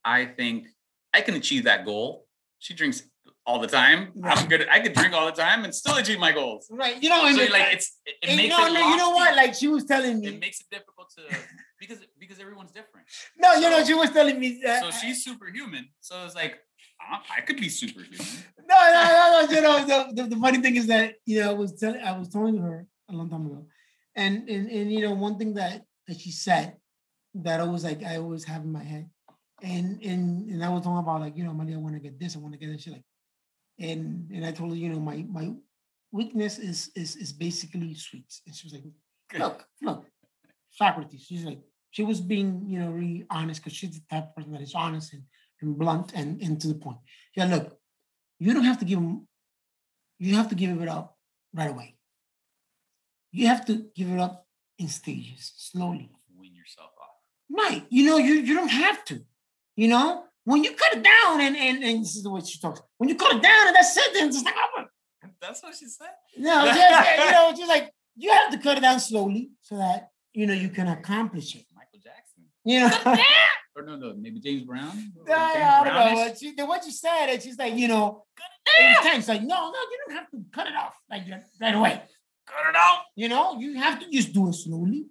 I 0.05 0.27
think 0.27 0.69
I 1.15 1.21
can 1.21 1.35
achieve 1.35 1.65
that 1.65 1.85
goal. 1.85 2.27
She 2.59 2.75
drinks 2.75 3.03
all 3.47 3.59
the 3.61 3.67
time. 3.67 4.13
I'm 4.23 4.49
good. 4.49 4.69
I 4.71 4.81
could 4.81 4.93
drink 4.93 5.13
all 5.15 5.27
the 5.27 5.33
time 5.33 5.65
and 5.65 5.75
still 5.75 5.97
achieve 5.97 6.19
my 6.19 6.33
goals. 6.33 6.69
Right. 6.71 7.03
You 7.03 7.09
know, 7.09 7.27
and 7.27 7.37
So 7.37 7.43
it- 7.43 7.51
like 7.53 7.73
it's 7.73 7.99
it, 8.07 8.15
it 8.23 8.37
makes 8.37 8.57
no, 8.57 8.67
it 8.67 8.73
no, 8.73 8.89
you 8.91 8.97
know 8.97 9.11
what? 9.11 9.35
Like 9.37 9.55
she 9.55 9.69
was 9.69 9.85
telling 9.85 10.21
me. 10.21 10.29
it 10.29 10.41
makes 10.41 10.61
it 10.61 10.67
difficult 10.71 11.11
to 11.17 11.23
because 11.79 11.99
because 12.19 12.39
everyone's 12.39 12.73
different. 12.73 13.07
no, 13.37 13.55
you 13.55 13.69
know, 13.71 13.83
she 13.85 13.95
was 13.95 14.11
telling 14.11 14.39
me. 14.39 14.61
That, 14.65 14.83
So 14.85 14.91
she's 14.91 15.25
superhuman. 15.25 15.89
So 16.01 16.25
it's 16.25 16.35
like 16.35 16.61
I, 17.01 17.19
I 17.39 17.41
could 17.41 17.57
be 17.57 17.69
superhuman. 17.69 18.27
No, 18.69 18.77
no, 18.97 19.03
no, 19.19 19.47
no. 19.47 19.55
You 19.55 19.61
know, 19.63 19.85
the, 19.87 20.23
the, 20.23 20.29
the 20.35 20.37
funny 20.37 20.59
thing 20.59 20.77
is 20.77 20.87
that 20.87 21.15
you 21.27 21.41
know 21.41 21.51
I 21.51 21.55
was 21.55 21.73
telling 21.79 22.01
I 22.01 22.17
was 22.17 22.29
telling 22.29 22.59
her 22.59 22.87
a 23.11 23.13
long 23.13 23.29
time 23.29 23.47
ago, 23.47 23.67
and 24.15 24.49
and 24.49 24.71
and 24.71 24.93
you 24.93 25.01
know 25.01 25.13
one 25.15 25.37
thing 25.39 25.55
that 25.55 25.83
that 26.07 26.21
she 26.21 26.31
said 26.31 26.77
that 27.35 27.61
I 27.61 27.65
was 27.65 27.83
like 27.83 28.03
I 28.05 28.17
always 28.19 28.45
have 28.45 28.63
in 28.63 28.73
my 28.73 28.85
head, 28.85 29.11
and 29.63 30.01
and 30.03 30.49
and 30.51 30.65
I 30.65 30.69
was 30.69 30.83
talking 30.85 30.99
about 30.99 31.21
like 31.21 31.37
you 31.37 31.45
know 31.45 31.53
Maria, 31.55 31.75
I 31.75 31.79
want 31.81 31.95
to 31.97 32.01
get 32.01 32.19
this, 32.21 32.37
I 32.37 32.39
want 32.39 32.53
to 32.55 32.59
get 32.59 32.71
this. 32.73 32.83
She 32.83 32.91
like, 32.93 33.05
and 33.79 34.31
and 34.33 34.45
I 34.45 34.53
told 34.53 34.71
her 34.71 34.77
you 34.77 34.91
know 34.91 35.01
my 35.01 35.25
my 35.29 35.53
weakness 36.13 36.59
is 36.59 36.91
is 36.95 37.17
is 37.17 37.33
basically 37.33 37.95
sweets, 37.95 38.43
and 38.47 38.55
she 38.55 38.67
was 38.67 38.75
like, 38.75 38.85
look, 39.39 39.65
look, 39.83 40.07
Socrates. 40.71 41.23
She's 41.23 41.45
like 41.45 41.61
she 41.91 42.03
was 42.03 42.21
being 42.21 42.65
you 42.67 42.81
know 42.81 42.91
really 42.91 43.27
honest 43.31 43.63
because 43.63 43.77
she's 43.77 43.99
the 43.99 44.05
type 44.11 44.29
of 44.29 44.37
person 44.37 44.53
that 44.53 44.63
is 44.63 44.75
honest 44.75 45.13
and, 45.13 45.23
and 45.61 45.79
blunt 45.79 46.13
and 46.15 46.41
and 46.43 46.61
to 46.61 46.69
the 46.69 46.75
point. 46.75 46.99
Yeah, 47.37 47.47
look, 47.47 47.79
you 48.39 48.53
don't 48.53 48.65
have 48.65 48.79
to 48.81 48.85
give 48.85 49.01
them, 49.01 49.27
you 50.19 50.37
have 50.37 50.49
to 50.49 50.55
give 50.55 50.81
it 50.81 50.89
up 50.89 51.17
right 51.55 51.71
away. 51.71 51.97
You 53.31 53.47
have 53.47 53.65
to 53.67 53.87
give 53.95 54.11
it 54.11 54.19
up 54.19 54.47
in 54.79 54.89
stages, 54.89 55.53
slowly. 55.57 56.11
Win 56.37 56.55
yourself 56.55 56.91
off. 57.01 57.17
Right. 57.51 57.85
You 57.89 58.05
know, 58.05 58.19
you 58.19 58.35
you 58.35 58.55
don't 58.55 58.69
have 58.69 59.05
to. 59.07 59.23
You 59.77 59.89
know, 59.89 60.25
when 60.45 60.65
you 60.65 60.73
cut 60.73 60.99
it 60.99 61.03
down, 61.03 61.41
and 61.41 61.57
and, 61.57 61.85
and 61.85 62.03
this 62.03 62.17
is 62.17 62.23
the 62.23 62.31
way 62.31 62.41
she 62.41 62.59
talks. 62.59 62.81
When 62.99 63.09
you 63.09 63.15
cut 63.15 63.37
it 63.37 63.43
down, 63.43 63.69
and 63.69 63.77
that 63.77 63.85
sentence, 63.85 64.37
it's 64.37 64.45
like, 64.45 64.55
oh, 64.59 64.85
That's 65.41 65.63
what 65.63 65.75
she 65.75 65.87
said. 65.87 66.09
no, 66.39 66.67
just, 66.67 67.19
you 67.19 67.31
know, 67.31 67.53
just 67.57 67.69
like 67.69 67.91
you 68.17 68.31
have 68.31 68.53
to 68.53 68.59
cut 68.59 68.79
it 68.79 68.83
down 68.83 69.01
slowly 69.01 69.51
so 69.63 69.77
that 69.77 70.11
you 70.33 70.47
know 70.47 70.55
you 70.55 70.69
can 70.69 70.89
accomplish 70.89 71.55
it. 71.55 71.65
Michael 71.75 72.01
Jackson. 72.03 72.45
You 72.65 72.81
know, 72.81 73.23
Or 73.75 73.83
no, 73.83 73.97
no, 73.97 74.15
maybe 74.15 74.39
James 74.39 74.65
Brown. 74.65 75.13
Or 75.17 75.35
I, 75.35 75.55
James 75.55 75.65
I 75.65 75.85
don't 75.85 75.95
know. 75.95 76.23
What 76.23 76.39
she, 76.39 76.55
what 76.59 76.85
you 76.85 76.93
said, 76.93 77.29
and 77.31 77.43
she's 77.43 77.57
like, 77.57 77.75
you 77.75 77.89
know, 77.89 78.25
time 79.03 79.19
it's 79.19 79.29
like, 79.29 79.43
no, 79.43 79.71
no, 79.71 79.79
you 79.79 79.99
don't 80.07 80.17
have 80.17 80.31
to 80.31 80.45
cut 80.53 80.67
it 80.67 80.75
off 80.75 80.95
like 81.11 81.23
right 81.61 81.75
away. 81.75 82.03
Cut 82.47 82.69
it 82.69 82.77
out. 82.77 82.99
You 83.17 83.29
know, 83.29 83.59
you 83.59 83.79
have 83.79 83.99
to 84.01 84.11
just 84.11 84.35
do 84.35 84.49
it 84.49 84.55
slowly 84.55 85.07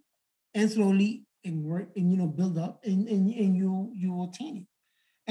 and 0.53 0.69
slowly 0.69 1.23
and 1.43 1.63
work 1.63 1.89
and 1.95 2.11
you 2.11 2.17
know 2.17 2.27
build 2.27 2.57
up 2.57 2.81
and 2.83 3.07
and, 3.07 3.33
and 3.33 3.55
you 3.55 3.91
you 3.95 4.13
will 4.13 4.29
attain 4.29 4.57
it. 4.57 4.63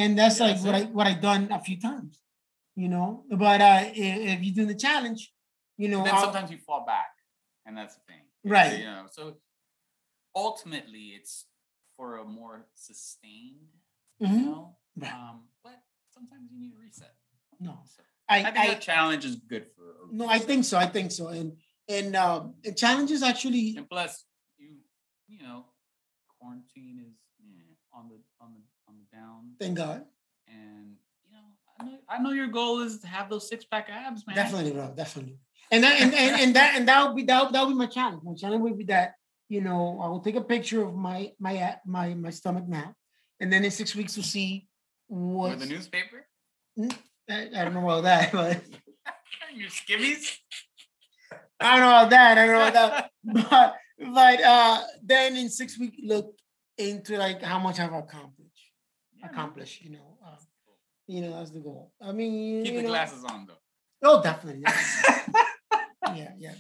And 0.01 0.19
that's 0.19 0.39
Yeah, 0.39 0.47
like 0.47 0.57
that's 0.57 0.67
what 0.67 0.75
I 0.75 0.83
what 0.97 1.07
I 1.07 1.15
done 1.31 1.43
a 1.59 1.61
few 1.69 1.79
times. 1.89 2.15
You 2.83 2.89
know, 2.95 3.09
but 3.45 3.61
uh 3.61 3.81
if, 4.07 4.17
if 4.33 4.39
you're 4.45 4.55
doing 4.59 4.69
the 4.75 4.81
challenge, 4.87 5.21
you 5.83 5.89
know, 5.93 6.03
then 6.05 6.15
I'll- 6.15 6.23
sometimes 6.27 6.51
you 6.51 6.59
fall 6.69 6.85
back, 6.95 7.11
and 7.67 7.73
that's 7.79 7.95
the 7.97 8.03
thing, 8.11 8.23
Right. 8.57 8.79
You 8.81 8.85
know, 8.93 9.05
so 9.17 9.23
ultimately, 10.35 11.05
it's 11.19 11.47
for 11.97 12.09
a 12.19 12.25
more 12.25 12.67
sustained, 12.75 13.69
Mhm. 14.23 14.39
you 14.39 14.47
know. 14.47 14.77
Right. 14.97 15.13
Um, 15.13 15.49
but 15.63 15.79
sometimes 16.17 16.51
you 16.53 16.59
need 16.59 16.73
a 16.75 16.79
reset. 16.79 17.15
no, 17.59 17.75
So 17.85 18.03
I 18.29 18.39
I 18.39 18.43
think 18.45 18.57
I, 18.59 18.67
that 18.69 18.81
challenge 18.81 19.25
is 19.31 19.37
good 19.37 19.67
for. 19.75 19.85
No, 20.19 20.25
I 20.27 20.39
think 20.39 20.65
so. 20.65 20.79
I 20.79 20.87
think 20.87 21.09
so. 21.13 21.29
And 21.29 21.49
and 21.89 22.17
um, 22.17 22.55
and 22.65 22.75
challenges 22.85 23.23
actually 23.23 23.77
And 23.77 23.89
plus, 23.89 24.25
you 24.57 24.71
you 25.29 25.39
know, 25.47 25.59
quarantine 26.39 26.97
is 27.09 27.17
eh, 27.45 27.75
on 27.93 28.09
the 28.11 28.19
on 28.43 28.49
the 28.55 28.63
on 28.89 28.95
the 29.00 29.00
down, 29.13 29.53
thank 29.59 29.77
God. 29.77 30.05
and 30.49 30.97
you 31.25 31.33
know, 31.33 31.45
I 31.79 31.85
know 31.85 31.99
I 32.09 32.19
know 32.19 32.31
your 32.31 32.49
goal 32.49 32.81
is 32.81 33.01
to 33.01 33.07
have 33.07 33.31
those 33.31 33.49
six 33.49 33.65
pack 33.65 33.89
abs, 33.91 34.27
man. 34.27 34.37
Definitely, 34.37 34.73
bro. 34.73 34.93
Definitely. 34.97 35.39
And 35.71 35.85
that 35.85 36.01
and, 36.01 36.15
and, 36.15 36.41
and 36.41 36.57
that 36.57 36.77
and 36.77 36.89
that 36.89 37.07
would 37.07 37.17
be 37.17 37.23
that 37.25 37.53
that 37.53 37.63
would 37.63 37.73
be 37.73 37.79
my 37.79 37.87
challenge. 37.87 38.23
My 38.25 38.35
challenge 38.35 38.63
would 38.63 38.79
be 38.79 38.85
that 38.85 39.15
you 39.49 39.61
know 39.61 40.01
I 40.03 40.09
will 40.09 40.21
take 40.21 40.37
a 40.37 40.41
picture 40.41 40.85
of 40.85 40.95
my 40.95 41.33
my 41.39 41.77
my 41.87 42.15
my 42.15 42.31
stomach 42.31 42.67
now, 42.67 42.95
and 43.39 43.53
then 43.53 43.65
in 43.65 43.71
six 43.71 43.95
weeks 43.95 44.17
we'll 44.17 44.25
see 44.25 44.69
what 45.07 45.59
the 45.59 45.67
newspaper, 45.67 46.27
I, 46.79 47.49
I 47.55 47.65
don't 47.65 47.75
know 47.75 47.85
about 47.89 48.03
that, 48.05 48.33
but 48.33 48.61
your 49.55 49.69
skimmies. 49.69 50.39
I 51.61 51.77
don't 51.77 51.81
know 51.81 51.89
about 51.89 52.11
that. 52.11 52.39
I 52.39 52.47
don't 52.47 52.55
know 52.55 52.69
about 52.69 52.75
that. 52.75 53.11
But 53.51 53.75
but 54.13 54.43
uh 54.43 54.81
then 55.03 55.37
in 55.37 55.51
six 55.51 55.79
weeks 55.79 55.99
look 56.03 56.35
into 56.79 57.19
like 57.19 57.43
how 57.43 57.59
much 57.59 57.79
I've 57.79 57.93
accomplished. 57.93 58.40
Man. 59.23 59.67
You 59.81 59.91
know. 59.91 60.19
Uh, 60.25 60.37
you 61.07 61.21
know, 61.23 61.33
that's 61.39 61.51
the 61.51 61.59
goal. 61.59 61.93
I 62.01 62.13
mean, 62.13 62.65
Keep 62.65 62.75
the 62.77 62.83
know, 62.83 62.89
glasses 62.89 63.25
on 63.25 63.47
though. 63.47 63.55
Oh, 64.03 64.23
definitely. 64.23 64.63
definitely. 64.63 65.41
yeah, 66.21 66.31
yeah. 66.39 66.53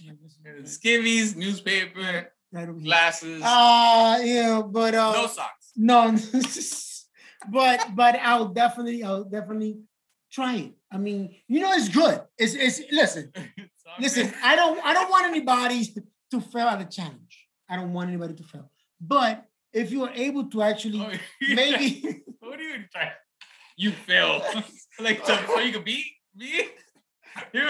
Skivvies, 0.64 1.36
newspaper, 1.36 2.32
glasses, 2.82 3.42
Uh 3.44 4.18
yeah, 4.22 4.62
but 4.66 4.94
uh 4.94 5.12
no 5.12 5.26
socks. 5.28 5.72
no, 5.76 6.16
but 7.52 7.94
but 7.94 8.16
I'll 8.16 8.48
definitely 8.48 9.04
I'll 9.04 9.24
definitely 9.24 9.80
try 10.32 10.56
it. 10.56 10.72
I 10.92 10.98
mean, 10.98 11.36
you 11.46 11.60
know, 11.60 11.72
it's 11.72 11.88
good. 11.88 12.20
It's 12.36 12.54
it's 12.54 12.80
listen, 12.90 13.32
It's 13.56 13.84
listen. 14.00 14.32
I 14.42 14.56
don't 14.56 14.84
I 14.84 14.92
don't 14.94 15.10
want 15.10 15.26
anybody 15.26 15.84
to 16.32 16.40
fail 16.40 16.66
at 16.66 16.80
a 16.80 16.86
challenge. 16.86 17.46
I 17.68 17.76
don't 17.76 17.92
want 17.92 18.08
anybody 18.08 18.34
to 18.34 18.42
fail. 18.42 18.70
But 19.00 19.46
if 19.72 19.90
you 19.90 20.04
are 20.04 20.12
able 20.14 20.44
to 20.50 20.62
actually 20.62 21.00
Oh, 21.00 21.10
yeah. 21.40 21.54
maybe 21.54 22.22
What 22.40 22.58
are 22.58 22.62
you 22.62 22.84
trying? 22.92 23.10
You 23.76 23.92
fail. 23.92 24.42
like 25.00 25.24
to, 25.24 25.36
so 25.36 25.44
oh, 25.48 25.60
you 25.60 25.72
could 25.72 25.84
beat 25.84 26.04
me. 26.34 26.64
You're, 27.52 27.68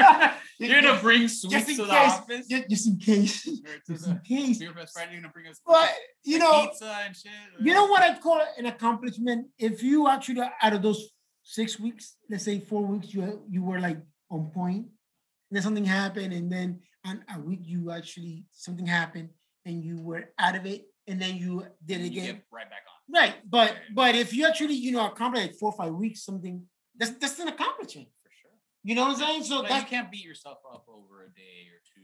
you're 0.59 0.81
gonna 0.81 0.99
bring 1.01 1.29
sweets 1.29 1.77
to 1.77 1.85
the 1.85 1.89
case, 1.89 2.13
office. 2.13 2.47
just, 2.49 2.69
just 2.71 2.89
in 2.89 2.97
case, 2.99 3.49
just 3.87 4.07
in 4.09 4.21
case. 4.27 4.59
Beer 4.59 4.73
Fest 4.73 4.95
Friday, 4.95 5.13
you're 5.13 5.21
gonna 5.21 5.33
bring 5.33 5.47
us 5.49 5.61
But 5.67 5.91
you 6.25 6.39
know, 6.39 6.67
pizza 6.67 6.97
and 7.05 7.15
shit. 7.15 7.31
You 7.61 7.75
know 7.75 7.87
what 7.87 8.03
I 8.03 8.19
call 8.19 8.41
an 8.57 8.67
accomplishment? 8.67 9.49
If 9.59 9.83
you 9.83 10.09
actually 10.09 10.41
out 10.41 10.73
of 10.73 10.83
those 10.83 11.11
six 11.45 11.79
weeks, 11.79 12.17
let's 12.31 12.45
say 12.45 12.61
four 12.61 12.83
weeks, 12.87 13.13
you 13.13 13.43
you 13.51 13.63
were 13.63 13.79
like 13.81 13.99
on 14.31 14.51
point, 14.51 14.87
and 14.87 15.53
then 15.53 15.63
something 15.63 15.85
happened, 15.85 16.33
and 16.33 16.51
then 16.51 16.81
on 17.05 17.23
a 17.35 17.39
week 17.39 17.61
you 17.63 17.91
actually 17.91 18.45
something 18.53 18.87
happened 18.87 19.29
and 19.67 19.85
you 19.85 20.01
were 20.01 20.25
out 20.39 20.57
of 20.57 20.65
it, 20.67 20.87
and 21.07 21.21
then 21.21 21.37
you 21.37 21.65
did 21.85 22.01
it 22.01 22.07
again. 22.07 22.25
get 22.27 22.45
right 22.53 22.69
back 22.69 22.83
on. 22.89 23.21
Right, 23.21 23.35
but 23.49 23.75
but 23.95 24.15
if 24.15 24.33
you 24.33 24.47
actually 24.47 24.75
you 24.75 24.93
know 24.93 25.07
accomplish 25.07 25.43
like 25.43 25.55
four 25.55 25.73
or 25.73 25.77
five 25.77 25.93
weeks 25.95 26.25
something, 26.25 26.63
that's 26.97 27.13
that's 27.13 27.39
an 27.39 27.49
accomplishment. 27.49 28.09
For 28.23 28.31
sure. 28.31 28.51
You 28.85 28.95
know 28.95 29.03
what 29.03 29.13
I'm 29.13 29.17
saying? 29.17 29.45
So 29.45 29.63
you 29.63 29.83
can't 29.85 30.11
beat 30.11 30.25
yourself 30.25 30.59
up 30.73 30.87
over 30.89 31.25
a 31.25 31.29
day 31.35 31.67
or 31.73 31.81
two 31.95 32.03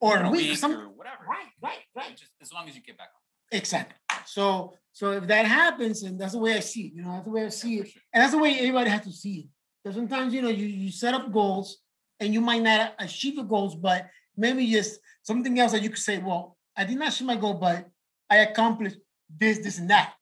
or, 0.00 0.18
Or 0.18 0.22
a 0.22 0.28
a 0.28 0.30
week 0.30 0.62
or 0.62 0.68
whatever. 0.90 1.24
right, 1.28 1.50
right, 1.62 1.78
right. 1.96 2.16
Just 2.16 2.32
as 2.40 2.52
long 2.52 2.68
as 2.68 2.76
you 2.76 2.82
get 2.82 2.96
back 2.98 3.08
on. 3.14 3.58
Exactly. 3.58 3.96
So 4.26 4.74
so 4.92 5.12
if 5.12 5.26
that 5.26 5.46
happens, 5.46 6.02
and 6.04 6.18
that's 6.18 6.32
the 6.32 6.38
way 6.38 6.54
I 6.56 6.60
see 6.60 6.86
it, 6.86 6.92
you 6.94 7.02
know, 7.02 7.12
that's 7.12 7.24
the 7.24 7.30
way 7.30 7.44
I 7.44 7.48
see 7.48 7.74
it. 7.80 7.88
sure. 7.88 8.02
And 8.12 8.22
that's 8.22 8.32
the 8.32 8.38
way 8.38 8.54
everybody 8.58 8.90
has 8.90 9.02
to 9.02 9.12
see 9.12 9.34
it. 9.40 9.46
Because 9.84 9.96
sometimes, 9.96 10.32
you 10.34 10.42
know, 10.42 10.48
you, 10.48 10.66
you 10.66 10.90
set 10.90 11.14
up 11.14 11.30
goals 11.32 11.78
and 12.18 12.32
you 12.32 12.40
might 12.40 12.62
not 12.62 12.94
achieve 12.98 13.36
the 13.36 13.42
goals, 13.42 13.74
but 13.76 14.06
maybe 14.36 14.66
just 14.70 14.98
something 15.22 15.58
else 15.60 15.72
that 15.72 15.82
you 15.82 15.90
could 15.90 15.98
say, 15.98 16.18
well, 16.18 16.56
I 16.76 16.84
did 16.84 16.98
not 16.98 17.12
achieve 17.12 17.26
my 17.26 17.36
goal, 17.36 17.54
but 17.54 17.86
I 18.30 18.38
accomplished 18.38 18.98
this, 19.28 19.58
this, 19.58 19.78
and 19.78 19.90
that. 19.90 20.14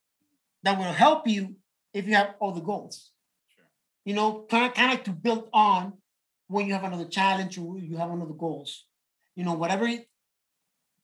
That 0.62 0.78
will 0.78 0.84
help 0.84 1.28
you 1.28 1.56
if 1.92 2.06
you 2.06 2.14
have 2.14 2.34
all 2.40 2.52
the 2.52 2.60
goals. 2.60 3.10
Sure. 3.54 3.64
You 4.04 4.14
know, 4.14 4.46
kind 4.50 4.66
of 4.66 4.74
kind 4.74 4.98
of 4.98 5.04
to 5.04 5.12
build 5.12 5.48
on 5.52 5.94
when 6.48 6.66
you 6.66 6.72
have 6.72 6.84
another 6.84 7.06
challenge 7.06 7.58
or 7.58 7.78
you 7.78 7.96
have 7.96 8.10
another 8.10 8.32
goals. 8.32 8.86
You 9.36 9.44
know, 9.44 9.54
whatever 9.54 9.88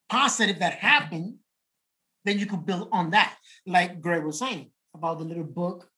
positive 0.08 0.58
that 0.60 0.74
happened, 0.74 1.36
then 2.24 2.38
you 2.38 2.46
could 2.46 2.64
build 2.66 2.88
on 2.92 3.10
that. 3.10 3.36
Like 3.66 4.00
Greg 4.00 4.24
was 4.24 4.38
saying 4.38 4.70
about 4.94 5.18
the 5.18 5.24
little 5.24 5.44
book 5.44 5.88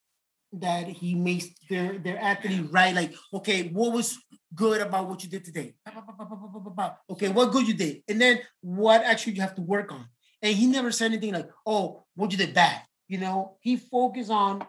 that 0.52 0.86
he 0.86 1.14
makes 1.14 1.46
their 1.68 1.98
their 1.98 2.18
athlete 2.18 2.66
write, 2.70 2.94
like, 2.94 3.14
okay, 3.32 3.68
what 3.68 3.92
was 3.92 4.18
good 4.54 4.80
about 4.82 5.08
what 5.08 5.22
you 5.22 5.30
did 5.30 5.44
today? 5.44 5.74
Okay, 7.10 7.28
what 7.28 7.52
good 7.52 7.66
you 7.66 7.74
did, 7.74 8.02
and 8.08 8.20
then 8.20 8.40
what 8.60 9.02
actually 9.02 9.32
you 9.34 9.40
have 9.40 9.54
to 9.54 9.62
work 9.62 9.90
on. 9.92 10.06
And 10.42 10.56
he 10.56 10.66
never 10.66 10.90
said 10.90 11.12
anything 11.12 11.32
like, 11.34 11.48
oh, 11.64 12.04
what 12.14 12.32
you 12.32 12.38
did 12.38 12.52
bad. 12.54 12.82
You 13.08 13.18
know, 13.18 13.56
he 13.60 13.76
focused 13.76 14.30
on 14.30 14.66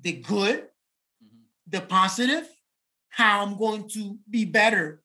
the 0.00 0.12
good, 0.12 0.68
Mhm. 1.24 1.40
the 1.66 1.80
positive, 1.80 2.46
how 3.08 3.42
I'm 3.44 3.56
going 3.56 3.88
to 3.90 4.18
be 4.28 4.44
better. 4.44 5.02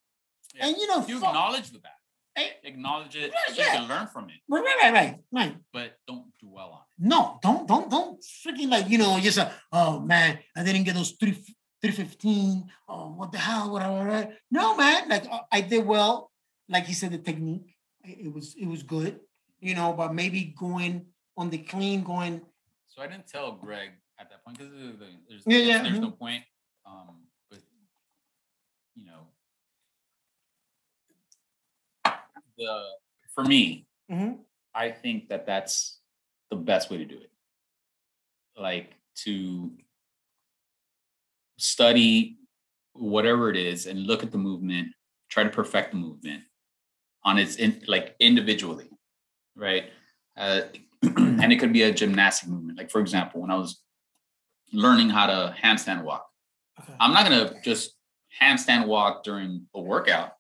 Yeah. 0.54 0.68
And 0.68 0.78
you 0.78 0.88
know, 0.88 1.06
You 1.08 1.20
fuck- 1.20 1.30
acknowledge 1.30 1.72
the 1.72 1.80
bad. 1.80 1.92
Eh, 2.38 2.50
Acknowledge 2.66 3.16
it 3.16 3.32
Yeah, 3.32 3.40
so 3.48 3.54
you 3.54 3.60
yeah. 3.68 3.76
can 3.78 3.88
learn 3.88 4.08
from 4.08 4.30
it, 4.30 4.42
right, 4.50 4.62
right, 4.62 4.78
right, 4.82 4.94
right, 4.94 5.20
right. 5.32 5.58
but 5.72 5.98
don't 6.06 6.38
dwell 6.38 6.72
on 6.74 6.82
it. 6.82 7.08
No, 7.08 7.40
don't, 7.42 7.66
don't, 7.66 7.90
don't 7.90 8.20
freaking 8.22 8.68
like, 8.70 8.90
you 8.90 8.98
know, 8.98 9.18
just, 9.22 9.38
uh, 9.38 9.50
oh 9.72 10.02
man, 10.02 10.40
I 10.54 10.64
didn't 10.66 10.84
get 10.84 10.96
those 10.96 11.12
three, 11.12 11.32
315. 11.82 12.70
Oh, 12.90 13.14
what 13.14 13.32
the 13.32 13.38
hell? 13.38 13.72
Whatever. 13.72 14.36
No, 14.52 14.76
man, 14.76 15.08
like 15.08 15.26
uh, 15.32 15.40
I 15.50 15.62
did 15.62 15.86
well. 15.86 16.30
Like 16.68 16.86
he 16.88 16.94
said, 16.94 17.12
the 17.14 17.20
technique, 17.20 17.74
it 18.04 18.34
was, 18.34 18.54
it 18.56 18.66
was 18.68 18.84
good, 18.84 19.22
you 19.60 19.76
know, 19.76 19.94
but 19.94 20.14
maybe 20.14 20.56
going 20.58 21.06
on 21.38 21.50
the 21.50 21.58
clean, 21.60 22.04
going. 22.04 22.42
So 22.88 23.02
I 23.02 23.08
didn't 23.08 23.28
tell 23.28 23.52
Greg 23.54 23.90
at 24.20 24.30
that 24.30 24.44
point 24.44 24.58
because 24.58 24.72
there's, 25.28 25.44
Yeah, 25.46 25.58
yeah, 25.58 25.84
there's 25.84 26.00
no 26.00 26.12
mhm. 26.12 26.20
point. 26.20 26.44
Um, 26.86 27.24
but 27.50 27.60
you 28.96 29.06
know, 29.06 29.28
the 32.58 32.84
for 33.34 33.44
me, 33.44 33.86
Mhm. 34.10 34.40
I 34.74 34.92
think 34.92 35.30
that 35.30 35.46
that's 35.46 36.00
the 36.50 36.56
best 36.56 36.90
way 36.90 36.98
to 36.98 37.06
do 37.06 37.18
it. 37.20 37.32
Like 38.58 38.96
to 39.24 39.78
study 41.58 42.38
whatever 42.94 43.50
it 43.50 43.58
is 43.58 43.88
and 43.88 44.06
look 44.08 44.24
at 44.24 44.32
the 44.32 44.38
movement, 44.38 44.94
try 45.30 45.44
to 45.44 45.50
perfect 45.50 45.92
the 45.92 45.98
movement 45.98 46.44
on 47.24 47.38
its 47.38 47.56
in, 47.58 47.84
like 47.88 48.16
individually, 48.20 48.90
right? 49.56 49.86
Uh, 50.38 50.62
and 51.02 51.52
it 51.52 51.60
could 51.60 51.74
be 51.74 51.84
a 51.84 51.94
gymnastic 51.94 52.50
movement. 52.50 52.78
Like 52.78 52.92
for 52.92 53.02
example, 53.02 53.42
when 53.42 53.52
I 53.52 53.56
was 53.56 53.82
learning 54.74 55.10
how 55.10 55.28
to 55.28 55.56
handstand 55.62 56.04
walk, 56.04 56.28
Okay. 56.82 56.94
I'm 57.00 57.14
not 57.14 57.24
gonna 57.24 57.54
just 57.64 57.96
handstand 58.42 58.88
walk 58.88 59.24
during 59.24 59.66
a 59.74 59.82
workout, 59.82 60.34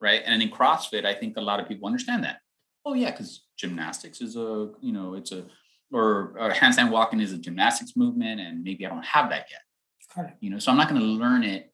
right? 0.00 0.22
And 0.24 0.42
in 0.42 0.50
CrossFit, 0.50 1.04
I 1.04 1.14
think 1.14 1.36
a 1.36 1.40
lot 1.40 1.60
of 1.60 1.68
people 1.68 1.86
understand 1.86 2.24
that. 2.24 2.40
Oh 2.84 2.94
yeah, 2.94 3.10
because 3.10 3.44
gymnastics 3.56 4.20
is 4.20 4.36
a 4.36 4.70
you 4.80 4.92
know 4.92 5.14
it's 5.14 5.32
a 5.32 5.44
or, 5.92 6.34
or 6.38 6.50
handstand 6.50 6.90
walking 6.90 7.20
is 7.20 7.32
a 7.32 7.38
gymnastics 7.38 7.96
movement, 7.96 8.40
and 8.40 8.62
maybe 8.62 8.86
I 8.86 8.88
don't 8.88 9.04
have 9.04 9.30
that 9.30 9.46
yet. 9.50 9.60
Correct. 10.12 10.36
You 10.40 10.50
know, 10.50 10.58
so 10.58 10.70
I'm 10.70 10.76
not 10.76 10.88
going 10.88 11.00
to 11.00 11.06
learn 11.06 11.42
it 11.42 11.72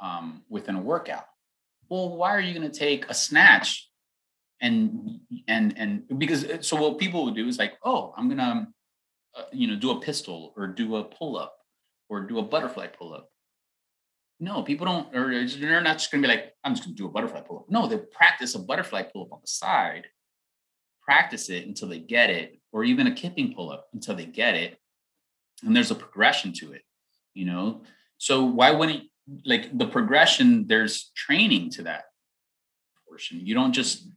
um, 0.00 0.42
within 0.48 0.76
a 0.76 0.80
workout. 0.80 1.24
Well, 1.88 2.16
why 2.16 2.34
are 2.34 2.40
you 2.40 2.54
going 2.54 2.70
to 2.70 2.78
take 2.78 3.08
a 3.08 3.14
snatch 3.14 3.89
and 4.60 5.20
and 5.48 5.74
and 5.76 6.18
because 6.18 6.44
uh, 6.44 6.62
so 6.62 6.76
what 6.76 6.98
people 6.98 7.24
would 7.24 7.34
do 7.34 7.46
is 7.46 7.58
like, 7.58 7.74
oh, 7.84 8.12
I'm 8.16 8.28
gonna 8.28 8.68
uh, 9.36 9.42
you 9.52 9.68
know 9.68 9.76
do 9.76 9.90
a 9.90 10.00
pistol 10.00 10.52
or 10.56 10.66
do 10.66 10.96
a 10.96 11.04
pull 11.04 11.36
up 11.36 11.56
or 12.08 12.20
do 12.22 12.38
a 12.38 12.42
butterfly 12.42 12.88
pull 12.88 13.14
up. 13.14 13.30
No, 14.42 14.62
people 14.62 14.86
don't, 14.86 15.14
or 15.14 15.46
they're 15.46 15.82
not 15.82 15.98
just 15.98 16.10
gonna 16.10 16.22
be 16.22 16.28
like, 16.28 16.54
I'm 16.64 16.74
just 16.74 16.84
gonna 16.84 16.96
do 16.96 17.06
a 17.06 17.10
butterfly 17.10 17.40
pull 17.42 17.58
up. 17.58 17.70
No, 17.70 17.86
they 17.86 17.98
practice 17.98 18.54
a 18.54 18.58
butterfly 18.58 19.02
pull 19.02 19.22
up 19.22 19.32
on 19.32 19.40
the 19.42 19.48
side, 19.48 20.06
practice 21.02 21.50
it 21.50 21.66
until 21.66 21.88
they 21.88 21.98
get 21.98 22.30
it, 22.30 22.58
or 22.72 22.84
even 22.84 23.06
a 23.06 23.14
kipping 23.14 23.54
pull 23.54 23.70
up 23.70 23.88
until 23.92 24.14
they 24.14 24.26
get 24.26 24.54
it. 24.54 24.78
And 25.62 25.76
there's 25.76 25.90
a 25.90 25.94
progression 25.94 26.52
to 26.54 26.72
it, 26.72 26.82
you 27.34 27.44
know? 27.44 27.82
So 28.16 28.44
why 28.44 28.70
wouldn't 28.70 29.04
like 29.44 29.76
the 29.76 29.86
progression, 29.86 30.66
there's 30.66 31.10
training 31.14 31.70
to 31.70 31.82
that 31.84 32.04
portion. 33.06 33.44
You 33.44 33.54
don't 33.54 33.72
just 33.72 34.08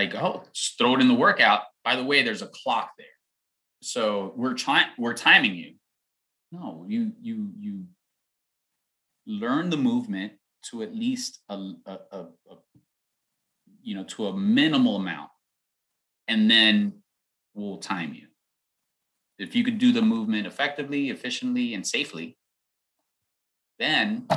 like, 0.00 0.14
oh, 0.14 0.44
just 0.52 0.78
throw 0.78 0.94
it 0.94 1.00
in 1.00 1.08
the 1.08 1.14
workout. 1.14 1.62
By 1.84 1.96
the 1.96 2.04
way, 2.04 2.22
there's 2.22 2.42
a 2.42 2.48
clock 2.48 2.90
there. 2.98 3.06
So 3.82 4.32
we're 4.36 4.54
trying, 4.54 4.86
we're 4.98 5.14
timing 5.14 5.54
you. 5.54 5.74
No, 6.52 6.84
you, 6.88 7.12
you, 7.20 7.50
you 7.58 7.84
learn 9.26 9.70
the 9.70 9.76
movement 9.76 10.32
to 10.70 10.82
at 10.82 10.94
least 10.94 11.40
a, 11.48 11.54
a, 11.86 11.98
a, 12.12 12.18
a 12.50 12.56
you 13.82 13.94
know, 13.94 14.04
to 14.04 14.26
a 14.26 14.36
minimal 14.36 14.96
amount. 14.96 15.30
And 16.28 16.50
then 16.50 17.02
we'll 17.54 17.78
time 17.78 18.14
you. 18.14 18.26
If 19.38 19.56
you 19.56 19.64
could 19.64 19.78
do 19.78 19.92
the 19.92 20.02
movement 20.02 20.46
effectively, 20.46 21.10
efficiently, 21.10 21.74
and 21.74 21.86
safely, 21.86 22.36
then 23.78 24.28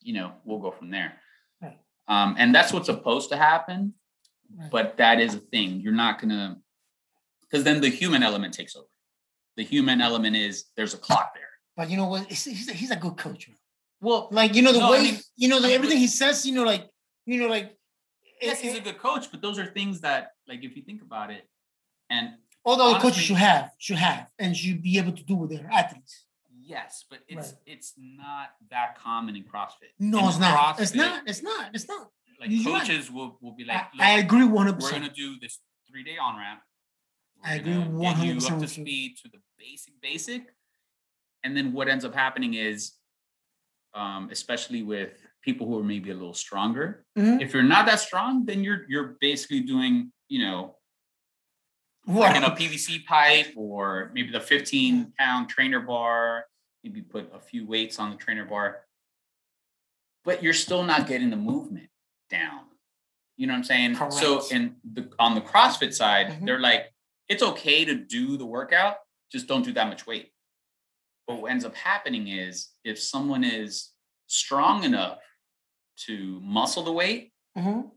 you 0.00 0.14
know 0.14 0.32
we'll 0.44 0.58
go 0.58 0.72
from 0.72 0.90
there. 0.90 1.12
Um, 2.08 2.36
and 2.38 2.54
that's 2.54 2.72
what's 2.72 2.86
supposed 2.86 3.30
to 3.30 3.36
happen, 3.36 3.94
Right. 4.56 4.70
but 4.70 4.96
that 4.96 5.20
is 5.20 5.34
a 5.34 5.38
thing. 5.40 5.80
You're 5.80 5.92
not 5.92 6.20
gonna 6.20 6.58
because 7.42 7.64
then 7.64 7.80
the 7.80 7.88
human 7.88 8.22
element 8.22 8.54
takes 8.54 8.76
over. 8.76 8.86
The 9.56 9.64
human 9.64 10.00
element 10.00 10.36
is 10.36 10.64
there's 10.76 10.94
a 10.94 10.98
clock 10.98 11.32
there. 11.34 11.42
But 11.76 11.90
you 11.90 11.96
know 11.96 12.06
what? 12.06 12.26
He's, 12.26 12.44
he's, 12.44 12.90
a, 12.90 12.96
good 12.96 13.16
coach. 13.16 13.48
man. 13.48 13.56
Well, 14.00 14.28
Like 14.30 14.54
you 14.54 14.62
know 14.62 14.72
the 14.72 14.78
No, 14.80 14.86
I 14.88 14.90
way 14.92 15.02
mean- 15.02 15.20
you 15.36 15.48
know 15.48 15.60
the, 15.60 15.68
I 15.68 15.72
everything 15.72 15.98
he 15.98 16.06
says. 16.06 16.44
You 16.46 16.54
know, 16.54 16.64
like 16.64 16.88
you 17.26 17.40
know, 17.40 17.48
like 17.48 17.76
yes, 18.40 18.60
it- 18.60 18.64
he's 18.68 18.76
a 18.78 18.80
good 18.80 18.98
coach, 18.98 19.30
but 19.30 19.42
those 19.42 19.58
are 19.58 19.66
things 19.66 20.00
that, 20.00 20.32
like, 20.48 20.64
if 20.64 20.76
you 20.76 20.82
think 20.82 21.02
about 21.02 21.30
it, 21.30 21.46
and 22.10 22.30
all 22.64 22.76
the 22.76 22.84
other 22.84 23.00
coaches 23.00 23.22
should 23.22 23.36
have 23.36 23.70
should 23.78 23.96
have 23.96 24.28
and 24.38 24.56
should 24.56 24.82
be 24.82 24.98
able 24.98 25.12
to 25.12 25.22
do 25.24 25.34
with 25.36 25.50
their 25.50 25.68
athletes. 25.72 26.24
yes, 26.62 27.04
but 27.10 27.20
it's 27.28 27.48
Right. 27.52 27.58
it's 27.66 27.94
not 27.98 28.50
that 28.70 28.98
common 28.98 29.36
in 29.36 29.44
CrossFit. 29.44 29.92
No, 29.98 30.20
In 30.20 30.24
it's 30.26 30.38
not. 30.38 30.80
It's 30.80 30.94
not. 30.94 31.22
It's 31.28 31.42
not. 31.42 31.70
It's 31.74 31.88
not. 31.88 32.08
Like 32.40 32.50
right. 32.50 32.64
coaches 32.64 33.10
will 33.10 33.36
will 33.40 33.52
be 33.52 33.64
like, 33.64 33.82
I, 33.98 34.14
I 34.14 34.18
agree 34.18 34.42
100%. 34.46 34.80
we're 34.80 34.90
gonna 34.90 35.10
do 35.10 35.38
this 35.40 35.58
three 35.90 36.04
day 36.04 36.16
on 36.20 36.36
ramp. 36.36 36.60
I 37.42 37.54
agree 37.54 37.74
gonna 37.74 38.14
get 38.14 38.18
you 38.24 38.46
up 38.54 38.60
to 38.60 38.68
speed 38.68 39.16
to 39.22 39.28
the 39.28 39.38
basic 39.58 40.00
basic, 40.00 40.42
and 41.42 41.56
then 41.56 41.72
what 41.72 41.88
ends 41.88 42.04
up 42.04 42.14
happening 42.14 42.54
is, 42.54 42.92
um, 43.94 44.28
especially 44.30 44.82
with 44.82 45.26
people 45.42 45.66
who 45.66 45.78
are 45.78 45.84
maybe 45.84 46.10
a 46.10 46.14
little 46.14 46.34
stronger, 46.34 47.04
Mhm. 47.16 47.40
if 47.40 47.54
you're 47.54 47.62
not 47.62 47.86
that 47.86 48.00
strong, 48.00 48.44
then 48.44 48.62
you're 48.62 48.84
you're 48.88 49.16
basically 49.20 49.60
doing 49.60 50.12
you 50.28 50.40
know 50.44 50.76
like 52.06 52.36
in 52.36 52.44
a 52.44 52.50
PVC 52.50 53.04
pipe 53.04 53.52
or 53.56 54.10
maybe 54.14 54.30
the 54.30 54.40
15 54.40 55.12
pound 55.18 55.48
trainer 55.48 55.80
bar, 55.80 56.46
maybe 56.82 57.02
put 57.02 57.30
a 57.34 57.40
few 57.40 57.66
weights 57.66 57.98
on 57.98 58.10
the 58.10 58.16
trainer 58.16 58.44
bar, 58.44 58.84
but 60.24 60.42
you're 60.42 60.54
still 60.54 60.84
not 60.84 61.06
getting 61.06 61.30
the 61.30 61.36
movement 61.36 61.88
down. 62.28 62.60
You 63.36 63.46
know 63.46 63.52
what 63.52 63.58
I'm 63.58 63.64
saying? 63.64 63.94
So 64.10 64.46
in 64.50 64.76
the 64.84 65.10
on 65.18 65.34
the 65.34 65.40
CrossFit 65.40 65.94
side, 65.94 66.28
Mhm. 66.28 66.46
they're 66.46 66.58
like, 66.60 66.92
it's 67.28 67.42
okay 67.42 67.84
to 67.84 67.94
do 67.94 68.36
the 68.36 68.46
workout, 68.46 68.96
just 69.30 69.46
don't 69.46 69.62
do 69.64 69.72
that 69.74 69.88
much 69.88 70.06
weight. 70.06 70.32
But 71.26 71.40
what 71.42 71.50
ends 71.50 71.64
up 71.64 71.74
happening 71.74 72.28
is 72.28 72.70
if 72.84 72.98
someone 73.00 73.44
is 73.44 73.92
strong 74.26 74.84
enough 74.84 75.20
to 76.06 76.40
muscle 76.40 76.82
the 76.82 76.92
weight, 76.92 77.32
Mhm. 77.56 77.90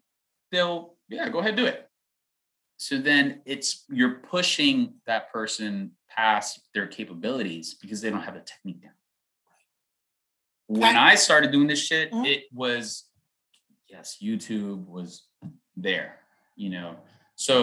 they'll 0.51 0.97
yeah 1.07 1.27
go 1.29 1.39
ahead 1.39 1.55
do 1.57 1.65
it 1.65 1.89
so 2.77 2.97
then 2.97 3.41
it's 3.45 3.85
you're 3.89 4.15
pushing 4.15 4.99
that 5.05 5.29
person 5.31 5.95
past 6.09 6.67
their 6.73 6.87
capabilities 6.87 7.73
because 7.75 7.99
they 8.01 8.09
don't 8.09 8.23
have 8.23 8.33
the 8.33 8.39
technique 8.41 8.81
down 8.81 8.93
when 10.67 10.95
i 10.95 11.15
started 11.15 11.51
doing 11.51 11.67
this 11.67 11.85
shit 11.85 12.11
Mhm. 12.11 12.25
it 12.25 12.45
was 12.53 13.09
yes 13.91 14.17
youtube 14.21 14.85
was 14.87 15.09
there 15.75 16.09
you 16.55 16.69
know 16.69 16.95
so 17.35 17.55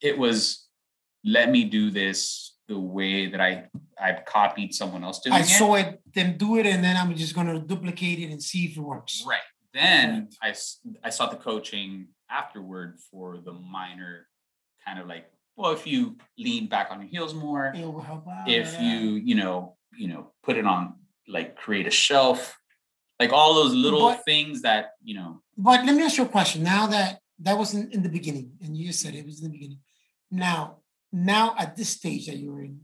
it 0.00 0.16
was 0.18 0.66
let 1.24 1.50
me 1.50 1.64
do 1.64 1.90
this 1.90 2.56
the 2.68 2.78
way 2.78 3.26
that 3.30 3.40
i 3.40 3.64
i've 4.00 4.24
copied 4.24 4.74
someone 4.74 5.02
else 5.04 5.20
doing 5.20 5.34
I 5.34 5.40
it 5.40 5.46
saw 5.46 5.74
it 5.74 6.00
them 6.14 6.36
do 6.36 6.58
it, 6.58 6.66
and 6.66 6.82
then 6.82 6.96
I'm 6.96 7.14
just 7.14 7.34
gonna 7.36 7.58
duplicate 7.60 8.18
it 8.18 8.30
and 8.32 8.42
see 8.42 8.64
if 8.64 8.76
it 8.76 8.80
works. 8.80 9.22
Right. 9.26 9.48
Then 9.72 10.28
I 10.42 10.52
I 11.04 11.10
sought 11.10 11.30
the 11.30 11.36
coaching 11.36 12.08
afterward 12.28 12.98
for 13.10 13.38
the 13.38 13.52
minor 13.52 14.26
kind 14.84 14.98
of 14.98 15.06
like, 15.06 15.26
well, 15.56 15.70
if 15.72 15.86
you 15.86 16.16
lean 16.36 16.66
back 16.68 16.88
on 16.90 17.00
your 17.00 17.08
heels 17.08 17.32
more, 17.32 17.72
It 17.76 17.84
will 17.84 18.00
help 18.00 18.26
out. 18.26 18.48
if 18.48 18.68
you, 18.80 18.98
you 19.28 19.36
know, 19.36 19.76
you 19.96 20.08
know, 20.08 20.32
put 20.42 20.56
it 20.56 20.66
on 20.66 20.94
like 21.28 21.54
create 21.56 21.86
a 21.86 21.90
shelf, 21.92 22.58
like 23.20 23.32
all 23.32 23.54
those 23.54 23.74
little 23.74 24.08
But- 24.08 24.24
things 24.24 24.62
that, 24.62 24.94
you 25.02 25.14
know, 25.14 25.42
But 25.56 25.84
let 25.84 25.94
me 25.94 26.02
ask 26.02 26.16
you 26.16 26.24
a 26.24 26.28
question. 26.28 26.62
Now 26.62 26.86
that 26.88 27.20
that 27.42 27.56
wasn't 27.56 27.92
in 27.94 28.02
the 28.02 28.08
beginning, 28.08 28.58
and 28.62 28.76
you 28.76 28.86
just 28.88 29.00
said 29.00 29.14
it 29.14 29.24
was 29.24 29.40
in 29.40 29.46
the 29.50 29.56
beginning. 29.56 29.80
Now, 30.30 30.78
now 31.12 31.54
at 31.58 31.76
this 31.76 31.90
stage 31.90 32.26
that 32.26 32.36
you're 32.36 32.62
in, 32.62 32.80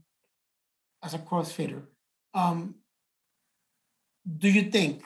as 1.02 1.12
a 1.14 1.18
CrossFitter, 1.18 1.82
um, 2.32 2.76
do 4.42 4.48
you 4.48 4.70
think 4.70 5.04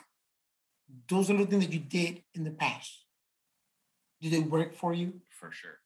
those 1.07 1.29
little 1.29 1.45
things 1.45 1.65
that 1.65 1.73
you 1.73 1.79
did 1.79 2.23
in 2.33 2.43
the 2.43 2.51
past, 2.51 3.05
do 4.21 4.29
they 4.29 4.39
work 4.39 4.73
for 4.75 4.93
you? 4.93 5.21
for 5.39 5.51
sure. 5.51 5.79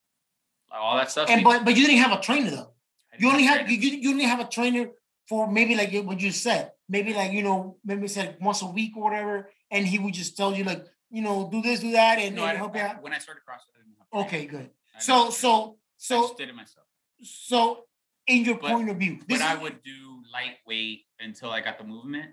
All 0.69 0.97
that 0.97 1.09
stuff. 1.09 1.29
And 1.29 1.41
but 1.43 1.63
but 1.63 1.77
you 1.77 1.85
didn't 1.87 2.03
have 2.03 2.11
a 2.19 2.21
trainer 2.21 2.51
though. 2.51 2.71
You 3.17 3.29
only 3.29 3.43
have 3.43 3.69
you, 3.71 3.77
you 3.77 3.89
you 4.03 4.09
only 4.11 4.25
have 4.25 4.41
a 4.41 4.49
trainer 4.57 4.89
for 5.29 5.49
maybe 5.49 5.73
like 5.75 5.93
what 6.03 6.19
you 6.19 6.31
said, 6.31 6.71
maybe 6.89 7.13
like 7.13 7.31
you 7.31 7.43
know 7.43 7.77
maybe 7.83 8.07
said 8.07 8.37
once 8.41 8.61
a 8.61 8.65
week 8.67 8.93
or 8.95 9.03
whatever, 9.03 9.49
and 9.71 9.85
he 9.87 9.99
would 9.99 10.13
just 10.13 10.35
tell 10.37 10.55
you 10.55 10.63
like 10.63 10.85
you 11.09 11.21
know 11.21 11.49
do 11.51 11.61
this 11.61 11.79
do 11.79 11.91
that 11.91 12.19
and, 12.19 12.35
No, 12.35 12.43
and 12.43 12.51
I 12.51 12.55
help 12.55 12.75
you 12.75 12.81
out. 12.81 13.01
when 13.01 13.13
I 13.13 13.19
started 13.19 13.41
CrossFit, 13.47 13.81
I. 14.13 14.19
Okay, 14.21 14.45
good. 14.45 14.69
I 14.95 14.99
So 14.99 15.29
so. 15.29 15.51
I 15.71 15.75
so 15.97 16.21
just 16.23 16.37
did 16.37 16.49
it 16.49 16.55
myself. 16.55 16.85
so 17.23 17.85
in 18.27 18.43
your 18.45 18.55
But- 18.57 18.71
point 18.71 18.89
of 18.89 18.97
view, 18.97 19.17
But 19.19 19.27
this 19.29 19.41
I 19.41 19.55
would 19.55 19.81
do 19.83 20.21
lightweight 20.33 21.05
until 21.19 21.51
I 21.51 21.61
got 21.61 21.77
the 21.77 21.83
movement. 21.85 22.31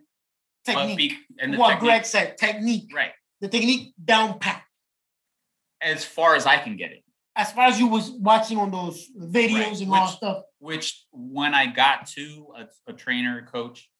Technique. 0.64 1.14
and 1.40 1.58
what 1.58 1.70
technique- 1.70 1.80
Greg 1.88 2.04
said, 2.04 2.38
technique. 2.38 2.90
right 2.94 3.12
The 3.40 3.48
technique 3.48 3.94
down 4.02 4.38
pat. 4.38 4.62
as 5.80 6.04
far 6.04 6.36
as 6.36 6.46
I 6.46 6.58
can 6.58 6.76
get 6.76 6.92
it. 6.92 7.04
As 7.34 7.50
far 7.52 7.66
as 7.66 7.80
you 7.80 7.86
was 7.88 8.10
watching 8.10 8.58
on 8.58 8.70
those 8.70 9.08
videos 9.18 9.54
Right, 9.72 9.80
and 9.80 9.92
all 9.94 10.06
stuff. 10.08 10.42
Which 10.58 11.04
when 11.10 11.54
I 11.54 11.66
got 11.66 12.06
to 12.08 12.52
a, 12.56 12.68
a 12.90 12.92
trainer 12.92 13.42
coach, 13.50 13.90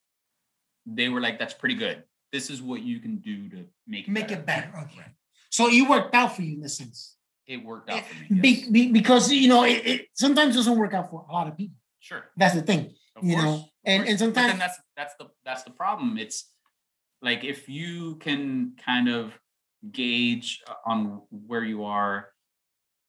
they 0.87 1.09
were 1.09 1.21
like, 1.21 1.39
"That's 1.39 1.55
pretty 1.55 1.75
good. 1.77 2.03
This 2.33 2.51
is 2.51 2.63
what 2.63 2.83
you 2.83 2.99
can 3.01 3.17
do 3.19 3.49
to 3.51 3.65
make 3.87 4.09
it 4.09 4.11
Make 4.11 4.29
better." 4.29 4.41
it 4.41 4.47
better. 4.47 4.79
Okay. 4.85 5.07
So 5.51 5.69
it 5.69 5.89
worked 5.89 6.15
out 6.15 6.35
for 6.35 6.43
you 6.43 6.57
in 6.59 6.65
a 6.65 6.69
sense. 6.69 7.17
It 7.47 7.65
worked 7.65 7.91
eh, 7.91 7.97
out 7.99 8.07
for 8.07 8.33
me. 8.33 8.41
Yes. 8.43 8.69
be- 8.69 8.93
because 8.93 9.31
you 9.33 9.49
know 9.49 9.65
it, 9.65 9.87
it 9.87 10.07
sometimes 10.15 10.55
doesn't 10.55 10.77
work 10.79 10.95
out 10.95 11.11
for 11.11 11.27
a 11.29 11.33
lot 11.33 11.47
of 11.49 11.57
people. 11.57 11.77
Sure, 12.01 12.25
That's 12.37 12.55
the 12.55 12.63
thing. 12.63 12.95
of 13.17 13.25
you 13.25 13.35
course, 13.35 13.45
know, 13.45 13.65
and- 13.85 14.09
and 14.09 14.19
sometimes- 14.19 14.59
that's 14.59 14.79
that's 14.97 15.15
the 15.19 15.27
that's 15.45 15.63
the 15.65 15.71
problem. 15.71 16.19
It's 16.19 16.51
like 17.21 17.45
if 17.45 17.69
you 17.69 18.17
can 18.17 18.75
kind 18.85 19.09
of 19.09 19.33
gauge 19.91 20.63
uh, 20.67 20.75
on 20.87 21.23
where 21.31 21.65
you 21.65 21.85
are, 21.85 22.29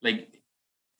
like 0.01 0.35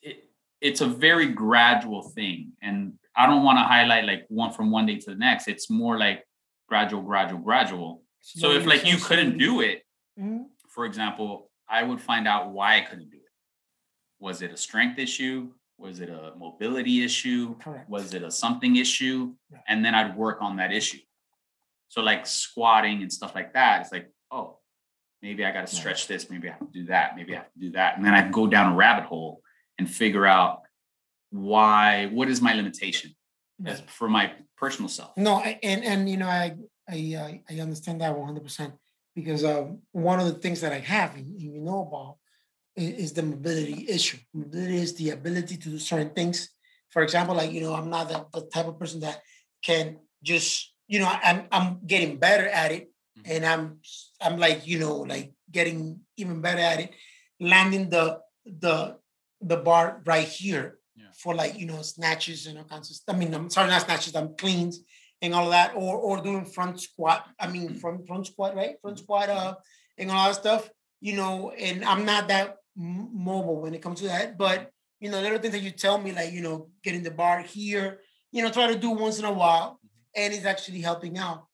it, 0.02 0.30
it's 0.62 0.82
a 0.82 0.88
very 0.88 1.28
gradual 1.28 2.02
thing. 2.10 2.54
And 2.62 2.94
I 3.16 3.28
don't 3.28 3.44
want 3.44 3.58
to 3.58 3.64
highlight 3.64 4.06
like 4.06 4.26
one 4.30 4.52
from 4.54 4.72
one 4.72 4.86
day 4.86 4.98
to 4.98 5.10
the 5.12 5.16
next. 5.16 5.48
It's 5.48 5.70
more 5.70 5.98
like 6.00 6.24
gradual, 6.68 7.02
gradual, 7.02 7.40
gradual. 7.40 8.04
So 8.22 8.52
if 8.52 8.66
like 8.66 8.86
you 8.86 8.98
couldn't 8.98 9.38
do 9.38 9.62
it, 9.62 9.86
Mhm. 10.18 10.46
for 10.70 10.86
example, 10.86 11.52
I 11.68 11.84
would 11.84 12.00
find 12.02 12.28
out 12.28 12.52
why 12.52 12.78
I 12.78 12.82
couldn't 12.82 13.10
do 13.10 13.18
it. 13.18 13.32
Was 14.20 14.42
it 14.42 14.52
a 14.52 14.58
strength 14.58 15.00
issue? 15.00 15.54
Was 15.78 16.00
it 16.00 16.10
a 16.10 16.34
mobility 16.38 17.04
issue? 17.04 17.58
Correct. 17.60 17.90
Was 17.90 18.14
it 18.14 18.24
a 18.24 18.32
something 18.32 18.76
issue? 18.78 19.36
Yeah. 19.52 19.60
And 19.68 19.84
then 19.84 19.96
I'd 19.96 20.16
work 20.16 20.42
on 20.42 20.58
that 20.58 20.72
issue. 20.72 21.00
So 21.90 22.02
like 22.02 22.26
squatting 22.26 23.02
and 23.02 23.12
stuff 23.12 23.36
like 23.36 23.54
that, 23.54 23.82
it's 23.82 23.92
like, 23.92 24.12
oh, 24.32 24.60
maybe 25.22 25.46
I 25.46 25.52
got 25.52 25.68
to 25.68 25.76
stretch 25.76 26.08
this, 26.08 26.30
maybe 26.30 26.48
I 26.48 26.52
have 26.52 26.60
to 26.62 26.72
do 26.72 26.86
that, 26.86 27.16
maybe 27.16 27.34
I 27.36 27.40
have 27.40 27.54
to 27.54 27.60
do 27.60 27.72
that. 27.72 27.98
And 27.98 28.06
then 28.06 28.14
I'd 28.14 28.32
go 28.32 28.48
down 28.48 28.74
a 28.74 28.76
rabbit 28.76 29.06
hole 29.06 29.42
and 29.78 29.90
figure 29.90 30.26
out 30.26 30.62
why, 31.32 32.08
what 32.08 32.30
is 32.30 32.42
my 32.42 32.54
limitation 32.54 33.16
as 33.66 33.82
for 33.88 34.10
my 34.10 34.32
personal 34.58 34.90
self? 34.90 35.16
No, 35.18 35.36
I- 35.36 35.60
and 35.64 35.84
and 35.84 36.10
you 36.10 36.18
know, 36.18 36.28
I 36.28 36.56
I 36.90 36.96
I- 36.96 37.42
I 37.50 37.60
understand 37.60 38.02
that 38.02 38.16
one 38.18 38.28
hundred 38.28 38.44
percent 38.44 38.74
because 39.16 39.44
um, 39.44 39.80
one 39.92 40.20
of 40.20 40.26
the 40.28 40.40
things 40.40 40.62
that 40.62 40.74
I 40.74 40.80
have, 40.80 41.16
and, 41.16 41.40
you 41.40 41.60
know 41.62 41.82
about, 41.88 42.18
is, 42.76 43.14
the 43.14 43.22
mobility 43.22 43.86
issue. 43.88 44.18
Mobility 44.34 44.78
is 44.78 44.96
the 44.96 45.12
ability 45.12 45.58
to 45.58 45.70
do 45.70 45.78
certain 45.78 46.10
things. 46.16 46.50
For 46.90 47.04
example, 47.04 47.36
like 47.36 47.52
you 47.52 47.62
know, 47.62 47.74
I'm 47.74 47.90
not 47.90 48.10
the, 48.10 48.26
the 48.34 48.48
type 48.48 48.68
of 48.68 48.80
person 48.80 49.02
that 49.02 49.22
can 49.64 50.00
just 50.24 50.74
you 50.88 51.00
know, 51.00 51.12
I'm 51.24 51.46
I'm 51.52 51.80
getting 51.86 52.18
better 52.18 52.48
at 52.48 52.72
it, 52.72 52.90
Mhm. 53.20 53.36
and 53.36 53.46
I'm 53.46 53.80
I'm 54.22 54.38
like 54.40 54.66
you 54.68 54.80
know, 54.80 54.98
like 54.98 55.34
getting 55.52 56.02
even 56.18 56.42
better 56.42 56.60
at 56.62 56.80
it, 56.80 56.92
landing 57.40 57.90
the 57.90 58.20
the 58.46 58.98
the 59.42 59.58
bar 59.58 60.02
right 60.06 60.28
here. 60.28 60.80
For 61.18 61.36
like 61.36 61.58
you 61.60 61.66
know 61.66 61.82
snatches 61.82 62.48
and 62.48 62.58
all 62.58 62.66
kinds 62.66 62.92
of. 62.92 63.14
I 63.14 63.18
mean, 63.18 63.34
I'm 63.34 63.50
sorry, 63.50 63.70
not 63.70 63.82
snatches, 63.82 64.16
I'm 64.16 64.36
cleans 64.36 64.80
and 65.22 65.34
all 65.34 65.46
of 65.46 65.52
that, 65.52 65.74
or 65.76 65.98
or 65.98 66.22
doing 66.22 66.46
front 66.46 66.82
squat. 66.82 67.28
I 67.40 67.48
mean, 67.48 67.70
mm. 67.70 67.80
front 67.80 68.08
front 68.08 68.28
squat, 68.28 68.56
right? 68.56 68.76
Front 68.82 68.98
mm. 68.98 69.04
squat, 69.04 69.30
mm. 69.30 69.36
uh, 69.36 69.56
and 69.98 70.12
all 70.12 70.28
that 70.28 70.36
stuff. 70.36 70.70
You 71.02 71.16
know, 71.16 71.52
and 71.52 71.84
I'm 71.84 72.06
not 72.06 72.28
that 72.30 72.58
mobile 72.76 73.62
when 73.62 73.74
it 73.74 73.82
comes 73.82 74.02
to 74.02 74.08
that, 74.08 74.38
but 74.38 74.72
you 75.00 75.12
know, 75.12 75.20
little 75.20 75.38
things 75.38 75.54
that 75.54 75.62
you 75.62 75.72
tell 75.72 75.98
me, 75.98 76.12
like 76.12 76.32
you 76.32 76.42
know, 76.42 76.70
getting 76.84 77.04
the 77.04 77.12
bar 77.12 77.42
here, 77.42 78.00
you 78.32 78.42
know, 78.42 78.50
try 78.50 78.68
to 78.68 78.80
do 78.80 78.92
once 78.92 79.20
in 79.20 79.26
a 79.26 79.32
while, 79.32 79.74
mm-hmm. 79.74 80.24
and 80.24 80.34
it's 80.34 80.46
actually 80.46 80.82
helping 80.82 81.18
out. 81.18 81.46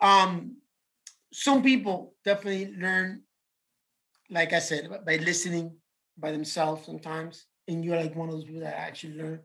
Um, 0.00 0.56
some 1.32 1.62
people 1.62 2.14
definitely 2.24 2.74
learn, 2.76 3.22
like 4.30 4.52
I 4.52 4.58
said, 4.58 4.88
by 5.06 5.16
listening 5.16 5.76
by 6.18 6.32
themselves 6.32 6.86
sometimes, 6.86 7.46
and 7.70 7.84
you're 7.84 7.96
like 7.96 8.14
one 8.14 8.28
of 8.28 8.34
those 8.34 8.44
people 8.44 8.60
that 8.60 8.76
actually 8.76 9.14
learn 9.14 9.40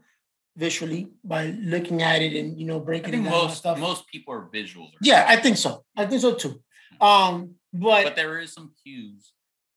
visually 0.57 1.07
by 1.23 1.47
looking 1.73 2.01
at 2.01 2.21
it 2.21 2.33
and 2.39 2.57
you 2.59 2.65
know 2.65 2.79
I 2.81 2.85
breaking 2.89 3.11
think 3.11 3.25
it 3.27 3.29
down 3.29 3.39
most 3.39 3.57
stuff. 3.57 3.77
most 3.79 4.07
people 4.07 4.33
are 4.33 4.47
visual. 4.51 4.89
Yeah, 5.01 5.25
I 5.27 5.35
think 5.37 5.57
so. 5.57 5.83
I 5.95 6.05
think 6.05 6.21
so 6.21 6.33
too. 6.33 6.61
Um, 7.01 7.55
but, 7.73 8.03
but 8.05 8.15
there 8.15 8.39
is 8.39 8.53
some 8.53 8.71
cues 8.83 9.33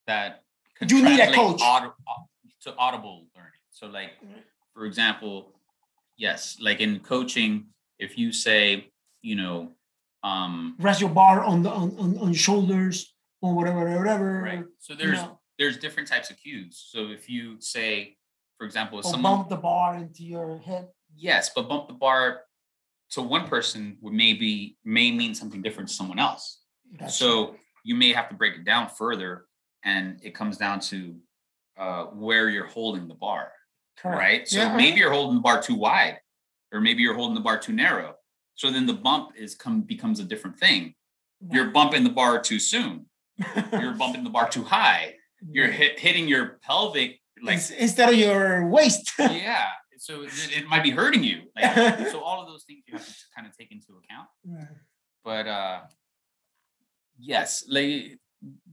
that 0.06 0.42
You 0.88 1.02
need 1.02 1.20
a 1.20 1.32
coach. 1.32 1.60
aud- 1.62 1.92
to 2.62 2.74
audible 2.76 3.26
learning. 3.36 3.52
So, 3.70 3.86
like 3.86 4.12
for 4.74 4.84
example, 4.86 5.52
yes, 6.16 6.56
like 6.60 6.80
in 6.80 7.00
coaching, 7.00 7.66
if 7.98 8.16
you 8.18 8.32
say, 8.32 8.90
you 9.22 9.34
know, 9.36 9.72
um, 10.22 10.74
rest 10.78 11.00
your 11.00 11.10
bar 11.10 11.42
on 11.44 11.62
the 11.62 11.70
on, 11.70 11.88
on, 11.98 12.18
on 12.18 12.32
shoulders 12.34 13.14
or 13.42 13.54
whatever, 13.54 13.96
whatever. 13.98 14.42
right. 14.42 14.64
So 14.78 14.92
You 14.94 14.98
there's 15.00 15.18
know, 15.18 15.40
there's 15.58 15.76
different 15.78 16.08
types 16.08 16.30
of 16.30 16.36
cues. 16.38 16.74
So 16.92 17.08
if 17.10 17.28
you 17.28 17.60
say, 17.60 18.16
for 18.58 18.64
example, 18.64 18.98
if 18.98 19.06
or 19.06 19.10
someone 19.10 19.36
bump 19.38 19.48
the 19.48 19.56
bar 19.56 19.96
into 19.96 20.24
your 20.24 20.58
head. 20.58 20.88
yes, 21.16 21.50
but 21.54 21.68
bump 21.68 21.88
the 21.88 21.94
bar 21.94 22.40
to 23.10 23.22
one 23.22 23.46
person 23.48 23.96
would 24.02 24.12
maybe 24.12 24.76
may 24.84 25.10
mean 25.10 25.34
something 25.34 25.62
different 25.62 25.88
to 25.88 25.94
someone 25.94 26.18
else. 26.18 26.60
Gotcha. 26.98 27.12
So 27.12 27.56
you 27.84 27.94
may 27.94 28.12
have 28.12 28.28
to 28.28 28.34
break 28.34 28.54
it 28.56 28.64
down 28.64 28.88
further, 28.88 29.46
and 29.84 30.18
it 30.22 30.34
comes 30.34 30.58
down 30.58 30.80
to 30.80 31.16
uh, 31.78 32.04
where 32.06 32.48
you're 32.50 32.66
holding 32.66 33.06
the 33.08 33.14
bar, 33.14 33.52
Correct. 33.98 34.18
right? 34.18 34.48
So 34.48 34.58
Yeah, 34.58 34.66
uh-huh. 34.66 34.76
maybe 34.76 34.98
you're 34.98 35.12
holding 35.12 35.36
the 35.36 35.40
bar 35.40 35.62
too 35.62 35.76
wide, 35.76 36.18
or 36.72 36.80
maybe 36.80 37.02
you're 37.02 37.14
holding 37.14 37.34
the 37.36 37.40
bar 37.40 37.58
too 37.58 37.72
narrow. 37.72 38.16
So 38.56 38.70
then 38.70 38.86
the 38.86 38.94
bump 38.94 39.30
is 39.38 39.54
come 39.54 39.82
becomes 39.82 40.18
a 40.18 40.24
different 40.24 40.58
thing. 40.58 40.94
You're 41.52 41.70
bumping 41.70 42.02
the 42.02 42.10
bar 42.10 42.40
too 42.40 42.58
soon. 42.58 43.06
You're 43.72 43.94
bumping 43.94 44.24
the 44.24 44.30
bar 44.30 44.48
too 44.48 44.64
high. 44.64 45.14
You're 45.48 45.70
hit, 45.70 46.00
hitting 46.00 46.26
your 46.26 46.58
pelvic 46.62 47.20
like 47.42 47.60
instead 47.78 48.08
of 48.08 48.14
your 48.14 48.68
waist. 48.68 49.12
yeah. 49.18 49.66
So 49.98 50.22
it, 50.22 50.30
it 50.56 50.68
might 50.68 50.84
be 50.84 50.90
hurting 50.90 51.24
you. 51.24 51.42
Like, 51.56 52.08
so 52.10 52.20
all 52.24 52.40
of 52.40 52.46
those 52.46 52.64
things 52.64 52.84
you 52.86 52.96
have 52.96 53.06
to 53.06 53.14
kind 53.34 53.46
of 53.48 53.56
take 53.56 53.72
into 53.72 54.00
account 54.02 54.28
but 55.28 55.46
uh 55.46 55.80
yes 57.18 57.64
like 57.68 58.18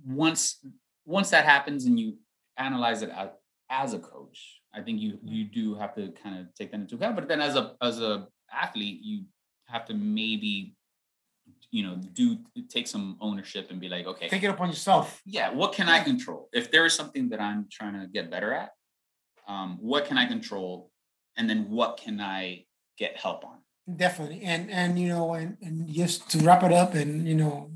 once 0.06 0.60
once 1.06 1.30
that 1.32 1.44
happens 1.44 1.86
and 1.86 2.00
you 2.00 2.18
analyze 2.58 3.02
it 3.02 3.10
as, 3.10 3.30
as 3.70 3.94
a 3.94 4.00
coach 4.00 4.62
i 4.74 4.82
think 4.82 5.02
you 5.02 5.20
you 5.24 5.44
do 5.44 5.76
have 5.76 5.94
to 5.94 6.14
kind 6.24 6.40
of 6.40 6.54
take 6.56 6.72
that 6.72 6.80
into 6.80 6.96
account 6.96 7.16
but 7.16 7.28
then 7.28 7.42
as 7.42 7.56
a 7.56 7.74
as 7.82 8.00
a 8.00 8.28
athlete 8.54 9.00
you 9.02 9.26
have 9.66 9.86
to 9.86 9.94
maybe 9.94 10.76
you 11.76 11.84
know 11.86 11.96
do 12.20 12.26
take 12.76 12.88
some 12.96 13.06
ownership 13.28 13.66
and 13.72 13.78
be 13.86 13.90
like 13.96 14.06
okay 14.12 14.28
Take 14.36 14.44
it 14.48 14.54
upon 14.56 14.68
yourself. 14.70 15.06
yeah 15.38 15.48
what 15.60 15.70
can 15.78 15.88
i 15.96 15.98
control 16.12 16.42
if 16.60 16.66
there 16.72 16.86
is 16.90 16.94
something 17.00 17.26
that 17.32 17.42
i'm 17.48 17.62
trying 17.78 17.96
to 18.00 18.06
get 18.18 18.26
better 18.36 18.52
at 18.64 18.70
um 19.52 19.70
what 19.90 20.02
can 20.08 20.18
i 20.24 20.26
control 20.36 20.90
and 21.38 21.44
then 21.50 21.60
what 21.78 21.92
can 22.04 22.16
i 22.38 22.42
get 23.02 23.12
help 23.26 23.40
on 23.52 23.58
Definitely. 23.94 24.42
And 24.42 24.72
and 24.72 24.98
you 24.98 25.10
know, 25.10 25.36
and, 25.36 25.58
and 25.62 25.88
just 25.88 26.30
to 26.32 26.40
wrap 26.40 26.64
it 26.64 26.74
up 26.74 26.96
and 26.96 27.28
you 27.28 27.36
know, 27.36 27.70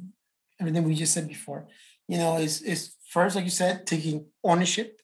everything 0.60 0.84
we 0.84 0.96
just 0.96 1.14
said 1.14 1.28
before, 1.28 1.68
you 2.08 2.18
know, 2.18 2.38
is 2.38 2.62
is 2.64 2.96
first, 3.10 3.36
like 3.36 3.46
you 3.46 3.52
said, 3.52 3.86
taking 3.86 4.26
ownership 4.44 5.00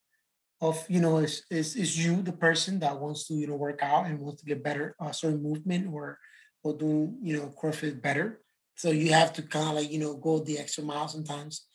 of, 0.61 0.83
you 0.89 0.99
know, 0.99 1.17
is 1.17 1.43
is 1.51 1.75
is 1.75 2.03
you 2.03 2.23
the 2.23 2.31
person 2.31 2.79
that 2.79 2.99
wants 2.99 3.27
to, 3.27 3.35
you 3.35 3.45
know, 3.47 3.55
work 3.55 3.83
out 3.83 4.07
and 4.07 4.19
wants 4.19 4.41
to 4.41 4.47
get 4.47 4.63
better 4.63 4.95
uh 4.99 5.11
certain 5.11 5.43
movement 5.43 5.93
or 5.93 6.17
or 6.63 6.73
doing, 6.75 7.19
you 7.21 7.37
know, 7.37 7.53
CrossFit 7.61 8.01
better. 8.01 8.41
So 8.75 8.91
you 8.91 9.13
have 9.13 9.33
to 9.33 9.41
kind 9.41 9.69
of 9.69 9.75
like, 9.75 9.91
you 9.91 9.99
know, 9.99 10.15
go 10.15 10.39
the 10.39 10.59
extra 10.59 10.83
mile 10.83 11.07
sometimes 11.07 11.65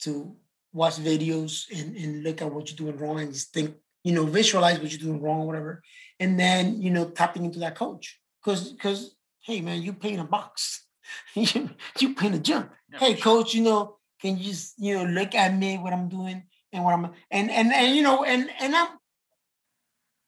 to 0.00 0.36
watch 0.72 0.96
videos 0.96 1.64
and, 1.74 1.96
and 1.96 2.22
look 2.22 2.42
at 2.42 2.52
what 2.52 2.68
you're 2.68 2.76
doing 2.76 2.98
wrong 2.98 3.20
and 3.20 3.32
just 3.32 3.52
think, 3.52 3.74
you 4.04 4.12
know, 4.12 4.24
visualize 4.24 4.78
what 4.78 4.90
you're 4.90 5.00
doing 5.00 5.20
wrong 5.20 5.42
or 5.42 5.46
whatever. 5.46 5.82
And 6.20 6.38
then, 6.38 6.80
you 6.80 6.90
know, 6.90 7.06
tapping 7.06 7.44
into 7.44 7.58
that 7.60 7.74
coach 7.74 8.20
because 8.42 8.72
because 8.72 9.16
hey 9.40 9.60
man, 9.60 9.82
you 9.82 9.92
playing 9.92 10.20
a 10.20 10.24
box, 10.24 10.86
you 11.34 11.70
you 11.98 12.14
playing 12.14 12.34
a 12.34 12.38
jump. 12.38 12.70
Yeah, 12.92 12.98
hey 12.98 13.14
coach, 13.14 13.54
you 13.54 13.62
know, 13.62 13.98
can 14.20 14.38
you 14.38 14.44
just 14.44 14.74
you 14.78 14.94
know 14.94 15.04
look 15.04 15.34
at 15.34 15.56
me 15.56 15.78
what 15.78 15.92
I'm 15.92 16.08
doing 16.08 16.44
and 16.72 16.84
what 16.84 16.94
I'm 16.94 17.10
and 17.30 17.50
and 17.50 17.72
and 17.72 17.96
you 17.96 18.02
know 18.02 18.24
and 18.24 18.48
and 18.60 18.74
I'm 18.74 18.88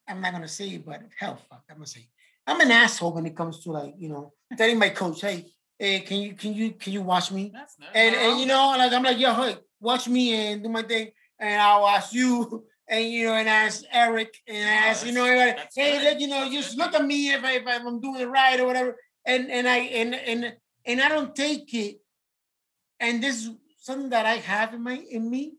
I'm 0.09 0.21
not 0.21 0.33
gonna 0.33 0.49
say 0.49 0.71
it, 0.71 0.87
but 0.87 1.03
hell 1.19 1.39
fuck, 1.49 1.63
I'm 1.71 1.77
gonna 1.77 1.87
say 1.87 2.09
I'm 2.47 2.61
an 2.61 2.71
asshole 2.71 3.13
when 3.13 3.27
it 3.27 3.37
comes 3.37 3.63
to 3.65 3.73
like 3.73 3.95
you 3.99 4.09
know 4.09 4.33
telling 4.57 4.79
my 4.79 4.89
coach, 4.89 5.21
hey, 5.21 5.47
hey, 5.79 6.01
can 6.01 6.19
you 6.21 6.35
can 6.35 6.55
you 6.55 6.73
can 6.73 6.93
you 6.93 7.03
watch 7.03 7.31
me? 7.31 7.51
that's 7.53 7.79
not 7.79 7.91
And 7.95 8.15
and 8.15 8.33
uh-huh. 8.33 8.41
you 8.41 8.47
know, 8.47 8.75
like 8.77 8.93
I'm 8.93 9.03
like, 9.03 9.19
yo, 9.19 9.35
hey, 9.35 9.57
watch 9.81 10.09
me 10.09 10.35
and 10.35 10.63
do 10.63 10.69
my 10.69 10.83
thing, 10.83 11.11
and 11.39 11.61
I'll 11.61 11.87
ask 11.87 12.13
you, 12.13 12.65
and 12.89 13.05
you 13.05 13.27
know, 13.27 13.35
and 13.35 13.49
ask 13.49 13.83
Eric, 13.93 14.35
and 14.47 14.57
ask 14.57 15.07
you 15.07 15.13
know, 15.13 15.25
everybody, 15.25 15.69
hey, 15.75 16.03
let 16.05 16.21
you 16.21 16.29
know, 16.29 16.51
just 16.51 16.77
look 16.77 16.95
at 16.95 17.05
me 17.05 17.33
if 17.33 17.45
I 17.45 17.53
if 17.53 17.63
I'm 17.67 18.01
doing 18.01 18.21
it 18.21 18.27
right 18.29 18.59
or 18.61 18.67
whatever, 18.67 18.97
and 19.25 19.51
and 19.51 19.69
I 19.69 19.79
and 19.79 20.15
and 20.15 20.57
and 20.87 21.01
I 21.01 21.09
don't 21.09 21.35
take 21.35 21.73
it, 21.75 22.01
and 23.01 23.23
this 23.23 23.45
is 23.45 23.51
something 23.81 24.11
that 24.11 24.27
I 24.27 24.37
have 24.37 24.75
in 24.75 24.83
my 24.83 24.95
in 25.11 25.31
me. 25.31 25.55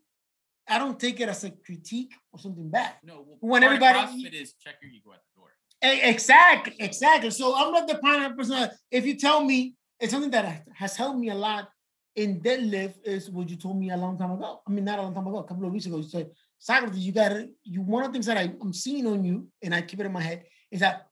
I 0.72 0.78
don't 0.78 1.00
take 1.00 1.20
it 1.20 1.28
as 1.28 1.44
a 1.44 1.50
critique 1.50 2.14
or 2.32 2.38
something 2.38 2.70
bad. 2.70 2.94
No, 3.04 3.26
well, 3.26 3.38
When 3.40 3.64
everybody- 3.64 3.98
CrossFit 3.98 4.34
is 4.34 4.54
check 4.54 4.76
your 4.84 4.92
ego 4.92 5.12
at 5.14 5.22
the 5.26 5.42
door. 5.42 5.50
Exactly, 5.82 6.76
exactly. 6.78 7.32
So 7.32 7.56
I'm 7.56 7.72
not 7.74 7.88
the 7.88 7.98
kind 7.98 8.26
of 8.26 8.38
person. 8.38 8.70
If 8.92 9.04
you 9.08 9.16
tell 9.18 9.44
me 9.44 9.74
it's 10.00 10.12
something 10.12 10.32
that 10.32 10.66
has 10.76 10.96
helped 10.96 11.20
me 11.20 11.30
a 11.30 11.36
lot 11.36 11.70
in 12.16 12.42
deadlift, 12.42 12.96
is 13.04 13.30
what 13.30 13.50
you 13.50 13.56
told 13.56 13.78
me 13.78 13.92
a 13.92 13.98
long 13.98 14.18
time 14.18 14.32
ago. 14.32 14.62
I 14.68 14.72
mean, 14.72 14.86
not 14.86 15.00
a 15.00 15.02
long 15.02 15.14
time 15.14 15.28
ago, 15.28 15.40
a 15.40 15.44
couple 15.44 15.66
of 15.66 15.72
weeks 15.72 15.86
ago. 15.86 15.98
You 15.98 16.04
said, 16.04 16.30
Socrates, 16.58 17.06
you 17.06 17.12
got 17.12 17.30
to. 17.30 17.50
You 17.64 17.82
one 17.82 18.04
of 18.04 18.10
the 18.10 18.14
things 18.14 18.26
that 18.26 18.38
I, 18.38 18.52
I'm 18.62 18.74
seeing 18.74 19.08
on 19.08 19.24
you, 19.24 19.48
and 19.62 19.74
I 19.74 19.82
keep 19.82 20.00
it 20.00 20.06
in 20.06 20.12
my 20.12 20.22
head, 20.22 20.46
is 20.72 20.80
that 20.82 21.08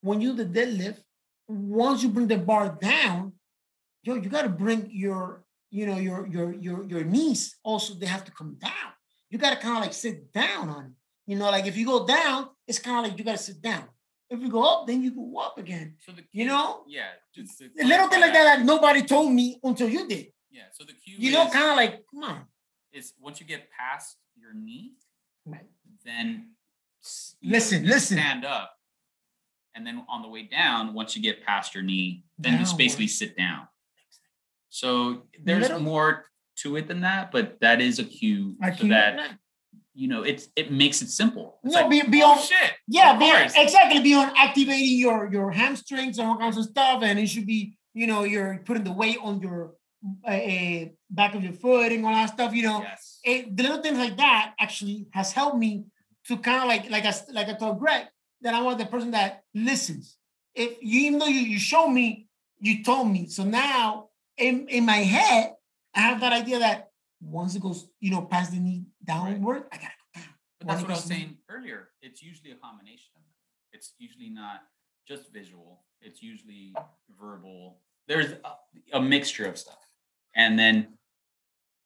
when 0.00 0.20
you 0.20 0.34
do 0.34 0.44
the 0.44 0.60
deadlift, 0.60 0.98
once 1.48 2.02
you 2.02 2.08
bring 2.08 2.28
the 2.28 2.38
bar 2.38 2.78
down, 2.80 3.32
yo, 4.02 4.14
you 4.14 4.28
got 4.28 4.42
to 4.42 4.48
bring 4.48 4.88
your, 4.90 5.44
you 5.70 5.86
know, 5.86 5.98
your 5.98 6.26
your 6.26 6.52
your 6.54 6.84
your 6.84 7.04
knees 7.04 7.56
also. 7.64 7.94
They 7.94 8.06
have 8.06 8.24
to 8.24 8.32
come 8.32 8.56
down. 8.60 8.92
You 9.30 9.38
got 9.38 9.50
to 9.50 9.56
kind 9.56 9.76
of 9.76 9.82
like 9.82 9.94
sit 9.94 10.32
down 10.32 10.68
on 10.68 10.84
it. 10.86 10.92
You 11.26 11.36
know, 11.36 11.50
like 11.50 11.66
if 11.66 11.76
you 11.76 11.86
go 11.86 12.06
down, 12.06 12.48
it's 12.66 12.78
kind 12.78 12.98
of 12.98 13.10
like 13.10 13.18
you 13.18 13.24
got 13.24 13.36
to 13.36 13.42
sit 13.42 13.62
down. 13.62 13.84
If 14.32 14.40
you 14.40 14.48
go 14.48 14.62
up, 14.64 14.86
then 14.86 15.02
you 15.02 15.10
go 15.10 15.38
up 15.38 15.58
again. 15.58 15.96
So 16.04 16.12
the 16.12 16.22
You 16.32 16.46
know? 16.46 16.84
yeah, 16.88 17.10
just 17.34 17.60
A 17.60 17.84
little 17.84 18.08
thing 18.08 18.20
like 18.22 18.32
that 18.32 18.44
that 18.44 18.64
nobody 18.64 19.02
told 19.02 19.30
me 19.30 19.60
until 19.62 19.88
you 19.90 20.08
did. 20.08 20.28
Yeah. 20.50 20.62
So 20.72 20.84
the 20.84 20.94
cue 20.94 21.16
You 21.18 21.32
know, 21.32 21.48
kind 21.50 21.70
of 21.70 21.76
like, 21.76 22.02
come 22.10 22.24
on. 22.24 22.46
is 22.92 23.12
once 23.20 23.40
you 23.40 23.46
get 23.46 23.70
past 23.70 24.16
your 24.34 24.54
knee, 24.54 24.92
Right. 25.44 25.68
then 26.04 26.28
know, 27.42 27.50
Listen, 27.56 27.84
listen. 27.84 28.16
stand 28.16 28.44
up, 28.46 28.78
and 29.74 29.86
then 29.86 30.02
on 30.08 30.22
the 30.22 30.28
way 30.28 30.44
down, 30.44 30.94
once 30.94 31.14
you 31.16 31.20
get 31.22 31.44
past 31.44 31.74
your 31.74 31.82
knee, 31.82 32.24
then 32.38 32.58
just 32.58 32.78
basically 32.78 33.08
sit 33.08 33.36
down. 33.36 33.68
So 34.70 35.26
there's 35.38 35.62
Little- 35.68 35.80
more 35.80 36.26
to 36.62 36.76
it 36.76 36.86
than 36.88 37.00
that, 37.00 37.30
but 37.32 37.60
that 37.60 37.80
is 37.82 37.98
a 37.98 38.04
cue 38.04 38.56
I 38.62 38.70
so 38.70 38.78
can- 38.78 38.88
that 38.90 39.38
you 39.94 40.08
know 40.08 40.22
it's 40.22 40.48
it 40.56 40.70
makes 40.72 41.02
it 41.02 41.08
simple. 41.08 41.58
It's 41.64 41.74
No, 41.74 41.80
like, 41.82 41.90
be- 41.90 42.10
be 42.10 42.22
oh, 42.22 42.32
on- 42.32 42.38
shit. 42.38 42.72
Yeah, 42.88 43.16
be, 43.18 43.26
course. 43.30 43.52
exactly. 43.56 44.00
Beyond 44.00 44.32
activating 44.36 44.98
your 44.98 45.30
your 45.32 45.50
hamstrings 45.50 46.18
and 46.18 46.28
all 46.28 46.38
kinds 46.38 46.56
of 46.56 46.64
stuff, 46.64 47.02
and 47.02 47.18
it 47.18 47.26
should 47.28 47.46
be, 47.46 47.76
you 47.94 48.06
know, 48.06 48.24
you're 48.24 48.62
putting 48.64 48.84
the 48.84 48.92
weight 48.92 49.18
on 49.22 49.40
your 49.40 49.74
uh, 50.26 50.86
back 51.10 51.34
of 51.34 51.42
your 51.44 51.52
foot 51.52 51.92
and 51.92 52.04
all 52.06 52.12
that 52.12 52.30
stuff. 52.30 52.54
You 52.54 52.62
know, 52.64 52.80
Yes. 52.82 53.20
it, 53.24 53.56
the 53.56 53.62
little 53.62 53.82
things 53.82 53.98
like 53.98 54.16
that 54.16 54.54
actually 54.58 55.06
has 55.12 55.32
helped 55.32 55.56
me 55.58 55.84
to 56.28 56.36
kind 56.38 56.62
of 56.62 56.68
like 56.68 56.90
like 56.90 57.04
I 57.04 57.14
like 57.32 57.48
I 57.48 57.54
told 57.54 57.78
Greg 57.78 58.06
that 58.42 58.54
I 58.54 58.62
want 58.62 58.78
the 58.78 58.86
person 58.86 59.10
that 59.12 59.42
listens. 59.54 60.16
If 60.54 60.78
you 60.80 61.00
even 61.06 61.18
though 61.18 61.26
you, 61.26 61.40
you 61.40 61.58
show 61.58 61.86
me, 61.88 62.28
you 62.60 62.82
told 62.82 63.10
me. 63.10 63.26
So 63.28 63.44
now 63.44 64.08
in 64.38 64.68
in 64.68 64.84
my 64.86 64.98
head, 65.16 65.52
I 65.94 66.00
have 66.00 66.20
that 66.20 66.32
idea 66.32 66.58
that 66.60 66.88
once 67.20 67.54
it 67.54 67.62
goes, 67.62 67.86
you 68.00 68.10
know, 68.10 68.22
past 68.22 68.50
the 68.52 68.58
knee 68.58 68.84
downward, 69.04 69.64
I 69.72 69.76
gotta 69.76 69.92
go 70.14 70.20
down. 70.20 70.28
But 70.60 70.68
that's 70.68 70.82
what 70.82 70.90
I 70.90 70.94
was 70.94 71.04
saying 71.04 71.36
earlier. 71.50 71.88
It's 72.00 72.22
usually 72.22 72.52
a 72.52 72.56
combination 72.56 73.10
of 73.16 73.22
them. 73.22 73.30
It's 73.72 73.94
usually 73.98 74.30
not 74.30 74.62
just 75.06 75.32
visual. 75.32 75.84
It's 76.00 76.22
usually 76.22 76.74
verbal. 77.20 77.78
There's 78.08 78.32
a, 78.32 78.96
a 78.96 79.00
mixture 79.00 79.46
of 79.46 79.58
stuff, 79.58 79.78
and 80.34 80.58
then 80.58 80.98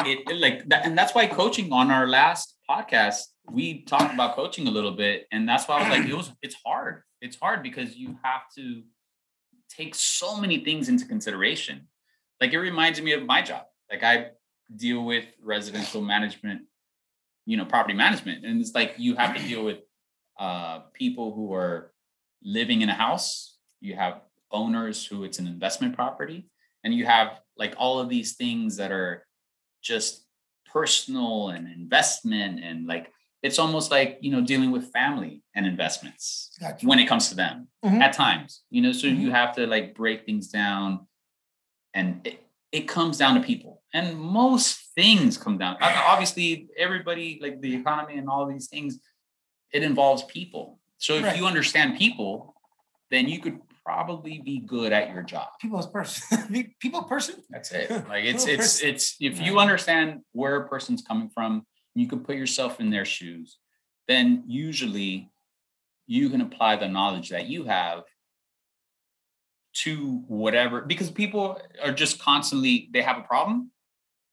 it, 0.04 0.28
it 0.30 0.36
like 0.36 0.68
that, 0.68 0.86
and 0.86 0.96
that's 0.96 1.14
why 1.14 1.26
coaching 1.26 1.72
on 1.72 1.90
our 1.90 2.06
last 2.06 2.54
podcast 2.68 3.22
we 3.50 3.82
talked 3.82 4.12
about 4.12 4.34
coaching 4.34 4.66
a 4.66 4.70
little 4.70 4.92
bit, 4.92 5.26
and 5.30 5.48
that's 5.48 5.68
why 5.68 5.76
I 5.76 5.88
was 5.88 5.98
like, 5.98 6.08
it 6.08 6.16
was 6.16 6.32
it's 6.42 6.56
hard. 6.64 7.02
It's 7.20 7.36
hard 7.36 7.62
because 7.62 7.96
you 7.96 8.18
have 8.22 8.42
to 8.56 8.82
take 9.68 9.94
so 9.94 10.36
many 10.36 10.64
things 10.64 10.88
into 10.88 11.06
consideration. 11.06 11.88
Like 12.40 12.52
it 12.52 12.58
reminds 12.58 13.00
me 13.00 13.12
of 13.12 13.24
my 13.24 13.42
job. 13.42 13.64
Like 13.90 14.02
I 14.02 14.30
deal 14.74 15.04
with 15.04 15.24
residential 15.42 16.02
management 16.02 16.62
you 17.46 17.56
know 17.56 17.64
property 17.64 17.94
management 17.94 18.44
and 18.44 18.60
it's 18.60 18.74
like 18.74 18.94
you 18.98 19.14
have 19.16 19.34
to 19.36 19.42
deal 19.42 19.64
with 19.64 19.78
uh 20.38 20.80
people 20.92 21.32
who 21.34 21.54
are 21.54 21.92
living 22.42 22.82
in 22.82 22.88
a 22.88 22.94
house 22.94 23.56
you 23.80 23.94
have 23.94 24.20
owners 24.50 25.06
who 25.06 25.24
it's 25.24 25.38
an 25.38 25.46
investment 25.46 25.94
property 25.94 26.48
and 26.84 26.92
you 26.92 27.06
have 27.06 27.40
like 27.56 27.74
all 27.78 27.98
of 27.98 28.08
these 28.08 28.34
things 28.36 28.76
that 28.76 28.92
are 28.92 29.26
just 29.82 30.26
personal 30.72 31.48
and 31.50 31.66
investment 31.72 32.62
and 32.62 32.86
like 32.86 33.10
it's 33.42 33.58
almost 33.58 33.90
like 33.90 34.18
you 34.20 34.30
know 34.30 34.40
dealing 34.40 34.70
with 34.72 34.90
family 34.92 35.42
and 35.54 35.66
investments 35.66 36.50
Gotcha. 36.60 36.86
when 36.86 36.98
it 36.98 37.06
comes 37.06 37.28
to 37.30 37.34
them 37.34 37.68
Mhm. 37.84 38.00
at 38.00 38.12
times 38.12 38.62
you 38.70 38.82
know 38.82 38.92
so 38.92 39.06
Mm-hmm. 39.06 39.20
you 39.22 39.30
have 39.30 39.54
to 39.56 39.66
like 39.66 39.94
break 39.94 40.26
things 40.26 40.48
down 40.48 41.06
and 41.94 42.26
it, 42.26 42.40
it 42.72 42.88
comes 42.88 43.16
down 43.18 43.34
to 43.36 43.40
people 43.40 43.82
and 43.96 44.06
most 44.18 44.68
things 44.94 45.30
come 45.44 45.56
down 45.62 45.74
obviously 46.14 46.46
everybody 46.86 47.28
like 47.44 47.56
the 47.64 47.72
economy 47.80 48.14
and 48.20 48.28
all 48.32 48.44
these 48.54 48.68
things 48.72 48.90
it 49.76 49.82
involves 49.90 50.22
people 50.36 50.64
so 50.98 51.10
if 51.20 51.24
Right. 51.24 51.36
you 51.38 51.44
understand 51.52 51.88
people 52.04 52.54
then 53.10 53.24
you 53.32 53.38
could 53.44 53.58
probably 53.84 54.36
be 54.50 54.56
good 54.74 54.90
at 54.98 55.06
your 55.14 55.22
job 55.22 55.48
people's 55.62 55.86
person. 55.86 56.22
People 56.84 57.02
person. 57.14 57.36
that's 57.54 57.70
it 57.80 57.88
like 58.12 58.24
it's 58.32 58.44
People 58.44 58.64
it's 58.64 58.72
person. 58.80 58.88
it's 58.90 59.16
if 59.28 59.34
you 59.46 59.52
understand 59.66 60.08
where 60.40 60.56
a 60.62 60.68
person's 60.68 61.02
coming 61.10 61.30
from 61.36 61.50
you 62.00 62.06
can 62.12 62.20
put 62.28 62.36
yourself 62.42 62.72
in 62.82 62.88
their 62.90 63.04
shoes 63.16 63.48
then 64.08 64.26
usually 64.46 65.12
you 66.16 66.24
can 66.32 66.40
apply 66.48 66.72
the 66.76 66.88
knowledge 66.96 67.28
that 67.30 67.46
you 67.46 67.60
have 67.64 68.02
to 69.84 70.22
whatever 70.26 70.80
because 70.80 71.10
people 71.10 71.44
are 71.84 71.92
just 71.92 72.18
constantly 72.18 72.88
they 72.92 73.02
have 73.02 73.18
a 73.18 73.22
problem 73.34 73.70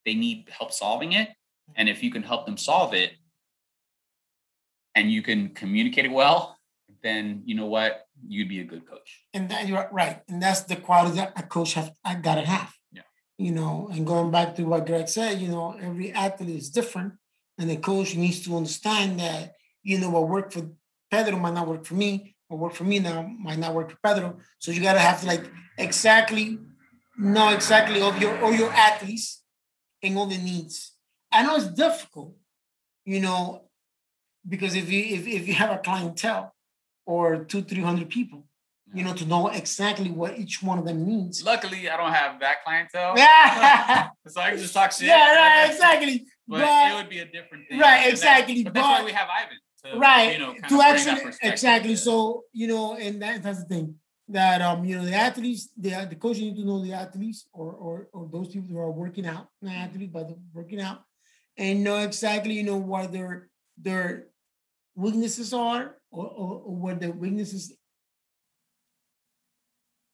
they 0.05 0.13
need 0.13 0.49
help 0.49 0.71
solving 0.71 1.13
it 1.13 1.29
mm-hmm. 1.29 1.73
and 1.75 1.89
if 1.89 2.03
you 2.03 2.11
can 2.11 2.23
help 2.23 2.45
them 2.45 2.57
solve 2.57 2.93
it 2.93 3.11
and 4.95 5.11
you 5.11 5.21
can 5.21 5.49
communicate 5.49 6.05
it 6.05 6.11
well 6.11 6.57
then 7.03 7.43
you 7.45 7.55
know 7.55 7.65
what 7.65 8.07
you'd 8.27 8.49
be 8.49 8.61
a 8.61 8.63
good 8.63 8.87
coach 8.87 9.23
And 9.33 9.49
that 9.49 9.67
you're 9.67 9.87
right. 9.91 10.21
And 10.27 10.41
that's 10.41 10.61
the 10.61 10.75
quality 10.75 11.17
that 11.17 11.33
a 11.35 11.43
coach 11.43 11.73
have 11.73 11.91
I 12.03 12.15
gotta 12.15 12.45
have. 12.45 12.73
Yeah. 12.91 13.01
You 13.37 13.51
know, 13.51 13.89
and 13.91 14.07
going 14.07 14.31
back 14.31 14.55
to 14.55 14.63
what 14.63 14.85
Greg 14.85 15.07
said, 15.07 15.39
you 15.39 15.49
know, 15.49 15.75
every 15.79 16.11
athlete 16.11 16.55
is 16.55 16.69
different. 16.69 17.13
And 17.57 17.69
the 17.69 17.77
coach 17.77 18.15
needs 18.15 18.41
to 18.45 18.57
understand 18.57 19.19
that, 19.19 19.53
you 19.83 19.99
know, 19.99 20.09
what 20.09 20.27
worked 20.27 20.53
for 20.53 20.69
Pedro 21.11 21.37
might 21.37 21.53
not 21.53 21.67
work 21.67 21.85
for 21.85 21.93
me, 21.93 22.35
what 22.47 22.59
worked 22.59 22.77
for 22.77 22.85
me 22.85 22.99
now 22.99 23.21
might 23.39 23.59
not 23.59 23.73
work 23.73 23.91
for 23.91 23.97
Pedro. 24.03 24.37
So 24.59 24.71
you 24.71 24.81
gotta 24.81 24.99
have 24.99 25.21
to 25.21 25.27
like 25.27 25.45
exactly 25.77 26.59
know 27.17 27.49
exactly 27.49 28.01
of 28.01 28.19
your 28.19 28.43
all 28.43 28.53
your 28.53 28.71
athletes 28.71 29.42
and 30.03 30.17
all 30.17 30.27
the 30.27 30.37
needs. 30.37 30.91
I 31.31 31.43
know 31.43 31.55
it's 31.55 31.67
difficult, 31.67 32.35
you 33.05 33.19
know, 33.21 33.63
because 34.47 34.75
if 34.75 34.91
you 34.91 35.01
if, 35.15 35.25
if 35.27 35.47
you 35.47 35.53
have 35.55 35.71
a 35.71 35.77
clientele 35.79 36.53
or 37.05 37.43
two, 37.45 37.61
three 37.63 37.81
hundred 37.81 38.09
people, 38.09 38.45
you 38.93 39.03
know, 39.03 39.13
to 39.13 39.25
know 39.25 39.47
exactly 39.47 40.11
what 40.11 40.37
each 40.37 40.61
one 40.61 40.77
of 40.77 40.85
them 40.85 41.05
needs. 41.07 41.43
luckily 41.43 41.89
i 41.89 41.97
don't 41.97 42.13
have 42.13 42.39
that 42.41 42.57
clientele. 42.63 43.13
Yeah, 43.17 44.09
so 44.27 44.41
i 44.41 44.49
can 44.51 44.59
just 44.59 44.73
talk 44.73 44.91
shit. 44.91 45.07
Yeah, 45.07 45.35
right, 45.35 45.71
exactly. 45.71 46.25
but, 46.47 46.59
But- 46.59 46.91
it 46.91 46.95
would 46.95 47.09
be 47.09 47.19
a 47.19 47.25
different 47.25 47.67
thing. 47.67 47.79
Right, 47.79 47.97
And 47.97 48.05
that- 48.05 48.09
exactly, 48.11 48.63
but 48.63 48.73
that's 48.73 48.85
why 48.87 49.03
we 49.03 49.11
have 49.13 49.27
ivan 49.29 49.57
to, 49.93 49.99
right 49.99 50.33
you 50.33 50.39
know, 50.39 50.53
to 50.69 50.81
actually 50.81 51.31
exactly 51.41 51.95
so 51.95 52.43
you 52.53 52.67
know 52.67 52.95
and 52.95 53.21
that, 53.21 53.41
that's 53.43 53.59
the 53.63 53.65
thing 53.65 53.95
that 54.27 54.61
um 54.61 54.85
you 54.85 54.97
know 54.97 55.05
the 55.05 55.13
athletes 55.13 55.69
the 55.77 55.89
the 56.09 56.15
coach 56.15 56.37
need 56.37 56.55
to 56.55 56.65
know 56.65 56.81
the 56.81 56.93
athletes 56.93 57.45
or 57.53 57.73
or, 57.73 58.07
or 58.13 58.29
those 58.31 58.47
people 58.47 58.69
who 58.69 58.79
are 58.79 58.91
working 58.91 59.25
out 59.25 59.47
not 59.61 59.75
athletes 59.75 60.11
but 60.13 60.29
working 60.53 60.79
out 60.79 61.03
and 61.57 61.83
know 61.83 61.97
exactly 61.97 62.53
you 62.53 62.63
know 62.63 62.77
what 62.77 63.11
their 63.11 63.49
their 63.77 64.27
weaknesses 64.95 65.53
are 65.53 65.97
or, 66.11 66.27
or, 66.27 66.61
or 66.65 66.75
what 66.75 66.99
the 67.01 67.11
weaknesses 67.11 67.73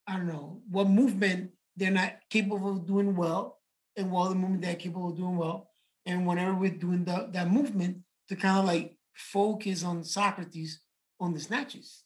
I 0.08 0.18
don't 0.18 0.28
know 0.28 0.62
what 0.70 0.90
movement 0.90 1.52
they're 1.78 1.92
not 1.92 2.14
capable 2.30 2.72
of 2.72 2.88
doing 2.88 3.16
well 3.16 3.60
and 3.96 4.12
what 4.12 4.30
the 4.30 4.36
movement 4.36 4.64
they're 4.64 4.76
capable 4.76 5.10
of 5.10 5.18
doing 5.18 5.38
well 5.38 5.70
and 6.06 6.26
whenever 6.26 6.56
we're 6.56 6.72
doing 6.72 7.04
the, 7.06 7.30
that 7.32 7.52
movement 7.52 7.98
to 8.28 8.36
kind 8.36 8.58
of 8.58 8.66
like 8.66 8.98
focus 9.14 9.84
on 9.84 10.04
Socrates 10.04 10.80
on 11.20 11.34
the 11.34 11.40
snatches. 11.40 12.04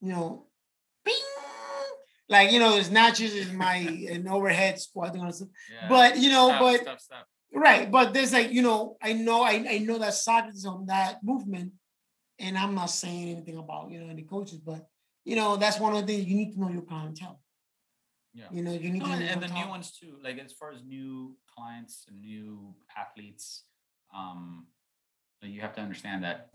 You 0.00 0.12
know, 0.12 0.46
bing, 1.04 1.14
like 2.28 2.52
you 2.52 2.58
know, 2.58 2.76
the 2.76 2.84
snatches 2.84 3.34
is 3.34 3.52
my 3.52 3.76
an 4.10 4.28
overhead 4.28 4.80
squat. 4.80 5.14
You 5.14 5.22
know, 5.22 5.30
Yeah. 5.30 5.88
but 5.88 6.18
you 6.18 6.30
know, 6.30 6.48
Stop, 6.48 6.60
but 6.60 6.80
stop, 6.82 7.00
stop. 7.00 7.26
right, 7.54 7.90
but 7.90 8.12
there's 8.14 8.32
like 8.32 8.50
you 8.52 8.62
know, 8.62 8.96
I 9.02 9.12
know, 9.12 9.42
I, 9.42 9.64
I 9.68 9.78
know 9.78 9.98
that 9.98 10.14
Socrates 10.14 10.64
on 10.66 10.86
that 10.86 11.22
movement, 11.22 11.72
and 12.38 12.56
I'm 12.56 12.74
not 12.74 12.90
saying 12.90 13.30
anything 13.30 13.58
about 13.58 13.90
you 13.90 14.00
know 14.00 14.08
any 14.08 14.22
coaches, 14.22 14.58
but 14.58 14.86
you 15.24 15.36
know, 15.36 15.56
that's 15.56 15.78
one 15.78 15.94
of 15.94 16.06
the 16.06 16.12
things 16.12 16.26
you 16.26 16.34
need 16.36 16.52
to 16.52 16.60
know 16.60 16.68
your 16.70 16.82
clientele. 16.82 17.40
Yeah. 18.34 18.46
You 18.50 18.62
know, 18.62 18.72
you 18.72 18.90
need 18.90 19.00
No, 19.00 19.06
to 19.06 19.10
know 19.12 19.18
and, 19.18 19.24
and 19.28 19.42
the 19.42 19.48
new 19.48 19.68
ones 19.68 19.92
too. 19.92 20.16
Like 20.22 20.38
as 20.38 20.52
far 20.52 20.72
as 20.72 20.82
new 20.82 21.36
clients 21.54 22.06
and 22.08 22.20
new 22.20 22.74
athletes, 22.96 23.64
um, 24.14 24.66
you 25.42 25.60
have 25.60 25.74
to 25.74 25.80
understand 25.80 26.24
that 26.24 26.48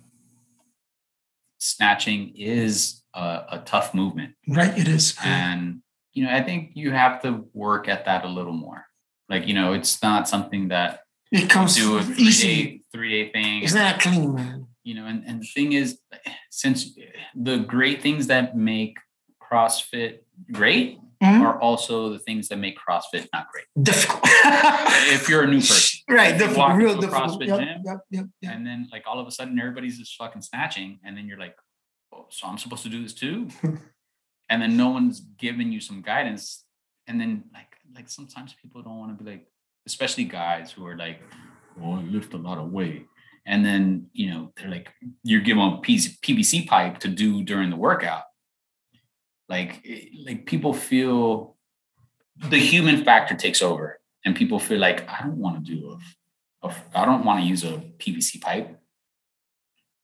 snatching 1.59 2.33
is 2.35 3.01
a, 3.13 3.19
a 3.51 3.63
tough 3.65 3.93
movement, 3.93 4.35
Right, 4.47 4.77
it 4.77 4.87
is. 4.87 5.15
and 5.23 5.81
you 6.13 6.23
know 6.25 6.31
I 6.31 6.41
think 6.43 6.71
you 6.75 6.91
have 6.91 7.21
to 7.23 7.45
work 7.53 7.87
at 7.87 8.05
that 8.05 8.25
a 8.25 8.27
little 8.27 8.53
more. 8.53 8.85
Like 9.29 9.47
you 9.47 9.53
know, 9.53 9.73
it's 9.73 10.01
not 10.01 10.27
something 10.27 10.69
that 10.69 11.01
It 11.31 11.49
comes 11.49 11.75
to 11.75 11.97
a 11.97 12.03
three 12.03 12.15
easy. 12.27 12.47
day 12.63 12.81
three 12.93 13.09
day 13.23 13.31
thing. 13.31 13.63
It's 13.63 13.73
not 13.73 13.99
clean, 13.99 14.33
man. 14.35 14.67
you 14.83 14.93
know 14.95 15.05
and, 15.05 15.23
and 15.27 15.41
the 15.41 15.45
thing 15.47 15.73
is 15.73 15.99
since 16.49 16.97
the 17.35 17.57
great 17.59 18.01
things 18.01 18.27
that 18.27 18.55
make 18.55 18.97
crossfit 19.41 20.19
great 20.51 20.99
Mhm. 21.21 21.41
are 21.41 21.59
also 21.59 22.09
the 22.09 22.19
things 22.19 22.47
that 22.49 22.57
make 22.57 22.77
crossfit 22.77 23.27
not 23.33 23.47
great 23.51 23.65
Difficult. 23.81 24.21
if 25.17 25.27
you're 25.27 25.41
a 25.43 25.47
new 25.47 25.59
person 25.71 25.96
right, 26.15 26.37
the 26.37 26.53
walk 26.57 26.77
real 26.77 26.99
difficult. 26.99 27.39
CrossFit 27.39 27.47
Yep, 27.47 27.59
gym, 27.59 27.81
yep, 27.83 27.99
yep, 28.09 28.25
yep. 28.41 28.53
and 28.53 28.65
then 28.65 28.87
like 28.91 29.03
all 29.05 29.19
of 29.19 29.27
a 29.27 29.31
sudden 29.31 29.59
everybody's 29.59 29.97
just 29.97 30.15
fucking 30.15 30.41
snatching 30.41 30.99
and 31.03 31.17
then 31.17 31.27
you're 31.27 31.39
like 31.39 31.55
oh 32.13 32.27
so 32.29 32.47
i'm 32.47 32.57
supposed 32.57 32.83
to 32.83 32.89
do 32.89 33.03
this 33.03 33.13
too 33.13 33.47
and 34.49 34.61
then 34.61 34.77
no 34.77 34.89
one's 34.89 35.19
giving 35.19 35.71
you 35.71 35.79
some 35.79 36.01
guidance 36.01 36.63
and 37.07 37.19
then 37.19 37.43
like 37.53 37.73
like 37.95 38.09
sometimes 38.09 38.55
people 38.61 38.81
don't 38.81 38.97
want 38.97 39.17
to 39.17 39.23
be 39.23 39.29
like 39.29 39.47
especially 39.85 40.23
guys 40.23 40.71
who 40.71 40.85
are 40.85 40.97
like 40.97 41.21
oh 41.81 41.93
i 41.95 42.01
lift 42.01 42.33
a 42.33 42.37
lot 42.37 42.57
of 42.57 42.71
weight 42.71 43.05
and 43.45 43.65
then 43.65 44.07
you 44.13 44.29
know 44.29 44.51
they're 44.55 44.69
like 44.69 44.89
you're 45.23 45.41
given 45.41 45.63
a 45.63 45.77
piece 45.81 46.17
pvc 46.19 46.67
pipe 46.67 46.99
to 46.99 47.07
do 47.07 47.43
during 47.43 47.69
the 47.69 47.75
workout 47.75 48.23
like 49.49 49.81
eh, 49.85 50.05
like 50.25 50.45
people 50.45 50.73
feel 50.73 51.55
the 52.49 52.57
human 52.57 53.03
factor 53.03 53.35
takes 53.35 53.61
over 53.61 53.99
and 54.27 54.35
people 54.35 54.59
feel 54.59 54.79
like 54.79 55.07
I 55.09 55.21
don't 55.23 55.37
want 55.37 55.65
to 55.65 55.71
do 55.75 55.97
a, 56.61 56.67
a 56.67 56.75
I 56.93 57.05
don't 57.05 57.23
want 57.23 57.39
to 57.41 57.47
use 57.47 57.63
a 57.63 57.77
PVC 58.01 58.41
pipe. 58.41 58.67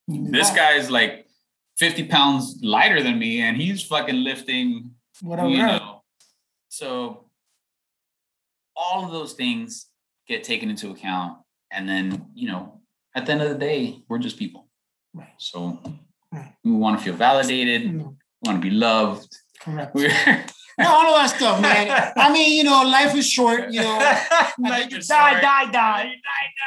This 0.08 0.48
Wow. 0.50 0.56
guy 0.56 0.72
is 0.74 0.90
like 0.90 1.26
50 1.78 2.04
pounds 2.08 2.58
lighter 2.62 3.02
than 3.02 3.18
me, 3.18 3.40
and 3.42 3.56
he's 3.56 3.82
fucking 3.84 4.16
lifting 4.24 4.92
Whatever. 5.20 5.48
you 5.50 5.58
know. 5.58 6.02
So 6.68 7.26
all 8.74 9.04
of 9.04 9.12
those 9.12 9.34
things 9.34 9.86
get 10.26 10.42
taken 10.42 10.70
into 10.70 10.90
account, 10.90 11.38
and 11.70 11.86
then 11.88 12.26
you 12.34 12.48
know, 12.48 12.80
at 13.14 13.26
the 13.26 13.32
end 13.32 13.42
of 13.42 13.50
the 13.50 13.58
day, 13.58 14.02
we're 14.08 14.18
just 14.18 14.38
people. 14.38 14.68
Right. 15.12 15.34
So 15.38 15.78
we 16.64 16.72
want 16.72 16.98
to 16.98 17.04
feel 17.04 17.14
validated. 17.14 17.94
No, 17.94 18.16
We 18.42 18.48
want 18.48 18.62
to 18.62 18.68
be 18.70 18.74
loved. 18.74 19.30
correct. 19.60 19.94
We're 19.94 20.10
No, 20.78 20.88
all 20.88 21.14
of 21.14 21.14
that 21.14 21.36
stuff, 21.36 21.60
man. 21.60 22.12
I 22.16 22.32
mean, 22.32 22.56
you 22.56 22.64
know, 22.64 22.82
life 22.82 23.14
is 23.14 23.28
short. 23.28 23.70
You 23.70 23.80
know, 23.80 23.98
you 24.58 25.00
die, 25.02 25.40
die, 25.40 25.70
die, 25.70 26.12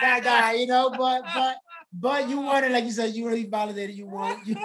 die, 0.02 0.20
die. 0.20 0.54
You 0.54 0.68
know, 0.68 0.90
but 0.92 1.24
but 1.34 1.58
but 1.94 2.30
you 2.30 2.40
want 2.40 2.66
to, 2.66 2.72
like 2.72 2.86
you 2.86 2.92
said, 2.92 3.14
you 3.14 3.24
want 3.24 3.36
to 3.36 3.44
be 3.44 3.50
validated. 3.50 3.96
You 3.96 4.08
want 4.08 4.46
you 4.48 4.56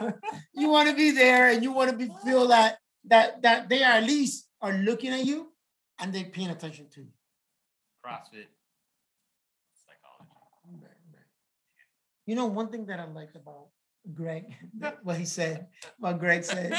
you 0.55 0.69
want 0.69 0.89
to 0.89 0.95
be 0.95 1.11
there, 1.11 1.51
and 1.51 1.63
you 1.63 1.73
want 1.73 1.91
to 1.91 1.97
be 1.97 2.09
feel 2.25 2.49
that 2.49 2.79
that 3.07 3.43
that 3.43 3.69
they 3.69 3.83
are 3.83 3.93
at 3.93 4.05
least 4.05 4.49
are 4.61 4.73
looking 4.75 5.13
at 5.13 5.25
you, 5.25 5.53
and 5.99 6.13
they're 6.13 6.25
paying 6.25 6.51
attention 6.51 6.89
to 6.95 7.01
you. 7.01 7.13
CrossFit 8.05 8.47
psychology. 9.75 10.43
You 12.27 12.37
know, 12.37 12.47
one 12.47 12.69
thing 12.69 12.87
that 12.87 13.01
I 13.01 13.07
liked 13.07 13.37
about 13.37 13.69
Greg, 14.15 14.45
what 15.03 15.17
he 15.17 15.25
said, 15.25 15.67
what 15.99 16.19
Greg 16.19 16.45
said, 16.45 16.73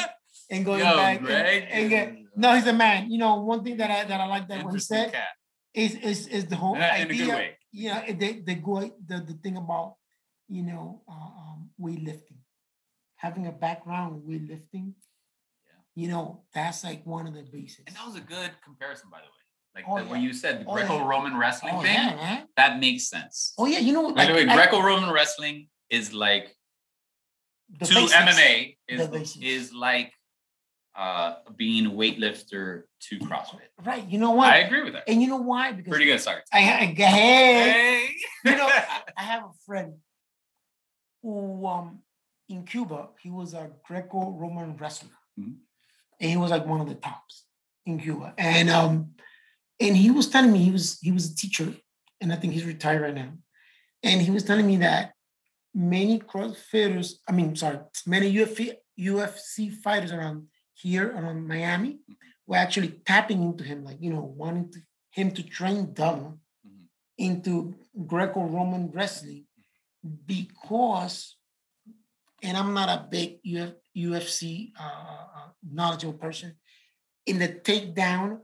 and 0.50 0.66
going 0.66 0.80
Yo, 0.80 0.96
back, 0.96 1.18
and- 1.18 1.26
Greg 1.26 1.68
and, 1.70 1.90
get- 1.90 2.16
no, 2.36 2.54
he's 2.56 2.68
a 2.68 2.74
man. 2.74 3.12
You 3.12 3.20
know, 3.20 3.36
one 3.42 3.64
thing 3.64 3.78
that 3.78 3.92
I 3.92 4.04
that 4.06 4.20
I 4.20 4.26
like 4.26 4.48
that 4.48 4.64
what 4.66 4.74
he 4.74 4.80
said 4.80 5.12
cat. 5.14 5.28
is 5.74 5.96
is 5.96 6.28
is 6.28 6.46
the 6.46 6.56
whole 6.56 6.76
a 6.76 6.80
idea. 6.80 7.54
Yeah, 7.72 8.06
you 8.08 8.14
know, 8.14 8.20
the 8.20 8.40
the 8.42 8.56
go 8.56 8.80
the, 8.82 9.18
the 9.22 9.38
thing 9.44 9.58
about 9.58 9.96
you 10.48 10.64
know 10.64 11.02
uh, 11.08 11.14
um, 11.14 11.70
weightlifting, 11.80 12.40
having 13.16 13.48
a 13.48 13.52
background 13.52 14.16
in 14.16 14.22
weightlifting. 14.30 14.94
You 15.96 16.08
know, 16.08 16.44
that's 16.56 16.84
like 16.84 17.06
one 17.06 17.28
of 17.28 17.36
the 17.36 17.44
basics. 17.44 17.84
And 17.86 17.96
that 17.96 18.06
was 18.08 18.16
a 18.16 18.20
good 18.20 18.50
comparison, 18.64 19.10
by 19.12 19.20
the 19.20 19.26
way. 19.26 19.44
Like 19.76 19.86
Oh, 19.88 20.04
the, 20.04 20.10
when 20.10 20.22
you 20.24 20.34
said 20.34 20.62
the 20.62 20.66
Oh. 20.68 20.74
Greco-Roman 20.74 21.38
wrestling 21.38 21.76
oh, 21.76 21.82
thing, 21.84 21.94
yeah, 21.94 22.44
that 22.58 22.80
makes 22.80 23.10
sense. 23.10 23.54
Oh 23.60 23.66
yeah, 23.68 23.78
you 23.80 23.94
know 23.94 24.02
what? 24.02 24.16
By 24.16 24.26
the 24.26 24.34
way, 24.34 24.46
Greco-Roman 24.46 25.12
wrestling 25.12 25.68
is 25.92 26.14
like 26.14 26.56
the 27.80 27.86
to 27.86 27.94
basics. 27.94 28.14
MMA 28.14 28.78
is 28.88 29.38
is 29.42 29.74
like 29.74 30.12
uh 30.96 31.36
being 31.56 31.86
a 31.88 31.90
weightlifter 31.90 32.84
to 33.02 33.18
CrossFit. 33.20 33.62
Right. 33.84 34.08
You 34.08 34.20
know 34.20 34.32
what? 34.32 34.54
I 34.54 34.58
agree 34.60 34.84
with 34.84 34.94
that. 34.94 35.04
and 35.08 35.22
you 35.22 35.28
know 35.28 35.38
why? 35.38 35.72
Because 35.72 35.90
Pretty 35.92 36.06
good, 36.06 36.20
sorry. 36.22 36.42
I, 36.52 36.58
I 36.60 36.62
hey, 36.62 36.94
Hey. 36.96 38.10
you 38.46 38.56
know, 38.58 38.70
I 39.18 39.24
have 39.24 39.44
a 39.44 39.52
friend 39.66 39.96
who 41.22 41.66
um 41.66 42.00
in 42.50 42.66
Cuba, 42.66 43.10
he 43.22 43.30
was 43.30 43.54
a 43.54 43.72
Greco-Roman 43.88 44.78
wrestler. 44.78 45.10
Mhm. 45.40 45.56
And 46.20 46.30
he 46.30 46.38
was 46.38 46.52
like 46.52 46.66
one 46.66 46.82
of 46.82 46.88
the 46.88 46.96
tops 46.96 47.46
in 47.86 48.00
Cuba. 48.00 48.34
And 48.38 48.70
um 48.70 49.16
and 49.80 49.98
he 49.98 50.12
was 50.12 50.28
telling 50.30 50.52
me 50.52 50.60
he 50.60 50.72
was 50.72 51.00
he 51.02 51.12
was 51.12 51.32
a 51.32 51.36
teacher, 51.36 51.74
and 52.22 52.32
I 52.32 52.36
think 52.36 52.54
he's 52.54 52.66
retired 52.66 53.02
right 53.02 53.16
now. 53.16 53.32
And 54.04 54.22
he 54.22 54.32
was 54.32 54.44
telling 54.44 54.68
me 54.68 54.78
that 54.78 55.14
many 55.74 56.20
CrossFitters, 56.20 57.14
I 57.28 57.32
mean, 57.32 57.56
sorry, 57.56 57.80
many 58.06 58.32
UFC, 58.32 58.74
UFC 59.00 59.74
fighters 59.82 60.12
around 60.12 60.48
here 60.74 61.12
around 61.12 61.48
Miami 61.48 62.00
were 62.48 62.58
actually 62.58 62.90
tapping 63.06 63.42
into 63.42 63.64
him, 63.64 63.84
like 63.84 63.98
you 64.02 64.12
know, 64.12 64.34
wanting 64.36 64.72
to, 64.72 64.80
him 65.12 65.32
to 65.32 65.44
train 65.44 65.94
them 65.94 66.40
Mhm. 66.66 66.88
into 67.18 67.76
Greco-Roman 68.08 68.92
wrestling 68.92 69.46
because, 70.26 71.38
and 72.42 72.58
I'm 72.58 72.74
not 72.74 72.90
a 72.90 73.08
big 73.10 73.40
Uf, 73.46 73.74
UFC 73.96 74.74
uh, 74.80 74.84
uh, 74.84 75.50
knowledgeable 75.64 76.14
person, 76.18 76.56
in 77.26 77.40
the 77.40 77.48
takedown, 77.50 78.42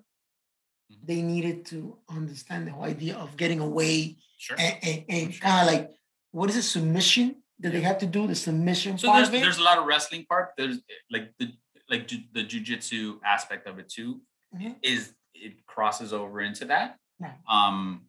Mhm. 0.91 1.05
they 1.05 1.21
needed 1.21 1.65
to 1.67 1.97
understand 2.09 2.67
the 2.67 2.71
whole 2.71 2.85
idea 2.85 3.15
of 3.17 3.35
getting 3.37 3.59
away 3.59 4.17
Sure. 4.37 4.57
and, 4.59 4.77
and, 4.83 5.05
and 5.09 5.39
kind 5.41 5.67
of 5.67 5.73
like 5.73 5.91
what 6.31 6.49
is 6.49 6.55
a 6.55 6.63
submission 6.63 7.43
that 7.59 7.71
they 7.73 7.81
have 7.81 7.97
to 7.97 8.05
do 8.07 8.25
the 8.25 8.35
submission 8.35 8.97
So 8.97 9.07
part 9.09 9.17
there's 9.29 9.43
there's 9.43 9.57
a 9.57 9.63
lot 9.63 9.77
of 9.79 9.85
wrestling 9.85 10.25
part. 10.25 10.53
There's 10.57 10.79
like 11.11 11.33
the 11.39 11.51
like 11.89 12.07
ju- 12.07 12.23
the 12.33 12.43
jujitsu 12.43 13.19
aspect 13.23 13.67
of 13.67 13.79
it 13.79 13.89
too 13.89 14.21
Mhm. 14.55 14.75
is 14.81 15.13
it 15.33 15.65
crosses 15.65 16.11
over 16.13 16.41
into 16.41 16.65
that. 16.65 16.97
Right. 17.19 17.37
Um, 17.47 18.05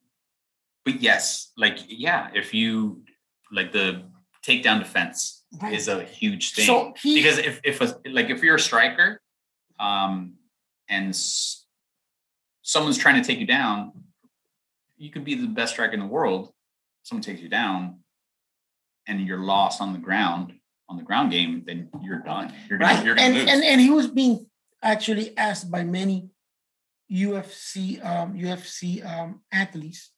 but 0.85 1.01
yes, 1.01 1.53
like 1.57 1.79
yeah, 1.89 2.31
if 2.35 2.53
you 2.55 3.05
like 3.53 3.73
the 3.73 4.05
takedown 4.47 4.79
defense 4.79 5.45
Right. 5.61 5.75
is 5.75 5.89
a 5.89 6.05
huge 6.05 6.55
thing 6.55 6.65
so 6.67 6.95
he, 6.97 7.15
because 7.17 7.39
if 7.39 7.61
if 7.65 7.81
a, 7.81 8.01
like 8.09 8.31
if 8.31 8.43
you're 8.43 8.55
a 8.57 8.61
striker, 8.61 9.21
um, 9.79 10.37
and 10.89 11.09
s- 11.11 11.67
someone's 12.63 12.99
trying 12.99 13.21
to 13.21 13.27
take 13.27 13.39
you 13.41 13.47
down, 13.47 14.05
you 14.97 15.11
could 15.11 15.25
be 15.25 15.35
the 15.35 15.47
best 15.49 15.73
striker 15.73 15.93
in 15.95 16.01
the 16.01 16.07
world. 16.07 16.53
Someone 17.03 17.23
takes 17.23 17.41
you 17.41 17.49
down, 17.49 18.05
and 19.07 19.27
you're 19.27 19.43
lost 19.45 19.81
on 19.81 19.93
the 19.93 19.99
ground 19.99 20.60
on 20.91 20.97
the 20.97 21.05
ground 21.05 21.31
game, 21.31 21.63
then 21.65 21.89
you're 22.03 22.19
done. 22.19 22.53
You're 22.69 22.79
gonna 22.79 22.95
right 22.95 23.05
you're 23.05 23.15
gonna 23.15 23.29
and, 23.29 23.37
lose. 23.37 23.49
and 23.49 23.65
and 23.65 23.81
he 23.81 23.91
was 23.91 24.09
being 24.09 24.47
actually 24.83 25.37
asked 25.39 25.71
by 25.71 25.85
many 25.85 26.29
UFC 27.11 28.05
um 28.05 28.35
UFC 28.35 29.05
um 29.05 29.41
athletes 29.53 30.11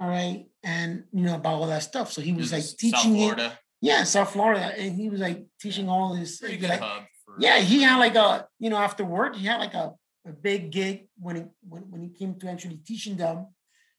all 0.00 0.08
right 0.08 0.46
and 0.62 1.04
you 1.12 1.22
know 1.24 1.36
about 1.36 1.54
all 1.54 1.66
that 1.66 1.82
stuff 1.82 2.12
so 2.12 2.20
he 2.20 2.32
was 2.32 2.50
This 2.50 2.52
like 2.52 2.60
is 2.60 2.70
South 2.92 3.02
teaching 3.02 3.16
it 3.18 3.52
yeah 3.80 4.04
South 4.04 4.32
Florida 4.32 4.72
and 4.76 4.96
he 4.96 5.08
was 5.08 5.20
like 5.20 5.44
teaching 5.60 5.88
all 5.88 6.14
this 6.14 6.38
pretty 6.38 6.54
like, 6.54 6.60
good 6.60 6.70
like, 6.70 6.80
hub. 6.80 7.02
For, 7.24 7.34
yeah 7.38 7.58
he 7.58 7.82
had 7.82 7.98
like 7.98 8.16
a 8.16 8.46
you 8.58 8.70
know 8.70 8.76
after 8.76 9.04
work 9.04 9.36
he 9.36 9.46
had 9.46 9.60
like 9.60 9.74
a, 9.74 9.92
a 10.26 10.32
big 10.32 10.70
gig 10.70 11.06
when 11.18 11.36
he 11.36 11.42
when, 11.68 11.82
when 11.90 12.02
he 12.02 12.08
came 12.08 12.34
to 12.36 12.48
actually 12.48 12.78
teaching 12.86 13.16
them 13.16 13.46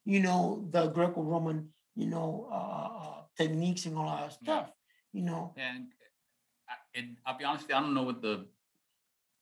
you 0.04 0.20
know 0.20 0.68
the 0.70 0.88
greco-roman 0.88 1.70
you 1.96 2.08
know 2.08 2.48
uh, 2.52 2.56
uh 2.56 3.22
techniques 3.38 3.86
and 3.86 3.98
all 3.98 4.06
that 4.06 4.34
stuff 4.34 4.70
you 5.16 5.22
know 5.30 5.54
and, 5.58 5.86
I- 6.74 6.84
and 6.98 7.08
I'll 7.26 7.38
be 7.38 7.46
honest 7.46 7.64
with 7.64 7.70
you, 7.72 7.76
I 7.78 7.82
don't 7.82 7.94
know 7.94 8.04
what 8.04 8.22
the, 8.22 8.46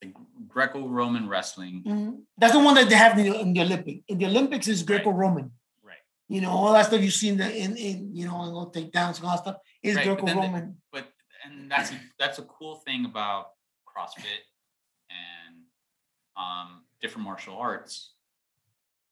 the 0.01 0.07
Greco-Roman 0.47 1.27
wrestling. 1.27 1.75
Mhm. 1.85 2.21
That's 2.37 2.53
the 2.53 2.59
one 2.67 2.75
that 2.75 2.89
they 2.89 2.95
have 2.95 3.17
in 3.17 3.25
the, 3.31 3.39
in 3.39 3.53
the 3.53 3.61
Olympic. 3.61 3.97
In 4.07 4.17
the 4.19 4.25
Olympics 4.25 4.67
is 4.67 4.83
Greco-Roman. 4.83 5.51
Right. 5.81 6.03
You 6.27 6.41
know, 6.41 6.51
all 6.51 6.73
that 6.73 6.85
stuff 6.87 7.01
you 7.01 7.11
see 7.11 7.29
in 7.29 7.37
the 7.37 7.49
in, 7.63 7.75
in 7.77 8.15
you 8.15 8.25
know, 8.27 8.37
and 8.43 8.53
all 8.57 8.71
takedowns 8.71 9.17
and 9.17 9.25
all 9.25 9.35
that 9.35 9.43
stuff 9.45 9.57
is 9.81 9.95
Right, 9.95 10.05
but 10.07 10.17
then 10.17 10.25
they- 10.25 10.33
Greco-Roman. 10.33 10.77
but 10.91 11.05
and 11.45 11.71
that's 11.71 11.91
a, 11.91 11.99
that's 12.19 12.37
a 12.39 12.43
cool 12.43 12.75
thing 12.85 13.05
about 13.05 13.47
CrossFit 13.89 14.43
and 15.09 15.55
um, 16.37 16.83
different 17.01 17.25
martial 17.25 17.55
arts, 17.57 18.13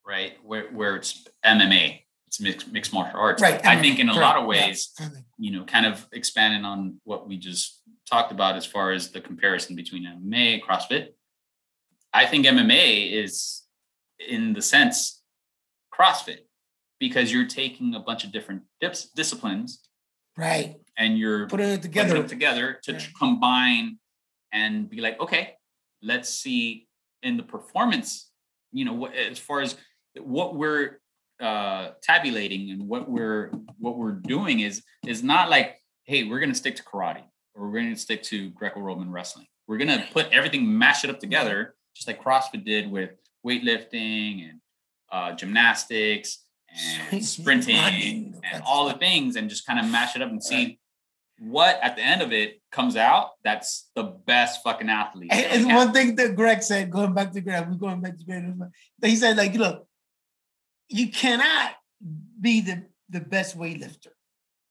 right? 0.05 0.33
Where 0.43 0.65
where 0.77 0.95
it's 0.95 1.27
MMA, 1.45 2.01
it's 2.31 2.39
mixed 2.39 2.71
mixed 2.71 2.93
martial 2.93 3.19
arts. 3.19 3.41
Right. 3.41 3.63
I 3.65 3.81
think 3.81 3.99
in 3.99 4.07
a 4.07 4.13
lot 4.13 4.37
of 4.37 4.45
ways, 4.45 4.93
yeah. 4.97 5.09
you 5.37 5.51
know, 5.51 5.65
kind 5.65 5.85
of 5.85 6.07
expanding 6.13 6.63
on 6.63 7.01
what 7.03 7.27
we 7.27 7.35
just 7.37 7.81
talked 8.09 8.31
about 8.31 8.55
as 8.55 8.65
far 8.65 8.93
as 8.93 9.11
the 9.11 9.19
comparison 9.19 9.75
between 9.75 10.05
MMA 10.05 10.53
and 10.53 10.63
CrossFit. 10.63 11.07
I 12.13 12.25
think 12.25 12.45
MMA 12.45 13.11
is 13.11 13.63
in 14.29 14.53
the 14.53 14.61
sense 14.61 15.21
CrossFit 15.93 16.45
because 17.01 17.33
you're 17.33 17.47
taking 17.47 17.95
a 17.95 17.99
bunch 17.99 18.23
of 18.23 18.31
different 18.31 18.61
dips, 18.79 19.09
disciplines 19.13 19.81
Right. 20.37 20.77
and 20.97 21.17
you're 21.19 21.49
Putting 21.49 21.67
it 21.67 21.81
putting 21.81 21.81
together. 21.81 22.23
together 22.23 22.79
to 22.83 22.93
Right. 22.93 23.09
combine 23.19 23.99
and 24.53 24.89
be 24.89 25.01
like, 25.01 25.19
okay, 25.19 25.55
let's 26.01 26.29
see 26.29 26.87
in 27.23 27.35
the 27.35 27.43
performance, 27.43 28.31
you 28.71 28.85
know, 28.85 28.93
what 28.93 29.13
as 29.15 29.37
far 29.37 29.59
as 29.59 29.75
what 30.17 30.55
we're 30.55 31.00
uh 31.41 31.91
tabulating 32.01 32.71
and 32.71 32.87
what 32.87 33.09
we're 33.09 33.51
what 33.79 33.97
we're 33.97 34.11
doing 34.11 34.59
is 34.61 34.83
is 35.05 35.23
not 35.23 35.49
like, 35.49 35.77
hey, 36.05 36.23
we're 36.23 36.39
gonna 36.39 36.53
stick 36.55 36.75
to 36.75 36.83
karate 36.83 37.23
or 37.55 37.69
we're 37.69 37.79
gonna 37.81 37.95
stick 37.95 38.23
to 38.23 38.49
Greco-Roman 38.51 39.11
wrestling. 39.11 39.47
We're 39.67 39.77
gonna 39.77 40.05
put 40.13 40.27
everything, 40.31 40.77
mash 40.77 41.03
it 41.03 41.09
up 41.09 41.19
together, 41.19 41.75
just 41.95 42.07
like 42.07 42.21
CrossFit 42.23 42.63
did 42.65 42.91
with 42.91 43.11
weightlifting 43.45 44.49
and 44.49 44.59
uh 45.11 45.33
gymnastics 45.33 46.45
and 47.11 47.25
sprinting. 47.25 48.41
and 48.53 48.63
all 48.65 48.87
the 48.87 48.93
things 48.97 49.35
and 49.35 49.49
just 49.49 49.65
kind 49.65 49.79
of 49.79 49.91
mash 49.91 50.15
it 50.15 50.21
up 50.21 50.29
and 50.29 50.43
see 50.43 50.79
what 51.39 51.79
at 51.81 51.95
the 51.95 52.01
end 52.03 52.21
of 52.21 52.31
it 52.31 52.61
comes 52.71 52.95
out 52.95 53.31
that's 53.43 53.89
the 53.95 54.03
best 54.03 54.61
fucking 54.63 54.89
athlete 54.89 55.31
And, 55.33 55.65
and 55.67 55.75
one 55.75 55.91
thing 55.91 56.15
that 56.17 56.35
Greg 56.35 56.61
said, 56.61 56.91
going 56.91 57.13
back 57.13 57.31
to 57.31 57.41
Greg, 57.41 57.67
we're 57.67 57.75
going 57.75 57.99
back 57.99 58.15
to 58.17 58.23
Greg. 58.23 58.43
He 59.01 59.15
said, 59.15 59.37
like, 59.37 59.55
look, 59.55 59.87
you 60.91 61.09
cannot 61.09 61.71
be 62.39 62.61
the, 62.61 62.83
the 63.09 63.21
best 63.21 63.57
weightlifter 63.57 64.11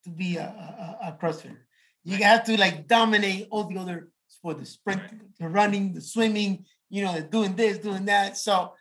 to 0.04 0.10
be 0.10 0.36
a, 0.36 0.42
a, 0.42 1.08
a- 1.08 1.18
CrossFitter. 1.20 1.56
You 2.04 2.22
have 2.24 2.44
to 2.44 2.58
like 2.58 2.86
dominate 2.86 3.48
all 3.50 3.64
the 3.64 3.78
other 3.78 4.10
sport, 4.28 4.58
the 4.58 4.66
sprint, 4.66 5.02
the 5.38 5.48
running, 5.48 5.92
the 5.94 6.00
swimming, 6.00 6.64
you 6.88 7.04
know, 7.04 7.20
doing 7.20 7.56
this, 7.56 7.78
doing 7.78 8.04
that. 8.06 8.36
So 8.36 8.72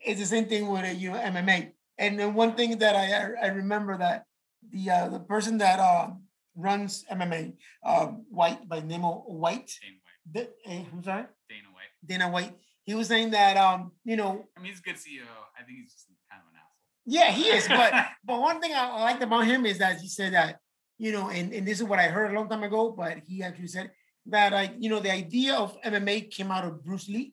it's 0.00 0.20
the 0.20 0.26
same 0.26 0.46
thing 0.46 0.68
with 0.68 0.84
uh, 0.84 0.88
you 0.88 1.10
know, 1.10 1.18
MMA. 1.18 1.72
And 1.98 2.18
then 2.18 2.34
one 2.34 2.54
thing 2.54 2.78
that 2.78 2.94
I 2.94 3.46
I, 3.46 3.48
remember 3.50 3.98
that 3.98 4.24
the 4.70 4.90
uh, 4.90 5.08
the 5.08 5.20
person 5.20 5.58
that 5.58 5.80
uh, 5.80 6.10
runs 6.54 7.04
MMA, 7.10 7.54
um, 7.84 8.24
White 8.30 8.68
by 8.68 8.80
name 8.80 9.04
of 9.04 9.22
White, 9.26 9.72
Dana 9.82 9.96
White. 10.04 10.50
the, 10.64 10.70
eh, 10.70 10.84
I'm 10.92 11.02
sorry, 11.02 11.24
Dana 11.48 11.68
White. 11.72 11.92
Dana 12.06 12.30
White. 12.30 12.54
He 12.84 12.94
was 12.94 13.08
saying 13.08 13.32
that 13.32 13.56
um, 13.56 13.92
you 14.04 14.16
know, 14.16 14.46
I 14.56 14.60
mean, 14.60 14.70
he's 14.70 14.80
a 14.80 14.82
good 14.82 14.96
CEO. 14.96 15.26
I 15.58 15.64
think 15.64 15.78
he's 15.82 15.92
just 15.92 16.06
kind 16.30 16.40
of 16.40 16.48
an 16.52 16.60
asshole. 16.60 16.78
Yeah, 17.08 17.30
he 17.32 17.44
is. 17.44 17.66
But 17.66 17.92
but 18.24 18.40
one 18.40 18.60
thing 18.60 18.72
I, 18.74 19.00
liked 19.00 19.22
about 19.22 19.46
him 19.46 19.64
is 19.64 19.78
that 19.78 19.98
he 20.00 20.08
said 20.08 20.34
that 20.34 20.58
you 20.98 21.12
know, 21.12 21.30
and, 21.30 21.52
and 21.52 21.66
this 21.66 21.80
is 21.80 21.84
what 21.84 21.98
I 21.98 22.08
heard 22.08 22.32
a 22.32 22.34
long 22.34 22.48
time 22.48 22.64
ago, 22.64 22.90
but 22.90 23.18
he 23.26 23.42
actually 23.42 23.68
said 23.68 23.90
that 24.26 24.52
like 24.52 24.74
you 24.78 24.90
know 24.90 25.00
the 25.00 25.10
idea 25.10 25.54
of 25.54 25.80
MMA 25.82 26.30
came 26.30 26.50
out 26.50 26.64
of 26.64 26.84
Bruce 26.84 27.08
Lee 27.08 27.32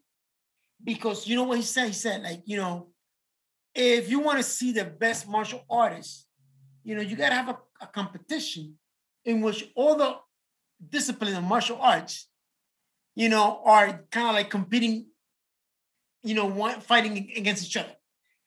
because 0.84 1.28
you 1.28 1.36
know 1.36 1.44
what 1.44 1.58
he 1.58 1.64
said. 1.64 1.88
He 1.88 1.94
said 1.94 2.24
like 2.24 2.42
you 2.46 2.58
know, 2.58 2.88
if 3.74 4.10
you 4.10 4.20
want 4.20 4.38
to 4.38 4.44
see 4.44 4.72
the 4.72 4.86
best 4.86 5.28
martial 5.28 5.64
artists, 5.70 6.26
you 6.84 6.96
know, 6.96 7.02
you 7.02 7.18
gotta 7.18 7.36
have 7.36 7.50
a, 7.50 7.58
a 7.82 7.88
competition 7.88 8.76
in 9.26 9.42
which 9.42 9.66
all 9.76 9.98
the 9.98 10.16
disciplines 10.90 11.38
of 11.38 11.44
martial 11.44 11.80
arts, 11.82 12.30
you 13.14 13.28
know, 13.28 13.62
are 13.66 14.06
kind 14.10 14.28
of 14.28 14.36
like 14.36 14.50
competing, 14.50 15.08
you 16.24 16.34
know, 16.34 16.46
one 16.46 16.80
fighting 16.80 17.18
against 17.36 17.66
each 17.66 17.76
other, 17.76 17.96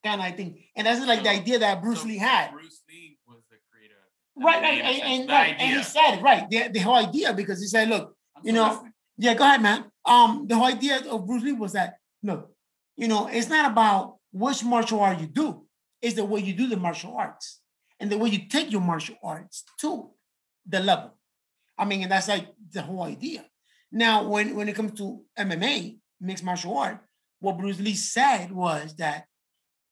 kind 0.05 0.21
of 0.21 0.37
thing. 0.37 0.63
And 0.77 0.87
that's 0.87 1.05
like 1.07 1.23
the 1.23 1.31
idea 1.31 1.59
that 1.59 1.83
Bruce 1.83 2.03
So 2.03 2.09
Lee 2.09 2.19
had. 2.19 2.53
Bruce 2.53 2.83
Lee 2.89 3.19
was 3.27 3.43
the 3.51 3.57
creator. 3.71 3.95
Right, 4.37 4.63
right, 4.63 4.81
and, 4.83 5.21
and, 5.21 5.31
right, 5.31 5.57
and 5.59 5.77
he 5.77 5.83
said 5.83 6.19
it 6.19 6.23
right. 6.23 6.49
The, 6.49 6.69
the 6.69 6.79
whole 6.81 6.95
idea 6.95 7.33
because 7.33 7.61
he 7.61 7.67
said, 7.67 7.89
look, 7.89 8.15
I'm 8.37 8.47
you 8.47 8.53
know, 8.53 8.69
listening. 8.69 8.93
yeah, 9.19 9.35
go 9.35 9.45
ahead, 9.45 9.63
man. 9.63 9.85
Um, 10.05 10.47
the 10.49 10.57
whole 10.57 10.67
idea 10.67 11.01
of 11.11 11.27
Bruce 11.27 11.43
Lee 11.43 11.53
was 11.53 11.73
that 11.73 11.97
look, 12.23 12.51
you 12.97 13.09
know, 13.09 13.29
it's 13.29 13.49
not 13.49 13.71
about 13.71 14.17
which 14.33 14.65
martial 14.65 15.01
art 15.01 15.21
you 15.21 15.27
do, 15.27 15.65
it's 16.01 16.15
the 16.15 16.25
way 16.25 16.41
you 16.41 16.55
do 16.55 16.67
the 16.69 16.77
martial 16.77 17.17
arts 17.17 17.61
and 18.01 18.11
the 18.11 18.19
way 18.19 18.31
you 18.31 18.49
take 18.49 18.71
your 18.71 18.81
martial 18.81 19.17
arts 19.23 19.65
to 19.81 20.11
the 20.67 20.81
level. 20.81 21.15
I 21.77 21.85
mean, 21.85 22.03
and 22.03 22.13
that's 22.13 22.29
like 22.29 22.49
the 22.73 22.83
whole 22.83 23.03
idea. 23.03 23.45
Now, 23.91 24.29
when 24.29 24.55
when 24.55 24.69
it 24.69 24.75
comes 24.75 24.93
to 24.99 25.23
MMA, 25.39 25.99
mixed 26.21 26.45
martial 26.45 26.77
art, 26.77 27.01
what 27.41 27.59
Bruce 27.59 27.81
Lee 27.81 27.95
said 27.95 28.53
was 28.53 28.95
that 28.97 29.25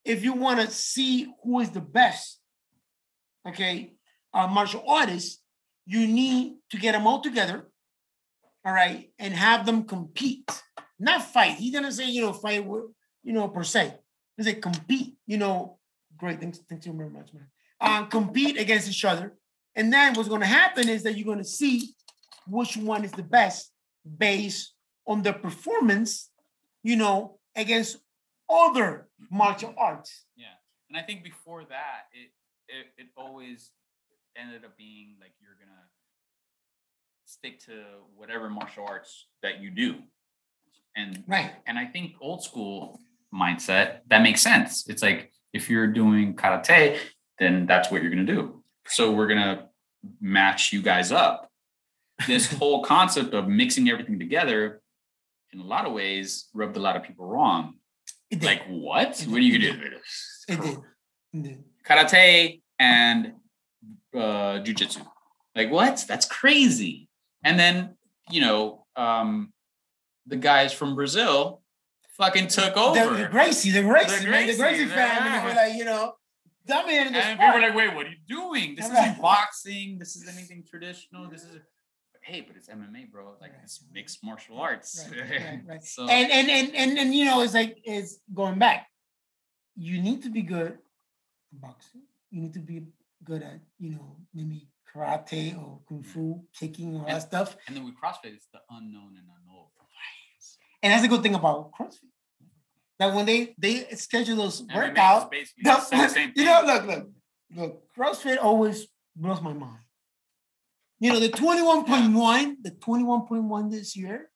if 0.06 0.22
you 0.22 0.32
want 0.32 0.60
to 0.60 0.70
see 0.70 1.26
who 1.42 1.60
is 1.60 1.70
the 1.70 1.80
best, 1.80 2.40
okay, 3.46 3.94
uh, 4.32 4.46
martial 4.46 4.84
artists, 4.86 5.42
you 5.84 6.06
need 6.06 6.54
to 6.70 6.78
get 6.78 6.92
them 6.92 7.06
all 7.06 7.20
together, 7.20 7.68
all 8.64 8.72
right, 8.72 9.10
and 9.18 9.34
have 9.34 9.66
them 9.66 9.84
compete, 9.84 10.50
not 10.98 11.22
fight. 11.22 11.54
He 11.54 11.70
didn't 11.70 11.92
say, 11.92 12.08
you 12.08 12.22
know, 12.22 12.32
fight, 12.32 12.64
you 12.64 13.32
know, 13.32 13.48
per 13.48 13.64
se. 13.64 13.94
He 14.36 14.44
said 14.44 14.62
compete, 14.62 15.16
you 15.26 15.38
know, 15.38 15.78
great, 16.16 16.40
thanks, 16.40 16.58
thanks 16.68 16.86
you 16.86 16.92
very 16.92 17.10
much, 17.10 17.32
man. 17.34 17.46
Uh, 17.80 18.04
compete 18.04 18.58
against 18.58 18.88
each 18.88 19.04
other. 19.04 19.36
And 19.74 19.92
then 19.92 20.14
what's 20.14 20.28
going 20.28 20.40
to 20.40 20.46
happen 20.46 20.88
is 20.88 21.02
that 21.02 21.16
you're 21.16 21.26
going 21.26 21.38
to 21.38 21.44
see 21.44 21.94
which 22.46 22.76
one 22.76 23.04
is 23.04 23.12
the 23.12 23.22
best 23.22 23.72
based 24.18 24.72
on 25.06 25.22
the 25.22 25.32
performance, 25.32 26.30
you 26.82 26.96
know, 26.96 27.38
against 27.54 27.98
other 28.48 29.08
martial 29.30 29.74
arts. 29.78 30.24
Yeah, 30.36 30.46
and 30.88 30.96
I 30.98 31.02
think 31.02 31.24
before 31.24 31.64
that, 31.64 32.06
it 32.12 32.30
it, 32.68 32.86
it 32.98 33.06
always 33.16 33.70
ended 34.36 34.64
up 34.64 34.76
being 34.76 35.16
like 35.20 35.32
you're 35.40 35.56
gonna 35.58 35.82
stick 37.24 37.58
to 37.66 37.82
whatever 38.16 38.48
martial 38.48 38.84
arts 38.86 39.26
that 39.42 39.60
you 39.60 39.70
do, 39.70 39.96
and 40.94 41.24
Right. 41.26 41.52
and 41.66 41.78
I 41.78 41.86
think 41.86 42.14
old 42.20 42.42
school 42.42 43.00
mindset 43.34 44.00
that 44.08 44.22
makes 44.22 44.40
sense. 44.42 44.88
It's 44.88 45.02
like 45.02 45.32
if 45.52 45.68
you're 45.70 45.86
doing 45.88 46.34
karate, 46.34 46.98
then 47.38 47.66
that's 47.66 47.90
what 47.90 48.02
you're 48.02 48.10
gonna 48.10 48.24
do. 48.24 48.62
So 48.86 49.12
we're 49.12 49.26
gonna 49.28 49.68
match 50.20 50.72
you 50.72 50.82
guys 50.82 51.10
up. 51.12 51.50
This 52.26 52.52
whole 52.58 52.82
concept 52.84 53.34
of 53.34 53.48
mixing 53.48 53.88
everything 53.90 54.18
together, 54.18 54.82
in 55.52 55.60
a 55.60 55.64
lot 55.64 55.84
of 55.86 55.92
ways, 55.92 56.48
rubbed 56.54 56.76
a 56.76 56.80
lot 56.80 56.96
of 56.96 57.02
people 57.02 57.26
wrong. 57.26 57.74
It 58.30 58.40
did. 58.40 58.44
Like 58.46 58.62
what? 58.68 59.20
It 59.22 59.28
What 59.28 59.36
are 59.38 59.40
you 59.40 59.58
gonna 59.58 59.80
do? 59.80 59.96
it 60.48 60.60
did. 60.60 60.78
It 61.34 61.42
did. 61.42 61.64
karate 61.86 62.60
and 62.78 63.32
uh 64.14 64.60
jujitsu. 64.64 65.06
Like 65.54 65.70
what? 65.70 66.04
That's 66.08 66.26
crazy. 66.26 67.08
And 67.44 67.58
then, 67.58 67.96
you 68.30 68.40
know, 68.40 68.84
um 68.96 69.52
the 70.26 70.36
guys 70.36 70.72
from 70.72 70.94
Brazil 70.94 71.62
fucking 72.16 72.48
took 72.48 72.76
over. 72.76 72.98
The, 73.14 73.22
the 73.24 73.28
Gracie, 73.28 73.70
the 73.70 73.82
Gracie, 73.82 74.24
The 74.24 74.30
man, 74.30 74.46
the 74.46 74.56
Gracie 74.56 74.84
Gracie, 74.84 74.86
family 74.86 75.48
were 75.48 75.54
like, 75.54 75.74
you 75.74 75.84
know, 75.84 76.14
dominating 76.66 77.12
the 77.12 77.18
and 77.18 77.38
people 77.38 77.50
sport. 77.50 77.54
were 77.54 77.68
like, 77.68 77.76
wait, 77.76 77.94
what 77.94 78.06
are 78.06 78.10
you 78.10 78.16
doing? 78.26 78.74
This 78.74 78.86
isn't 78.86 79.20
boxing. 79.22 79.98
This 79.98 80.16
is 80.16 80.26
anything 80.26 80.64
traditional. 80.68 81.28
This 81.30 81.42
is 81.44 81.58
hey, 82.26 82.40
but 82.46 82.56
it's 82.56 82.68
MMA, 82.68 83.02
bro. 83.12 83.24
Like 83.40 83.52
Right. 83.52 83.60
it's 83.64 83.78
mixed 83.92 84.18
martial 84.28 84.58
arts. 84.58 84.90
Right, 85.10 85.20
right, 85.30 85.60
right. 85.70 85.84
so 85.94 86.02
and, 86.08 86.30
and 86.38 86.46
and 86.50 86.74
and 86.74 86.98
and 87.00 87.14
you 87.14 87.24
know, 87.24 87.40
it's 87.42 87.54
like 87.54 87.78
it's 87.84 88.18
going 88.34 88.58
back. 88.58 88.80
You 89.76 90.00
need 90.06 90.22
to 90.26 90.30
be 90.30 90.42
good 90.42 90.72
at 91.52 91.60
boxing. 91.66 92.02
You 92.30 92.40
need 92.42 92.54
to 92.54 92.60
be 92.72 92.78
good 93.24 93.42
at, 93.42 93.60
you 93.78 93.90
know, 93.94 94.16
maybe 94.34 94.68
karate 94.88 95.56
or 95.62 95.80
kung 95.88 96.02
fu, 96.02 96.42
kicking, 96.58 96.96
all 96.96 97.06
that 97.06 97.22
stuff. 97.22 97.56
and 97.66 97.76
then 97.76 97.84
with 97.84 97.94
CrossFit, 98.00 98.34
it's 98.38 98.48
the 98.52 98.60
unknown 98.70 99.12
and 99.18 99.26
unknowable. 99.36 99.72
And 100.82 100.92
that's 100.92 101.04
a 101.04 101.08
good 101.08 101.22
thing 101.22 101.34
about 101.34 101.70
CrossFit. 101.72 102.10
That 102.98 103.14
when 103.14 103.26
they 103.26 103.54
they 103.58 103.74
schedule 103.96 104.36
those 104.36 104.62
workouts, 104.62 105.30
basically 105.30 105.62
the- 105.64 105.70
the 105.70 105.80
same- 105.80 106.08
same 106.10 106.32
you 106.36 106.44
know, 106.44 106.62
look, 106.64 106.82
look, 106.86 107.04
look, 107.56 107.72
CrossFit 107.96 108.38
always 108.40 108.86
blows 109.14 109.40
my 109.42 109.52
mind. 109.52 109.82
You 110.98 111.12
know, 111.12 111.20
the 111.20 111.28
21.1, 111.28 112.56
the 112.62 112.70
21.1 112.70 113.70
this 113.70 113.96
year, 113.96 114.30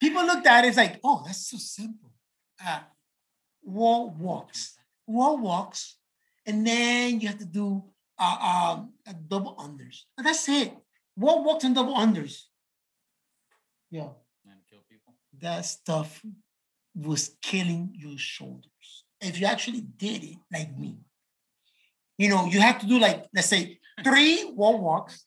people 0.00 0.24
looked 0.24 0.46
at 0.46 0.64
it, 0.64 0.68
it's 0.68 0.76
like, 0.76 1.00
oh, 1.02 1.22
that's 1.26 1.50
so 1.50 1.56
simple. 1.56 2.12
Uh, 2.64 2.80
wall 3.64 4.10
walks, 4.10 4.78
wall 5.06 5.38
walks, 5.38 5.96
and 6.46 6.66
then 6.66 7.20
you 7.20 7.28
have 7.28 7.38
to 7.38 7.44
do 7.44 7.82
uh, 8.18 8.76
um, 8.76 8.92
a 9.06 9.12
double 9.12 9.56
unders. 9.56 10.02
And 10.16 10.26
that's 10.26 10.48
it. 10.48 10.72
Wall 11.16 11.42
walks 11.42 11.64
and 11.64 11.74
double 11.74 11.94
unders. 11.94 12.42
Yeah 13.90 14.08
and 14.50 14.60
kill 14.70 14.80
people. 14.88 15.14
that 15.40 15.64
stuff 15.64 16.22
was 16.94 17.36
killing 17.42 17.92
your 17.94 18.18
shoulders. 18.18 19.04
If 19.20 19.40
you 19.40 19.46
actually 19.46 19.80
did 19.80 20.22
it 20.22 20.36
like 20.52 20.76
me, 20.76 20.98
you 22.18 22.28
know, 22.28 22.46
you 22.46 22.60
have 22.60 22.78
to 22.80 22.86
do 22.86 22.98
like 22.98 23.24
let's 23.34 23.48
say 23.48 23.78
three 24.02 24.44
wall 24.56 24.80
walks, 24.80 25.24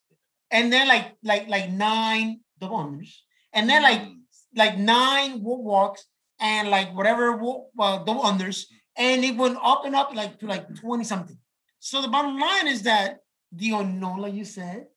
and 0.51 0.71
then 0.73 0.87
like 0.87 1.15
like 1.23 1.47
like 1.47 1.69
nine 1.71 2.41
double 2.59 2.77
unders, 2.77 3.13
and 3.53 3.69
then 3.69 3.81
like 3.83 4.01
Mm. 4.01 4.17
like 4.55 4.77
nine 4.77 5.41
wall 5.43 5.63
walks 5.63 6.05
and 6.39 6.69
like 6.69 6.93
whatever 6.95 7.37
wall, 7.37 7.71
uh, 7.79 7.97
double 8.03 8.23
unders, 8.23 8.65
and 8.95 9.23
it 9.23 9.35
went 9.37 9.57
up 9.61 9.85
and 9.85 9.95
up 9.95 10.13
like 10.13 10.39
to 10.39 10.45
like 10.47 10.65
twenty 10.75 11.03
something. 11.03 11.37
So 11.79 12.01
the 12.01 12.07
bottom 12.07 12.37
line 12.39 12.67
is 12.67 12.81
that 12.83 13.17
the 13.51 13.71
unknown, 13.71 14.19
like 14.19 14.33
you 14.33 14.45
said, 14.45 14.87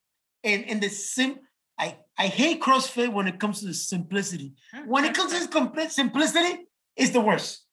and 0.43 0.65
and 0.67 0.81
the 0.81 0.89
sim. 0.89 1.39
I, 1.79 1.97
I 2.19 2.27
hate 2.27 2.61
CrossFit 2.61 3.11
when 3.11 3.27
it 3.27 3.41
comes 3.41 3.61
to 3.61 3.67
the 3.67 3.73
simplicity. 3.75 4.53
When 4.87 5.05
it 5.07 5.15
comes 5.15 5.33
to 5.33 5.49
complete 5.49 5.91
simplicity, 5.93 6.67
it's 6.95 7.11
the 7.11 7.23
worst. 7.23 7.65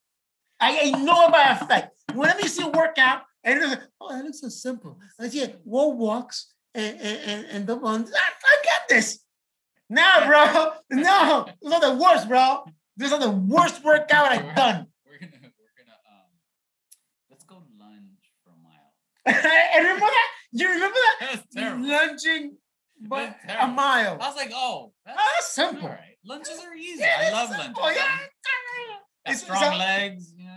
I, 0.61 0.79
I 0.85 1.03
know 1.03 1.27
it 1.27 1.31
by 1.33 1.43
effect. 1.59 1.93
Whenever 2.13 2.39
you 2.39 2.47
see 2.47 2.63
a 2.63 2.69
workout 2.69 3.23
and 3.47 3.61
like, 3.71 3.79
oh, 4.01 4.15
that 4.15 4.23
looks 4.25 4.41
so 4.41 4.49
simple. 4.49 4.99
I 5.19 5.29
see 5.29 5.45
wall 5.65 5.97
walks 5.97 6.53
and 6.75 6.99
and, 6.99 7.19
and, 7.31 7.45
and 7.51 7.67
the 7.67 7.75
ones. 7.75 8.11
I, 8.13 8.19
I 8.19 8.55
get 8.63 8.81
this. 8.89 9.19
Nah, 9.89 10.25
bro. 10.27 10.71
No, 10.91 11.45
it's 11.47 11.69
not 11.71 11.81
the 11.81 11.95
worst, 11.95 12.27
bro. 12.27 12.65
This 12.97 13.11
is 13.11 13.19
the 13.19 13.31
worst 13.31 13.83
workout 13.83 14.31
I've 14.31 14.55
done. 14.55 14.87
We're 15.05 15.19
gonna 15.19 15.31
we're 15.59 15.75
gonna 15.79 15.97
um 16.11 16.29
let's 17.29 17.45
go 17.45 17.55
lunge 17.79 18.31
for 18.43 18.51
a 18.51 18.59
mile. 18.67 18.91
and 19.25 19.83
remember 19.85 20.05
that? 20.05 20.27
You 20.51 20.67
remember 20.69 20.97
that? 21.05 21.17
That's 21.31 21.55
terrible. 21.55 21.87
Lunging 21.87 22.57
by 23.07 23.35
That's 23.47 23.63
a 23.63 23.67
mile. 23.67 24.17
I 24.19 24.27
was 24.27 24.35
like, 24.35 24.51
oh, 24.53 24.91
that's, 25.05 25.17
Oh, 25.19 25.31
that's 25.35 25.51
simple. 25.51 25.83
all 25.83 25.89
right. 25.89 26.17
Lunges 26.25 26.59
are 26.59 26.73
easy. 26.75 26.99
Yeah, 27.01 27.17
I 27.27 27.31
love 27.31 27.49
simple. 27.49 27.83
lunges. 27.83 28.01
Yeah, 28.01 29.31
It's- 29.31 29.41
strong 29.43 29.73
a- 29.73 29.77
legs, 29.77 30.33
you 30.35 30.45
know. 30.45 30.56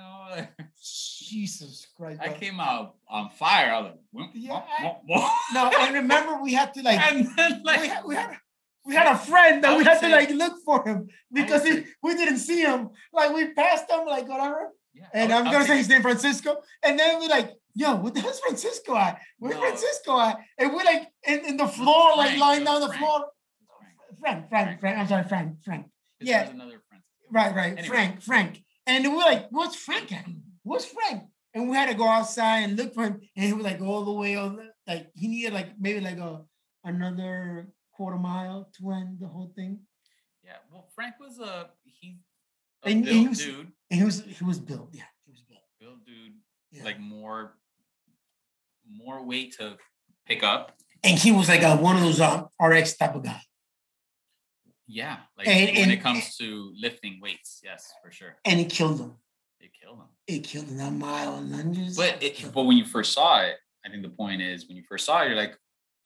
Jesus 0.81 1.87
Christ. 1.97 2.21
I 2.23 2.33
came 2.33 2.61
out 2.61 2.95
on 3.09 3.31
fire. 3.31 3.73
I 3.73 3.81
was 3.81 3.93
like, 4.15 4.31
Yeah, 4.35 4.63
whoop, 4.83 4.97
whoop. 5.09 5.31
No, 5.55 5.71
and 5.79 5.95
remember 5.95 6.41
we 6.43 6.53
had 6.55 6.73
to 6.75 6.83
like 6.83 7.01
and 7.13 7.29
then 7.37 7.63
like 7.65 7.81
we, 7.83 7.89
had, 7.89 8.05
we 8.05 8.15
had 8.15 8.37
we 8.85 8.95
had 8.95 9.07
a 9.15 9.19
friend 9.19 9.63
that 9.65 9.77
we 9.77 9.85
had 9.85 10.01
to 10.01 10.09
like 10.09 10.31
look 10.31 10.55
for 10.65 10.87
him 10.87 11.09
because 11.33 11.65
he, 11.65 11.85
we 12.03 12.15
didn't 12.15 12.39
see 12.39 12.61
him. 12.63 12.91
Like 13.13 13.35
we 13.35 13.53
passed 13.53 13.91
him, 13.91 14.07
like 14.07 14.27
whatever. 14.29 14.71
yeah, 14.95 15.05
And 15.13 15.33
I 15.33 15.39
I'm 15.39 15.45
gonna 15.45 15.65
say 15.67 15.77
his 15.79 15.89
name 15.89 16.03
Francisco. 16.03 16.57
And 16.83 16.99
then 16.99 17.21
we 17.21 17.29
like, 17.29 17.53
yo, 17.75 17.97
what 17.97 18.15
the 18.15 18.21
hell's 18.21 18.41
Francisco 18.41 18.97
at? 18.97 19.21
Where's 19.39 19.57
No. 19.57 19.61
Francisco 19.63 20.19
at? 20.19 20.39
And 20.59 20.73
we 20.73 20.83
like 20.83 21.09
in, 21.27 21.45
in 21.45 21.57
the 21.59 21.69
floor, 21.69 22.17
like 22.17 22.39
lying 22.39 22.65
down 22.65 22.81
the 22.81 22.87
Frank. 22.89 23.01
floor. 23.01 23.19
thinking- 23.21 24.21
Frank, 24.21 24.49
Frank, 24.49 24.81
Frank. 24.81 24.99
I'm 24.99 25.07
sorry, 25.09 25.25
Frank, 25.25 25.63
Frank. 25.65 25.87
Yeah. 26.21 26.49
another 26.49 26.81
Francis. 26.89 27.07
Right, 27.31 27.55
right. 27.55 27.73
Anyway. 27.79 27.87
Frank, 27.87 28.23
Frank. 28.23 28.63
And 28.91 29.05
we're 29.13 29.19
like, 29.33 29.47
what's 29.51 29.77
Frank 29.77 30.13
at? 30.13 30.27
What's 30.63 30.87
Frank? 30.87 31.25
and 31.55 31.69
we 31.69 31.75
had 31.77 31.89
to 31.91 31.97
go 31.97 32.07
outside 32.07 32.61
and 32.61 32.77
look 32.79 32.95
for 32.95 33.03
him, 33.05 33.21
and 33.37 33.45
he 33.45 33.53
was 33.53 33.65
like 33.65 33.81
all 33.81 34.05
the 34.05 34.13
way 34.13 34.35
the- 34.37 34.71
like 34.87 35.11
he 35.15 35.27
needed 35.29 35.53
like 35.53 35.71
maybe 35.81 36.01
like 36.01 36.19
a 36.19 36.43
another 36.85 37.67
quarter 37.93 38.19
mile 38.19 38.71
to 38.79 38.91
end 38.93 39.19
the 39.21 39.27
whole 39.27 39.51
thing. 39.57 39.81
Yeah. 40.45 40.59
Well, 40.71 40.89
Frank 40.95 41.15
was 41.21 41.39
a 41.41 41.71
he 41.85 42.19
a 42.85 42.89
And- 42.91 43.07
he 43.07 43.27
was- 43.29 43.39
dude. 43.39 43.73
And 43.91 43.99
he 44.01 44.05
was 44.05 44.23
he 44.39 44.45
was 44.45 44.59
built, 44.61 44.91
yeah, 44.93 45.11
he 45.27 45.31
was 45.33 45.43
built. 45.51 45.63
Built 45.81 46.05
dude. 46.07 46.35
Yeah. 46.71 46.85
Like 46.85 47.01
more 47.01 47.57
more 48.89 49.25
weight 49.25 49.55
to 49.59 49.77
pick 50.27 50.43
up. 50.43 50.77
and 51.03 51.19
he 51.19 51.33
was 51.33 51.49
like 51.49 51.63
a, 51.63 51.77
one 51.77 51.97
of 51.97 52.03
those 52.03 52.21
um, 52.21 52.49
RX 52.61 52.97
type 52.97 53.15
of 53.15 53.25
guy. 53.25 53.41
Yeah. 54.91 55.19
Like 55.39 55.47
And- 55.49 55.71
when 55.71 55.77
and- 55.85 55.93
it 55.93 56.03
comes 56.03 56.37
to 56.39 56.73
lifting 56.79 57.21
weights, 57.23 57.61
yes, 57.63 57.93
for 58.03 58.11
sure. 58.11 58.37
And 58.45 58.59
it 58.61 58.69
killed 58.71 58.99
him. 59.01 59.15
It 59.61 59.71
killed 59.81 59.99
him. 59.99 60.09
It 60.27 60.41
killed 60.45 60.67
him 60.67 60.79
that 60.79 60.93
mile 60.93 61.37
and 61.37 61.51
lunges. 61.53 61.97
But 61.97 62.23
it, 62.23 62.53
but 62.53 62.65
when 62.65 62.77
you 62.77 62.85
first 62.85 63.13
saw 63.13 63.43
it, 63.43 63.57
I 63.85 63.89
think 63.91 64.03
the 64.03 64.09
point 64.11 64.43
is 64.43 64.67
when 64.67 64.77
you 64.77 64.83
first 64.89 65.05
saw 65.07 65.23
it, 65.23 65.29
you're 65.29 65.37
like, 65.37 65.57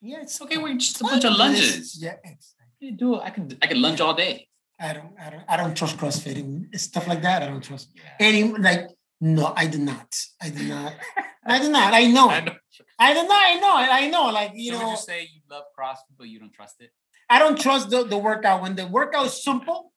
yeah, 0.01 0.21
it's 0.21 0.39
okay, 0.41 0.57
we're 0.57 0.75
just 0.77 1.01
a 1.01 1.03
bunch 1.03 1.23
of 1.25 1.33
lunges. 1.35 2.01
Yeah, 2.01 2.15
exactly. 2.23 2.65
You 2.79 2.91
do 2.91 3.15
it. 3.15 3.21
I 3.23 3.29
can 3.31 3.57
I 3.61 3.67
can 3.67 3.81
lunge 3.81 4.01
all 4.01 4.13
day. 4.13 4.47
I 4.79 4.91
don't, 4.93 5.13
I 5.19 5.29
don't, 5.29 5.43
I 5.47 5.55
don't 5.57 5.75
trust 5.75 5.97
CrossFit 5.97 6.35
and 6.37 6.79
stuff 6.79 7.07
like 7.07 7.21
that. 7.21 7.41
I 7.43 7.47
don't 7.47 7.63
trust. 7.63 7.89
Yeah. 7.95 8.01
Any 8.19 8.43
like, 8.51 8.89
no, 9.21 9.53
I 9.55 9.67
do 9.67 9.77
not. 9.79 10.13
I 10.41 10.49
do 10.49 10.63
not. 10.65 10.93
I 11.45 11.59
do 11.59 11.71
not. 11.71 11.93
I 11.93 12.07
know. 12.07 12.29
I 12.29 12.41
know. 12.41 12.55
I 12.99 13.13
do 13.13 13.23
not. 13.23 13.45
I 13.51 13.55
know. 13.63 13.75
I 13.77 14.07
know. 14.09 14.25
Like 14.31 14.51
you 14.55 14.73
so 14.73 14.79
know, 14.79 14.85
would 14.87 14.91
you 14.91 14.97
say 14.97 15.21
you 15.33 15.41
love 15.49 15.63
CrossFit, 15.79 16.15
but 16.17 16.27
you 16.27 16.39
don't 16.39 16.53
trust 16.53 16.75
it? 16.81 16.91
I 17.29 17.39
don't 17.39 17.59
trust 17.59 17.89
the, 17.89 18.03
the 18.03 18.17
workout. 18.17 18.61
When 18.61 18.75
the 18.75 18.87
workout 18.87 19.25
is 19.27 19.43
simple, 19.43 19.91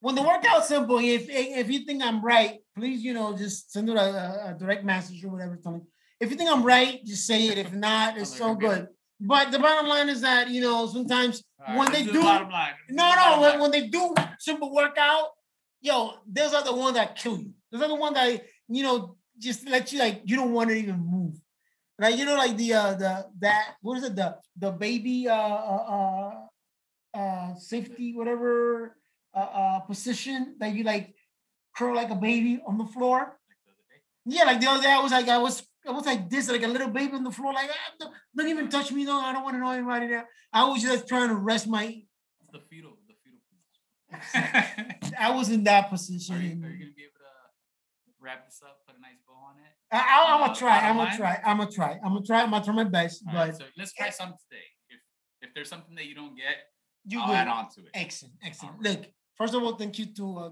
when 0.00 0.14
the 0.14 0.22
workout's 0.22 0.68
simple, 0.68 0.98
if 0.98 1.26
if 1.28 1.70
you 1.70 1.80
think 1.80 2.02
I'm 2.02 2.24
right, 2.24 2.58
please, 2.76 3.02
you 3.02 3.14
know, 3.14 3.36
just 3.36 3.72
send 3.72 3.88
it 3.88 3.96
a, 3.96 4.50
a- 4.50 4.56
direct 4.58 4.84
message 4.84 5.24
or 5.24 5.28
whatever. 5.30 5.56
Tell 5.62 5.72
me. 5.72 5.80
If 6.20 6.30
you 6.30 6.36
think 6.36 6.50
I'm 6.50 6.62
right, 6.62 7.04
just 7.04 7.26
say 7.26 7.48
it. 7.48 7.58
If 7.58 7.72
not, 7.72 8.16
it's 8.18 8.30
so 8.30 8.36
Sounds 8.46 8.62
like 8.62 8.72
a 8.72 8.76
good. 8.80 8.88
But 9.20 9.50
the 9.52 9.58
bottom 9.58 9.88
line 9.88 10.08
is 10.08 10.20
that 10.20 10.48
you 10.50 10.60
know 10.60 10.86
sometimes 10.86 11.42
All 11.66 11.78
When 11.78 11.90
they 11.92 12.02
the 12.02 12.12
do- 12.12 12.22
bottom 12.22 12.50
line. 12.50 12.72
No, 12.90 13.08
the 13.10 13.16
no, 13.16 13.40
when, 13.40 13.50
line. 13.50 13.60
when 13.60 13.70
they 13.70 13.86
do 13.88 14.14
simple 14.38 14.72
workout, 14.74 15.28
yo, 15.80 16.14
those 16.30 16.52
are 16.54 16.62
the 16.64 16.74
ones 16.74 16.94
that 16.94 17.16
kill 17.16 17.38
you. 17.38 17.52
Those 17.72 17.82
are 17.82 17.88
the 17.88 17.94
ones 17.94 18.14
that 18.14 18.42
you 18.68 18.82
know 18.82 19.16
just 19.38 19.66
let 19.68 19.92
you 19.92 19.98
like 19.98 20.22
you 20.24 20.36
don't 20.36 20.52
want 20.52 20.70
to 20.70 20.76
even 20.76 20.98
move. 20.98 21.34
Right? 21.98 22.16
You 22.16 22.24
know, 22.24 22.36
like 22.36 22.56
the 22.56 22.74
uh 22.74 22.94
the 22.94 23.26
that 23.38 23.74
what 23.80 23.98
is 23.98 24.04
it 24.04 24.16
the 24.16 24.36
the 24.56 24.70
baby 24.72 25.28
uh 25.28 25.34
uh 25.34 25.84
uh, 27.14 27.18
uh 27.18 27.54
safety 27.54 28.14
whatever 28.14 28.96
uh, 29.34 29.38
uh 29.38 29.78
position 29.80 30.56
that 30.58 30.74
you 30.74 30.82
like 30.82 31.14
curl 31.76 31.94
like 31.94 32.10
a 32.10 32.16
baby 32.16 32.60
on 32.66 32.78
the 32.78 32.86
floor. 32.86 33.38
Yeah, 34.26 34.44
like 34.44 34.60
the 34.60 34.68
other 34.68 34.82
day 34.82 34.90
I 34.90 34.98
was 35.00 35.12
like 35.12 35.28
I 35.28 35.38
was 35.38 35.62
I 35.86 35.90
was 35.92 36.06
like 36.06 36.30
this 36.30 36.48
like 36.48 36.62
a 36.62 36.68
little 36.68 36.88
baby 36.88 37.14
on 37.14 37.24
the 37.24 37.30
floor 37.30 37.52
like 37.52 37.70
ah, 37.70 37.92
don't, 38.00 38.12
don't 38.34 38.48
even 38.48 38.68
touch 38.68 38.90
me 38.90 39.04
no 39.04 39.20
I 39.20 39.32
don't 39.32 39.44
want 39.44 39.54
to 39.54 39.60
know 39.60 39.70
anybody 39.70 40.08
there. 40.08 40.28
I 40.52 40.64
was 40.64 40.82
just 40.82 41.06
trying 41.06 41.28
to 41.28 41.36
rest 41.36 41.68
my 41.68 41.84
It's 41.84 42.52
the 42.52 42.60
fetal, 42.70 42.96
the 43.06 43.14
fetal 43.22 43.40
position. 44.98 45.14
I 45.18 45.30
was 45.30 45.50
in 45.50 45.64
that 45.64 45.86
are, 45.86 45.90
position. 45.90 46.36
you, 46.36 46.40
are 46.42 46.70
you 46.70 46.78
gonna 46.78 46.96
be 46.96 47.04
able 47.04 47.20
to 47.20 47.30
wrap 48.20 48.46
this 48.46 48.62
up, 48.64 48.80
put 48.86 48.96
a 48.96 49.00
nice 49.00 49.20
bow 49.26 49.34
on 49.34 49.56
it? 49.58 49.74
I, 49.96 50.24
uh, 50.34 50.46
gonna 50.46 50.54
try. 50.54 50.78
I'm 50.78 50.96
gonna 50.96 51.16
try. 51.16 51.40
I'm 51.44 51.58
gonna 51.58 51.70
try. 51.70 51.98
I'm 52.04 52.12
gonna 52.14 52.26
try. 52.26 52.42
I'm 52.42 52.50
gonna 52.50 52.64
try 52.64 52.74
my 52.74 52.84
best. 52.84 53.22
All 53.26 53.32
but 53.34 53.38
right, 53.48 53.56
so 53.56 53.64
let's 53.76 53.92
try 53.92 54.10
something 54.10 54.36
today. 54.50 54.62
If 54.90 55.00
if 55.48 55.54
there's 55.54 55.68
something 55.68 55.94
that 55.96 56.06
you 56.06 56.14
don't 56.14 56.36
get, 56.36 56.56
you 57.06 57.20
I'll 57.20 57.28
will. 57.28 57.34
add 57.34 57.48
on 57.48 57.68
to 57.74 57.80
it. 57.82 57.90
Excellent. 57.94 58.34
Excellent. 58.44 58.76
Alright. 58.76 59.00
Look, 59.00 59.10
first 59.36 59.54
of 59.54 59.62
all, 59.62 59.76
thank 59.76 59.98
you 59.98 60.06
to 60.06 60.38
uh, 60.38 60.50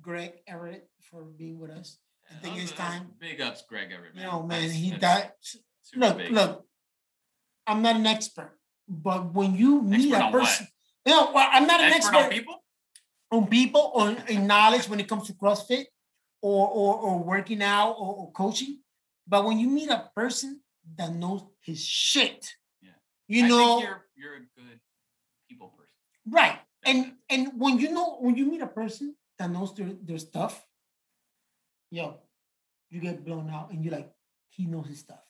Greg 0.00 0.32
Everett 0.46 0.88
for 1.10 1.24
being 1.24 1.58
with 1.58 1.70
us. 1.70 1.98
I 2.30 2.34
think 2.42 2.58
it's 2.62 2.72
time. 2.72 3.08
Big 3.20 3.40
ups, 3.40 3.64
Greg 3.68 3.88
Everett. 3.92 4.14
Man. 4.14 4.24
know, 4.24 4.42
man, 4.42 4.60
That's- 4.60 4.74
he 4.74 4.90
died. 4.92 5.30
Look, 5.96 6.18
big. 6.18 6.30
look. 6.30 6.64
I'm 7.66 7.82
not 7.82 7.96
an 7.96 8.06
expert, 8.06 8.58
but 8.88 9.32
when 9.32 9.54
you 9.54 9.82
meet 9.82 10.12
Expert 10.12 10.28
a 10.28 10.30
person, 10.32 10.66
you 11.06 11.12
know, 11.12 11.30
well, 11.32 11.48
I'm 11.52 11.66
not 11.66 11.80
an 11.80 11.92
Expert 11.92 12.16
expert 12.16 12.24
on 12.24 12.30
people. 12.30 12.64
on 13.30 13.46
people 13.46 13.92
or 13.94 14.10
in 14.28 14.46
knowledge 14.48 14.88
when 14.88 14.98
it 14.98 15.08
comes 15.08 15.26
to 15.28 15.32
CrossFit 15.34 15.84
or 16.42 16.68
or, 16.68 16.96
or 16.96 17.18
working 17.22 17.62
out 17.62 17.92
or, 17.92 18.14
or 18.16 18.32
coaching. 18.32 18.80
But 19.26 19.44
when 19.46 19.58
you 19.58 19.68
meet 19.68 19.88
a 19.88 20.10
person 20.14 20.60
that 20.98 21.14
knows 21.14 21.42
his 21.62 21.82
shit, 21.82 22.46
Yeah. 22.82 22.90
you 23.28 23.44
I 23.44 23.48
know, 23.48 23.80
you're 23.80 24.04
you're 24.16 24.34
a 24.34 24.40
good 24.58 24.80
people 25.48 25.68
person. 25.68 25.94
right? 26.28 26.58
And 26.84 27.12
and 27.30 27.52
when 27.58 27.78
you 27.78 27.92
know 27.92 28.16
when 28.20 28.36
you 28.36 28.44
meet 28.46 28.60
a 28.60 28.66
person 28.66 29.14
that 29.38 29.50
knows 29.50 29.74
their, 29.74 29.90
their 30.02 30.18
stuff, 30.18 30.66
yo, 31.90 32.18
you 32.90 33.00
get 33.00 33.24
blown 33.24 33.48
out 33.50 33.70
and 33.70 33.84
you're 33.84 33.94
like, 33.94 34.10
he 34.50 34.66
knows 34.66 34.86
his 34.88 34.98
stuff. 34.98 35.22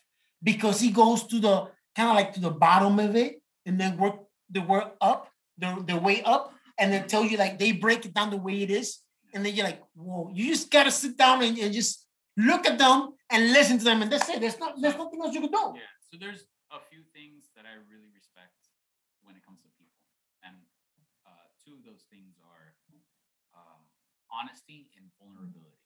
Because 0.42 0.80
he 0.80 0.90
goes 0.90 1.24
to 1.28 1.38
the 1.38 1.68
kind 1.94 2.08
of 2.10 2.16
like 2.16 2.32
to 2.34 2.40
the 2.40 2.50
bottom 2.50 2.98
of 2.98 3.14
it 3.14 3.40
and 3.66 3.78
then 3.78 3.96
work 3.96 4.16
the 4.50 4.60
work 4.60 4.96
up, 5.00 5.28
the, 5.58 5.84
the 5.86 5.96
way 5.96 6.22
up, 6.22 6.52
and 6.78 6.92
then 6.92 7.06
tell 7.06 7.24
you 7.24 7.36
like 7.36 7.58
they 7.58 7.72
break 7.72 8.04
it 8.04 8.14
down 8.14 8.30
the 8.30 8.36
way 8.36 8.62
it 8.62 8.70
is. 8.70 8.98
And 9.34 9.44
then 9.44 9.54
you're 9.54 9.64
like, 9.66 9.82
whoa, 9.94 10.30
you 10.34 10.46
just 10.48 10.70
gotta 10.70 10.90
sit 10.90 11.16
down 11.16 11.42
and, 11.42 11.56
and 11.58 11.72
just 11.72 12.06
look 12.36 12.66
at 12.66 12.78
them 12.78 13.14
and 13.30 13.52
listen 13.52 13.78
to 13.78 13.84
them. 13.84 14.02
And 14.02 14.12
that's 14.12 14.28
it. 14.28 14.40
There's 14.40 14.58
not 14.58 14.74
there's 14.80 14.96
nothing 14.96 15.20
else 15.22 15.34
you 15.34 15.40
can 15.40 15.50
do. 15.50 15.72
Yeah. 15.74 15.80
So 16.10 16.18
there's 16.20 16.44
a 16.70 16.78
few 16.90 17.00
things 17.14 17.48
that 17.56 17.64
I 17.64 17.74
really 17.90 18.10
respect 18.14 18.52
when 19.22 19.36
it 19.36 19.44
comes 19.46 19.60
to 19.62 19.68
people, 19.78 19.96
and 20.44 20.54
uh, 21.26 21.30
two 21.64 21.72
of 21.74 21.84
those 21.84 22.04
things 22.10 22.36
are 22.44 22.74
um, 23.56 23.80
honesty 24.30 24.88
and 24.96 25.06
vulnerability. 25.20 25.78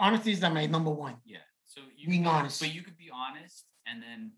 Honesty 0.00 0.32
is 0.32 0.40
my 0.40 0.66
number 0.66 0.90
one. 0.90 1.16
Yeah. 1.24 1.38
So 1.64 1.80
you 1.96 2.08
Being 2.08 2.22
be- 2.22 2.28
honest. 2.28 2.60
but 2.60 2.74
you 2.74 2.82
could 2.82 2.96
be 2.96 3.10
honest, 3.12 3.64
and 3.86 4.02
then, 4.02 4.32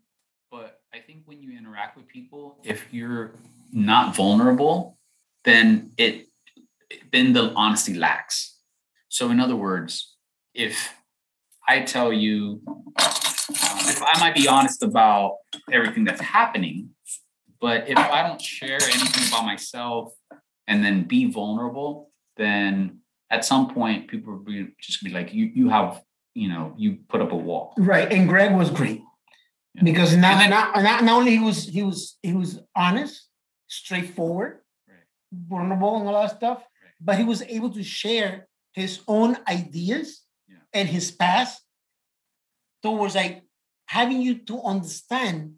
but 0.51 0.81
I 0.93 0.99
think 0.99 1.23
when 1.25 1.41
you 1.41 1.57
interact 1.57 1.95
with 1.97 2.07
people, 2.07 2.57
if 2.63 2.93
you're 2.93 3.31
not 3.71 4.15
vulnerable, 4.15 4.97
then 5.45 5.91
it 5.97 6.27
then 7.11 7.33
the 7.33 7.53
honesty 7.55 7.93
lacks. 7.93 8.50
So 9.11 9.29
in 9.29 9.41
other 9.41 9.57
words, 9.57 10.15
if 10.53 10.93
I 11.67 11.81
tell 11.81 12.13
you, 12.13 12.61
um, 12.65 12.81
if 12.97 14.01
I 14.01 14.17
might 14.21 14.33
be 14.33 14.47
honest 14.47 14.81
about 14.83 15.35
everything 15.69 16.05
that's 16.05 16.21
happening, 16.21 16.91
but 17.59 17.89
if 17.89 17.97
I 17.97 18.25
don't 18.25 18.41
share 18.41 18.79
anything 18.81 19.27
about 19.27 19.45
myself 19.45 20.13
and 20.65 20.81
then 20.83 21.03
be 21.03 21.25
vulnerable, 21.29 22.09
then 22.37 22.99
at 23.29 23.43
some 23.43 23.73
point 23.73 24.07
people 24.07 24.31
will 24.31 24.39
be 24.45 24.67
just 24.79 25.03
be 25.03 25.09
like, 25.11 25.33
you 25.33 25.51
you 25.53 25.67
have, 25.67 26.01
you 26.33 26.47
know, 26.47 26.73
you 26.77 26.99
put 27.09 27.19
up 27.21 27.33
a 27.33 27.35
wall. 27.35 27.73
Right, 27.77 28.09
and 28.13 28.29
Greg 28.29 28.53
was 28.55 28.69
great 28.69 29.01
Yeah. 29.75 29.83
because 29.83 30.15
not, 30.15 30.37
then- 30.39 30.51
not, 30.51 30.81
not 30.81 31.03
not 31.03 31.17
only 31.19 31.31
he 31.31 31.39
was 31.39 31.65
he 31.67 31.83
was 31.83 32.17
he 32.23 32.31
was 32.33 32.61
honest, 32.77 33.27
straightforward, 33.67 34.61
Right. 34.87 35.03
vulnerable, 35.33 35.97
and 35.97 36.07
all 36.07 36.21
that 36.21 36.37
stuff, 36.37 36.59
Right. 36.59 36.93
but 37.01 37.17
he 37.17 37.25
was 37.25 37.41
able 37.41 37.71
to 37.71 37.83
share 37.83 38.47
his 38.73 39.01
own 39.07 39.37
ideas 39.47 40.23
Yeah. 40.47 40.57
and 40.73 40.87
his 40.89 41.11
past 41.11 41.61
towards 42.81 43.15
like 43.15 43.43
having 43.85 44.21
you 44.21 44.35
to 44.45 44.61
understand 44.61 45.55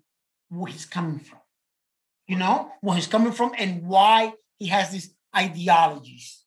where 0.50 0.72
he's 0.72 0.86
coming 0.86 1.20
from. 1.20 1.40
You 2.28 2.38
know 2.38 2.72
where 2.82 2.96
he's 2.96 3.08
coming 3.08 3.34
from 3.34 3.54
and 3.58 3.84
why 3.86 4.34
he 4.58 4.68
has 4.68 4.92
these 4.92 5.14
ideologies. 5.36 6.46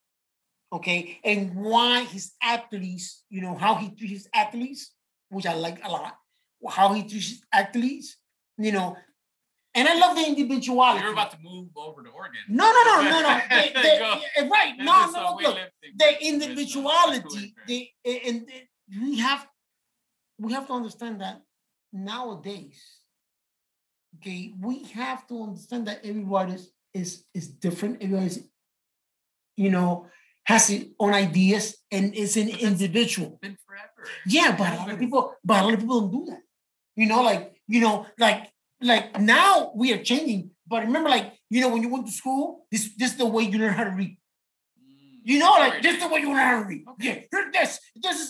Okay, 0.72 1.20
and 1.24 1.54
why 1.54 2.04
his 2.04 2.32
athletes, 2.42 3.24
you 3.30 3.40
know, 3.40 3.54
how 3.54 3.76
he 3.76 3.90
treats 3.90 4.12
his 4.12 4.28
athletes, 4.34 4.92
which 5.28 5.46
I 5.46 5.54
like 5.54 5.82
a 5.84 5.88
lot. 5.90 6.18
How 6.68 6.92
he 6.92 7.02
treats 7.02 7.28
his 7.28 7.42
athletes, 7.52 8.16
you 8.58 8.72
know, 8.72 8.96
and 9.76 9.86
I 9.88 9.94
love 9.98 10.16
the 10.16 10.26
individuality. 10.26 11.02
You're 11.04 11.12
about 11.12 11.30
to 11.32 11.38
move 11.42 11.68
over 11.76 12.02
to 12.02 12.10
Oregon. 12.10 12.40
no, 12.48 12.64
no, 12.76 12.82
no, 12.84 13.10
no, 13.10 13.18
no. 13.22 13.40
They- 13.50 13.72
they- 13.74 14.48
right. 14.48 14.72
This 14.76 14.86
No, 14.86 15.10
no, 15.10 15.20
no. 15.22 15.48
Look, 15.48 15.58
the 15.96 16.10
individuality. 16.26 17.54
The 17.66 17.88
eh, 18.04 18.18
and 18.28 18.46
the- 18.48 19.00
we 19.00 19.18
have 19.18 19.46
we 20.38 20.52
have 20.52 20.66
to 20.68 20.72
understand 20.72 21.20
that 21.20 21.42
nowadays. 21.92 22.80
Okay, 24.16 24.54
we 24.60 24.84
have 25.00 25.26
to 25.28 25.42
understand 25.42 25.86
that 25.88 26.00
everybody 26.04 26.52
is 26.54 26.72
is, 26.94 27.24
is 27.34 27.48
different. 27.48 28.02
Everybody 28.02 28.26
is, 28.26 28.48
you 29.56 29.70
know, 29.70 30.06
has 30.44 30.68
his 30.68 30.86
own 30.98 31.12
ideas 31.12 31.76
and 31.92 32.14
is 32.14 32.36
an 32.36 32.48
individual. 32.48 33.38
been 33.42 33.56
forever. 33.66 34.08
Yeah, 34.26 34.56
but 34.56 34.72
a 34.72 34.76
lot 34.76 34.90
of 34.90 34.98
people, 34.98 35.34
but 35.44 35.60
a 35.60 35.64
lot 35.64 35.74
of 35.74 35.80
people 35.80 36.00
don't 36.00 36.10
do 36.12 36.24
that. 36.30 36.40
You 36.94 37.06
know, 37.06 37.22
like 37.22 37.60
you 37.68 37.80
know, 37.80 38.06
like 38.18 38.50
like 38.80 39.20
now 39.20 39.72
we 39.74 39.92
are 39.92 40.02
changing. 40.02 40.50
But 40.66 40.82
remember, 40.84 41.08
like 41.08 41.32
you 41.50 41.60
know, 41.60 41.68
when 41.70 41.82
you 41.82 41.88
went 41.88 42.06
to 42.06 42.12
school, 42.12 42.66
this 42.70 42.94
this 42.96 43.12
is 43.12 43.16
the 43.18 43.26
way 43.26 43.44
you 43.44 43.58
learn 43.58 43.74
how 43.74 43.84
to 43.84 43.90
read. 43.90 44.16
Mm, 44.80 45.20
You 45.24 45.38
know, 45.38 45.52
like 45.58 45.82
this 45.82 45.94
is 45.96 46.02
the 46.02 46.08
way 46.08 46.20
you 46.20 46.28
learn 46.28 46.36
how 46.50 46.60
to 46.62 46.66
read. 46.68 46.84
Okay. 46.92 47.26
Yeah, 47.32 47.44
this. 47.52 47.80
This 47.94 48.20
is 48.20 48.28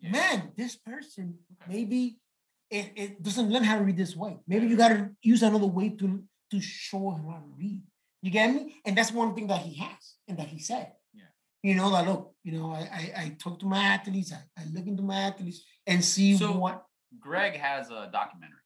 Yeah. 0.00 0.10
man. 0.12 0.52
This 0.56 0.76
person 0.76 1.38
maybe 1.68 2.18
it, 2.70 2.92
it 2.96 3.22
doesn't 3.22 3.50
learn 3.50 3.64
how 3.64 3.78
to 3.78 3.84
read 3.84 3.96
this 3.96 4.14
way. 4.16 4.38
Maybe 4.46 4.66
you 4.66 4.76
gotta 4.76 5.10
use 5.22 5.42
another 5.42 5.66
way 5.78 5.88
to 6.00 6.06
to 6.50 6.60
show 6.60 7.10
him 7.12 7.24
how 7.30 7.38
to 7.38 7.50
read. 7.56 7.82
You 8.22 8.30
get 8.30 8.52
me? 8.54 8.76
And 8.84 8.96
that's 8.96 9.12
one 9.12 9.34
thing 9.34 9.46
that 9.48 9.60
he 9.62 9.74
has 9.84 10.02
and 10.28 10.38
that 10.38 10.48
he 10.48 10.58
said. 10.58 10.92
Yeah. 11.12 11.30
you 11.62 11.74
know, 11.74 11.90
that 11.90 12.06
look, 12.08 12.34
you 12.44 12.52
know, 12.56 12.72
I 12.72 12.82
I, 13.00 13.02
I 13.22 13.24
talk 13.42 13.58
to 13.60 13.66
my 13.66 13.82
athletes, 13.96 14.32
I, 14.32 14.40
I 14.60 14.64
look 14.72 14.86
into 14.86 15.02
my 15.02 15.18
athletes 15.28 15.60
and 15.86 16.04
see 16.04 16.36
So- 16.36 16.56
what 16.64 16.76
Greg 17.20 17.54
has 17.56 17.90
a 17.90 18.08
documentary. 18.12 18.63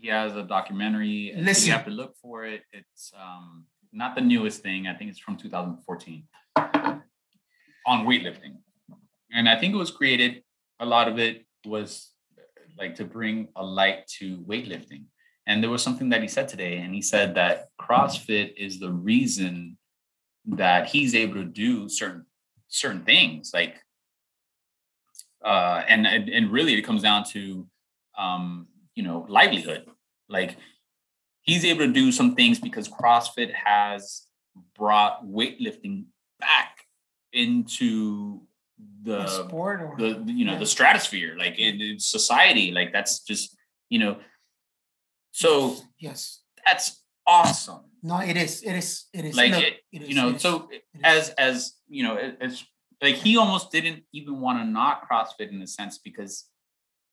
He 0.00 0.08
has 0.08 0.36
a 0.36 0.42
documentary. 0.42 1.32
Listen. 1.36 1.66
You 1.66 1.72
have 1.72 1.84
to 1.84 1.90
look 1.90 2.14
for 2.20 2.44
it. 2.44 2.62
It's 2.72 3.12
um, 3.18 3.64
not 3.92 4.14
the 4.14 4.20
newest 4.20 4.62
thing. 4.62 4.86
I 4.86 4.94
think 4.94 5.10
it's 5.10 5.18
from 5.18 5.36
2014 5.36 6.24
on 7.86 8.06
weightlifting. 8.06 8.58
And 9.32 9.48
I 9.48 9.58
think 9.58 9.74
it 9.74 9.78
was 9.78 9.90
created, 9.90 10.42
a 10.80 10.86
lot 10.86 11.08
of 11.08 11.18
it 11.18 11.44
was 11.66 12.12
like 12.78 12.94
to 12.96 13.04
bring 13.04 13.48
a 13.56 13.64
light 13.64 14.06
to 14.18 14.38
weightlifting. 14.38 15.04
And 15.46 15.62
there 15.62 15.70
was 15.70 15.82
something 15.82 16.10
that 16.10 16.22
he 16.22 16.28
said 16.28 16.48
today, 16.48 16.78
and 16.78 16.94
he 16.94 17.00
said 17.00 17.34
that 17.36 17.68
CrossFit 17.80 18.52
is 18.56 18.78
the 18.78 18.92
reason 18.92 19.78
that 20.44 20.86
he's 20.86 21.14
able 21.14 21.34
to 21.34 21.44
do 21.44 21.88
certain 21.88 22.24
certain 22.68 23.02
things 23.02 23.50
like 23.54 23.76
uh 25.44 25.82
and 25.88 26.06
and, 26.06 26.28
and 26.28 26.50
really 26.50 26.74
it 26.74 26.82
comes 26.82 27.02
down 27.02 27.24
to 27.24 27.66
um 28.18 28.66
you 28.98 29.04
know 29.04 29.24
livelihood 29.28 29.84
like 30.28 30.56
he's 31.42 31.64
able 31.64 31.86
to 31.86 31.92
do 31.92 32.10
some 32.10 32.34
things 32.34 32.58
because 32.58 32.88
crossfit 32.88 33.52
has 33.54 34.26
brought 34.76 35.24
weightlifting 35.24 36.06
back 36.40 36.72
into 37.32 38.40
the 39.04 39.20
a 39.22 39.28
sport 39.28 39.80
or 39.80 39.94
the 39.96 40.10
you 40.38 40.44
know 40.44 40.54
Yeah. 40.54 40.58
the 40.64 40.66
stratosphere 40.66 41.36
like 41.44 41.56
in, 41.66 41.80
in 41.80 42.00
society 42.00 42.66
like 42.78 42.90
that's 42.92 43.14
just 43.30 43.56
you 43.88 44.00
know 44.00 44.18
so 45.30 45.76
yes. 46.00 46.42
that's 46.66 46.86
awesome 47.24 47.82
No, 48.02 48.16
it 48.32 48.36
is. 48.36 48.62
It 48.62 48.76
is. 48.82 49.06
It 49.18 49.24
is. 49.28 49.34
like 49.36 49.52
it, 49.52 49.74
it 49.92 50.02
is, 50.02 50.08
you 50.08 50.16
know 50.18 50.28
so 50.44 50.68
as 51.14 51.30
as 51.48 51.56
you 51.96 52.02
know 52.06 52.14
as 52.46 52.52
like 53.04 53.16
he 53.24 53.36
almost 53.42 53.70
didn't 53.70 54.00
even 54.18 54.40
want 54.44 54.58
to 54.58 54.64
knock 54.74 54.96
crossfit 55.08 55.50
in 55.54 55.60
a 55.62 55.66
sense 55.78 55.94
because 56.08 56.32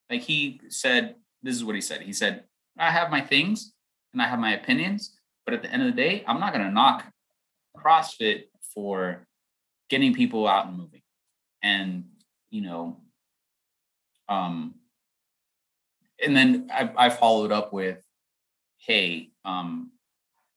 like 0.09 0.21
he 0.31 0.59
said 0.69 1.15
this 1.45 1.55
is 1.55 1.63
what 1.63 1.75
he 1.75 1.81
said. 1.81 2.01
He 2.01 2.13
said 2.13 2.43
i 2.77 2.91
have 2.91 3.09
my 3.09 3.21
things 3.21 3.73
and 4.11 4.21
i 4.21 4.27
have 4.27 4.39
my 4.39 4.53
opinions 4.53 5.17
but 5.45 5.53
at 5.53 5.61
the 5.61 5.71
end 5.71 5.81
of 5.81 5.87
the 5.87 6.01
day 6.01 6.23
i'm 6.27 6.39
not 6.39 6.53
going 6.53 6.65
to 6.65 6.71
knock 6.71 7.05
crossfit 7.77 8.43
for 8.73 9.25
getting 9.89 10.13
people 10.13 10.47
out 10.47 10.67
and 10.67 10.77
moving. 10.77 11.01
And 11.63 12.05
you 12.49 12.61
know 12.61 12.97
um 14.27 14.75
and 16.23 16.35
then 16.35 16.69
i, 16.73 16.89
I 16.97 17.09
followed 17.09 17.51
up 17.51 17.71
with 17.71 18.03
hey 18.79 19.29
um 19.45 19.91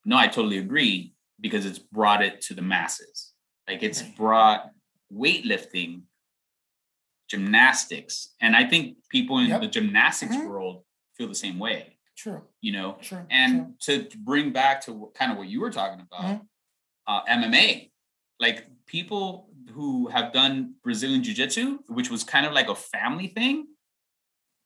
no 0.05 0.17
i 0.17 0.27
totally 0.27 0.59
agree 0.59 1.15
because 1.41 1.67
it's 1.67 1.79
brought 1.79 2.23
it 2.23 2.41
to 2.43 2.55
the 2.55 2.63
masses. 2.63 3.33
Like 3.69 3.83
it's 3.83 4.03
brought 4.03 4.71
weightlifting 5.13 6.03
gymnastics 7.29 8.35
and 8.41 8.57
i 8.57 8.65
think 8.65 8.97
people 9.11 9.39
in 9.39 9.47
Yep. 9.49 9.61
the 9.61 9.69
gymnastics 9.69 10.35
Mhm. 10.37 10.49
world 10.49 10.85
feel 11.17 11.29
the 11.29 11.35
same 11.35 11.59
way 11.59 11.99
True. 12.17 12.43
you 12.61 12.73
know 12.73 12.99
True. 13.03 13.27
and 13.31 13.79
to 13.83 14.09
bring 14.19 14.53
back 14.53 14.81
to 14.83 14.93
what- 14.93 15.15
kind 15.15 15.31
of 15.33 15.39
what 15.39 15.49
you 15.49 15.61
were 15.61 15.71
talking 15.71 16.01
about 16.01 16.23
Mhm. 16.25 16.47
uh, 17.07 17.23
mma 17.27 17.91
like 18.41 18.67
people 18.87 19.51
who 19.73 20.09
have 20.09 20.33
done 20.33 20.75
brazilian 20.83 21.23
jiu-jitsu 21.23 21.79
which 21.89 22.11
was 22.11 22.25
kind 22.25 22.47
of 22.47 22.53
like 22.53 22.69
a 22.69 22.75
family 22.75 23.29
thing 23.29 23.67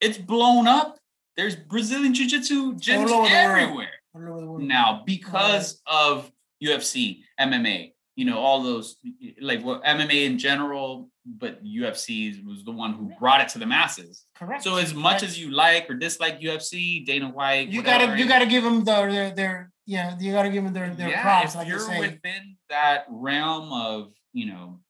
it's 0.00 0.18
blown 0.18 0.66
up 0.66 0.98
there's 1.36 1.56
brazilian 1.56 2.12
gyms 2.12 2.50
over 2.50 3.08
the 3.08 3.16
world. 3.16 3.30
everywhere 3.32 3.94
All 4.14 4.20
over 4.28 4.40
the 4.40 4.46
world. 4.46 4.62
now 4.62 5.02
because 5.06 5.82
of 5.86 6.30
ufc 6.62 7.24
mma 7.40 7.91
you 8.16 8.24
know 8.24 8.38
all 8.38 8.62
those 8.62 8.96
like 9.40 9.62
what 9.64 9.82
mma 9.84 10.26
in 10.26 10.38
general 10.38 11.08
but 11.24 11.64
ufc 11.64 12.44
was 12.44 12.62
the 12.64 12.70
one 12.70 12.92
who 12.92 13.10
brought 13.18 13.40
it 13.40 13.48
to 13.48 13.58
the 13.58 13.66
masses 13.66 14.26
correct. 14.36 14.62
so 14.62 14.76
as 14.76 14.92
much 14.92 15.20
correct. 15.20 15.24
as 15.24 15.38
you 15.40 15.50
like 15.50 15.88
or 15.88 15.94
dislike 15.94 16.40
UFC, 16.40 17.04
Dana 17.06 17.28
White, 17.30 17.68
you 17.68 17.80
whatever, 17.80 18.06
gotta 18.06 18.18
you 18.18 18.28
gotta 18.28 18.46
give 18.46 18.64
them 18.64 18.84
their 18.84 19.10
their, 19.10 19.30
their 19.30 19.70
yeah 19.86 20.16
you 20.20 20.32
gotta 20.32 20.50
give 20.50 20.64
them 20.64 20.72
their 20.72 20.94
their 20.94 21.08
yeah, 21.10 21.22
props 21.22 21.50
if 21.52 21.56
like 21.56 21.68
you 21.68 21.74
you're 21.78 22.00
within 22.00 22.56
that 22.68 23.06
realm 23.08 23.72
of 23.72 24.12
you 24.32 24.46
know, 24.46 24.80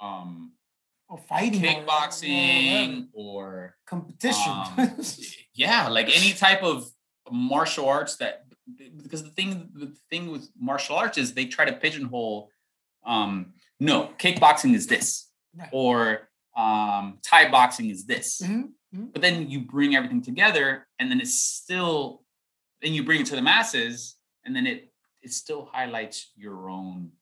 um, 0.00 0.52
or 1.08 1.18
fighting 1.18 1.64
or- 1.64 1.68
or 1.68 1.84
kickboxing 1.86 3.08
or 3.12 3.76
competition. 3.86 4.52
um, 4.78 4.96
yeah, 5.54 5.88
like 5.88 6.06
any 6.14 6.32
type 6.32 6.62
of 6.62 6.88
martial 7.30 7.88
arts 7.88 8.16
that 8.16 8.42
because 9.02 9.22
the 9.22 9.30
thing 9.30 9.70
the 9.74 9.94
thing 10.10 10.30
with 10.30 10.48
martial 10.58 10.96
arts 10.96 11.18
is 11.18 11.32
they 11.34 11.46
try 11.46 11.64
to 11.64 11.72
pigeonhole. 11.72 12.50
Um, 13.04 13.54
no, 13.78 14.10
kickboxing 14.18 14.74
is 14.74 14.86
this, 14.86 15.28
Right. 15.56 15.68
or 15.72 16.28
um, 16.56 17.18
Thai 17.22 17.50
boxing 17.50 17.88
is 17.90 18.04
this. 18.04 18.40
Mhm, 18.42 18.72
mhm. 18.94 19.12
but 19.12 19.22
then 19.22 19.48
you 19.50 19.60
bring 19.60 19.94
everything 19.96 20.20
together 20.22 20.86
and 20.98 21.10
then 21.10 21.20
it's 21.20 21.40
still 21.40 22.22
then 22.82 22.92
you 22.94 23.04
bring 23.04 23.20
it 23.20 23.26
to 23.28 23.36
the 23.36 23.42
masses 23.42 24.16
and 24.44 24.54
then 24.54 24.66
it 24.66 24.92
it 25.22 25.32
still 25.32 25.64
highlights 25.66 26.32
your 26.36 26.68
own 26.70 27.12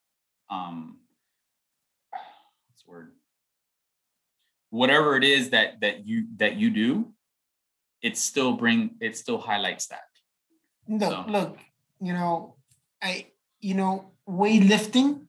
um 0.50 0.98
what's 2.68 2.86
word 2.86 3.12
whatever 4.70 5.16
it 5.16 5.24
is 5.24 5.50
that 5.50 5.80
that 5.80 6.06
you 6.06 6.26
that 6.36 6.56
you 6.56 6.70
do 6.70 7.12
it 8.02 8.16
still 8.16 8.52
bring 8.52 8.96
it 9.00 9.16
still 9.16 9.38
highlights 9.38 9.86
that 9.88 10.08
Look, 10.89 11.12
So- 11.12 11.24
look, 11.28 11.59
you 12.01 12.12
know, 12.12 12.56
I, 13.02 13.27
you 13.60 13.74
know, 13.74 14.12
weightlifting, 14.28 15.27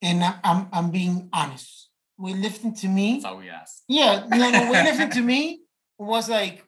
and 0.00 0.22
I'm 0.22 0.68
I'm 0.72 0.90
being 0.90 1.28
honest. 1.32 1.90
Weightlifting 2.18 2.78
to 2.80 2.88
me, 2.88 3.14
that's 3.14 3.24
all 3.24 3.38
we 3.38 3.50
ask 3.50 3.82
yeah, 3.88 4.24
no, 4.28 4.50
no, 4.50 4.60
weightlifting 4.72 5.12
to 5.14 5.20
me 5.20 5.62
was 5.98 6.28
like 6.28 6.64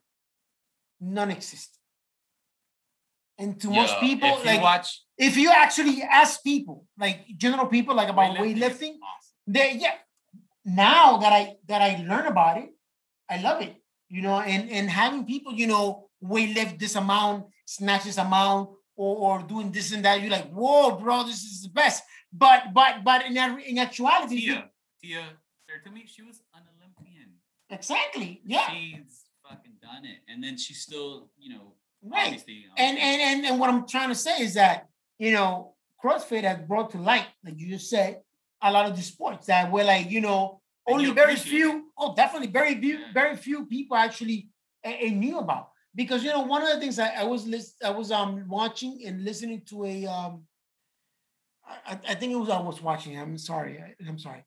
non-existent. 1.00 1.78
And 3.38 3.60
to 3.60 3.70
most 3.70 4.00
people, 4.00 4.38
if 4.38 4.44
like 4.44 4.60
watch 4.62 5.02
if 5.18 5.36
you 5.36 5.50
actually 5.50 6.02
ask 6.02 6.42
people, 6.42 6.86
like 6.98 7.26
general 7.36 7.66
people, 7.66 7.94
like 7.94 8.08
about 8.08 8.36
weightlifting, 8.36 8.56
weightlifting, 8.56 8.94
awesome. 8.98 9.36
they 9.46 9.76
yeah. 9.78 9.94
Now 10.64 11.18
that 11.18 11.32
I 11.32 11.56
that 11.68 11.80
I 11.80 12.02
learn 12.02 12.26
about 12.26 12.58
it, 12.58 12.70
I 13.30 13.40
love 13.40 13.62
it. 13.62 13.76
You 14.08 14.22
know, 14.22 14.40
and 14.40 14.68
and 14.70 14.90
having 14.90 15.26
people, 15.26 15.52
you 15.52 15.68
know, 15.68 16.05
weightlift 16.28 16.78
this 16.78 16.94
amount, 16.96 17.46
snatch 17.64 18.04
this 18.04 18.18
amount, 18.18 18.70
or 18.96 19.16
or 19.16 19.42
doing 19.42 19.70
this 19.72 19.92
and 19.92 20.04
that, 20.04 20.20
you're 20.20 20.30
like, 20.30 20.50
whoa, 20.50 20.96
bro, 20.96 21.24
this 21.24 21.42
is 21.42 21.62
the 21.62 21.70
best. 21.70 22.02
But 22.32 22.72
but 22.74 23.04
but 23.04 23.26
in 23.26 23.36
in 23.36 23.78
actuality, 23.78 24.40
Tia 24.40 24.70
Tia 25.02 25.24
to 25.84 25.90
me 25.90 26.04
she 26.06 26.22
was 26.22 26.40
an 26.54 26.62
Olympian 26.76 27.30
exactly, 27.70 28.40
yeah, 28.44 28.70
she's 28.70 29.24
fucking 29.48 29.76
done 29.82 30.04
it 30.04 30.18
and 30.28 30.42
then 30.42 30.56
she's 30.56 30.80
still 30.80 31.30
you 31.38 31.50
know 31.54 31.74
right. 32.02 32.26
obviously 32.26 32.64
And 32.78 32.98
and 32.98 33.20
and 33.22 33.46
and 33.46 33.60
what 33.60 33.68
I'm 33.70 33.86
trying 33.86 34.08
to 34.08 34.14
say 34.14 34.42
is 34.42 34.54
that 34.54 34.88
you 35.18 35.32
know, 35.32 35.74
CrossFit 36.02 36.44
has 36.44 36.58
brought 36.68 36.90
to 36.90 36.98
light, 36.98 37.26
like 37.44 37.58
you 37.58 37.68
just 37.68 37.88
said, 37.88 38.20
a 38.62 38.70
lot 38.70 38.84
of 38.86 38.94
the 38.96 39.02
sports 39.02 39.46
that 39.46 39.70
were 39.72 39.84
like, 39.84 40.10
you 40.10 40.20
know, 40.20 40.60
only 40.86 41.06
you 41.06 41.14
very 41.14 41.36
few. 41.36 41.90
Oh, 41.98 42.14
definitely, 42.14 42.48
very 42.48 42.74
few, 42.78 42.98
Yeah. 42.98 43.12
very 43.14 43.36
few 43.36 43.66
people 43.66 43.96
actually 43.96 44.48
uh, 44.84 44.90
knew 45.10 45.38
about. 45.38 45.70
Because 45.96 46.22
you 46.22 46.30
know, 46.30 46.42
one 46.42 46.62
of 46.62 46.68
the 46.74 46.78
things 46.80 46.98
I, 46.98 47.08
I 47.22 47.24
was 47.24 47.46
list, 47.46 47.76
I 47.84 47.90
was 47.90 48.12
um 48.12 48.44
watching 48.48 49.02
and 49.06 49.24
listening 49.24 49.62
to 49.70 49.84
a 49.86 50.06
um, 50.06 50.42
I, 51.66 51.98
I- 52.08 52.14
think 52.14 52.32
it 52.32 52.36
was 52.36 52.50
I 52.50 52.60
was 52.60 52.80
watching. 52.82 53.18
I'm 53.18 53.38
sorry, 53.38 53.78
I, 53.80 53.94
I'm 54.08 54.18
sorry. 54.18 54.44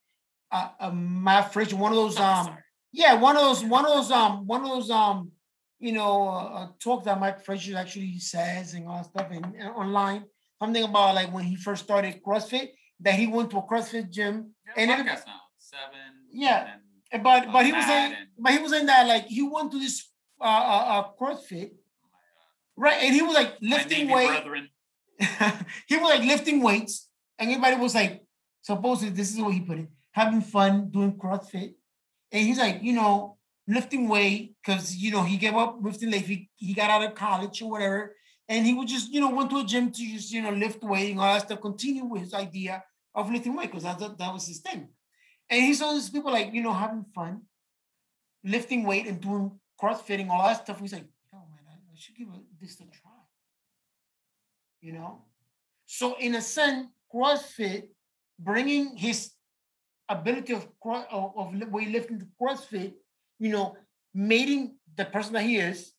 Uh, 0.52 0.70
uh, 0.80 0.92
Mat 0.92 1.52
Fraser, 1.54 1.76
one 1.76 1.92
of 1.92 1.98
those 1.98 2.18
Oh, 2.20 2.24
um, 2.24 2.58
yeah, 2.92 3.14
one 3.16 3.36
of 3.36 3.44
those, 3.44 3.64
one 3.64 3.86
of 3.86 3.92
those, 3.94 4.12
um, 4.12 4.48
one 4.48 4.62
of 4.64 4.70
those, 4.70 4.90
um, 4.90 5.32
you 5.80 5.92
know, 5.92 6.28
uh, 6.28 6.44
uh, 6.64 6.68
talk 6.84 7.04
that 7.04 7.20
Mike 7.20 7.44
Fraser 7.46 7.78
actually 7.78 8.18
says 8.20 8.74
and 8.74 8.88
all 8.88 8.98
that 8.98 9.06
stuff 9.06 9.28
and, 9.32 9.46
and 9.46 9.70
online. 9.70 10.24
Something 10.62 10.84
about 10.84 11.14
like 11.16 11.32
when 11.34 11.44
he 11.46 11.56
first 11.56 11.84
started 11.84 12.22
CrossFit, 12.26 12.70
that 13.02 13.14
he 13.16 13.28
went 13.28 13.50
to 13.52 13.58
a 13.58 13.62
CrossFit 13.64 14.10
gym, 14.10 14.54
Yeah, 14.66 14.74
and 14.78 14.92
every- 14.92 15.06
podcast 15.06 15.26
now 15.28 15.42
seven 15.58 16.00
Yeah. 16.32 16.76
and 17.12 17.24
but 17.24 17.48
Uh, 17.48 17.52
but 17.52 17.66
he 17.66 17.72
was 17.74 17.86
saying, 17.86 18.14
and- 18.14 18.28
but 18.40 18.52
he 18.54 18.60
was 18.60 18.72
saying 18.72 18.88
that 18.88 19.08
like 19.08 19.26
he 19.28 19.42
went 19.44 19.72
to 19.72 19.80
this 19.80 20.10
uh, 20.41 20.44
uh, 20.44 20.86
uh 20.90 21.03
CrossFit, 21.20 21.72
right? 22.76 22.98
And 23.03 23.14
he 23.14 23.22
was 23.22 23.34
like 23.34 23.56
lifting 23.61 24.07
Navy 24.07 24.14
weight. 24.14 24.70
he 25.88 25.98
was 25.98 26.10
like 26.10 26.24
lifting 26.24 26.61
weights, 26.61 27.07
and 27.38 27.49
everybody 27.49 27.76
was 27.76 27.95
like, 27.95 28.24
supposedly 28.61 29.14
this 29.14 29.32
is 29.32 29.41
what 29.41 29.53
he 29.53 29.61
put 29.61 29.80
it, 29.80 29.88
having 30.11 30.41
fun 30.41 30.90
doing 30.90 31.14
CrossFit. 31.14 31.74
And 32.32 32.45
he's 32.45 32.60
like, 32.60 32.82
you 32.82 32.94
know, 32.94 33.38
lifting 33.68 34.07
weight 34.07 34.56
because 34.64 34.95
you 34.95 35.11
know 35.11 35.24
he 35.24 35.38
gave 35.38 35.56
up 35.56 35.78
lifting 35.82 36.11
like 36.11 36.26
he, 36.26 36.49
he 36.56 36.74
got 36.74 36.90
out 36.90 37.03
of 37.03 37.16
college 37.16 37.61
or 37.61 37.70
whatever. 37.70 38.16
And 38.48 38.66
he 38.66 38.74
would 38.74 38.88
just, 38.88 39.14
you 39.14 39.22
know, 39.22 39.30
went 39.30 39.52
to 39.52 39.60
a 39.60 39.64
gym 39.64 39.91
to 39.91 40.02
just, 40.14 40.32
you 40.32 40.41
know, 40.41 40.49
lift 40.49 40.82
weight 40.82 41.11
and 41.11 41.20
all 41.20 41.32
that 41.32 41.44
stuff, 41.44 41.61
continue 41.61 42.03
with 42.06 42.24
his 42.24 42.34
idea 42.34 42.84
of 43.14 43.32
lifting 43.32 43.56
weight 43.56 43.72
because 43.72 43.84
that, 43.84 43.99
that 43.99 44.34
was 44.34 44.48
his 44.48 44.60
thing. 44.60 44.90
And 45.49 45.61
he 45.64 45.76
saw 45.76 45.94
these 45.94 46.10
people 46.10 46.32
like, 46.32 46.52
you 46.52 46.64
know, 46.64 46.74
having 46.74 47.06
fun, 47.14 47.41
lifting 48.44 48.86
weight 48.86 49.06
and 49.06 49.22
doing 49.22 49.52
crossfitting, 49.81 50.30
all 50.30 50.43
that 50.47 50.64
stuff. 50.64 50.80
He's 50.80 50.93
like, 50.93 51.06
yo, 51.31 51.39
man, 51.39 51.64
I, 51.69 51.73
I 51.73 51.95
should 51.95 52.15
give 52.15 52.27
this 52.61 52.76
a 52.76 52.84
try. 52.84 53.11
You 54.81 54.93
know? 54.93 55.22
So 55.85 56.15
in 56.19 56.35
a 56.35 56.41
sense, 56.41 56.88
CrossFit 57.14 57.88
bringing 58.39 58.95
his 58.95 59.31
ability 60.07 60.53
of 60.53 60.68
cro- 60.80 61.06
of, 61.11 61.34
of 61.38 61.53
weightlifting 61.69 62.19
to 62.19 62.27
CrossFit, 62.41 62.93
you 63.39 63.49
know, 63.49 63.76
him 64.14 64.72
the 64.95 65.06
person 65.06 65.34
that 65.34 65.43
he 65.43 65.57
is 65.57 65.93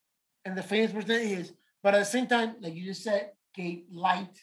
and 0.45 0.57
the 0.57 0.63
famous 0.63 0.93
person 0.93 1.09
that 1.09 1.25
he 1.25 1.35
is. 1.35 1.53
But 1.83 1.95
at 1.95 2.01
the 2.01 2.05
same 2.05 2.27
time, 2.27 2.57
like 2.61 2.75
you 2.75 2.85
just 2.85 3.03
said, 3.03 3.31
gave 3.55 3.85
light 3.91 4.37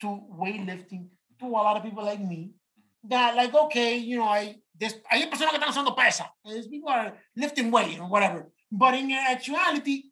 to 0.00 0.20
weightlifting 0.32 1.08
to 1.38 1.46
a 1.46 1.48
lot 1.48 1.76
of 1.76 1.82
people 1.82 2.04
like 2.04 2.20
me 2.20 2.50
that 3.04 3.36
like, 3.36 3.54
okay, 3.54 3.96
you 3.96 4.18
know, 4.18 4.24
I 4.24 4.56
this 4.80 4.94
hay 5.10 5.26
personas 5.28 5.52
que 5.52 5.58
están 5.58 5.68
usando 5.68 5.94
pesa. 5.94 6.32
These 6.44 6.68
people 6.68 6.88
are 6.88 7.12
lifting 7.36 7.70
weight 7.70 8.00
or 8.00 8.08
whatever. 8.08 8.48
But 8.72 8.94
in 8.94 9.12
actuality, 9.12 10.04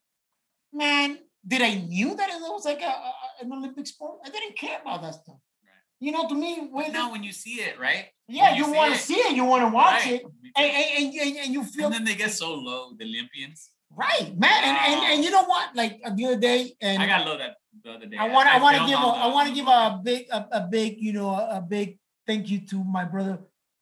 man, 0.73 1.19
did 1.47 1.63
I 1.63 1.75
knew 1.75 2.15
that 2.15 2.29
it 2.29 2.41
was 2.41 2.65
like 2.65 2.83
a, 2.83 2.87
a- 2.87 3.15
an 3.45 3.53
Olympic 3.53 3.87
sport? 3.87 4.19
I 4.25 4.29
didn't 4.31 4.57
care 4.57 4.79
about 4.83 5.03
that 5.03 5.15
stuff. 5.15 5.41
Right. 5.65 5.83
You 6.01 6.13
know, 6.13 6.29
to 6.29 6.35
me, 6.35 6.69
weight, 6.71 6.93
now 6.93 7.11
when 7.11 7.23
you 7.23 7.33
see 7.33 7.61
it, 7.63 7.79
right? 7.81 8.07
yeah, 8.29 8.51
when 8.51 8.57
you 8.59 8.67
you 8.67 8.73
want 8.75 8.93
to 8.95 8.99
see 9.01 9.15
it, 9.15 9.35
you 9.35 9.45
want 9.45 9.63
to 9.65 9.73
watch 9.75 10.05
right, 10.05 10.21
it, 10.21 10.23
and, 10.55 10.71
and, 10.71 11.15
and, 11.15 11.37
and 11.45 11.53
you 11.55 11.65
feel 11.65 11.87
And 11.87 11.95
then 11.95 12.05
they 12.05 12.15
get 12.15 12.31
so 12.33 12.53
low, 12.55 12.93
the 12.99 13.05
Olympians. 13.05 13.71
right, 13.97 14.37
man. 14.37 14.65
And, 14.65 14.77
and 14.77 15.01
and 15.13 15.25
you 15.25 15.31
know 15.31 15.45
what? 15.45 15.75
Like 15.75 16.03
the 16.15 16.25
other 16.27 16.37
day, 16.37 16.77
and 16.83 17.03
I 17.03 17.07
got 17.07 17.25
low 17.27 17.39
that 17.39 17.57
the 17.83 17.93
other 17.93 18.07
day. 18.07 18.19
I 18.19 18.29
want 18.29 18.47
I 18.49 18.61
want 18.61 18.77
to 18.77 18.85
give 18.85 18.99
a, 18.99 19.11
I 19.25 19.27
want 19.33 19.49
to 19.49 19.55
give 19.55 19.67
a 19.67 20.01
big 20.05 20.27
a, 20.31 20.47
a 20.53 20.61
big 20.69 21.01
you 21.01 21.13
know 21.15 21.31
a 21.33 21.65
big 21.67 21.99
thank 22.27 22.51
you 22.51 22.61
to 22.69 22.85
my 22.85 23.05
brother 23.05 23.39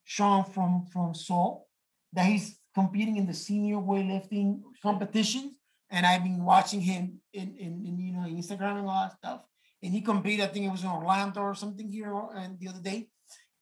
Sean 0.06 0.44
from 0.44 0.86
from 0.92 1.14
Seoul 1.14 1.66
that 2.14 2.26
he's 2.26 2.58
competing 2.74 3.16
in 3.20 3.26
the 3.26 3.34
senior 3.34 3.76
weightlifting 3.90 4.62
competitions. 4.82 5.52
And 5.90 6.06
I've 6.06 6.22
been 6.24 6.44
watching 6.44 6.80
him 6.80 7.20
in, 7.32 7.48
in, 7.64 7.72
in 7.86 7.98
you 7.98 8.12
know 8.14 8.26
Instagram 8.40 8.78
and 8.80 8.88
all 8.88 9.02
that 9.08 9.16
stuff. 9.18 9.40
And 9.82 9.92
he 9.92 10.00
competed 10.00 10.44
I 10.46 10.48
think 10.52 10.66
it 10.66 10.70
was 10.76 10.84
in 10.84 10.88
Orlando 10.90 11.40
or 11.42 11.54
something 11.54 11.88
here 11.90 12.12
and 12.40 12.58
the 12.60 12.68
other 12.68 12.80
day. 12.80 13.08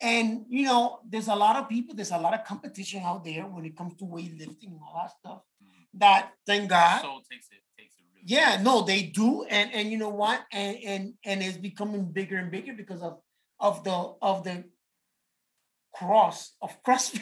And 0.00 0.44
you 0.48 0.64
know 0.66 1.00
there's 1.08 1.28
a 1.28 1.34
lot 1.44 1.56
of 1.56 1.68
people 1.68 1.94
there's 1.94 2.10
a 2.12 2.18
lot 2.26 2.34
of 2.34 2.44
competition 2.44 3.00
out 3.04 3.24
there 3.24 3.44
when 3.44 3.64
it 3.64 3.76
comes 3.76 3.94
to 3.96 4.04
weightlifting 4.04 4.70
and 4.76 4.80
all 4.86 4.96
that 5.02 5.12
stuff 5.18 5.40
Mhm. 5.62 5.84
that 6.02 6.22
thank 6.46 6.68
God 6.68 7.00
Soul 7.00 7.22
takes 7.30 7.48
it 7.56 7.62
takes 7.78 7.94
it 7.98 8.04
really. 8.12 8.26
yeah, 8.36 8.60
no, 8.68 8.82
they 8.82 9.00
do, 9.20 9.44
and 9.44 9.72
and 9.72 9.84
you 9.92 9.98
know 10.02 10.14
what, 10.22 10.38
and 10.52 10.76
and 10.92 11.02
and 11.24 11.42
it's 11.42 11.56
becoming 11.70 12.02
bigger 12.18 12.36
and 12.36 12.50
bigger 12.56 12.74
because 12.82 13.00
of 13.08 13.14
of 13.60 13.82
the 13.86 13.96
of 14.20 14.44
the 14.44 14.64
cross 15.96 16.54
of 16.60 16.82
CrossFit 16.82 17.20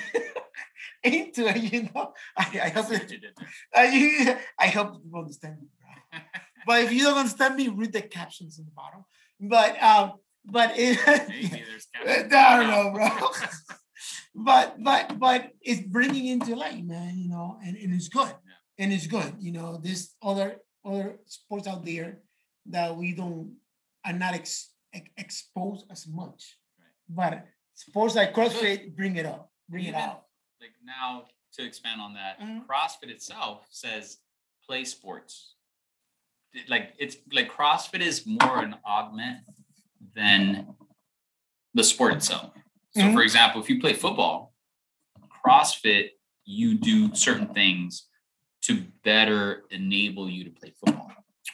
into 1.02 1.46
it. 1.48 1.72
You 1.72 1.82
know, 1.84 2.12
I, 2.36 2.60
I 2.64 2.68
hope 2.70 2.86
See 2.86 2.96
it, 2.96 3.10
you 3.10 3.18
did 3.18 3.30
there. 3.36 3.46
I, 3.74 4.38
I 4.58 4.66
hope 4.68 5.00
you 5.04 5.18
understand 5.18 5.56
me, 5.60 5.68
bro. 5.80 6.20
But 6.66 6.84
if 6.84 6.92
you 6.92 7.02
don't 7.02 7.18
understand 7.18 7.56
me, 7.56 7.68
read 7.68 7.92
the 7.92 8.02
captions 8.02 8.58
in 8.58 8.64
the 8.66 8.70
bottom. 8.70 9.04
But 9.40 9.82
um, 9.82 10.12
but 10.44 10.72
it, 10.76 10.98
Maybe 11.28 11.64
there's 11.66 11.88
I 12.30 12.58
don't 12.58 12.68
know, 12.68 12.92
bro. 12.94 13.08
but 14.34 14.82
but 14.82 15.18
but 15.18 15.50
it's 15.60 15.80
bringing 15.80 16.26
into 16.26 16.54
light, 16.54 16.84
man. 16.84 17.18
You 17.18 17.28
know, 17.30 17.58
and, 17.64 17.76
and 17.76 17.92
it's 17.92 18.08
good, 18.08 18.32
and 18.78 18.92
it's 18.92 19.08
good. 19.08 19.34
You 19.40 19.52
know, 19.52 19.80
there's 19.82 20.14
other 20.22 20.56
other 20.84 21.18
sports 21.26 21.66
out 21.66 21.84
there 21.84 22.18
that 22.66 22.96
we 22.96 23.12
don't 23.12 23.56
are 24.04 24.12
not 24.12 24.34
ex, 24.34 24.70
ex- 24.94 25.10
exposed 25.16 25.86
as 25.90 26.06
much, 26.06 26.58
but 27.08 27.44
sports 27.74 28.14
like 28.14 28.34
CrossFit 28.34 28.94
bring 28.96 29.16
it 29.16 29.26
up, 29.26 29.50
bring 29.68 29.84
it 29.84 29.88
Even- 29.88 30.00
out. 30.00 30.24
like 30.60 30.72
now 30.84 31.24
to 31.54 31.64
expand 31.64 32.00
on 32.00 32.14
that, 32.14 32.40
Mhm. 32.40 32.66
CrossFit 32.66 33.08
itself 33.10 33.66
says 33.70 34.18
play 34.66 34.84
sports. 34.84 35.54
Like 36.68 36.94
it's 36.98 37.16
like 37.32 37.50
CrossFit 37.50 38.00
is 38.00 38.26
more 38.26 38.58
an 38.62 38.76
augment 38.84 39.40
than 40.14 40.76
the 41.74 41.84
sport 41.84 42.12
itself. 42.14 42.52
So, 42.90 43.00
Mhm. 43.02 43.14
for 43.14 43.22
example, 43.22 43.62
if 43.62 43.70
you 43.70 43.80
play 43.80 43.94
football, 43.94 44.54
CrossFit, 45.44 46.10
you 46.44 46.74
do 46.78 47.14
certain 47.14 47.52
things 47.54 48.08
to 48.62 48.82
better 49.02 49.64
enable 49.70 50.28
you 50.30 50.44
to 50.44 50.50
play 50.50 50.70
football. 50.70 51.10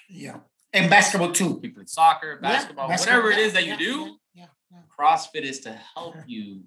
Yeah, 0.09 0.41
and 0.73 0.91
basketball 0.91 1.33
too. 1.33 1.61
You 1.63 1.73
play 1.73 1.85
soccer, 1.87 2.35
Yeah, 2.35 2.41
basketball, 2.51 2.89
basketball, 2.89 3.23
whatever 3.23 3.31
it 3.33 3.39
is 3.47 3.53
that 3.55 3.65
you 3.65 3.73
yeah, 3.73 3.77
do. 3.79 4.21
CrossFit 4.99 5.43
is 5.43 5.61
to 5.61 5.73
help 5.95 6.17
you 6.27 6.63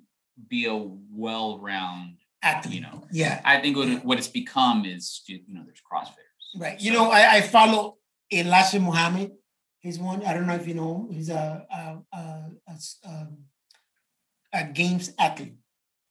be 0.47 0.65
a 0.65 0.75
well-round. 0.75 2.17
Athlete, 2.43 2.73
You 2.75 2.81
know, 2.81 3.03
yeah. 3.11 3.39
I 3.45 3.61
think 3.61 3.77
what, 3.77 4.03
what 4.03 4.17
it's 4.17 4.27
become 4.27 4.83
is 4.85 5.21
you 5.27 5.41
know 5.47 5.61
there's 5.63 5.81
CrossFitters. 5.91 6.59
Right. 6.59 6.81
You 6.81 6.91
So- 6.93 6.97
know, 7.03 7.11
I, 7.11 7.35
I 7.35 7.41
follow 7.41 7.97
Elijah 8.33 8.79
Muhammad. 8.79 9.31
He's 9.79 9.99
one. 9.99 10.23
I 10.25 10.33
don't 10.33 10.47
know 10.47 10.55
if 10.55 10.67
you 10.67 10.73
know. 10.73 11.07
He's 11.11 11.29
a 11.29 11.65
a, 11.71 12.15
a, 12.17 12.45
a 12.67 12.75
um, 13.07 13.37
a 14.53 14.63
games 14.65 15.13
athlete, 15.19 15.53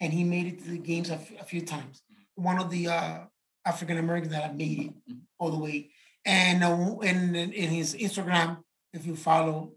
and 0.01 0.13
he 0.13 0.23
made 0.25 0.47
it 0.47 0.59
to 0.63 0.71
the 0.71 0.79
games 0.79 1.11
a, 1.11 1.15
f- 1.15 1.33
a 1.41 1.45
few 1.45 1.63
times. 1.63 2.03
One 2.37 2.59
of 2.61 2.71
the 2.71 2.89
uh, 2.89 3.19
African 3.67 3.99
Americans 3.99 4.33
that 4.33 4.43
have 4.43 4.57
made 4.57 4.79
it 4.79 4.91
Mhm. 5.11 5.21
all 5.39 5.51
the 5.51 5.59
way. 5.59 5.91
And 6.25 6.63
uh, 6.63 6.99
in 7.03 7.35
in 7.35 7.71
his 7.71 7.95
Instagram, 7.97 8.59
if 8.93 9.05
you 9.07 9.17
follow, 9.17 9.73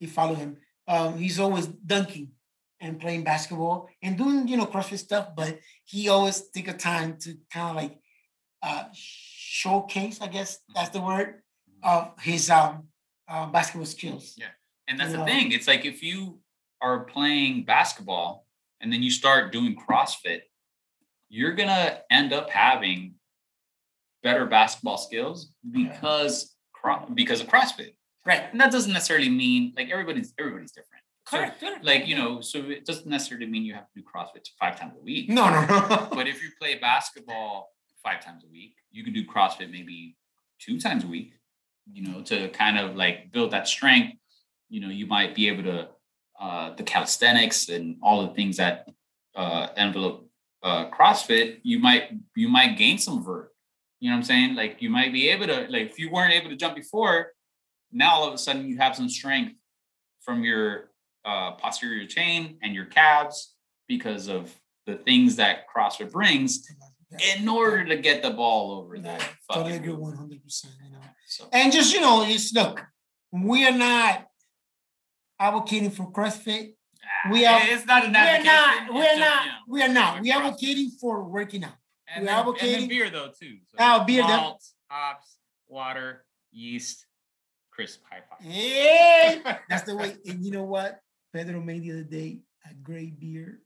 you 0.00 0.08
follow 0.08 0.34
him. 0.34 0.56
Um, 0.86 1.16
he's 1.18 1.38
always 1.40 1.66
dunking 1.66 2.28
and 2.80 3.00
playing 3.00 3.24
basketball 3.24 3.88
and 4.02 4.18
doing 4.18 4.46
you 4.48 4.56
know 4.56 4.66
CrossFit 4.66 4.98
stuff, 4.98 5.28
but 5.36 5.58
he 5.84 6.08
always 6.08 6.48
take 6.50 6.68
a 6.68 6.74
time 6.74 7.16
to 7.20 7.36
kind 7.50 7.70
of 7.70 7.76
like 7.76 7.98
uh, 8.62 8.84
showcase, 8.92 10.20
I 10.20 10.28
guess 10.28 10.58
that's 10.74 10.90
the 10.90 11.00
word, 11.00 11.42
of 11.82 12.12
his 12.20 12.50
um, 12.50 12.88
uh, 13.28 13.46
basketball 13.46 13.86
skills. 13.86 14.34
Yeah. 14.36 14.46
And 14.88 14.98
that's 14.98 15.12
Yeah. 15.12 15.18
the 15.18 15.24
thing. 15.24 15.52
It's 15.52 15.68
like 15.68 15.84
if 15.84 16.02
you 16.02 16.40
are 16.80 17.04
playing 17.04 17.64
basketball 17.64 18.46
and 18.80 18.92
then 18.92 19.02
you 19.02 19.10
start 19.10 19.52
doing 19.52 19.76
CrossFit, 19.76 20.42
you're 21.28 21.54
gonna 21.54 22.00
end 22.10 22.32
up 22.32 22.50
having 22.50 23.14
better 24.22 24.46
basketball 24.46 24.98
skills 24.98 25.52
because 25.70 26.54
cro- 26.72 27.06
because 27.14 27.40
of 27.40 27.46
CrossFit. 27.48 27.94
Right. 28.26 28.44
And 28.50 28.60
that 28.60 28.72
doesn't 28.72 28.92
necessarily 28.92 29.28
mean 29.28 29.74
like 29.76 29.90
everybody's 29.90 30.32
everybody's 30.38 30.72
different. 30.72 31.02
So, 31.28 31.38
Correct. 31.38 31.60
correct. 31.60 31.84
like 31.84 32.06
you 32.06 32.16
know, 32.16 32.40
so 32.40 32.58
it 32.58 32.84
doesn't 32.84 33.06
necessarily 33.06 33.46
mean 33.46 33.64
you 33.64 33.74
have 33.74 33.86
to 33.86 34.00
do 34.00 34.02
CrossFit 34.02 34.46
five 34.58 34.78
times 34.78 34.94
a 34.98 35.02
week. 35.02 35.28
No, 35.30 35.48
no, 35.50 35.64
no. 35.66 36.08
But 36.12 36.26
if 36.26 36.42
you 36.42 36.50
play 36.60 36.78
basketball 36.78 37.70
five 38.02 38.24
times 38.24 38.44
a 38.44 38.50
week, 38.50 38.74
you 38.92 39.04
can 39.04 39.12
do 39.12 39.24
CrossFit 39.26 39.70
maybe 39.70 40.16
two 40.60 40.78
times 40.78 41.04
a 41.04 41.06
week, 41.06 41.32
you 41.92 42.06
know, 42.06 42.22
to 42.22 42.48
kind 42.50 42.78
of 42.78 42.96
like 42.96 43.32
build 43.32 43.50
that 43.52 43.66
strength. 43.68 44.16
You 44.68 44.80
know, 44.80 44.88
you 44.88 45.06
might 45.06 45.34
be 45.34 45.48
able 45.48 45.62
to, 45.64 45.88
uh, 46.40 46.74
the 46.74 46.82
calisthenics 46.82 47.68
and 47.68 47.96
all 48.02 48.26
the 48.26 48.34
things 48.34 48.56
that 48.56 48.88
uh, 49.36 49.68
envelope 49.76 50.28
uh, 50.62 50.90
CrossFit, 50.90 51.60
you 51.62 51.78
might, 51.78 52.10
you 52.34 52.48
might 52.48 52.76
gain 52.76 52.98
some 52.98 53.24
vert. 53.24 53.50
You 54.00 54.10
know 54.10 54.16
what 54.16 54.20
I'm 54.20 54.24
saying? 54.24 54.54
Like 54.54 54.82
you 54.82 54.90
might 54.90 55.12
be 55.12 55.28
able 55.28 55.46
to, 55.46 55.66
like, 55.68 55.90
if 55.90 55.98
you 55.98 56.10
weren't 56.10 56.32
able 56.32 56.50
to 56.50 56.56
jump 56.56 56.76
before, 56.76 57.32
now 57.94 58.10
all 58.16 58.28
of 58.28 58.34
a 58.34 58.38
sudden 58.38 58.66
you 58.68 58.76
have 58.76 58.94
some 58.96 59.08
strength 59.08 59.54
from 60.20 60.42
your 60.44 60.90
uh, 61.24 61.52
posterior 61.52 62.06
chain 62.06 62.58
and 62.62 62.74
your 62.74 62.84
calves 62.86 63.54
because 63.88 64.28
of 64.28 64.52
the 64.86 64.96
things 64.96 65.36
that 65.36 65.64
CrossFit 65.74 66.10
brings 66.12 66.66
in 67.38 67.48
order 67.48 67.84
to 67.84 67.96
get 67.96 68.22
the 68.22 68.30
ball 68.30 68.72
over 68.72 68.98
that. 68.98 69.20
Yeah, 69.20 69.26
fucking 69.48 69.62
totally 69.62 69.76
agree, 69.76 69.92
one 69.94 70.16
hundred 70.16 70.42
percent. 70.42 70.74
You 70.84 70.90
know, 70.92 70.98
So 71.28 71.48
and 71.52 71.72
just 71.72 71.94
you 71.94 72.00
know, 72.00 72.24
it's 72.26 72.52
look, 72.52 72.84
we 73.32 73.64
are 73.66 73.72
not 73.76 74.26
advocating 75.38 75.90
for 75.90 76.10
CrossFit. 76.10 76.72
ah, 77.02 77.30
we 77.30 77.46
are- 77.46 77.60
it's 77.62 77.86
not 77.86 78.04
an 78.04 78.12
We 78.12 78.18
are 78.18 78.42
not. 78.44 78.92
We 78.94 79.06
are 79.06 79.18
not. 79.18 79.46
We 79.68 79.82
are 79.82 79.88
not. 79.88 80.20
We 80.22 80.32
are 80.32 80.42
advocating 80.42 80.90
for 81.00 81.24
working 81.24 81.64
out. 81.64 81.72
and 82.08 82.24
we're 82.24 82.26
then, 82.26 82.38
and 82.38 82.48
advocating- 82.48 82.80
then 82.80 82.88
beer 82.88 83.10
though 83.10 83.28
too. 83.38 83.58
So 83.70 83.76
Oh, 83.78 84.04
beer, 84.04 84.22
that- 84.22 84.40
malt, 84.40 84.62
hops, 84.90 85.38
water, 85.68 86.26
yeast, 86.50 87.06
crisp, 87.74 88.00
high 88.10 88.20
five. 88.28 88.46
Hey, 88.46 89.40
that's 89.68 89.82
the 89.84 89.96
way. 89.96 90.16
And 90.26 90.44
you 90.44 90.50
know 90.52 90.64
what? 90.64 91.00
Pedro 91.32 91.60
made 91.60 91.82
the 91.82 91.92
other 91.92 92.02
day 92.04 92.40
a 92.70 92.74
great 92.74 93.18
beer. 93.18 93.60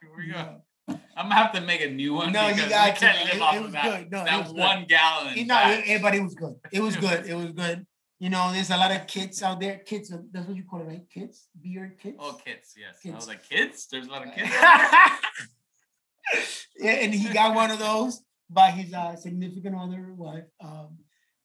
Here 0.00 0.10
we 0.16 0.32
go. 0.32 0.62
I'm 0.88 1.28
gonna 1.28 1.34
have 1.34 1.52
to 1.52 1.60
make 1.60 1.80
a 1.82 1.90
new 1.90 2.14
one. 2.14 2.32
No, 2.32 2.48
you 2.48 2.68
got 2.68 2.96
to, 2.96 3.06
live 3.06 3.34
It- 3.34 3.40
off 3.40 3.54
it 3.54 3.58
of 3.58 3.64
was 3.64 3.72
that, 3.74 3.84
good. 3.84 4.10
No, 4.10 4.22
it 4.22 4.24
that 4.24 4.42
was 4.42 4.52
good. 4.52 4.60
one 4.60 4.84
gallon. 4.88 5.46
Know, 5.46 5.54
batch. 5.54 5.78
it, 5.78 5.88
it- 5.90 6.02
but 6.02 6.14
it 6.14 6.22
was 6.22 6.34
good. 6.34 6.54
It 6.72 6.80
was 6.82 6.96
good. 6.96 7.26
It 7.26 7.34
was 7.34 7.52
good. 7.52 7.86
You 8.18 8.30
know, 8.30 8.52
there's 8.52 8.70
a 8.70 8.76
lot 8.76 8.92
of 8.92 9.06
kids 9.08 9.42
out 9.42 9.58
there. 9.60 9.78
Kids, 9.78 10.12
uh, 10.12 10.18
that's 10.30 10.46
what 10.46 10.56
you 10.56 10.62
call 10.64 10.80
it, 10.80 10.84
right? 10.84 11.02
Kids, 11.12 11.48
beer 11.60 11.96
kids. 12.00 12.16
Oh, 12.20 12.38
kids, 12.44 12.72
yes. 12.78 12.94
I 12.98 13.02
Kids. 13.02 13.14
was 13.16 13.26
like, 13.28 13.48
kids? 13.48 13.88
There's 13.90 14.06
a 14.06 14.10
lot 14.10 14.26
of 14.26 14.32
kids. 14.32 14.48
yeah, 16.78 16.92
and 17.02 17.12
he 17.14 17.32
got 17.32 17.54
one 17.54 17.70
of 17.72 17.78
those 17.80 18.22
by 18.48 18.70
his 18.70 18.94
uh, 18.94 19.16
significant 19.16 19.74
other 19.76 20.12
wife, 20.16 20.44
um, 20.62 20.98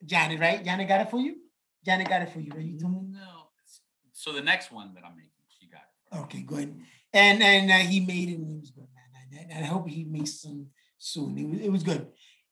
Janet, 0.05 0.39
right? 0.39 0.63
Janet 0.63 0.87
got 0.87 1.01
it 1.01 1.09
for 1.09 1.19
you. 1.19 1.35
Janet 1.87 2.09
got 2.09 2.21
it 2.21 2.29
for 2.33 2.41
you, 2.41 2.51
right? 2.53 2.65
You 2.65 2.77
told 2.77 2.93
me. 2.93 3.17
no. 3.17 3.43
So 4.11 4.33
the 4.33 4.41
next 4.41 4.71
one 4.73 4.93
that 4.95 5.03
I'm 5.05 5.15
making, 5.15 5.31
she 5.47 5.67
got 5.69 5.83
it. 6.11 6.17
Okay, 6.25 6.41
good. 6.41 6.81
And 7.13 7.41
and 7.41 7.71
uh, 7.71 7.75
he 7.75 8.01
made 8.01 8.29
it, 8.29 8.39
and 8.39 8.57
it 8.57 8.59
was 8.59 8.71
good, 8.71 8.87
man. 8.93 9.41
And, 9.41 9.51
and 9.53 9.63
I 9.65 9.67
hope 9.67 9.87
he 9.87 10.03
makes 10.03 10.41
some 10.41 10.67
soon. 10.97 11.37
It 11.37 11.47
was 11.47 11.59
it 11.61 11.71
was 11.71 11.83
good, 11.83 12.07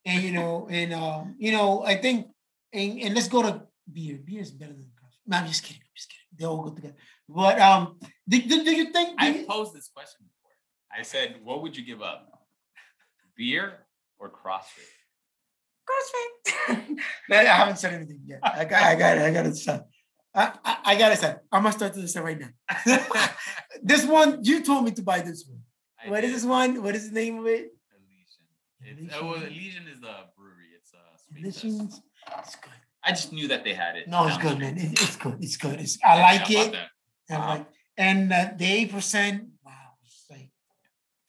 and 0.06 0.24
you 0.24 0.32
know, 0.32 0.68
and 0.72 0.94
um, 0.94 1.36
you 1.38 1.52
know, 1.52 1.84
I 1.84 1.96
think, 1.98 2.28
and, 2.72 3.02
and 3.02 3.14
let's 3.16 3.28
go 3.28 3.42
to 3.42 3.64
beer. 3.92 4.20
Beer 4.24 4.42
is 4.42 4.52
better 4.52 4.72
than 4.74 4.86
CrossFit. 4.86 5.28
No, 5.28 5.38
I'm 5.38 5.48
just 5.48 5.64
kidding. 5.64 5.82
I'm 5.84 5.96
just 5.98 6.10
kidding. 6.10 6.32
They 6.38 6.46
all 6.46 6.62
go 6.64 6.74
together. 6.74 6.96
But 7.28 7.60
um, 7.60 7.98
do, 8.30 8.42
do, 8.42 8.64
do 8.64 8.72
you 8.74 8.92
think? 8.94 9.20
do 9.20 9.26
I 9.26 9.30
you- 9.30 9.46
posed 9.48 9.74
this 9.74 9.90
question 9.90 10.20
before. 10.22 10.52
I 10.98 11.02
said, 11.02 11.42
what 11.44 11.62
would 11.62 11.76
you 11.76 11.84
give 11.86 12.02
up? 12.02 12.30
Beer 13.36 13.80
or 14.18 14.30
CrossFit? 14.30 14.95
CrossFit. 15.88 16.98
no, 17.30 17.38
I 17.38 17.44
haven't 17.44 17.78
said 17.78 17.94
anything 17.94 18.22
yet. 18.26 18.40
I 18.44 18.66
got, 18.66 18.82
I 18.84 18.96
got 18.96 19.18
it. 19.18 19.22
I 19.24 19.32
got 19.32 19.46
it. 19.46 19.56
Son. 19.56 19.84
I, 20.34 20.52
I, 20.64 20.78
I 20.86 20.96
got 20.98 21.12
it. 21.14 21.20
Son. 21.20 21.36
I'm 21.52 21.64
gonna 21.64 21.74
start 21.74 21.94
to 21.94 22.02
this 22.02 22.16
right 22.18 22.40
now. 22.40 22.50
this 23.84 24.06
one, 24.06 24.40
you 24.44 24.64
told 24.64 24.86
me 24.86 24.92
to 24.92 25.02
buy 25.02 25.20
this 25.22 25.46
one. 25.48 25.62
I 26.04 26.10
What 26.10 26.24
is 26.24 26.32
did. 26.32 26.36
this 26.38 26.46
one? 26.46 26.84
What 26.84 26.96
is 26.96 27.10
the 27.10 27.16
name 27.16 27.40
of 27.40 27.46
it? 27.48 27.70
Elysian. 28.82 29.06
It's, 29.06 29.16
oh, 29.20 29.26
well, 29.28 29.36
Elysian 29.44 29.88
is 29.88 30.00
the 30.02 30.14
brewery. 30.38 30.70
It's 30.78 30.92
a 30.94 31.04
sweet. 31.24 31.46
Elysians. 31.46 31.94
It's 32.40 32.56
good. 32.56 32.72
I 33.04 33.12
just 33.12 33.32
knew 33.32 33.48
that 33.50 33.64
they 33.64 33.74
had 33.74 33.96
it. 33.96 34.08
No, 34.08 34.28
it's 34.28 34.38
good, 34.38 34.58
man. 34.60 34.78
It, 34.78 34.94
it's 34.94 35.16
good. 35.16 35.38
It's 35.40 35.58
good. 35.58 35.80
It's, 35.80 35.98
I 36.04 36.20
like 36.22 36.50
Yeah, 36.50 36.60
it. 36.62 36.64
bought 36.66 36.72
that. 36.74 36.90
And, 37.30 37.38
Uh-huh. 37.42 37.50
like, 37.50 37.66
and 37.98 38.34
uh, 38.34 38.50
the 38.58 38.66
eight 38.66 38.92
percent, 38.92 39.48
wow, 39.64 39.72
it's 40.04 40.26
like 40.30 40.50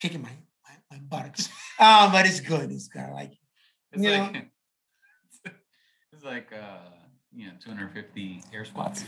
kicking 0.00 0.22
my 0.22 0.30
my, 0.64 0.74
my 0.90 0.98
buttocks. 0.98 1.48
um, 1.78 2.10
but 2.12 2.26
it's 2.26 2.40
good. 2.40 2.70
It's 2.72 2.88
good. 2.88 3.02
I 3.02 3.12
like 3.12 3.32
it. 3.32 3.38
It's 3.96 4.04
You 4.04 4.10
like 4.10 4.50
it's 6.12 6.24
like 6.24 6.52
uh 6.52 6.78
you 7.34 7.46
know 7.46 7.52
250 7.64 8.42
air 8.52 8.64
squats. 8.64 9.04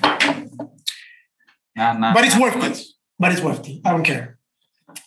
Not, 1.77 2.01
not, 2.01 2.15
But 2.15 2.24
it's 2.24 2.35
not 2.35 2.43
worth 2.43 2.55
too 2.55 2.59
it. 2.60 2.69
much. 2.70 2.81
But 3.19 3.32
it's 3.32 3.40
worth 3.40 3.69
it. 3.69 3.81
I 3.85 3.93
don't 3.93 4.02
care. 4.05 4.39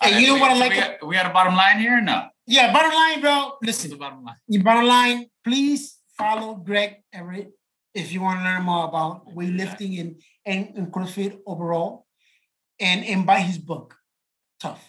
And 0.02 0.22
you 0.22 0.28
know 0.28 0.36
we- 0.36 0.40
what 0.42 0.52
I 0.52 0.58
like 0.58 0.72
We 0.72 0.78
got, 0.78 1.08
we 1.08 1.16
got 1.16 1.26
a 1.26 1.34
bottom 1.34 1.56
line 1.56 1.80
here 1.80 1.98
or 1.98 2.02
no? 2.02 2.28
Yeah, 2.48 2.72
bottom 2.74 2.94
line, 2.94 3.22
bro. 3.22 3.36
What's 3.60 3.60
the 3.62 3.66
Listen, 3.90 3.98
bottom 3.98 4.24
line? 4.24 4.36
your 4.48 4.64
bottom 4.64 4.86
line, 4.86 5.26
please 5.44 5.98
follow 6.18 6.56
Greg 6.56 6.96
Everett 7.14 7.52
if 7.94 8.12
you 8.14 8.22
want 8.22 8.40
to 8.40 8.44
learn 8.44 8.64
more 8.64 8.86
about 8.88 9.28
weightlifting 9.36 10.00
and, 10.00 10.22
and, 10.46 10.78
and 10.78 10.88
CrossFit 10.94 11.40
overall. 11.46 12.06
And 12.80 13.06
and 13.06 13.26
buy 13.28 13.42
his 13.42 13.60
book, 13.60 13.96
Tough. 14.60 14.82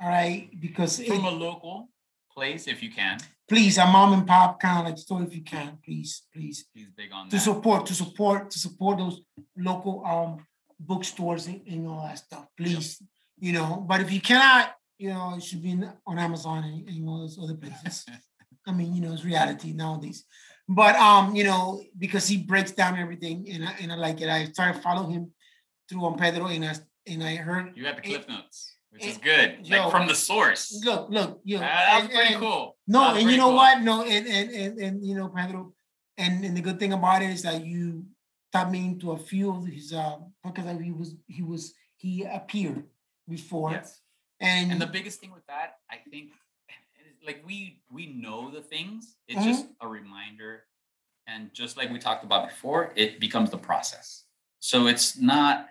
All 0.00 0.08
right. 0.08 0.48
Because 0.60 1.00
it, 1.00 1.08
From 1.08 1.24
a 1.24 1.30
local 1.30 1.88
place, 2.32 2.68
if 2.68 2.82
you 2.84 2.90
can. 2.92 3.18
Please, 3.48 3.78
a 3.78 3.86
mom 3.86 4.12
and 4.12 4.26
pop 4.26 4.60
kind 4.60 4.80
of 4.80 4.84
like 4.86 4.98
store 4.98 5.22
if 5.22 5.34
you 5.34 5.42
can, 5.42 5.78
please, 5.84 6.22
please. 6.32 6.66
He's 6.74 6.90
big 6.96 7.12
on 7.12 7.26
that. 7.26 7.30
to 7.30 7.36
that. 7.36 7.42
support 7.42 7.86
to 7.86 7.94
support 7.94 8.50
to 8.50 8.58
support 8.58 8.98
those 8.98 9.20
local 9.56 10.04
um 10.04 10.44
bookstores 10.78 11.46
and, 11.46 11.62
and 11.66 11.86
all 11.88 12.02
that 12.02 12.18
stuff 12.18 12.46
please 12.56 13.02
you 13.38 13.52
know 13.52 13.84
but 13.88 14.00
if 14.00 14.12
you 14.12 14.20
cannot 14.20 14.74
you 14.98 15.08
know 15.08 15.34
it 15.36 15.42
should 15.42 15.62
be 15.62 15.72
on 16.06 16.18
amazon 16.18 16.64
and, 16.64 16.88
and 16.88 17.08
all 17.08 17.20
those 17.20 17.38
other 17.42 17.54
places 17.54 18.04
i 18.66 18.72
mean 18.72 18.94
you 18.94 19.00
know 19.00 19.12
it's 19.12 19.24
reality 19.24 19.72
nowadays 19.72 20.24
but 20.68 20.94
um 20.96 21.34
you 21.34 21.44
know 21.44 21.82
because 21.98 22.28
he 22.28 22.36
breaks 22.36 22.72
down 22.72 22.98
everything 22.98 23.48
and 23.50 23.64
I, 23.64 23.74
and 23.80 23.92
I 23.92 23.96
like 23.96 24.20
it 24.20 24.28
i 24.28 24.44
started 24.46 24.82
following 24.82 25.10
him 25.12 25.32
through 25.88 26.04
on 26.04 26.18
pedro 26.18 26.46
and 26.48 26.64
i 26.64 26.74
and 27.06 27.24
i 27.24 27.36
heard 27.36 27.72
You 27.74 27.84
got 27.84 27.96
the 27.96 28.02
cliff 28.02 28.28
notes, 28.28 28.75
which 28.90 29.04
is 29.06 29.18
good. 29.18 29.58
yo, 29.62 29.82
like 29.82 29.90
from 29.90 30.06
the 30.06 30.14
source. 30.14 30.72
look 30.84 31.10
look 31.10 31.40
you 31.44 31.58
know 31.58 31.64
Uh, 31.64 31.68
that 31.68 31.94
was 31.96 32.04
and- 32.04 32.12
pretty 32.14 32.34
and- 32.34 32.42
cool. 32.42 32.76
no, 32.86 33.14
and 33.14 33.30
you 33.30 33.36
know 33.36 33.48
cool. 33.48 33.56
what? 33.56 33.80
No, 33.82 34.02
and 34.04 34.26
and 34.26 34.50
and, 34.50 34.78
and 34.78 35.04
you 35.06 35.14
know, 35.16 35.28
Pedro, 35.28 35.72
and, 36.18 36.44
and 36.44 36.56
the 36.56 36.60
good 36.62 36.78
thing 36.78 36.92
about 36.92 37.22
it 37.22 37.30
is 37.30 37.42
that 37.42 37.64
you 37.64 38.04
taught 38.52 38.70
me 38.70 38.84
into 38.86 39.12
a 39.12 39.18
few 39.18 39.50
of 39.50 39.66
his 39.66 39.92
uh 39.92 40.16
because 40.44 40.80
he 40.80 40.92
was 40.92 41.14
he 41.26 41.42
was 41.42 41.74
he 41.96 42.24
appeared 42.24 42.84
before. 43.28 43.72
Yes. 43.72 44.00
And, 44.40 44.70
And 44.70 44.80
the 44.80 44.86
biggest 44.86 45.18
thing 45.20 45.32
with 45.32 45.46
that, 45.46 45.76
I 45.90 45.96
think, 46.10 46.30
like 47.26 47.42
we 47.46 47.80
we 47.90 48.06
know 48.12 48.50
the 48.50 48.60
things. 48.62 49.16
It's 49.28 49.38
Mm-hmm. 49.38 49.48
just 49.50 49.66
a 49.80 49.88
reminder, 49.88 50.64
and 51.26 51.52
just 51.54 51.76
like 51.76 51.90
we 51.90 51.98
talked 51.98 52.24
about 52.24 52.48
before, 52.48 52.92
it 52.96 53.18
becomes 53.20 53.50
the 53.50 53.58
process. 53.58 54.24
So 54.60 54.86
it's 54.86 55.18
not. 55.18 55.68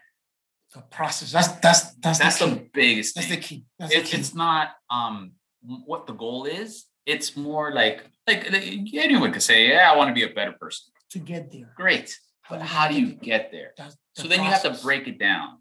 The 0.75 0.81
process. 0.81 1.31
That's 1.31 1.47
that's 1.65 1.81
that's, 1.95 2.19
That's 2.19 2.39
the 2.39 2.47
the 2.47 2.69
biggest 2.73 3.15
That's 3.15 3.27
thing. 3.27 3.39
the 3.39 3.45
key. 3.45 3.65
That's 3.79 3.93
It, 3.93 4.03
the 4.03 4.09
key. 4.09 4.17
it's 4.17 4.35
not 4.35 4.69
um 4.91 5.31
what 5.63 6.05
the 6.05 6.13
goal 6.13 6.45
is. 6.45 6.85
It's 7.05 7.35
more 7.35 7.71
like 7.73 8.03
like 8.27 8.45
anyone 8.93 9.31
could 9.31 9.41
say, 9.43 9.69
yeah, 9.69 9.91
I 9.91 9.95
want 9.97 10.09
to 10.09 10.13
be 10.13 10.23
a 10.23 10.33
better 10.33 10.53
person. 10.53 10.85
to 11.11 11.19
get 11.19 11.51
there. 11.51 11.71
Great, 11.77 12.17
but 12.49 12.61
how 12.61 12.87
do 12.89 12.95
you 12.99 13.13
get 13.13 13.51
there? 13.51 13.71
That's 13.77 13.95
So 14.13 14.23
the 14.23 14.29
then 14.29 14.43
you 14.43 14.49
have 14.51 14.63
to 14.63 14.75
break 14.83 15.07
it 15.07 15.17
down, 15.17 15.59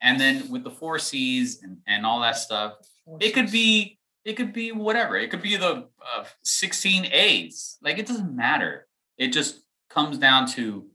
and 0.00 0.20
then 0.20 0.48
with 0.50 0.64
the 0.64 0.70
four 0.70 0.98
C's 0.98 1.62
and 1.62 1.78
and 1.86 2.06
all 2.06 2.20
that 2.20 2.36
stuff, 2.36 2.72
it 3.20 3.30
could 3.34 3.50
be 3.50 3.98
it 4.24 4.34
could 4.38 4.52
be 4.54 4.72
whatever 4.72 5.16
it 5.18 5.30
could 5.30 5.42
be 5.42 5.56
the 5.56 5.86
uh, 6.16 6.24
16 6.44 7.04
a's 7.12 7.76
like 7.82 7.98
it 7.98 8.06
doesn't 8.06 8.34
matter 8.34 8.86
it 9.18 9.28
just 9.34 9.60
comes 9.90 10.16
down 10.16 10.46
to 10.48 10.86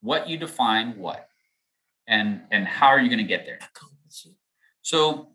what 0.00 0.26
you 0.26 0.38
define 0.38 0.96
what 0.96 1.25
and 2.06 2.42
and 2.50 2.66
how 2.66 2.88
are 2.88 3.00
you 3.00 3.08
going 3.08 3.18
to 3.18 3.24
get 3.24 3.44
there 3.46 3.56
Accomplish 3.56 4.26
it. 4.26 4.32
so 4.82 5.30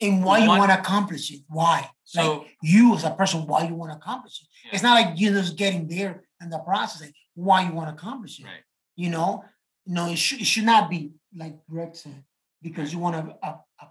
And 0.00 0.24
why 0.24 0.38
you 0.38 0.48
want 0.48 0.70
to 0.70 0.78
accomplish 0.78 1.30
it? 1.32 1.40
Why? 1.48 1.88
so 2.04 2.38
like 2.38 2.46
you 2.62 2.94
as 2.94 3.04
a 3.04 3.10
person, 3.10 3.46
why 3.46 3.66
you 3.66 3.74
want 3.74 3.90
to 3.92 3.96
accomplish 3.96 4.40
it? 4.42 4.48
Yeah. 4.64 4.74
It's 4.74 4.82
not 4.82 4.94
like 5.00 5.20
you're 5.20 5.32
just 5.32 5.56
getting 5.56 5.88
there 5.88 6.22
and 6.40 6.52
the 6.52 6.58
process. 6.58 7.00
Like 7.02 7.14
why 7.34 7.66
you 7.66 7.72
want 7.72 7.88
to 7.88 7.94
accomplish 7.94 8.38
it? 8.40 8.44
right 8.44 8.64
you 8.96 9.10
know 9.10 9.44
no 9.86 10.08
it 10.08 10.16
should, 10.18 10.40
it 10.40 10.46
should 10.46 10.64
not 10.64 10.90
be 10.90 11.12
like 11.36 11.54
greg 11.70 11.94
said 11.94 12.24
because 12.62 12.92
you 12.92 12.98
want 12.98 13.14
to 13.14 13.36
a, 13.46 13.50
a 13.82 13.86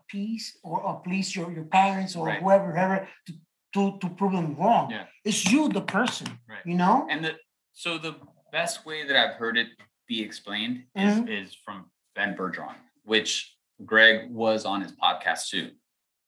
or, 0.64 0.82
or 0.82 1.02
please 1.02 1.36
your, 1.36 1.52
your 1.52 1.66
parents 1.66 2.16
or 2.16 2.26
Right. 2.28 2.42
whoever 2.42 2.72
whoever 2.72 3.08
to, 3.28 3.34
to 3.74 3.98
to 4.00 4.10
prove 4.10 4.34
them 4.34 4.56
wrong 4.56 4.90
Yeah. 4.92 5.06
it's 5.24 5.46
you 5.52 5.70
the 5.70 5.82
person 5.82 6.28
Right. 6.50 6.66
you 6.66 6.76
know 6.76 7.08
and 7.10 7.24
the 7.24 7.34
so 7.74 7.98
the 7.98 8.16
best 8.52 8.86
way 8.86 9.06
that 9.08 9.16
i've 9.16 9.36
heard 9.36 9.58
it 9.58 9.68
be 10.08 10.22
explained 10.22 10.84
is 10.96 11.14
mm-hmm. 11.14 11.28
is 11.28 11.56
from 11.66 11.86
ben 12.16 12.36
bergeron 12.36 12.76
which 13.04 13.56
greg 13.86 14.32
was 14.32 14.66
on 14.66 14.82
his 14.82 14.92
podcast 14.94 15.50
too. 15.50 15.72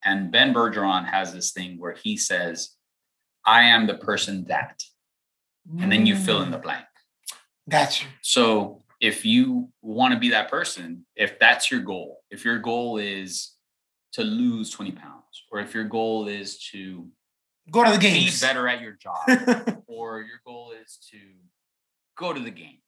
And 0.04 0.32
ben 0.32 0.54
bergeron 0.54 1.06
has 1.06 1.34
this 1.34 1.52
thing 1.52 1.80
where 1.80 1.94
he 1.94 2.18
says 2.18 2.76
i 3.46 3.64
am 3.64 3.88
the 3.88 3.96
person 3.96 4.46
that 4.46 4.84
and 5.80 5.92
then 5.92 6.06
you 6.06 6.16
fill 6.16 6.42
in 6.42 6.52
the 6.52 6.58
blank. 6.58 6.86
Gotcha. 7.70 8.06
So 8.22 8.84
if 9.02 9.26
you 9.26 9.70
want 9.82 10.14
to 10.14 10.20
be 10.20 10.30
that 10.30 10.50
person, 10.50 11.06
if 11.16 11.38
that's 11.40 11.70
your 11.70 11.82
goal, 11.82 12.20
if 12.32 12.46
your 12.46 12.60
goal 12.60 12.98
is 12.98 13.54
to 14.14 14.24
lose 14.24 14.70
20 14.72 14.92
pounds, 14.92 15.24
or 15.52 15.60
if 15.60 15.74
your 15.74 15.84
goal 15.84 16.28
is 16.28 16.58
to 16.72 17.08
go 17.70 17.84
to 17.84 17.92
the 17.92 17.98
be 17.98 18.10
games. 18.10 18.42
better 18.42 18.68
at 18.68 18.82
your 18.82 18.94
job, 19.02 19.84
or 19.88 20.22
your 20.22 20.40
goal 20.46 20.74
is 20.82 20.98
to 21.12 21.18
go 22.18 22.34
to 22.34 22.40
the 22.40 22.52
games, 22.52 22.82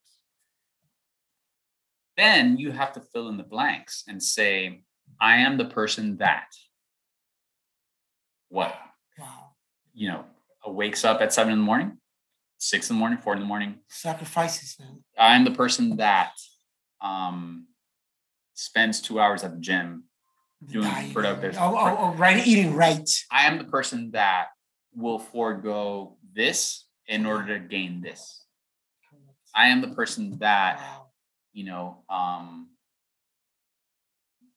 then 2.19 2.57
you 2.57 2.71
have 2.71 2.93
to 2.93 2.99
fill 2.99 3.29
in 3.29 3.37
the 3.37 3.43
blanks 3.43 4.03
and 4.07 4.21
say, 4.21 4.81
I 5.21 5.37
am 5.37 5.57
the 5.57 5.65
person 5.65 6.17
that 6.17 6.47
what? 8.49 8.75
wow 9.17 9.51
You 9.93 10.09
know, 10.09 10.25
wakes 10.67 11.05
up 11.05 11.21
at 11.21 11.33
seven 11.33 11.53
in 11.53 11.59
the 11.59 11.65
morning, 11.65 11.97
six 12.57 12.89
in 12.89 12.95
the 12.95 12.99
morning, 12.99 13.19
four 13.19 13.33
in 13.33 13.39
the 13.39 13.45
morning, 13.45 13.79
sacrifices 13.87 14.75
man 14.79 15.03
I'm 15.17 15.43
the 15.45 15.51
person 15.51 15.97
that 15.97 16.31
um, 17.01 17.67
spends 18.53 19.01
two 19.01 19.19
hours 19.19 19.43
at 19.43 19.51
the 19.53 19.59
gym. 19.59 20.03
Doing 20.67 21.13
productive- 21.13 21.55
oh, 21.57 21.73
oh, 21.77 21.97
oh, 21.99 22.13
right 22.15 22.45
eating 22.45 22.75
right 22.75 23.09
I 23.31 23.45
am 23.45 23.57
the 23.59 23.63
person 23.63 24.11
that 24.11 24.47
will 24.93 25.19
forego 25.19 26.17
this 26.33 26.85
in 27.07 27.25
order 27.25 27.57
to 27.57 27.65
gain 27.65 28.01
this. 28.01 28.43
I 29.55 29.69
am 29.69 29.79
the 29.79 29.95
person 29.95 30.37
that 30.39 30.79
wow 30.79 31.08
you 31.53 31.65
know 31.65 31.97
um, 32.09 32.67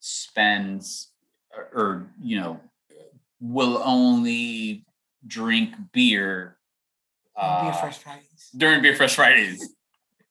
spends 0.01 1.11
or, 1.57 1.69
or 1.75 2.07
you 2.21 2.39
know 2.39 2.61
will 3.41 3.83
only 3.85 4.85
drink 5.27 5.75
beer. 5.93 6.57
On 7.37 7.65
beer 7.65 7.73
uh, 7.73 7.81
fresh 7.81 7.99
fridays 7.99 8.51
during 8.57 8.83
Beer 8.83 8.95
Fresh 8.95 9.17
Fridays. 9.17 9.75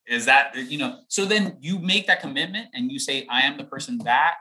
Is 0.08 0.26
that 0.26 0.56
you 0.56 0.78
know? 0.78 1.00
So 1.08 1.26
then 1.26 1.58
you 1.62 1.80
make 1.80 2.08
that 2.08 2.22
commitment 2.22 2.68
and 2.74 2.92
you 2.92 3.00
say, 3.00 3.26
"I 3.30 3.42
am 3.42 3.58
the 3.58 3.64
person 3.64 3.98
that 4.00 4.36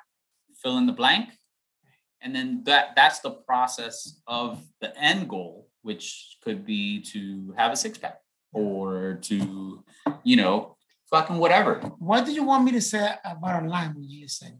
fill 0.62 0.78
in 0.78 0.86
the 0.86 0.92
blank," 0.92 1.30
and 2.20 2.34
then 2.34 2.62
that 2.64 2.94
that's 2.96 3.20
the 3.20 3.30
process 3.30 4.20
of 4.26 4.62
the 4.80 4.96
end 4.98 5.28
goal, 5.28 5.68
which 5.82 6.36
could 6.42 6.66
be 6.66 7.00
to 7.12 7.54
have 7.56 7.72
a 7.72 7.76
six 7.76 7.98
pack 7.98 8.20
or 8.52 9.18
to, 9.22 9.84
you 10.24 10.36
know, 10.36 10.76
fucking 11.10 11.38
whatever. 11.38 11.74
what 11.98 12.24
did 12.24 12.34
you 12.34 12.44
want 12.44 12.64
me 12.64 12.72
to 12.72 12.80
say 12.80 13.10
about 13.24 13.62
a 13.64 13.66
line 13.68 13.94
when 13.94 14.04
you 14.08 14.22
just 14.24 14.38
said 14.38 14.58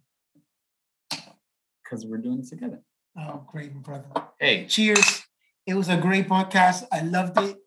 Because 1.83 2.07
we're 2.07 2.19
doing 2.19 2.39
this 2.39 2.51
together. 2.51 2.81
oh 3.19 3.45
great 3.51 3.73
brother 3.75 4.07
Hey, 4.39 4.67
cheers. 4.67 5.23
It 5.67 5.75
was 5.75 5.89
a 5.91 5.97
great 5.99 6.27
podcast. 6.29 6.85
I 6.91 7.03
loved 7.03 7.39
it. 7.39 7.59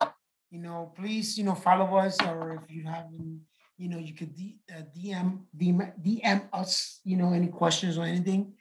You 0.49 0.59
know, 0.59 0.91
please, 0.97 1.37
you 1.37 1.43
know, 1.43 1.53
follow 1.55 1.95
us, 1.97 2.17
or 2.21 2.53
if 2.63 2.69
you 2.75 2.83
haven't, 2.83 3.41
you 3.77 3.89
know, 3.89 3.99
you 3.99 4.13
could 4.15 4.35
D, 4.35 4.57
uh, 4.71 4.81
DM, 4.97 5.41
DM 5.55 5.93
DM 6.01 6.49
us, 6.51 6.99
you 7.03 7.15
know, 7.17 7.31
any 7.33 7.47
questions 7.47 7.97
or 7.97 8.05
anything, 8.05 8.53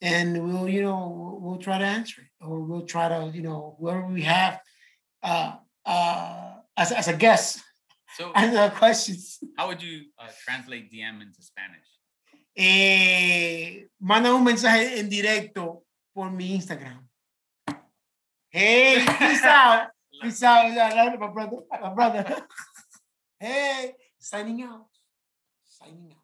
and 0.00 0.28
we'll, 0.46 0.68
you 0.68 0.82
know, 0.82 1.12
we'll, 1.16 1.40
we'll 1.40 1.58
try 1.58 1.78
to 1.78 1.84
answer 1.84 2.22
it, 2.22 2.44
or 2.44 2.60
we'll 2.60 2.86
try 2.86 3.08
to, 3.08 3.30
you 3.34 3.42
know, 3.42 3.76
whoever 3.80 4.06
we 4.06 4.22
have, 4.22 4.60
uh, 5.24 5.54
uh, 5.84 6.52
as 6.76 6.92
as 6.92 7.08
a 7.08 7.16
guest, 7.16 7.60
So 8.16 8.32
answer 8.32 8.72
questions. 8.74 9.38
how 9.58 9.68
would 9.68 9.82
you 9.82 10.06
uh, 10.18 10.28
translate 10.44 10.90
DM 10.90 11.20
into 11.20 11.42
Spanish? 11.42 11.84
Eh, 12.56 13.88
manda 14.00 14.32
un 14.32 14.42
mensaje 14.42 14.98
en 14.98 15.10
directo 15.10 15.84
por 16.14 16.30
mi 16.30 16.54
Instagram. 16.54 17.06
Hey, 18.48 19.04
peace 19.18 19.44
out. 19.44 19.88
Peace 20.22 20.42
out. 20.42 20.64
I 20.64 20.94
love 20.94 21.12
you, 21.12 21.18
my 21.18 21.28
brother. 21.28 21.58
My 21.70 21.92
brother. 21.92 22.46
Hey, 23.38 23.92
signing 24.18 24.62
out. 24.62 24.86
Signing 25.62 26.10
out. 26.10 26.15